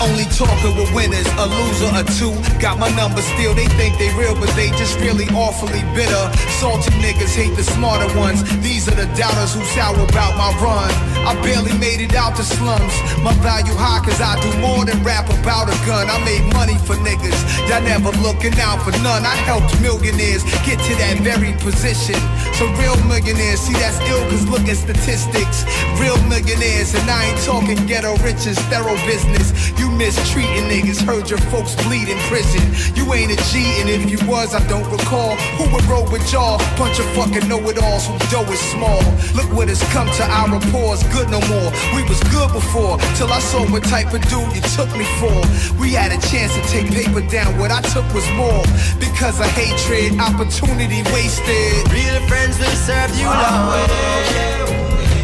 Only 0.00 0.24
talking 0.30 0.76
with 0.78 0.94
winners, 0.94 1.26
a 1.42 1.46
loser 1.46 1.90
or 1.90 2.06
two. 2.14 2.34
Got 2.62 2.78
my 2.78 2.88
number 2.94 3.20
still, 3.34 3.54
they 3.54 3.66
think 3.74 3.98
they 3.98 4.14
real, 4.14 4.38
but 4.38 4.50
they 4.54 4.70
just 4.78 4.98
really 5.00 5.26
awfully 5.34 5.82
bitter. 5.94 6.24
Salty 6.62 6.90
niggas 7.02 7.34
hate 7.34 7.56
the 7.56 7.64
smarter 7.64 8.06
ones. 8.16 8.42
These 8.62 8.86
are 8.86 8.94
the 8.94 9.10
doubters 9.18 9.54
who 9.54 9.64
sour 9.74 9.98
about 9.98 10.38
my 10.38 10.54
run. 10.62 10.90
I 11.26 11.34
barely 11.42 11.76
made 11.78 12.00
it 12.00 12.14
out 12.14 12.36
the 12.36 12.42
slums. 12.42 12.94
My 13.26 13.34
value 13.42 13.74
high 13.74 13.98
cause 14.06 14.20
I 14.22 14.38
do 14.38 14.50
more 14.62 14.84
than 14.86 15.02
rap 15.02 15.26
about 15.28 15.66
a 15.66 15.76
gun. 15.82 16.06
I 16.06 16.22
made 16.24 16.46
money 16.54 16.78
for 16.86 16.94
niggas. 17.02 17.36
Y'all 17.68 17.82
never 17.82 18.14
looking 18.22 18.54
out 18.62 18.78
for 18.86 18.94
none. 19.02 19.26
I 19.26 19.34
helped 19.50 19.74
millionaires 19.82 20.46
get 20.62 20.78
to 20.78 20.92
that 21.02 21.18
very 21.26 21.52
position. 21.58 22.16
So 22.54 22.70
real 22.78 22.94
millionaires, 23.10 23.60
see 23.60 23.74
that's 23.74 23.98
ill 24.06 24.22
cause 24.30 24.46
look 24.46 24.62
at 24.70 24.78
statistics. 24.78 25.66
Real 25.98 26.16
millionaires, 26.30 26.94
and 26.94 27.10
I 27.10 27.34
ain't 27.34 27.42
talking 27.42 27.78
ghetto 27.86 28.14
riches, 28.22 28.58
thorough 28.70 28.98
business. 29.04 29.52
You 29.78 29.87
mistreating 29.88 30.68
niggas, 30.68 31.00
heard 31.00 31.28
your 31.30 31.38
folks 31.50 31.74
bleed 31.84 32.08
in 32.08 32.18
prison. 32.28 32.62
You 32.94 33.12
ain't 33.14 33.32
a 33.32 33.38
G, 33.50 33.80
and 33.80 33.88
if 33.88 34.10
you 34.10 34.18
was, 34.28 34.54
I 34.54 34.60
don't 34.68 34.88
recall. 34.90 35.36
Who 35.56 35.64
would 35.74 35.84
roll 35.84 36.04
with 36.10 36.24
y'all? 36.32 36.58
Bunch 36.76 36.98
of 36.98 37.06
fucking 37.16 37.48
know-it-alls 37.48 38.06
who 38.06 38.18
dough 38.30 38.50
is 38.52 38.60
small. 38.72 39.00
Look 39.34 39.48
what 39.52 39.68
has 39.68 39.82
come 39.94 40.08
to 40.18 40.24
our 40.24 40.48
rapport, 40.52 40.96
good 41.12 41.30
no 41.30 41.40
more. 41.48 41.70
We 41.94 42.02
was 42.04 42.20
good 42.34 42.52
before, 42.52 42.98
till 43.16 43.30
I 43.32 43.40
saw 43.40 43.64
what 43.70 43.84
type 43.84 44.12
of 44.12 44.22
dude 44.28 44.52
you 44.54 44.62
took 44.76 44.90
me 44.96 45.06
for. 45.20 45.36
We 45.80 45.92
had 45.92 46.12
a 46.12 46.20
chance 46.28 46.54
to 46.54 46.62
take 46.68 46.90
paper 46.90 47.22
down, 47.28 47.58
what 47.58 47.70
I 47.70 47.80
took 47.94 48.06
was 48.12 48.28
more. 48.36 48.64
Because 49.00 49.40
of 49.40 49.46
hatred, 49.56 50.18
opportunity 50.20 51.02
wasted. 51.14 51.88
Real 51.92 52.20
friends 52.28 52.58
will 52.58 52.78
serve 52.84 53.14
you 53.16 53.26
long. 53.26 53.78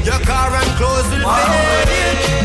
Your 0.04 0.20
car 0.26 0.52
and 0.52 0.70
clothes 0.76 1.08
will 1.10 1.24
fade. 1.24 2.43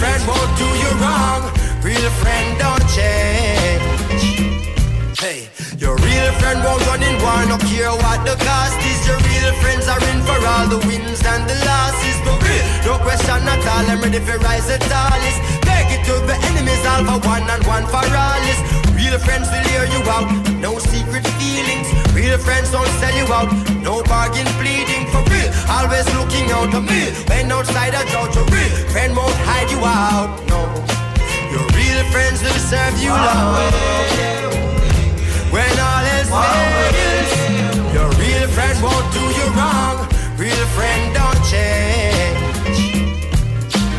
Friend 0.00 0.22
won't 0.28 0.52
do 0.58 0.68
you 0.82 0.90
wrong. 1.00 1.42
Real 1.82 2.10
friend 2.22 2.58
don't 2.58 2.86
change. 2.92 4.24
Hey, 5.18 5.48
your 5.78 5.96
real 5.96 6.30
friend 6.40 6.62
won't 6.64 6.84
run 6.86 7.02
in 7.02 7.16
war, 7.24 7.40
no 7.48 7.56
care 7.70 7.90
what 7.90 8.20
the 8.28 8.36
cost 8.44 8.78
is. 8.84 9.00
Your 9.08 9.16
real 9.16 9.52
friends 9.62 9.88
are 9.88 10.02
in 10.12 10.20
for 10.28 10.38
all 10.52 10.66
the 10.68 10.80
wins 10.86 11.24
and 11.24 11.48
the 11.48 11.56
losses. 11.64 12.18
No 12.26 12.34
no 12.86 12.98
question 12.98 13.42
at 13.48 13.66
all. 13.66 13.90
I'm 13.90 14.00
ready 14.00 14.20
for 14.20 14.38
rise 14.38 14.68
the 14.68 14.78
tallest. 14.78 15.40
Beg 15.66 15.90
it 15.90 16.04
to 16.06 16.14
the 16.28 16.36
enemies, 16.48 16.84
all 16.86 17.04
for 17.08 17.18
one 17.26 17.48
and 17.48 17.64
one 17.66 17.86
for 17.86 18.04
all. 18.04 18.42
is. 18.52 18.60
Real 18.94 19.18
friends 19.18 19.48
will 19.50 19.66
hear 19.72 19.84
you 19.84 20.00
out, 20.10 20.28
no 20.60 20.78
secret 20.78 21.26
feelings. 21.38 22.05
Real 22.16 22.38
friends 22.38 22.70
don't 22.72 22.88
sell 22.96 23.14
you 23.14 23.26
out, 23.30 23.52
no 23.84 24.02
bargain 24.04 24.46
pleading 24.56 25.04
for 25.12 25.20
real. 25.28 25.52
Always 25.68 26.08
looking 26.16 26.50
out 26.50 26.72
for 26.72 26.80
me 26.80 27.12
when 27.28 27.52
outside 27.52 27.92
a 27.92 28.02
judge. 28.08 28.34
Your 28.34 28.46
real 28.46 28.72
friend 28.88 29.14
won't 29.14 29.36
hide 29.44 29.70
you 29.70 29.84
out, 29.84 30.32
no. 30.48 30.64
Your 31.52 31.66
real 31.76 32.02
friends 32.10 32.40
will 32.40 32.60
serve 32.72 32.96
you 33.04 33.10
long. 33.10 33.70
When 35.52 35.72
all 35.88 36.04
else 36.16 36.32
fails, 36.40 37.92
your 37.92 38.08
real 38.16 38.48
friend 38.56 38.76
won't 38.82 39.06
do 39.12 39.24
you 39.38 39.46
wrong. 39.52 40.08
Real 40.38 40.66
friend 40.72 41.14
don't 41.14 41.44
change. 41.44 42.05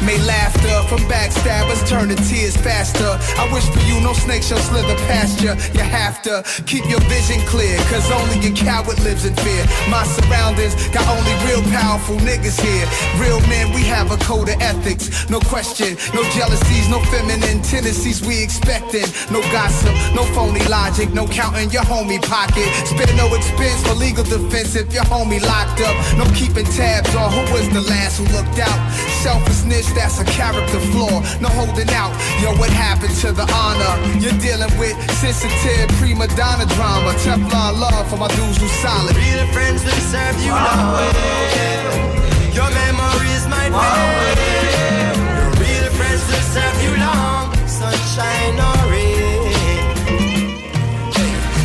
May 0.08 0.24
laughter 0.24 0.88
from 0.88 1.04
backstabbers 1.12 1.84
turn 1.86 2.08
to 2.08 2.16
tears 2.16 2.56
faster. 2.56 3.20
I 3.36 3.44
wish 3.52 3.68
for 3.68 3.84
you 3.92 4.00
no 4.00 4.14
snake 4.14 4.42
shall 4.42 4.58
slither 4.58 4.96
past 5.12 5.44
you. 5.44 5.52
You 5.76 5.84
have 5.84 6.22
to 6.24 6.48
keep 6.64 6.88
your 6.88 7.02
vision 7.12 7.44
clear, 7.44 7.76
cause 7.92 8.08
only 8.10 8.40
a 8.48 8.52
coward 8.56 9.04
lives 9.04 9.26
in 9.26 9.36
fear. 9.36 9.68
My 9.92 10.08
surroundings 10.08 10.80
got 10.96 11.04
only 11.12 11.36
real 11.44 11.60
powerful 11.76 12.16
niggas 12.24 12.56
here. 12.56 12.88
Real 13.20 13.42
men, 13.52 13.76
we 13.76 13.84
have 13.84 14.10
a 14.16 14.18
code 14.24 14.48
of 14.48 14.56
ethics. 14.62 15.30
No 15.30 15.42
question, 15.42 16.00
no 16.16 16.24
jealousies, 16.32 16.88
no 16.88 17.04
feminine 17.12 17.62
tendencies 17.62 18.24
we 18.24 18.42
expecting. 18.42 19.12
No 19.28 19.44
gossip, 19.52 19.92
no 20.16 20.24
phony 20.32 20.64
logic, 20.72 21.12
no 21.12 21.28
counting 21.28 21.70
your 21.70 21.84
homie 21.84 22.24
pocket. 22.24 22.72
Spare 22.88 23.12
no 23.20 23.28
expense 23.36 23.84
for 23.84 23.96
legal 23.96 24.24
defense 24.24 24.74
if 24.74 24.88
your 24.94 25.04
homie 25.12 25.44
locked 25.44 25.84
up. 25.84 25.96
No 26.16 26.24
keeping 26.32 26.66
tabs 26.80 27.14
on 27.14 27.28
who 27.28 27.44
was 27.52 27.68
the 27.76 27.82
last 27.92 28.20
who 28.20 28.26
looked 28.32 28.56
out. 28.64 28.80
Selfishness, 29.20 29.97
that's 29.98 30.22
a 30.22 30.26
character 30.26 30.80
flaw. 30.94 31.26
No 31.42 31.50
holding 31.50 31.90
out, 31.90 32.14
yo, 32.40 32.54
what 32.62 32.70
happened 32.70 33.16
to 33.26 33.32
the 33.34 33.46
honor? 33.50 33.94
You're 34.22 34.38
dealing 34.38 34.72
with 34.78 34.94
sensitive 35.18 35.90
prima 35.98 36.28
donna 36.38 36.66
drama. 36.78 37.12
Teflon 37.26 37.82
love 37.82 38.06
for 38.10 38.18
my 38.18 38.30
dudes 38.38 38.62
who's 38.62 38.72
solid. 38.86 39.16
Be 39.18 39.34
the 39.34 39.50
friends 39.52 39.84
that 39.84 39.98
serve 40.14 40.38
you 40.46 40.54
wow. 40.54 40.70
Oh. 40.70 40.94
well. 40.94 42.54
Your 42.54 42.70
memories 42.70 43.44
might 43.50 43.74
oh. 43.74 43.82
wow. 43.82 44.36
fail. 44.38 45.18
real 45.66 45.90
friends 45.98 46.24
will 46.30 46.46
serve 46.54 46.78
you 46.86 46.94
long, 47.02 47.50
sunshine 47.66 48.56
or 48.70 48.78
rain. 48.94 49.50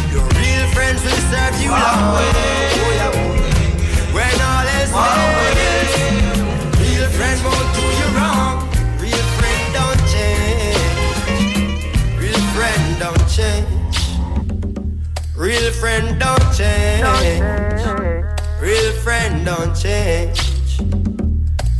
Your 0.09 0.27
real 0.41 0.67
friends 0.73 1.05
will 1.05 1.23
serve 1.29 1.57
you 1.61 1.71
wow. 1.71 2.17
long. 2.17 2.72
Sunshine 15.43 15.73
friend 15.73 16.21
don't 16.21 16.55
change. 16.55 17.03
Real 18.61 18.93
friend 19.03 19.45
don't 19.45 19.75
change. 19.75 20.39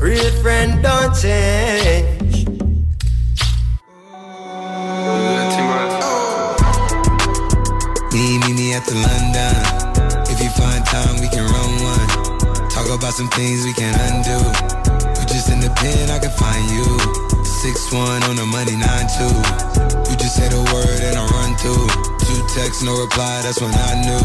Real 0.01 0.33
friend 0.43 0.83
don't 0.83 1.15
change. 1.15 2.49
Me, 8.11 8.39
me, 8.43 8.51
me 8.53 8.75
at 8.75 8.83
the 8.83 8.99
London. 8.99 9.55
If 10.27 10.43
you 10.43 10.51
find 10.59 10.85
time, 10.85 11.21
we 11.21 11.29
can 11.29 11.47
run 11.47 11.71
one. 11.87 12.69
Talk 12.69 12.91
about 12.91 13.15
some 13.15 13.29
things 13.29 13.65
we 13.65 13.73
can 13.75 13.95
undo. 14.11 14.43
You 15.21 15.27
just 15.29 15.49
in 15.51 15.61
the 15.61 15.73
pen, 15.77 16.11
I 16.11 16.19
can 16.19 16.33
find 16.33 16.67
you. 16.69 17.45
Six 17.45 17.93
one 17.93 18.25
on 18.25 18.35
the 18.35 18.45
money, 18.45 18.75
nine 18.75 19.07
two. 19.07 20.11
You 20.11 20.17
just 20.17 20.35
say 20.35 20.49
the 20.49 20.59
word 20.75 21.01
and 21.05 21.17
I 21.17 21.25
run 21.31 21.57
through. 21.59 22.12
Two 22.27 22.43
texts, 22.55 22.83
no 22.83 22.99
reply. 23.01 23.43
That's 23.43 23.61
when 23.61 23.73
I 23.75 23.95
knew, 24.03 24.23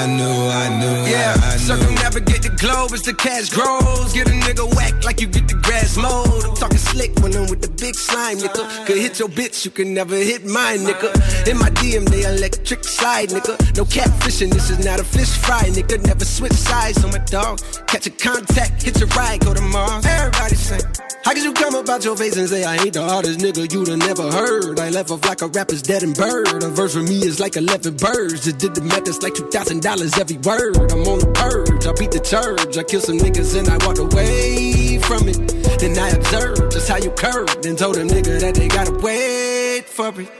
I 0.00 0.06
knew, 0.06 0.36
I 0.64 0.66
knew, 0.78 1.10
Yeah, 1.10 1.34
I, 1.42 1.46
I 1.46 1.52
knew. 1.54 1.58
circumnavigate 1.58 2.42
the 2.42 2.50
globe 2.58 2.92
as 2.92 3.02
the 3.02 3.14
cash 3.14 3.48
grows. 3.50 4.12
Get 4.12 4.28
a 4.28 4.32
nigga 4.32 4.66
whack 4.76 5.04
like 5.04 5.20
you 5.20 5.26
get 5.26 5.48
the 5.48 5.54
grass 5.54 5.96
mowed. 5.96 6.44
I'm 6.44 6.54
talking 6.54 6.78
slick 6.78 7.12
when 7.20 7.34
I'm 7.34 7.48
with 7.48 7.62
the 7.62 7.70
big 7.82 7.94
slime, 7.94 8.38
nigga. 8.38 8.86
Could 8.86 8.98
hit 8.98 9.18
your 9.18 9.28
bitch, 9.28 9.64
you 9.64 9.70
can 9.70 9.94
never 9.94 10.14
hit 10.16 10.44
mine, 10.44 10.80
nigga. 10.80 11.10
In 11.48 11.58
my 11.58 11.70
DM, 11.70 12.08
they 12.08 12.22
electric 12.24 12.84
slide, 12.84 13.28
nigga. 13.30 13.54
No 13.76 13.84
catfishing, 13.84 14.50
this 14.52 14.70
is 14.70 14.84
not 14.84 15.00
a 15.00 15.04
fish 15.04 15.30
fry, 15.38 15.62
nigga. 15.70 16.04
Never 16.06 16.24
switch 16.24 16.52
sides 16.52 17.02
on 17.04 17.10
my 17.10 17.18
dog. 17.18 17.60
Catch 17.86 18.06
a 18.06 18.10
contact, 18.10 18.82
hit 18.82 18.98
your 19.00 19.08
ride, 19.10 19.40
go 19.40 19.54
to 19.54 19.62
Mars. 19.62 20.04
Everybody 20.06 20.54
sing. 20.56 20.80
How 21.22 21.34
could 21.34 21.44
you 21.44 21.52
come 21.52 21.74
about 21.74 22.02
your 22.02 22.16
face 22.16 22.36
and 22.36 22.48
say 22.48 22.64
I 22.64 22.76
ain't 22.76 22.94
the 22.94 23.02
hardest 23.02 23.40
nigga 23.40 23.70
you'd 23.70 23.88
have 23.88 23.98
never 23.98 24.32
heard? 24.32 24.80
I 24.80 24.88
left 24.88 25.10
off 25.10 25.22
like 25.26 25.42
a 25.42 25.48
rapper's 25.48 25.82
dead 25.82 26.02
and 26.02 26.16
bird. 26.16 26.62
A 26.62 26.68
verse 26.68 26.94
for 26.94 27.02
me 27.02 27.18
is 27.18 27.38
like 27.38 27.56
11 27.56 27.96
birds. 27.98 28.44
Just 28.44 28.58
did 28.58 28.74
the 28.74 28.80
math, 28.80 29.06
it's 29.06 29.22
like 29.22 29.34
$2,000 29.34 30.18
every 30.18 30.38
word. 30.38 30.90
I'm 30.90 31.06
on 31.06 31.18
the 31.18 31.30
purge, 31.36 31.86
I 31.86 31.92
beat 31.92 32.12
the 32.12 32.20
church. 32.20 32.78
I 32.78 32.82
killed 32.84 33.04
some 33.04 33.18
niggas 33.18 33.58
and 33.58 33.68
I 33.68 33.76
walked 33.86 33.98
away 33.98 34.98
from 35.00 35.28
it. 35.28 35.36
Then 35.78 35.98
I 35.98 36.08
observed 36.08 36.72
just 36.72 36.88
how 36.88 36.96
you 36.96 37.10
curved 37.10 37.66
and 37.66 37.76
told 37.76 37.98
a 37.98 38.04
nigga 38.04 38.40
that 38.40 38.54
they 38.54 38.68
gotta 38.68 38.92
wait 38.92 39.84
for 39.84 40.08
it. 40.20 40.32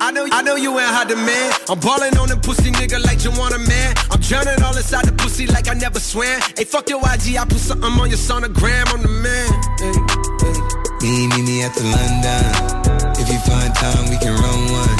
I 0.00 0.10
know, 0.10 0.26
I 0.30 0.42
know 0.42 0.56
you 0.56 0.78
ain't 0.78 0.90
hot 0.90 1.08
demand. 1.08 1.54
I'm 1.70 1.78
balling 1.78 2.18
on 2.18 2.28
them 2.28 2.40
pussy 2.40 2.70
nigga 2.72 3.02
like 3.06 3.24
you 3.24 3.30
want 3.38 3.54
a 3.54 3.58
man. 3.58 3.94
I'm 4.10 4.20
drowning 4.20 4.62
all 4.62 4.76
inside 4.76 5.06
the 5.06 5.12
pussy 5.12 5.46
like 5.46 5.68
I 5.68 5.74
never 5.74 6.00
swam. 6.00 6.40
Hey, 6.56 6.64
fuck 6.64 6.90
your 6.90 6.98
IG, 6.98 7.36
I 7.36 7.46
put 7.48 7.58
something 7.58 7.90
on 7.90 8.10
your 8.10 8.18
sonogram. 8.18 8.84
I'm 8.92 9.02
the 9.02 9.08
man. 9.08 9.48
Hey. 9.78 10.23
Me, 11.02 11.28
me, 11.28 11.42
me 11.42 11.62
at 11.62 11.74
the 11.74 11.84
London. 11.84 12.44
If 13.20 13.28
you 13.30 13.38
find 13.44 13.70
time, 13.74 14.10
we 14.10 14.16
can 14.18 14.34
run 14.34 14.60
one. 14.72 14.96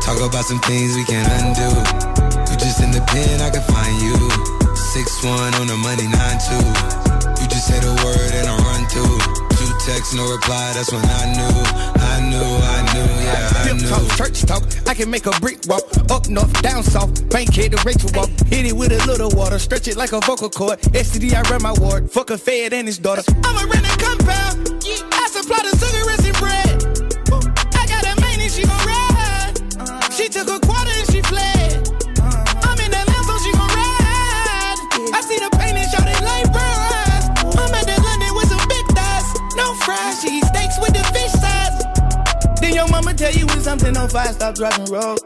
Talk 0.00 0.20
about 0.20 0.44
some 0.44 0.60
things 0.60 0.96
we 0.96 1.04
can 1.04 1.24
undo. 1.40 1.70
You 2.50 2.56
just 2.58 2.82
in 2.82 2.90
the 2.90 3.02
pen, 3.08 3.40
I 3.40 3.50
can 3.50 3.62
find 3.62 3.96
you. 4.02 4.16
Six 4.74 5.22
one 5.24 5.54
on 5.56 5.66
the 5.66 5.76
money, 5.76 6.06
nine 6.08 6.38
two. 6.42 6.66
You 7.40 7.46
just 7.48 7.66
say 7.68 7.80
the 7.80 7.94
word 8.04 8.32
and 8.36 8.48
I 8.48 8.56
run 8.68 8.84
through. 8.90 9.18
Two 9.56 9.72
texts, 9.86 10.14
no 10.14 10.28
reply. 10.30 10.72
That's 10.74 10.92
when 10.92 11.04
I 11.04 11.24
knew, 11.32 11.56
I 12.16 12.20
knew, 12.30 12.38
I 12.38 12.80
knew, 12.94 13.24
yeah, 13.24 13.50
I 13.60 13.66
Pimp 13.68 13.82
knew. 13.82 13.88
talk, 13.88 14.16
church 14.16 14.40
talk. 14.46 14.62
I 14.88 14.94
can 14.94 15.10
make 15.10 15.26
a 15.26 15.32
brick 15.38 15.58
walk. 15.68 15.84
Up 16.10 16.26
north, 16.30 16.62
down 16.62 16.82
south. 16.82 17.28
Bank 17.28 17.52
head 17.54 17.72
to 17.72 17.82
Rachel 17.84 18.08
walk. 18.14 18.30
Hit 18.46 18.64
it 18.64 18.72
with 18.72 18.90
a 18.92 19.04
little 19.06 19.28
water. 19.36 19.58
Stretch 19.58 19.86
it 19.86 19.96
like 19.98 20.12
a 20.12 20.20
vocal 20.20 20.48
cord. 20.48 20.80
STD, 20.80 21.34
I 21.34 21.42
run 21.50 21.62
my 21.62 21.74
ward. 21.74 22.10
Fuck 22.10 22.30
a 22.30 22.38
fed 22.38 22.72
and 22.72 22.86
his 22.86 22.96
daughter. 22.96 23.22
I'ma 23.44 23.60
rent 23.60 23.68
a 23.68 23.80
rented 23.80 23.98
compound. 24.00 24.82
I 25.12 25.28
supply 25.30 25.60
the 25.70 25.76
cigarettes 25.76 26.24
and 26.24 26.36
bread. 26.38 26.65
Something 43.66 43.96
on 43.96 44.08
fire, 44.08 44.32
stop 44.32 44.54
driving 44.54 44.86
road. 44.94 45.18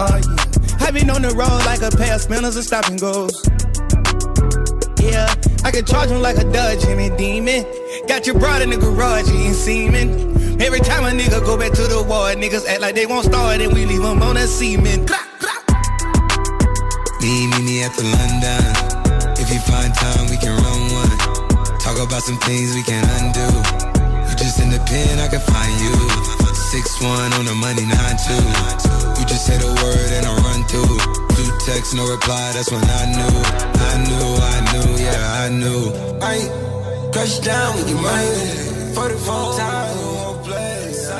Oh 0.00 0.16
yeah. 0.16 0.80
I 0.80 0.90
been 0.90 1.10
on 1.10 1.20
the 1.20 1.36
road 1.36 1.60
like 1.68 1.84
a 1.84 1.92
pair 1.94 2.14
of 2.14 2.22
spinners 2.22 2.56
and 2.56 2.64
stop 2.64 2.88
and 2.88 2.98
goes. 2.98 3.44
Yeah, 4.96 5.28
I 5.68 5.70
can 5.70 5.84
charge 5.84 6.08
him 6.08 6.22
like 6.22 6.38
a 6.38 6.48
Dodge 6.48 6.88
and 6.88 6.98
a 6.98 7.14
demon. 7.14 7.68
Got 8.08 8.26
your 8.26 8.40
broad 8.40 8.62
in 8.62 8.70
the 8.70 8.78
garage 8.78 9.28
eating 9.28 9.52
semen. 9.52 10.08
Every 10.62 10.80
time 10.80 11.04
a 11.04 11.12
nigga 11.12 11.44
go 11.44 11.58
back 11.58 11.72
to 11.72 11.84
the 11.84 12.02
ward, 12.08 12.38
niggas 12.38 12.64
act 12.66 12.80
like 12.80 12.94
they 12.94 13.04
won't 13.04 13.26
start 13.26 13.60
and 13.60 13.70
we 13.74 13.84
leave 13.84 14.00
them 14.00 14.22
on 14.22 14.36
that 14.40 14.48
semen. 14.48 15.04
Me, 17.20 17.52
me, 17.52 17.58
me 17.68 17.84
at 17.84 17.92
the 18.00 18.04
London. 18.16 18.64
If 19.36 19.52
you 19.52 19.60
find 19.60 19.92
time, 19.92 20.24
we 20.32 20.40
can 20.40 20.56
run 20.56 20.80
one. 20.96 21.12
Talk 21.84 22.00
about 22.00 22.24
some 22.24 22.40
things 22.48 22.72
we 22.72 22.82
can 22.82 23.04
undo. 23.20 23.44
You 24.24 24.34
just 24.40 24.56
in 24.56 24.70
the 24.72 24.80
pen, 24.88 25.20
I 25.20 25.28
can 25.28 25.44
find 25.44 25.76
you. 25.84 26.37
Six 26.78 27.02
on 27.02 27.44
the 27.44 27.56
money, 27.56 27.82
nine 27.82 28.16
two. 28.22 28.38
You 29.18 29.26
just 29.26 29.46
say 29.46 29.58
the 29.58 29.66
word 29.66 30.12
and 30.14 30.24
I 30.24 30.32
run 30.46 30.62
through. 30.70 30.96
Two 31.34 31.50
texts, 31.66 31.92
no 31.92 32.08
reply. 32.08 32.52
That's 32.54 32.70
when 32.70 32.84
I 32.84 33.04
knew, 33.18 33.34
I 33.90 33.94
knew, 34.06 34.28
I 34.38 34.58
knew, 34.70 34.86
yeah, 35.02 35.42
I 35.42 35.48
knew. 35.58 35.90
I 36.22 37.10
crush 37.10 37.40
down 37.40 37.74
with 37.74 37.90
your 37.90 38.00
mind. 38.00 38.94
44 38.94 39.58
times 39.58 40.00
in 40.00 40.06
one 40.22 40.44
place. 40.44 41.10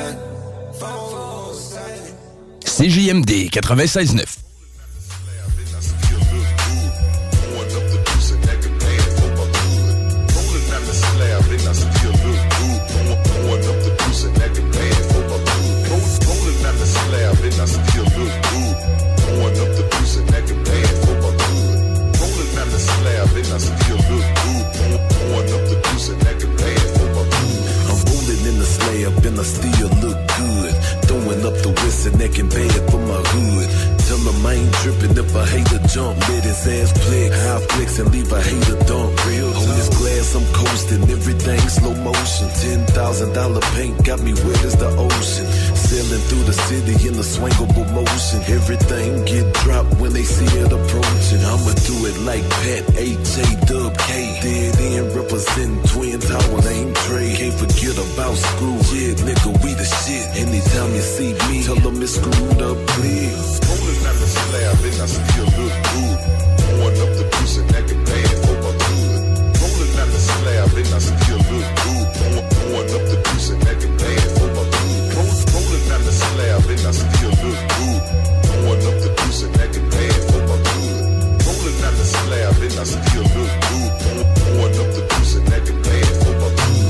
CJMD 2.63 3.49
96.9. 3.51 4.48
up 32.09 32.17
the 32.17 32.17
whistle 32.17 32.17
neck 32.17 32.39
and 32.39 32.49
bad 32.49 32.91
for 32.91 32.99
my 32.99 33.21
hood. 33.21 33.99
Tell 34.07 34.17
him 34.17 34.45
I 34.45 34.53
ain't 34.53 34.73
tripping 34.81 35.17
if 35.17 35.35
I 35.35 35.45
hate 35.45 35.71
a 35.71 35.87
jump. 35.87 36.17
Let 36.29 36.43
his 36.43 36.67
ass 36.67 36.91
flex. 36.91 37.35
I 37.35 37.59
flex 37.59 37.99
and 37.99 38.11
leave 38.11 38.31
a 38.31 38.41
hater 38.41 38.77
dump. 38.85 39.25
Real 39.25 39.47
On 39.47 39.67
this 39.77 39.89
glass, 39.89 40.35
I'm 40.35 40.45
coasting. 40.53 41.03
Everything 41.09 41.59
slow 41.69 41.93
motion. 41.95 42.47
Ten 42.61 42.85
thousand 42.87 43.33
dollar 43.33 43.61
paint 43.75 44.03
got 44.03 44.19
me 44.21 44.33
wet 44.33 44.63
as 44.65 44.75
the 44.77 44.89
ocean. 44.89 45.47
Sailing 45.79 46.21
through 46.29 46.43
the 46.43 46.53
city 46.53 46.93
in 47.07 47.15
a 47.15 47.25
swingable 47.25 47.87
motion. 47.95 48.39
Everything 48.51 49.25
get 49.25 49.47
dropped 49.63 49.95
when 49.97 50.13
they 50.13 50.21
see 50.23 50.45
it 50.59 50.69
approaching. 50.71 51.41
I'ma 51.41 51.73
do 51.87 51.95
it 52.05 52.17
like 52.29 52.45
Pat 52.61 52.83
H 52.93 53.31
A 53.41 53.47
Dub 53.65 53.97
K. 53.97 54.37
Dead 54.43 54.75
end 54.77 55.15
represent 55.15 55.73
Twin 55.89 56.19
Towers, 56.19 56.67
aim 56.69 56.93
trade. 57.07 57.37
Can't 57.41 57.57
forget 57.57 57.97
about 57.97 58.35
screw. 58.37 58.77
Yeah, 58.93 59.17
nigga, 59.25 59.49
we 59.63 59.73
the 59.73 59.87
shit. 59.87 60.25
Anytime 60.37 60.91
you 60.93 61.01
see 61.01 61.33
me, 61.49 61.63
tell 61.65 61.79
them 61.81 61.97
it's 62.03 62.13
screwed 62.21 62.61
up, 62.61 62.77
please. 62.93 63.57
Rolling 63.65 63.99
down 64.05 64.17
the 64.19 64.29
slab 64.29 64.77
and 64.85 64.97
I 65.01 65.07
still 65.09 65.49
look 65.57 65.73
good. 65.89 66.17
Pouring 66.69 66.99
up 67.01 67.11
the 67.17 67.25
juice 67.33 67.57
and 67.57 67.69
that 67.73 67.83
can 67.89 67.99
bad 68.05 68.35
for 68.45 68.55
my 68.61 68.71
good. 68.77 69.21
Rolling 69.57 69.91
down 69.97 70.09
the 70.13 70.21
slab 70.21 70.69
and 70.77 70.91
I 70.93 70.99
still 71.01 71.41
look 71.49 71.65
good. 71.81 72.05
Pour- 72.19 72.45
Pouring 72.53 72.91
up 72.93 73.03
the 73.09 73.17
juice 73.25 73.49
and 73.49 73.61
that 73.63 73.77
can 73.81 73.93
bad 73.97 74.27
and 76.79 76.87
I 76.87 76.91
still 76.91 77.29
look 77.29 77.59
good. 77.75 78.01
Pouring 78.47 78.83
up 78.87 78.97
the 79.03 79.09
juice 79.19 79.43
and 79.43 79.53
can 79.53 79.85
bad 79.89 80.19
for 80.31 80.41
my 80.47 80.57
good. 80.67 80.95
Rolling 81.43 81.77
down 81.81 81.95
the 81.99 82.05
slab 82.05 82.55
and 82.63 82.75
I 82.79 82.83
still 82.83 83.27
look 83.35 83.53
good. 83.67 83.91
Pouring 84.39 84.77
up 84.79 84.89
the 84.95 85.03
juice 85.11 85.35
and 85.35 85.47
can 85.65 85.77
bad 85.83 86.13
for 86.23 86.33
my 86.39 86.49
good. 86.59 86.89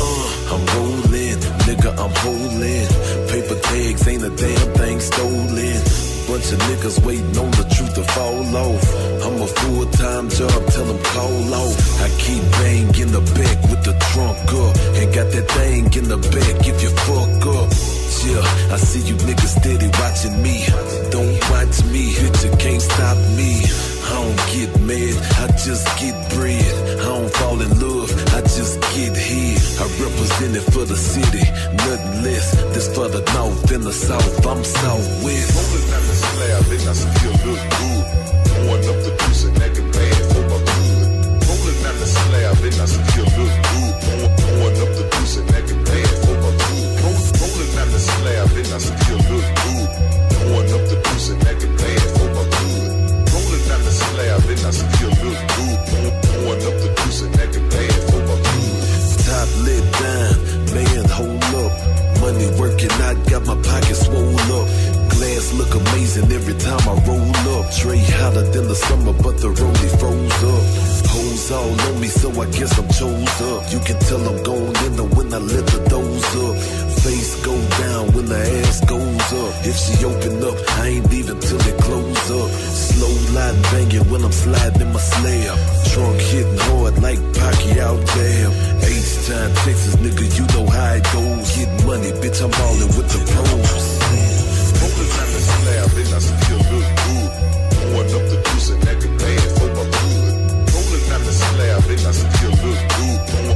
Uh, 0.00 0.52
I'm 0.52 0.62
rolling, 0.76 1.40
nigga, 1.66 1.90
I'm 1.96 2.14
holding. 2.20 2.88
Paper 3.32 3.58
tags 3.64 4.08
ain't 4.08 4.24
a 4.24 4.30
damn 4.30 4.68
thing 4.76 5.00
stolen. 5.00 5.80
Bunch 6.28 6.52
of 6.52 6.60
niggas 6.68 7.04
waiting 7.04 7.36
on 7.38 7.50
the 7.52 7.66
truth 7.74 7.94
to 7.94 8.04
fall 8.12 8.44
off. 8.56 8.86
I'm 9.24 9.40
a 9.40 9.46
full 9.46 9.86
time 9.86 10.28
job, 10.28 10.60
tell 10.68 10.84
them 10.84 11.02
call 11.02 11.54
off. 11.54 11.76
I 12.00 12.08
keep 12.20 12.42
bang 12.60 12.92
in 13.02 13.10
the 13.10 13.24
back 13.34 13.58
with 13.70 13.82
the 13.88 13.94
trunk 14.12 14.38
up. 14.52 14.76
And 15.00 15.14
got 15.14 15.28
that 15.32 15.46
thing 15.56 15.84
in 15.94 16.08
the 16.08 16.18
back 16.18 16.56
if 16.66 16.82
you 16.82 16.90
fuck 16.90 17.46
up. 17.56 17.99
Yeah, 18.10 18.42
I 18.74 18.76
see 18.76 19.06
you 19.06 19.14
niggas 19.22 19.62
steady 19.62 19.86
watching 20.02 20.42
me. 20.42 20.66
Don't 21.14 21.30
watch 21.46 21.78
me, 21.94 22.10
bitch, 22.18 22.42
you 22.42 22.50
can't 22.58 22.82
stop 22.82 23.16
me. 23.38 23.62
I 24.02 24.18
don't 24.18 24.40
get 24.50 24.70
mad, 24.82 25.14
I 25.38 25.46
just 25.54 25.86
get 25.94 26.18
bread. 26.34 26.74
I 26.98 27.06
don't 27.06 27.30
fall 27.38 27.62
in 27.62 27.70
love, 27.78 28.10
I 28.34 28.42
just 28.42 28.82
get 28.98 29.14
hit. 29.14 29.62
I 29.78 29.86
represent 30.02 30.58
it 30.58 30.66
for 30.74 30.84
the 30.84 30.98
city, 30.98 31.46
nothing 31.86 32.24
less. 32.26 32.50
This 32.74 32.92
for 32.92 33.06
the 33.08 33.22
north 33.32 33.70
and 33.70 33.84
the 33.84 33.92
south, 33.92 34.44
I'm 34.44 34.64
southwest. 34.64 35.54
slab 36.18 36.66
and 36.66 36.88
I 36.90 36.94
still 36.98 37.36
look 37.46 37.62
good. 37.78 38.04
Pouring 38.50 38.86
up 38.90 38.98
the 39.06 39.12
juice 39.22 39.44
and 39.44 39.62
acting 39.62 39.90
bad 39.94 40.22
for 40.34 40.42
my 40.50 40.58
good. 40.66 41.08
Rolling 41.46 41.78
down 41.86 41.96
the 42.02 42.08
slab 42.10 42.58
and 42.58 42.74
I 42.74 42.86
still 42.90 43.30
look 43.38 43.54
good. 43.70 43.94
Pouring, 44.02 44.78
up 44.82 44.90
the 44.98 45.04
juice 45.14 45.36
and 45.38 45.50
acting 45.54 45.84
bad 45.84 46.09
down 47.80 47.92
the 47.92 47.98
slab 47.98 48.50
and 48.60 48.72
I 48.76 48.78
still 48.78 49.20
look 49.32 49.46
good. 49.64 49.88
Pouring 50.36 50.72
up 50.76 50.84
the 50.90 50.96
juice 51.06 51.28
and 51.32 51.42
acting 51.48 51.74
bad 51.80 52.04
for 52.12 52.28
my 52.36 52.44
good. 52.60 52.90
Rolling 53.32 53.64
down 53.68 53.82
the 53.88 53.94
slab 54.02 54.44
and 54.52 54.62
I 54.68 54.72
still 54.80 55.14
look 55.24 55.40
good. 55.56 55.78
Pouring, 56.28 56.62
up 56.68 56.76
the 56.84 56.90
juice 57.00 57.20
and 57.24 57.34
acting 57.40 57.68
bad 57.72 57.98
for 58.08 58.20
my 58.28 58.36
good. 58.36 58.80
Top 59.24 59.48
lit 59.64 59.86
down, 59.96 60.36
man, 60.76 61.04
hold 61.08 61.44
up. 61.64 61.72
Money 62.20 62.48
working, 62.60 62.92
I 63.00 63.14
got 63.32 63.46
my 63.48 63.56
pockets 63.64 64.04
swole 64.04 64.52
up. 64.60 64.68
Glass 65.16 65.52
look 65.56 65.72
amazing 65.74 66.30
every 66.32 66.56
time 66.60 66.84
I 66.84 66.94
roll 67.08 67.32
up. 67.56 67.64
Dre 67.80 67.96
hotter 67.96 68.44
than 68.52 68.68
the 68.68 68.74
summer, 68.74 69.14
but 69.24 69.40
the 69.40 69.48
rollie 69.56 69.92
froze 69.98 70.42
up. 70.52 70.64
Hoes 71.10 71.50
all 71.50 71.80
on 71.80 72.00
me, 72.00 72.08
so 72.08 72.28
I 72.40 72.46
guess 72.52 72.76
I'm 72.78 72.88
chose 72.92 73.40
up. 73.40 73.72
You 73.72 73.80
can 73.80 73.98
tell 74.04 74.20
I'm 74.20 74.42
going 74.44 74.76
in 74.84 74.96
the 74.96 75.04
when 75.16 75.32
I 75.32 75.38
let 75.38 75.66
the 75.66 75.80
doors 75.88 76.28
up. 76.44 76.89
Face 77.00 77.32
go 77.40 77.56
down 77.80 78.12
when 78.12 78.26
the 78.26 78.36
ass 78.60 78.84
goes 78.84 79.32
up. 79.32 79.52
If 79.64 79.72
she 79.72 80.04
open 80.04 80.36
up, 80.44 80.56
I 80.76 80.88
ain't 81.00 81.08
leaving 81.10 81.40
till 81.40 81.56
it 81.56 81.78
close 81.80 82.28
up. 82.28 82.50
Slow 82.52 83.14
line 83.32 83.56
banging 83.72 84.04
when 84.12 84.22
I'm 84.22 84.32
sliding 84.32 84.82
in 84.82 84.92
my 84.92 85.00
slab. 85.00 85.56
Trunk 85.88 86.20
hitting 86.20 86.60
hard 86.68 87.00
like 87.00 87.18
Pacquiao 87.32 87.96
jam. 88.04 88.52
H-time 88.84 89.52
Texas, 89.64 89.96
nigga, 89.96 90.28
you 90.28 90.44
know 90.52 90.68
how 90.68 90.92
it 90.92 91.04
goes. 91.08 91.48
Get 91.56 91.72
money, 91.88 92.12
bitch, 92.20 92.44
I'm 92.44 92.52
ballin' 92.52 92.92
with 92.92 93.08
the 93.08 93.20
pros. 93.32 93.80
Rolling 94.76 95.10
down 95.16 95.28
the 95.32 95.40
slab 95.40 95.96
and 95.96 96.12
I 96.12 96.20
still 96.20 96.62
look 96.68 96.88
good. 97.00 97.30
Pouring 97.80 98.12
up 98.12 98.24
the 98.28 98.36
juice 98.44 98.68
and 98.76 98.84
acting 98.84 99.16
bad 99.16 99.48
for 99.56 99.72
my 99.72 99.84
good. 99.88 100.34
Rolling 100.68 101.04
down 101.08 101.22
the 101.24 101.32
slab 101.32 101.80
and 101.80 102.04
I 102.04 102.12
still 102.12 102.54
look 102.60 102.80
good. 102.92 103.49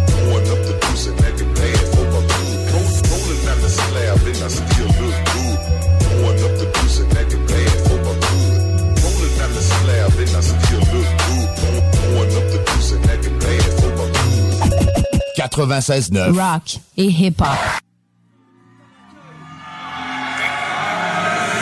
I 4.44 4.48
still 4.48 4.86
look 4.86 5.16
good. 5.32 5.58
Pouring 6.04 6.40
up 6.44 6.52
the 6.58 6.66
juice 6.74 7.00
and 7.00 7.16
acting 7.16 7.46
bad 7.46 7.70
for 7.86 7.96
my 8.04 8.12
good. 8.24 8.60
Rolling 9.00 9.34
down 9.38 9.52
the 9.54 9.62
slab 9.62 10.12
and 10.20 10.36
I 10.36 10.40
still 10.42 10.84
look 10.92 11.08
good. 11.24 11.48
Pouring, 11.56 11.86
pouring 11.96 12.32
up 12.36 12.46
the 12.52 12.60
juice 12.68 12.92
and 12.92 13.06
acting 13.08 13.38
bad 13.38 13.64
for 13.80 13.90
my 13.96 14.06
good. 14.12 14.34
96.9. 15.38 16.38
Rock 16.38 16.76
et 16.98 17.08
hip-hop. 17.08 17.56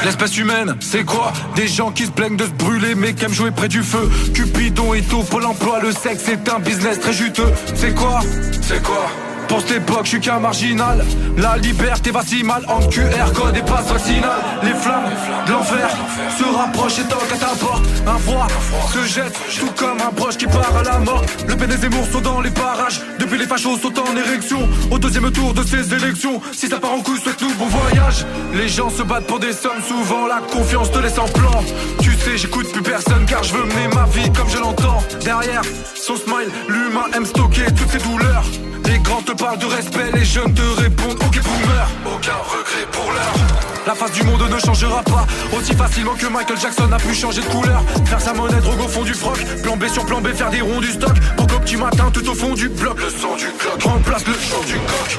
L'espèce 0.04 0.36
humaine, 0.36 0.74
c'est 0.80 1.04
quoi? 1.04 1.32
Des 1.54 1.68
gens 1.68 1.92
qui 1.92 2.06
se 2.06 2.10
plaignent 2.10 2.36
de 2.36 2.46
se 2.46 2.50
brûler 2.50 2.96
mais 2.96 3.14
qui 3.14 3.24
aiment 3.24 3.32
jouer 3.32 3.52
près 3.52 3.68
du 3.68 3.84
feu. 3.84 4.10
Cupidon 4.34 4.94
et 4.94 5.02
tout, 5.02 5.22
Pôle 5.22 5.46
emploi, 5.46 5.78
le 5.80 5.92
sexe 5.92 6.28
est 6.28 6.48
un 6.48 6.58
business 6.58 6.98
très 6.98 7.12
juteux. 7.12 7.52
C'est 7.76 7.94
quoi? 7.94 8.18
C'est 8.60 8.82
quoi? 8.82 9.06
Pour 9.52 9.60
cette 9.60 9.82
époque, 9.82 10.04
je 10.04 10.08
suis 10.08 10.20
qu'un 10.20 10.38
marginal. 10.38 11.04
La 11.36 11.58
liberté 11.58 12.10
va 12.10 12.22
si 12.22 12.42
mal 12.42 12.64
en 12.68 12.80
QR 12.88 13.30
code 13.34 13.54
et 13.54 13.60
passe 13.60 13.86
vaccinal. 13.86 14.40
Les 14.62 14.72
flammes 14.72 15.10
de 15.46 15.52
l'enfer 15.52 15.90
se 16.38 16.56
rapprochent 16.56 17.00
et 17.00 17.02
toquent 17.02 17.34
à 17.34 17.36
ta 17.36 17.54
porte. 17.60 17.84
Un 18.06 18.18
froid 18.18 18.46
se 18.94 19.06
jette, 19.06 19.38
tout 19.60 19.70
comme 19.76 20.00
un 20.00 20.10
proche 20.10 20.38
qui 20.38 20.46
part 20.46 20.74
à 20.74 20.82
la 20.82 20.98
mort. 21.00 21.22
Le 21.46 21.54
Pen 21.54 21.70
et 21.70 21.76
Zemmour 21.76 22.06
sont 22.10 22.22
dans 22.22 22.40
les 22.40 22.50
parages. 22.50 23.02
Depuis 23.18 23.36
les 23.36 23.46
fachos 23.46 23.76
sont 23.76 23.92
en 23.98 24.16
érection. 24.16 24.66
Au 24.90 24.98
deuxième 24.98 25.30
tour 25.30 25.52
de 25.52 25.62
ces 25.62 25.92
élections, 25.92 26.40
si 26.52 26.68
ça 26.68 26.80
part 26.80 26.94
en 26.94 27.00
couille, 27.00 27.20
souhaite-nous 27.20 27.52
bon 27.56 27.66
voyage. 27.66 28.24
Les 28.54 28.68
gens 28.68 28.88
se 28.88 29.02
battent 29.02 29.26
pour 29.26 29.38
des 29.38 29.52
sommes, 29.52 29.82
souvent 29.86 30.26
la 30.28 30.40
confiance 30.50 30.90
te 30.90 30.98
laisse 30.98 31.18
en 31.18 31.28
plan. 31.28 31.62
Tu 32.00 32.14
sais, 32.14 32.38
j'écoute 32.38 32.72
plus 32.72 32.82
personne 32.82 33.26
car 33.26 33.42
je 33.42 33.52
veux 33.52 33.64
mener 33.64 33.88
ma 33.94 34.06
vie 34.06 34.32
comme 34.32 34.48
je 34.48 34.56
l'entends. 34.56 35.02
Derrière 35.22 35.62
son 35.94 36.16
smile, 36.16 36.50
l'humain 36.68 37.04
aime 37.14 37.26
stocker 37.26 37.66
toutes 37.76 37.90
ses 37.90 37.98
douleurs. 37.98 38.44
Les 38.84 38.98
grands 38.98 39.22
te 39.22 39.32
parlent 39.32 39.58
de 39.58 39.66
respect, 39.66 40.10
les 40.14 40.24
jeunes 40.24 40.54
te 40.54 40.80
répondent 40.80 41.18
Ok 41.26 41.40
boomer, 41.42 41.88
aucun 42.06 42.36
regret 42.44 42.86
pour 42.90 43.10
l'heure. 43.12 43.62
La 43.86 43.94
face 43.94 44.12
du 44.12 44.22
monde 44.22 44.42
ne 44.48 44.58
changera 44.58 45.02
pas. 45.02 45.26
Aussi 45.56 45.74
facilement 45.74 46.14
que 46.14 46.26
Michael 46.26 46.58
Jackson 46.58 46.90
a 46.92 46.98
pu 46.98 47.14
changer 47.14 47.40
de 47.40 47.46
couleur. 47.46 47.82
Faire 48.06 48.20
sa 48.20 48.32
monnaie, 48.32 48.60
drogue 48.60 48.80
au 48.80 48.88
fond 48.88 49.02
du 49.02 49.12
froc. 49.12 49.38
Plan 49.62 49.76
B 49.76 49.86
sur 49.88 50.06
plan 50.06 50.20
B, 50.20 50.28
faire 50.28 50.50
des 50.50 50.60
ronds 50.60 50.80
du 50.80 50.92
stock. 50.92 51.14
Pour 51.36 51.46
qu'au 51.48 51.58
petit 51.58 51.76
matin, 51.76 52.10
tout 52.12 52.28
au 52.28 52.34
fond 52.34 52.54
du 52.54 52.68
bloc. 52.68 52.96
Le 53.00 53.10
son 53.10 53.34
du 53.34 53.46
clock. 53.58 53.82
Remplace 53.82 54.26
le 54.26 54.34
chant 54.34 54.62
du 54.66 54.74
coq. 54.74 55.18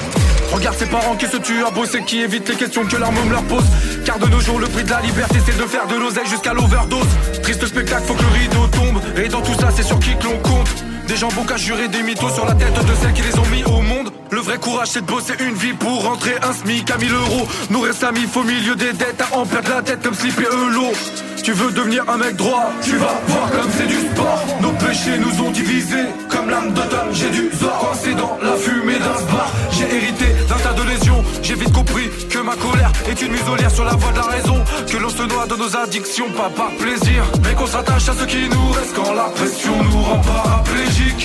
Regarde 0.54 0.78
ses 0.78 0.86
parents 0.86 1.16
qui 1.16 1.28
se 1.28 1.38
tuent 1.38 1.66
à 1.66 1.72
bosser 1.72 2.04
Qui 2.06 2.22
évitent 2.22 2.48
les 2.48 2.56
questions 2.56 2.86
que 2.86 2.96
leur 2.96 3.12
môme 3.12 3.32
leur 3.32 3.44
pose. 3.44 3.66
Car 4.06 4.18
de 4.20 4.28
nos 4.28 4.40
jours 4.40 4.60
le 4.60 4.68
prix 4.68 4.84
de 4.84 4.92
la 4.92 5.02
liberté 5.02 5.40
c'est 5.46 5.58
de 5.58 5.68
faire 5.68 5.88
de 5.88 5.96
l'oseille 5.96 6.28
jusqu'à 6.28 6.54
l'overdose. 6.54 7.08
Triste 7.42 7.66
spectacle, 7.66 8.04
faut 8.08 8.14
que 8.14 8.24
le 8.24 8.40
rideau 8.40 8.68
tombe. 8.68 9.02
Et 9.18 9.28
dans 9.28 9.42
tout 9.42 9.60
ça 9.60 9.70
c'est 9.76 9.84
sur 9.84 10.00
qui 10.00 10.16
que 10.18 10.24
l'on 10.24 10.38
compte 10.40 10.70
des 11.08 11.18
gens 11.18 11.30
qu'à 11.30 11.58
jurer 11.58 11.88
des 11.88 12.04
mythos 12.04 12.30
sur 12.30 12.46
la 12.46 12.54
tête 12.54 12.74
de 12.74 12.94
celles 13.02 13.14
qui 13.14 13.22
les 13.22 13.38
ont 13.38 13.46
mis 13.48 13.64
au 13.66 13.82
monde. 13.82 14.12
Le 14.32 14.40
vrai 14.40 14.58
courage 14.58 14.90
c'est 14.92 15.02
de 15.02 15.12
bosser 15.12 15.34
une 15.40 15.54
vie 15.54 15.74
pour 15.74 16.04
rentrer 16.04 16.36
un 16.42 16.54
SMIC 16.54 16.90
à 16.90 16.98
1000 16.98 17.12
euros. 17.12 17.48
Nourrir 17.70 17.94
sa 17.94 18.12
mif 18.12 18.36
au 18.36 18.44
milieu 18.44 18.76
des 18.76 18.94
dettes 18.94 19.22
à 19.22 19.38
en 19.38 19.46
perdre 19.46 19.70
la 19.70 19.82
tête 19.82 20.02
comme 20.02 20.14
Slip 20.14 20.40
et 20.40 20.56
Eulot. 20.56 20.94
Tu 21.44 21.52
veux 21.52 21.72
devenir 21.72 22.06
un 22.10 22.18
mec 22.18 22.38
droit, 22.38 22.72
tu 22.82 22.96
vas 22.96 23.20
voir 23.28 23.52
comme 23.52 23.70
c'est 23.78 23.88
du 23.88 24.00
sport. 24.00 24.46
Nos 24.62 24.72
péchés 24.72 25.18
nous 25.20 25.46
ont 25.46 25.52
divisés 25.52 26.08
comme 26.30 26.50
l'âme 26.50 26.72
d'automne. 26.72 27.10
J'ai 27.12 27.30
du 27.30 27.50
zor 27.54 27.78
coincé 27.80 28.14
dans 28.14 28.38
la 28.42 28.56
fumée 28.56 28.98
d'un 28.98 29.34
bar. 29.34 29.52
J'ai 29.72 29.94
hérité 29.94 30.26
d'un 30.48 30.56
tas 30.56 30.74
de 30.74 30.90
lésions. 30.90 31.24
J'ai 31.42 31.56
vite 31.56 31.74
compris 31.74 32.10
que 32.30 32.40
ma 32.40 32.56
colère 32.56 32.92
est 33.10 33.22
une 33.22 33.34
muselière 33.34 33.72
sur 33.72 33.84
la 33.84 33.96
voie 33.96 34.12
de 34.14 34.18
la 34.18 34.24
raison. 34.24 34.64
Que 34.90 34.98
l'on 34.98 35.10
se 35.10 35.24
noie 35.24 35.46
de 35.48 35.56
nos 35.56 35.76
addictions, 35.76 36.30
pas 36.32 36.50
par 36.50 36.72
plaisir. 36.78 37.24
Mais 37.44 37.54
qu'on 37.56 37.68
s'attache 37.68 38.08
à 38.08 38.14
ce 38.14 38.24
qui 38.24 38.48
nous 38.50 38.72
reste 38.72 38.96
quand 38.96 39.14
la 39.14 39.26
pression 39.36 39.84
nous 39.84 40.02
rend 40.02 40.22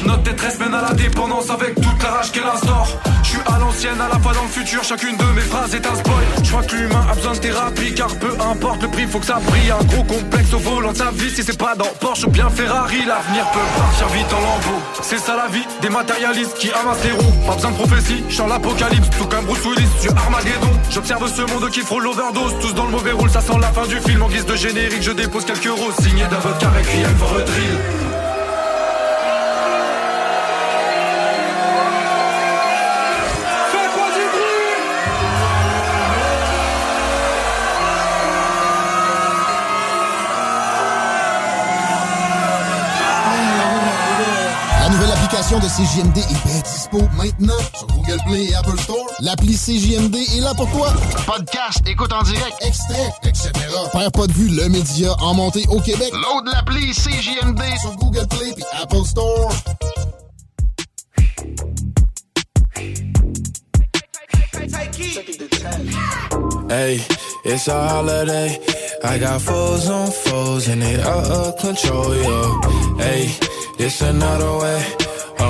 Notre 0.04 0.22
détresse 0.22 0.58
mène 0.58 0.74
à 0.74 0.82
la 0.82 0.92
dépendance 0.94 1.50
avec 1.50 1.74
toute 1.74 2.02
la 2.02 2.10
rage 2.10 2.32
qu'elle 2.32 2.46
instaure. 2.46 2.88
Je 3.22 3.28
suis 3.28 3.40
à 3.46 3.58
l'ancienne, 3.58 4.00
à 4.00 4.08
la 4.08 4.18
fois 4.18 4.32
dans 4.32 4.42
le 4.42 4.48
futur. 4.48 4.82
Chacune 4.82 5.16
de 5.16 5.24
mes 5.34 5.42
phrases 5.42 5.74
est 5.74 5.86
un 5.86 5.94
spoil. 5.94 6.24
Je 6.42 6.48
crois 6.48 6.62
que 6.62 6.76
l'humain 6.76 7.06
a 7.10 7.14
besoin 7.14 7.32
de 7.32 7.38
thérapie. 7.38 7.94
Car 7.94 8.08
peu 8.16 8.32
importe 8.50 8.82
le 8.82 8.88
prix, 8.88 9.06
faut 9.06 9.18
que 9.18 9.26
ça 9.26 9.38
brille. 9.46 9.70
Un 9.70 9.84
gros 9.84 10.04
complexe 10.04 10.52
au 10.54 10.58
volant 10.58 10.92
de 10.92 10.96
sa 10.96 11.10
vie. 11.10 11.30
Si 11.30 11.42
c'est 11.42 11.58
pas 11.58 11.74
dans 11.74 11.92
Porsche 12.00 12.24
ou 12.24 12.30
bien 12.30 12.48
Ferrari, 12.48 13.04
l'avenir 13.06 13.44
peut 13.52 13.58
partir 13.76 14.08
vite 14.08 14.32
en 14.32 14.40
lambeaux. 14.40 14.82
C'est 15.02 15.18
ça 15.18 15.36
la 15.36 15.48
vie 15.48 15.66
des 15.82 15.90
matérialistes 15.90 16.54
qui 16.54 16.70
amassent 16.72 17.04
les 17.04 17.12
roues. 17.12 17.34
Pas 17.46 17.54
besoin 17.56 17.70
de 17.70 17.76
prophétie, 17.76 18.24
je 18.28 18.42
l'apocalypse. 18.42 19.10
Tout 19.18 19.26
comme 19.26 19.44
Bruce 19.44 19.64
Willis 19.66 19.88
sur 20.00 20.16
Armageddon. 20.16 20.72
J'observe 20.90 21.28
ce 21.28 21.42
monde 21.42 21.68
qui 21.70 21.80
frôle 21.80 22.04
l'overdose. 22.04 22.54
Tous 22.60 22.72
dans 22.72 22.86
le 22.86 22.92
mauvais 22.92 23.12
rôle, 23.12 23.30
ça 23.30 23.40
sent 23.40 23.58
la 23.60 23.72
fin 23.72 23.86
du 23.86 24.00
film. 24.00 24.22
En 24.22 24.28
guise 24.28 24.46
de 24.46 24.56
générique, 24.56 25.02
je 25.02 25.12
dépose 25.12 25.44
quelques 25.44 25.66
euros. 25.66 25.90
Signé 26.00 26.24
d'un 26.28 26.38
vodka 26.38 26.70
Requiem 26.70 27.14
for 27.18 27.36
a 27.36 27.42
drill. 27.42 28.07
Nouvelle 45.50 45.56
application 45.56 45.58
de 45.58 45.68
CJMD 45.68 46.18
est 46.18 46.46
bien 46.46 46.60
dispo 46.60 47.00
maintenant 47.16 47.58
sur 47.76 47.86
Google 47.88 48.18
Play 48.26 48.44
et 48.44 48.54
Apple 48.54 48.78
Store. 48.80 49.06
L'appli 49.20 49.56
CJMD 49.56 50.16
est 50.16 50.40
là 50.40 50.54
pour 50.54 50.70
toi. 50.70 50.92
Podcast, 51.26 51.80
écoute 51.86 52.12
en 52.12 52.22
direct, 52.22 52.56
extrait, 52.60 53.12
etc. 53.24 53.50
Père 53.92 54.12
pas 54.12 54.26
de 54.26 54.32
vue, 54.32 54.48
le 54.48 54.68
média 54.68 55.14
en 55.20 55.34
montée 55.34 55.64
au 55.68 55.80
Québec. 55.80 56.12
Load 56.12 56.46
l'appli 56.46 56.92
CJMD 56.92 57.60
sur 57.80 57.96
Google 57.96 58.26
Play 58.28 58.54
et 58.56 58.82
Apple 58.82 59.04
Store. 59.04 59.52
Hey, 66.70 67.00
it's 67.44 67.68
a 67.68 67.88
holiday. 67.88 68.58
I 69.02 69.18
got 69.18 69.40
foes 69.40 69.88
on 69.88 70.10
foes 70.10 70.68
and 70.68 70.82
they 70.82 71.00
out 71.00 71.24
of 71.30 71.56
control, 71.56 72.14
yo. 72.14 72.60
Hey, 72.98 73.30
it's 73.78 74.02
another 74.02 74.58
way. 74.58 75.07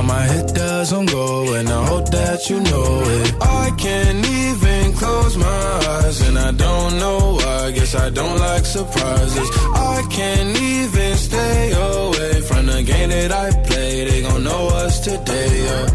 My 0.09 0.23
hit 0.33 0.55
doesn't 0.55 1.07
go 1.07 1.55
and 1.55 1.69
I 1.69 1.87
hope 1.87 2.11
that 2.11 2.49
you 2.49 2.59
know 2.61 2.91
it. 3.17 3.35
I 3.41 3.71
can't 3.77 4.25
even 4.27 4.93
close 4.95 5.37
my 5.37 5.71
eyes 5.95 6.21
and 6.27 6.39
I 6.39 6.51
don't 6.53 6.99
know 6.99 7.19
why. 7.41 7.71
Guess 7.73 7.95
I 7.95 8.09
don't 8.09 8.39
like 8.39 8.65
surprises. 8.65 9.49
I 9.97 9.99
can't 10.11 10.57
even 10.57 11.15
stay 11.17 11.73
away 11.73 12.41
from 12.41 12.67
the 12.67 12.83
game 12.83 13.11
that 13.11 13.33
I 13.33 13.49
play. 13.69 14.05
They 14.09 14.23
gon' 14.23 14.45
know 14.45 14.69
us 14.83 15.01
today, 15.01 15.51
yeah. 15.67 15.87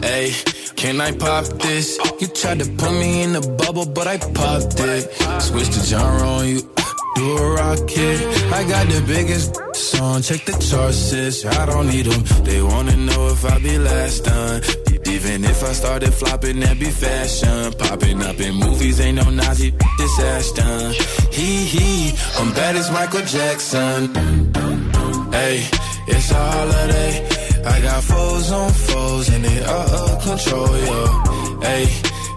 Hey. 0.00 0.32
Can 0.78 1.00
I 1.00 1.10
pop 1.10 1.44
this? 1.64 1.98
You 2.20 2.28
tried 2.28 2.60
to 2.60 2.66
put 2.80 2.92
me 2.92 3.22
in 3.24 3.34
a 3.34 3.40
bubble, 3.40 3.84
but 3.84 4.06
I 4.06 4.16
popped 4.16 4.78
it. 4.78 5.10
Switch 5.42 5.70
the 5.70 5.82
genre 5.84 6.22
on 6.22 6.46
you, 6.46 6.60
do 7.16 7.36
a 7.36 7.50
rocket. 7.56 8.18
I 8.58 8.62
got 8.62 8.86
the 8.86 9.02
biggest 9.04 9.58
song, 9.98 10.22
check 10.22 10.44
the 10.44 10.56
charts. 10.68 11.44
I 11.44 11.66
don't 11.66 11.88
need 11.88 12.06
them. 12.06 12.22
They 12.44 12.60
wanna 12.62 12.96
know 12.96 13.22
if 13.34 13.44
I 13.44 13.58
be 13.58 13.78
last 13.78 14.24
done. 14.24 14.62
Even 15.14 15.44
if 15.44 15.58
I 15.70 15.72
started 15.72 16.12
flopping, 16.14 16.60
that'd 16.60 16.78
be 16.78 16.90
fashion. 16.90 17.72
Popping 17.84 18.22
up 18.22 18.38
in 18.46 18.54
movies, 18.54 19.00
ain't 19.00 19.16
no 19.22 19.28
Nazi 19.30 19.70
disaster. 20.02 20.72
Hee 21.36 21.64
hee, 21.72 22.12
I'm 22.38 22.50
bad 22.58 22.76
as 22.76 22.88
Michael 22.90 23.24
Jackson. 23.36 24.00
Hey, 25.38 25.56
it's 26.12 26.30
a 26.30 26.40
holiday. 26.52 27.12
I 27.72 27.76
got 27.88 28.02
foes 28.04 28.50
on 28.52 28.70
foes 28.88 29.28
and 29.34 29.44
they 29.44 29.58
out 29.74 29.90
of 30.02 30.10
control, 30.26 30.74
yo. 30.88 31.00
Hey, 31.68 31.84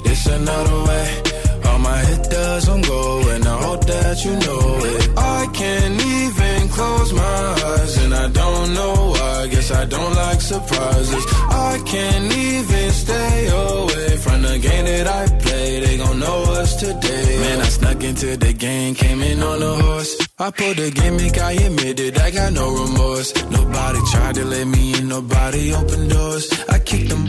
this 0.03 0.25
another 0.25 0.79
way. 0.89 1.40
My 1.82 1.98
hit 2.10 2.24
doesn't 2.30 2.82
go 2.86 3.30
and 3.34 3.44
I 3.45 3.58
hope 3.64 3.86
that 3.86 4.26
you 4.26 4.34
know 4.45 4.64
it. 4.94 5.10
I 5.18 5.48
can't 5.53 5.98
even 6.02 6.70
close 6.70 7.14
my 7.14 7.44
eyes 7.72 7.98
and 8.03 8.14
I 8.14 8.28
don't 8.30 8.74
know 8.74 8.95
why. 9.16 9.48
Guess 9.48 9.72
I 9.72 9.86
don't 9.86 10.16
like 10.16 10.41
surprises. 10.41 11.26
I 11.49 11.82
can't 11.86 12.34
even 12.34 12.91
stay 12.91 13.48
away 13.48 14.18
from 14.18 14.41
the 14.44 14.60
game 14.60 14.86
that 14.86 15.08
I 15.08 15.24
play. 15.40 15.80
They 15.80 15.98
gon' 15.98 16.20
know 16.20 16.44
us 16.62 16.76
today. 16.76 17.40
Man, 17.40 17.62
I 17.62 17.70
snuck 17.78 18.03
into 18.03 18.38
the 18.38 18.53
game, 18.53 18.94
came 18.95 19.22
in 19.22 19.41
on 19.41 19.62
a 19.62 19.76
horse. 19.84 20.31
I 20.41 20.49
pulled 20.49 20.77
the 20.77 20.89
gimmick, 20.89 21.38
I 21.38 21.51
admit 21.51 21.99
it, 21.99 22.19
I 22.19 22.31
got 22.31 22.51
no 22.53 22.65
remorse. 22.84 23.31
Nobody 23.51 23.99
tried 24.11 24.34
to 24.35 24.43
let 24.43 24.65
me 24.65 24.97
in, 24.97 25.07
nobody 25.07 25.72
opened 25.72 26.09
doors. 26.09 26.49
I 26.68 26.80
kicked 26.80 27.09
them 27.09 27.27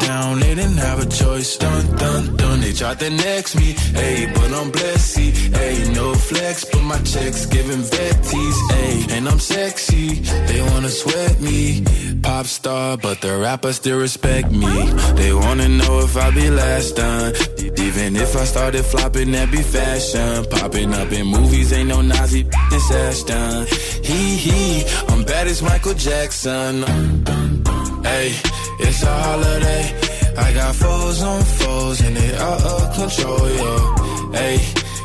down, 0.00 0.40
they 0.40 0.56
didn't 0.56 0.78
have 0.78 0.98
a 0.98 1.06
choice. 1.06 1.56
Dun 1.56 1.94
dun 1.94 2.36
dun, 2.36 2.60
they 2.60 2.72
tried 2.72 2.98
to 2.98 3.10
next 3.10 3.54
me. 3.54 3.76
Hey, 4.00 4.26
but 4.34 4.52
I'm 4.52 4.72
blessed. 4.72 5.18
Hey, 5.54 5.92
no 5.94 6.12
flex, 6.14 6.64
but 6.64 6.82
my 6.82 6.98
checks 7.02 7.46
giving 7.46 7.82
vetties. 7.82 8.58
Hey, 8.72 9.16
and 9.16 9.28
I'm 9.28 9.38
sexy, 9.38 10.08
they 10.48 10.60
wanna 10.60 10.88
sweat 10.88 11.40
me. 11.40 11.84
Pop 12.20 12.46
star, 12.46 12.96
but 12.96 13.20
the 13.20 13.38
rappers 13.38 13.76
still 13.76 14.00
respect 14.00 14.50
me. 14.50 14.90
They 15.14 15.32
wanna 15.32 15.68
know 15.68 16.00
if 16.00 16.16
I 16.16 16.32
be 16.32 16.50
last 16.50 16.96
done. 16.96 17.32
Even 17.96 18.16
if 18.16 18.34
I 18.34 18.42
started 18.44 18.84
flopping, 18.84 19.30
that 19.32 19.52
be 19.52 19.62
fashion. 19.62 20.44
Popping 20.50 20.92
up 20.94 21.12
in 21.12 21.28
movies, 21.28 21.72
ain't 21.72 21.90
no 21.90 22.00
Nazi 22.00 22.42
disaster. 22.68 23.64
Hee 24.02 24.34
hee, 24.36 24.84
I'm 25.10 25.22
bad 25.22 25.46
as 25.46 25.62
Michael 25.62 25.94
Jackson. 25.94 26.82
Hey, 28.02 28.34
it's 28.80 29.00
a 29.04 29.14
holiday. 29.26 29.84
I 30.36 30.52
got 30.54 30.74
foes 30.74 31.22
on 31.22 31.42
foes 31.42 32.00
and 32.00 32.16
they 32.16 32.34
out 32.36 32.62
of 32.64 32.94
control, 32.96 33.48
yo. 33.60 33.72
Hey, 34.32 34.58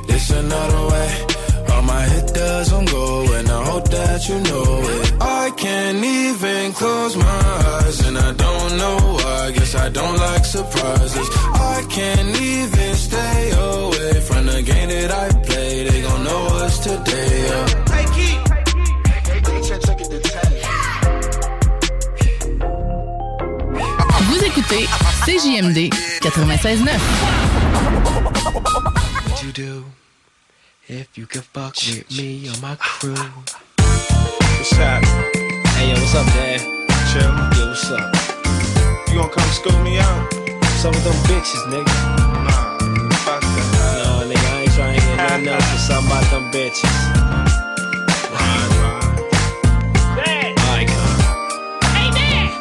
it's 0.09 0.31
another 0.31 0.83
way. 0.89 1.25
All 1.71 1.83
my 1.83 2.01
hit 2.05 2.33
doesn't 2.33 2.89
go 2.89 3.33
and 3.35 3.49
I 3.49 3.65
hope 3.65 3.87
that 3.89 4.27
you 4.27 4.37
know 4.49 4.81
it. 4.97 5.08
I 5.21 5.51
can't 5.57 6.03
even 6.03 6.73
close 6.73 7.15
my 7.15 7.41
eyes 7.75 7.99
and 8.07 8.17
I 8.17 8.31
don't 8.33 8.77
know 8.77 8.97
why. 8.97 9.51
Guess 9.51 9.75
I 9.75 9.89
don't 9.89 10.17
like 10.17 10.45
surprises. 10.45 11.27
I 11.53 11.85
can't 11.89 12.41
even 12.41 12.95
stay 12.95 13.51
away 13.51 14.21
from 14.21 14.45
the 14.45 14.61
game 14.61 14.89
that 14.89 15.11
I 15.11 15.29
play. 15.45 15.83
They 15.87 16.01
gon' 16.01 16.23
know 16.23 16.45
us 16.63 16.79
today, 16.79 17.49
it 20.01 20.09
the 20.09 20.19
Vous 24.27 24.43
écoutez 24.43 24.87
CJMD 25.25 25.89
96.9. 26.21 26.99
What 29.29 29.43
you 29.43 29.51
do? 29.51 29.85
If 30.87 31.17
you 31.17 31.27
can 31.27 31.41
fuck 31.41 31.75
with 31.75 32.09
me 32.17 32.49
or 32.49 32.59
my 32.61 32.75
crew? 32.75 33.15
What's 34.59 34.73
up? 34.73 35.01
Hey, 35.77 35.87
yo, 35.87 35.93
what's 35.93 36.13
up, 36.15 36.25
Dad? 36.35 36.59
Chill. 37.13 37.23
Yo, 37.57 37.69
what's 37.69 37.89
up? 37.91 38.13
You 39.07 39.19
gonna 39.19 39.29
come 39.29 39.49
scoop 39.53 39.81
me 39.85 39.99
out? 39.99 40.33
Some 40.81 40.93
of 40.93 41.01
them 41.01 41.15
bitches, 41.31 41.63
nigga. 41.71 41.85
Nah, 41.87 42.77
fuck 43.23 43.39
that. 43.39 44.03
No, 44.03 44.27
nigga, 44.27 44.53
I 44.53 44.61
ain't 44.63 44.71
trying 44.73 44.99
to 44.99 45.01
hear 45.01 45.15
nothing 45.15 45.47
else 45.47 45.63
but 45.63 45.77
something 45.77 46.11
about 46.11 46.29
them 46.29 46.51
bitches. 46.51 47.48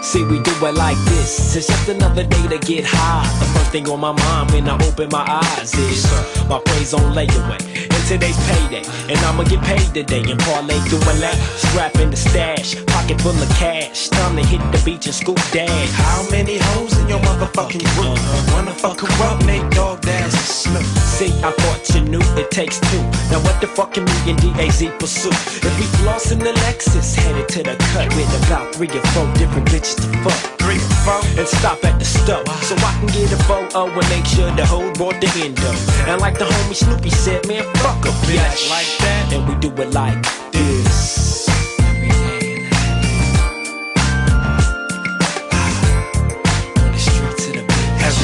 See, 0.08 0.24
we 0.24 0.40
do 0.40 0.52
it 0.64 0.74
like 0.74 0.96
this. 1.12 1.54
It's 1.54 1.66
just 1.66 1.86
another 1.86 2.24
day 2.24 2.48
to 2.48 2.56
get 2.56 2.86
high. 2.86 3.28
The 3.40 3.44
first 3.52 3.72
thing 3.72 3.90
on 3.90 4.00
my 4.00 4.12
mind 4.12 4.50
when 4.52 4.66
I 4.66 4.72
open 4.88 5.10
my 5.12 5.20
eyes 5.20 5.74
is 5.74 6.08
my 6.48 6.58
praise 6.64 6.94
on 6.94 7.12
layaway. 7.12 7.60
And 7.76 8.04
today's 8.08 8.40
payday, 8.48 8.88
and 9.12 9.18
I'ma 9.28 9.44
get 9.44 9.60
paid 9.60 9.92
today 9.92 10.24
and 10.24 10.40
parlay 10.40 10.80
through 10.88 11.04
a 11.12 11.14
lap. 11.20 11.36
Strap 11.60 11.96
in 11.96 12.08
the 12.08 12.16
stash, 12.16 12.74
pocket 12.86 13.20
full 13.20 13.36
of 13.36 13.50
cash. 13.60 14.08
Time 14.08 14.36
to 14.36 14.46
hit 14.46 14.64
the 14.72 14.80
beach 14.82 15.04
and 15.04 15.14
scoop 15.14 15.36
dash. 15.52 15.90
How 15.92 16.24
many 16.30 16.56
hoes 16.56 16.96
in 16.96 17.06
your 17.06 17.20
motherfucking 17.20 17.84
group? 18.00 18.16
Uh-huh. 18.16 18.56
Wanna 18.56 18.72
fuck 18.72 19.00
her 19.00 19.24
up, 19.28 19.44
Nate 19.44 19.70
Dogg, 19.72 20.00
Daz, 20.00 20.32
and 20.32 20.42
Snoop. 20.42 20.86
See, 21.04 21.34
I 21.44 21.52
thought 21.52 21.84
you 21.94 21.97
it 22.14 22.50
takes 22.50 22.80
two. 22.80 23.02
Now 23.30 23.40
what 23.44 23.60
the 23.60 23.66
fuck 23.66 23.94
can 23.94 24.04
me 24.04 24.30
and 24.30 24.38
DAZ 24.40 24.86
pursue? 24.98 25.30
If 25.30 25.78
we 25.78 25.86
floss 25.98 26.30
in 26.30 26.38
the 26.38 26.52
Lexus, 26.64 27.14
headed 27.14 27.48
to 27.48 27.62
the 27.62 27.76
cut 27.92 28.08
with 28.16 28.46
about 28.46 28.74
three 28.74 28.88
or 28.88 29.02
four 29.12 29.26
different 29.34 29.68
bitches 29.68 29.96
to 29.96 30.08
fuck. 30.22 30.58
Three 30.58 30.76
or 30.76 30.94
four? 31.04 31.20
And 31.38 31.46
stop 31.46 31.84
at 31.84 31.98
the 31.98 32.04
stove 32.04 32.46
so 32.62 32.74
I 32.76 32.92
can 33.00 33.08
get 33.08 33.32
a 33.32 33.36
photo 33.44 33.86
and 33.86 34.08
make 34.08 34.24
sure 34.24 34.50
the 34.52 34.64
whole 34.64 34.92
brought 34.92 35.20
the 35.20 35.28
endo. 35.44 35.70
And 36.10 36.20
like 36.20 36.38
the 36.38 36.44
homie 36.44 36.74
Snoopy 36.74 37.10
said, 37.10 37.46
man, 37.48 37.64
fuck 37.76 38.04
a 38.04 38.12
bitch. 38.26 38.70
Like 38.70 38.86
that? 39.00 39.32
And 39.32 39.48
we 39.48 39.54
do 39.56 39.70
it 39.82 39.92
like 39.92 40.22
this. 40.52 41.48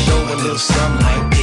Go 0.06 0.20
a 0.20 0.36
little 0.36 0.58
something 0.58 1.06
like 1.06 1.33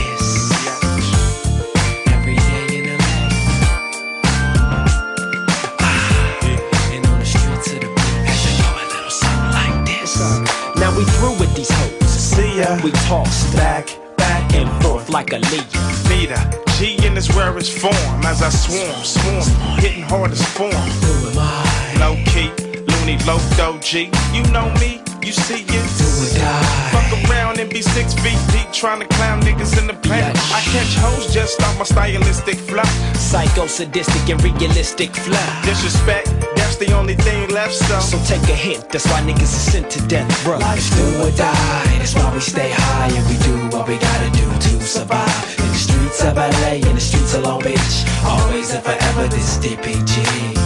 we 11.02 11.12
through 11.18 11.38
with 11.40 11.54
these 11.56 11.72
hoes. 11.72 12.10
See 12.10 12.60
ya. 12.60 12.80
We 12.84 12.92
toss 13.10 13.54
back, 13.56 13.88
back 14.18 14.54
and 14.54 14.70
forth 14.84 15.10
like 15.10 15.34
a 15.34 15.40
lead. 15.50 15.68
Need 16.10 16.30
a 16.30 16.42
G 16.78 16.98
in 17.06 17.18
its 17.18 17.34
rarest 17.34 17.74
form 17.80 18.22
as 18.24 18.42
I 18.42 18.50
swarm, 18.50 19.04
swarm, 19.04 19.80
hitting 19.80 20.04
hard 20.04 20.32
as 20.32 20.46
form. 20.54 20.72
Who 20.72 21.30
am 21.30 21.40
I? 21.40 21.98
Low 22.00 22.16
key, 22.26 22.50
loony, 22.92 23.18
low 23.26 23.40
doji. 23.58 24.14
You 24.36 24.44
know 24.52 24.70
me, 24.80 25.02
you 25.26 25.32
see 25.32 25.64
it. 25.66 25.86
Do 25.98 26.08
or 26.22 26.30
die. 26.38 26.90
Fuck 26.94 27.30
around 27.30 27.60
and 27.60 27.70
be 27.70 27.82
six 27.82 28.14
feet 28.14 28.38
deep 28.52 28.72
trying 28.72 29.00
to 29.00 29.08
clown 29.16 29.42
niggas 29.42 29.78
in 29.80 29.88
the 29.88 29.96
planet. 30.06 30.38
I 30.54 30.62
catch 30.74 30.96
hoes 30.98 31.34
just 31.34 31.62
off 31.64 31.78
my 31.80 31.86
stylistic 31.86 32.58
flow. 32.58 32.84
Psycho, 33.14 33.66
sadistic, 33.66 34.30
and 34.30 34.42
realistic 34.44 35.16
flow. 35.16 35.48
Disrespect, 35.64 36.30
that's 36.72 36.86
the 36.86 36.98
only 36.98 37.16
thing 37.16 37.50
left, 37.50 37.74
so. 37.74 38.00
So 38.00 38.18
take 38.26 38.44
a 38.50 38.56
hint, 38.56 38.90
that's 38.90 39.06
why 39.08 39.22
niggas 39.22 39.42
is 39.42 39.72
sent 39.72 39.90
to 39.92 40.08
death, 40.08 40.30
bro. 40.44 40.58
Life's 40.58 40.90
do 40.96 41.22
or 41.22 41.32
die, 41.32 41.98
that's 41.98 42.16
why 42.16 42.34
we 42.34 42.40
stay 42.40 42.72
high 42.72 43.08
and 43.08 43.26
we 43.28 43.38
do 43.46 43.76
what 43.76 43.88
we 43.88 43.98
gotta 43.98 44.30
do 44.32 44.46
to 44.46 44.82
survive. 44.82 45.60
In 45.60 45.68
the 45.68 45.74
streets 45.74 46.24
of 46.24 46.38
LA, 46.38 46.80
in 46.90 46.96
the 46.96 47.02
streets 47.02 47.34
of 47.34 47.44
Long 47.44 47.62
Beach, 47.62 48.06
always 48.26 48.74
and 48.74 48.84
forever 48.84 49.28
this 49.28 49.58
DPG. 49.58 50.61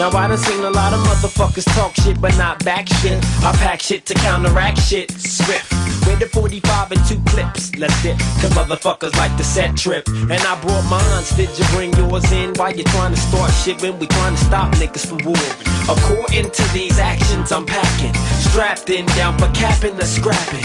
Now 0.00 0.08
I 0.16 0.28
done 0.28 0.38
seen 0.38 0.64
a 0.64 0.70
lot 0.70 0.94
of 0.94 1.00
motherfuckers 1.00 1.66
talk 1.76 1.94
shit 1.94 2.18
but 2.22 2.34
not 2.38 2.64
back 2.64 2.88
shit. 2.88 3.22
I 3.44 3.52
pack 3.60 3.82
shit 3.82 4.06
to 4.06 4.14
counteract 4.14 4.80
shit. 4.80 5.10
Swift. 5.10 5.70
With 6.06 6.20
the 6.20 6.26
45 6.32 6.92
and 6.92 7.04
two 7.04 7.20
clips. 7.26 7.76
Let's 7.76 8.02
dip. 8.02 8.16
Cause 8.40 8.48
motherfuckers 8.56 9.14
like 9.16 9.36
to 9.36 9.44
set 9.44 9.76
trip. 9.76 10.08
And 10.08 10.40
I 10.40 10.58
brought 10.62 10.88
mines. 10.88 11.36
Did 11.36 11.50
you 11.58 11.66
bring 11.76 11.92
yours 11.92 12.32
in? 12.32 12.54
Why 12.54 12.70
you 12.70 12.84
trying 12.84 13.12
to 13.12 13.20
start 13.20 13.52
shit 13.52 13.82
when 13.82 13.98
we 13.98 14.06
trying 14.06 14.36
to 14.36 14.42
stop 14.42 14.72
niggas 14.76 15.04
from 15.04 15.18
war? 15.18 15.44
According 15.84 16.50
to 16.50 16.62
these 16.72 16.98
actions 16.98 17.52
I'm 17.52 17.66
packing. 17.66 18.14
Strapped 18.40 18.88
in 18.88 19.04
down 19.20 19.36
for 19.36 19.50
capping 19.52 19.98
the 19.98 20.06
scrapping. 20.06 20.64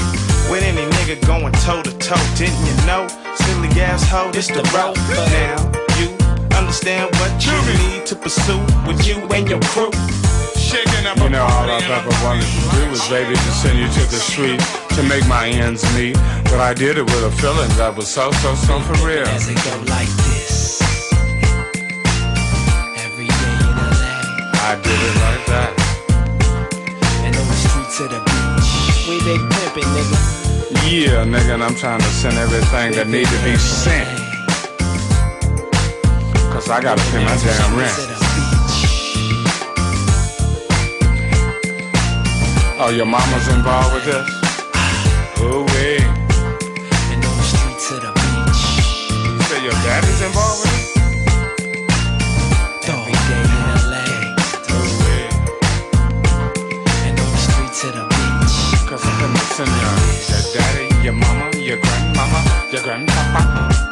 With 0.50 0.64
any 0.64 0.90
nigga 0.96 1.20
going 1.28 1.52
toe 1.60 1.84
to 1.84 1.92
toe, 1.98 2.16
didn't 2.38 2.56
you 2.66 2.76
know? 2.88 3.06
Silly 3.36 3.68
asshole, 3.82 4.32
this 4.32 4.48
the 4.48 4.64
road. 4.72 4.96
Now 4.96 5.85
understand 6.58 7.14
what 7.16 7.32
you 7.46 7.58
need 7.78 8.06
to 8.06 8.16
pursue 8.16 8.60
with 8.88 9.06
you 9.06 9.18
and 9.34 9.48
your 9.50 9.62
crew. 9.74 9.92
You 11.26 11.30
know, 11.30 11.42
all 11.44 11.70
I've 11.70 11.90
ever 11.90 12.10
wanted 12.26 12.46
to 12.46 12.76
do 12.76 12.90
was, 12.90 13.08
baby, 13.08 13.36
to 13.36 13.52
send 13.52 13.80
you 13.80 13.88
to 13.88 14.04
the 14.12 14.18
street 14.18 14.60
to 14.96 15.04
make 15.04 15.26
my 15.28 15.48
ends 15.48 15.84
meet. 15.96 16.16
But 16.46 16.60
I 16.60 16.74
did 16.74 16.98
it 16.98 17.04
with 17.04 17.24
a 17.24 17.32
feeling 17.32 17.70
that 17.78 17.96
was 17.96 18.08
so, 18.08 18.32
so, 18.44 18.54
so 18.56 18.80
for 18.82 18.94
real. 19.06 19.26
As 19.26 19.48
it 19.48 19.56
go 19.56 19.74
like 19.88 20.10
this. 20.28 20.82
Every 23.06 23.26
day 23.26 23.56
in 23.64 23.74
LA. 23.74 24.54
I 24.70 24.78
did 24.84 25.00
it 25.00 25.16
like 25.24 25.46
that. 25.50 25.72
And 27.24 27.36
on 27.36 27.48
the 27.48 27.58
street 27.64 27.90
to 27.98 28.06
the 28.12 28.20
beach. 28.26 28.70
We 29.08 29.18
big 29.24 29.42
pimpin', 29.50 29.88
nigga. 29.96 30.36
Yeah, 30.90 31.26
nigga, 31.26 31.56
and 31.56 31.64
I'm 31.64 31.76
trying 31.76 32.02
to 32.02 32.12
send 32.12 32.38
everything 32.38 32.92
that 32.94 33.08
need 33.08 33.28
to 33.28 33.44
be 33.44 33.56
sent. 33.58 34.25
Cause 36.66 36.78
I 36.78 36.82
gotta 36.82 37.04
pay 37.12 37.24
my 37.24 37.38
damn 37.38 37.78
rent. 37.78 37.94
Oh, 42.82 42.90
your 42.90 43.06
mama's 43.06 43.48
involved 43.50 43.94
with 43.94 44.06
this? 44.06 44.26
Ooh, 45.42 45.62
wee. 45.62 46.02
And 47.14 47.22
on 47.22 47.38
the 47.38 47.44
streets 47.46 47.92
of 47.92 48.02
the 48.02 48.10
beach. 48.18 48.82
You 49.14 49.38
say 49.46 49.62
your 49.62 49.78
daddy's 49.86 50.22
involved 50.26 50.66
with 50.66 50.74
this? 50.74 50.90
Every 52.90 53.14
day 53.30 53.46
in 53.46 53.62
LA. 53.86 54.34
And 57.06 57.14
on 57.14 57.30
the 57.30 57.42
streets 57.46 57.84
of 57.84 57.94
the 57.94 58.06
beach. 58.10 58.90
Cause 58.90 59.06
I'm 59.06 59.14
gonna 59.22 59.38
send 59.54 59.70
your, 59.70 59.94
your 60.34 60.42
daddy, 60.50 60.90
your 61.04 61.14
mama, 61.14 61.46
your 61.58 61.78
grandmama, 61.78 62.42
your 62.72 62.82
grandpapa. 62.82 63.85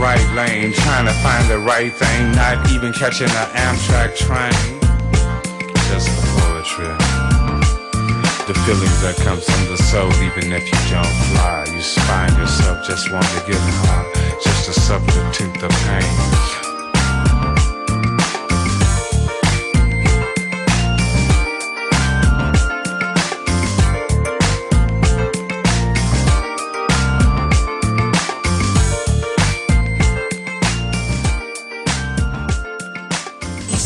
Right 0.00 0.34
lane, 0.34 0.72
trying 0.72 1.04
to 1.04 1.12
find 1.20 1.48
the 1.50 1.58
right 1.58 1.92
thing, 1.92 2.32
not 2.32 2.70
even 2.72 2.92
catching 2.92 3.28
an 3.28 3.48
Amtrak 3.52 4.16
train. 4.16 4.80
Just 5.92 6.08
the 6.16 6.24
poetry. 6.40 6.88
The 8.48 8.54
feelings 8.64 9.00
that 9.02 9.16
comes 9.18 9.44
from 9.44 9.64
the 9.68 9.76
soul, 9.76 10.10
even 10.24 10.52
if 10.52 10.64
you 10.64 10.80
don't 10.90 11.14
fly. 11.30 11.66
You 11.68 11.82
find 12.08 12.34
yourself 12.38 12.86
just 12.86 13.12
wanting 13.12 13.28
to 13.40 13.46
get 13.46 13.60
high, 13.60 14.38
just 14.42 14.64
to 14.66 14.72
substitute 14.72 15.60
the 15.60 15.68
pain. 15.68 16.59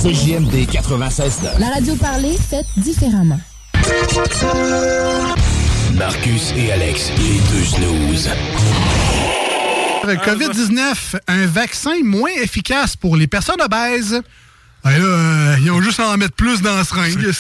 CJMD 0.05 0.67
96 0.71 1.41
La 1.59 1.69
radio 1.69 1.97
parlée, 1.97 2.37
faite 2.37 2.67
différemment. 2.77 3.41
Marcus 5.95 6.53
et 6.55 6.73
Alex, 6.73 7.11
les 7.17 7.41
deux 7.51 7.65
snooze. 7.65 8.29
COVID-19, 10.05 11.17
un 11.27 11.47
vaccin 11.47 12.03
moins 12.05 12.33
efficace 12.43 12.97
pour 12.97 13.17
les 13.17 13.27
personnes 13.27 13.63
obèses. 13.63 14.21
Ben 14.85 14.91
là, 14.91 15.05
euh, 15.07 15.57
ils 15.63 15.71
ont 15.71 15.81
juste 15.81 16.01
à 16.01 16.11
en 16.11 16.19
mettre 16.19 16.35
plus 16.35 16.61
dans 16.61 16.77
la 16.77 16.85
seringue. 16.85 17.31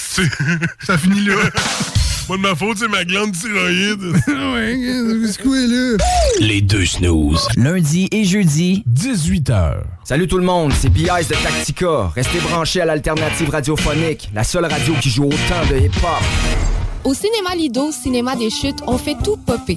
Ça 0.80 0.96
finit 0.96 1.26
là. 1.26 1.34
Pas 2.26 2.36
de 2.38 2.40
ma 2.40 2.54
faute, 2.54 2.78
c'est 2.78 2.88
ma 2.88 3.04
glande 3.04 3.32
thyroïde. 3.32 4.00
ouais, 4.28 5.26
c'est 5.26 5.42
quoi 5.42 5.56
là? 5.56 5.96
Les 6.40 6.62
deux 6.62 6.86
snooze. 6.86 7.46
Lundi 7.56 8.08
et 8.12 8.24
jeudi, 8.24 8.82
18h. 8.90 9.82
Salut 10.04 10.26
tout 10.26 10.38
le 10.38 10.44
monde, 10.44 10.72
c'est 10.72 10.88
B.I.S. 10.88 11.28
de 11.28 11.34
Tactica. 11.34 12.10
Restez 12.14 12.38
branchés 12.38 12.80
à 12.80 12.86
l'alternative 12.86 13.50
radiophonique, 13.50 14.30
la 14.34 14.42
seule 14.42 14.64
radio 14.64 14.94
qui 15.02 15.10
joue 15.10 15.24
autant 15.24 15.66
de 15.70 15.76
hip-hop. 15.76 16.22
Au 17.04 17.12
cinéma 17.12 17.54
Lido, 17.54 17.92
cinéma 17.92 18.36
des 18.36 18.48
chutes, 18.48 18.80
on 18.86 18.96
fait 18.96 19.16
tout 19.22 19.36
popper. 19.36 19.76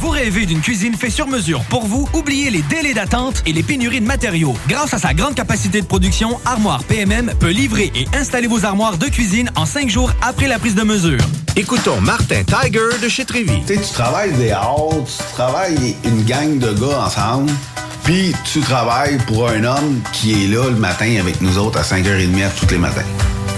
Vous 0.00 0.08
rêvez 0.08 0.46
d'une 0.46 0.62
cuisine 0.62 0.94
faite 0.94 1.10
sur 1.10 1.26
mesure 1.26 1.60
pour 1.64 1.84
vous? 1.84 2.08
Oubliez 2.14 2.48
les 2.48 2.62
délais 2.62 2.94
d'attente 2.94 3.42
et 3.44 3.52
les 3.52 3.62
pénuries 3.62 4.00
de 4.00 4.06
matériaux. 4.06 4.54
Grâce 4.66 4.94
à 4.94 4.98
sa 4.98 5.12
grande 5.12 5.34
capacité 5.34 5.82
de 5.82 5.86
production, 5.86 6.40
Armoire 6.46 6.82
PMM 6.84 7.34
peut 7.38 7.50
livrer 7.50 7.92
et 7.94 8.06
installer 8.16 8.46
vos 8.46 8.64
armoires 8.64 8.96
de 8.96 9.06
cuisine 9.08 9.50
en 9.56 9.66
cinq 9.66 9.90
jours 9.90 10.10
après 10.22 10.48
la 10.48 10.58
prise 10.58 10.74
de 10.74 10.84
mesure. 10.84 11.20
Écoutons 11.54 12.00
Martin 12.00 12.42
Tiger 12.44 12.98
de 13.02 13.08
chez 13.10 13.26
Trévy. 13.26 13.60
Tu 13.66 13.74
sais, 13.74 13.82
tu 13.82 13.92
travailles 13.92 14.32
des 14.32 14.52
heures, 14.52 14.88
tu 15.04 15.34
travailles 15.34 15.94
une 16.06 16.24
gang 16.24 16.58
de 16.58 16.72
gars 16.72 17.04
ensemble, 17.04 17.52
puis 18.02 18.34
tu 18.50 18.60
travailles 18.60 19.18
pour 19.26 19.50
un 19.50 19.64
homme 19.64 20.00
qui 20.14 20.44
est 20.44 20.48
là 20.48 20.70
le 20.70 20.76
matin 20.76 21.14
avec 21.20 21.42
nous 21.42 21.58
autres 21.58 21.78
à 21.78 21.82
5h30 21.82 22.48
tous 22.58 22.70
les 22.70 22.78
matins. 22.78 23.04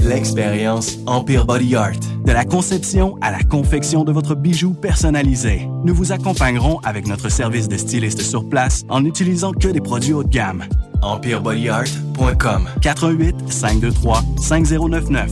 L'expérience 0.00 0.98
Empire 1.06 1.44
Body 1.44 1.74
Art. 1.74 1.98
De 2.24 2.32
la 2.32 2.44
conception 2.44 3.16
à 3.20 3.30
la 3.30 3.42
confection 3.42 4.04
de 4.04 4.12
votre 4.12 4.34
bijou 4.34 4.72
personnalisé. 4.72 5.68
Nous 5.84 5.94
vous 5.94 6.12
accompagnerons 6.12 6.78
avec 6.84 7.06
notre 7.06 7.28
service 7.28 7.68
de 7.68 7.76
styliste 7.76 8.22
sur 8.22 8.48
place 8.48 8.84
en 8.88 9.00
n'utilisant 9.00 9.52
que 9.52 9.68
des 9.68 9.80
produits 9.80 10.12
haut 10.12 10.24
de 10.24 10.28
gamme. 10.28 10.64
EmpireBodyArt.com 11.02 12.68
418 12.80 13.52
523 13.52 14.22
5099 14.40 15.30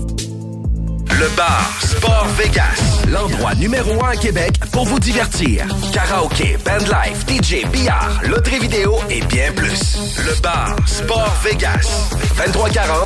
Le 1.11 1.37
bar 1.37 1.79
Sport 1.81 2.27
Vegas, 2.39 3.03
l'endroit 3.11 3.55
numéro 3.55 4.05
un 4.05 4.11
à 4.11 4.17
Québec 4.17 4.61
pour 4.73 4.85
vous 4.85 5.01
divertir. 5.01 5.67
Karaoke, 5.93 6.59
bandlife, 6.65 7.25
DJ, 7.27 7.67
billard, 7.73 8.21
loterie 8.29 8.61
vidéo 8.61 8.95
et 9.11 9.21
bien 9.27 9.53
plus. 9.53 10.17
Le 10.19 10.41
bar 10.41 10.77
Sport 10.87 11.35
Vegas, 11.43 12.11
2340 12.37 13.06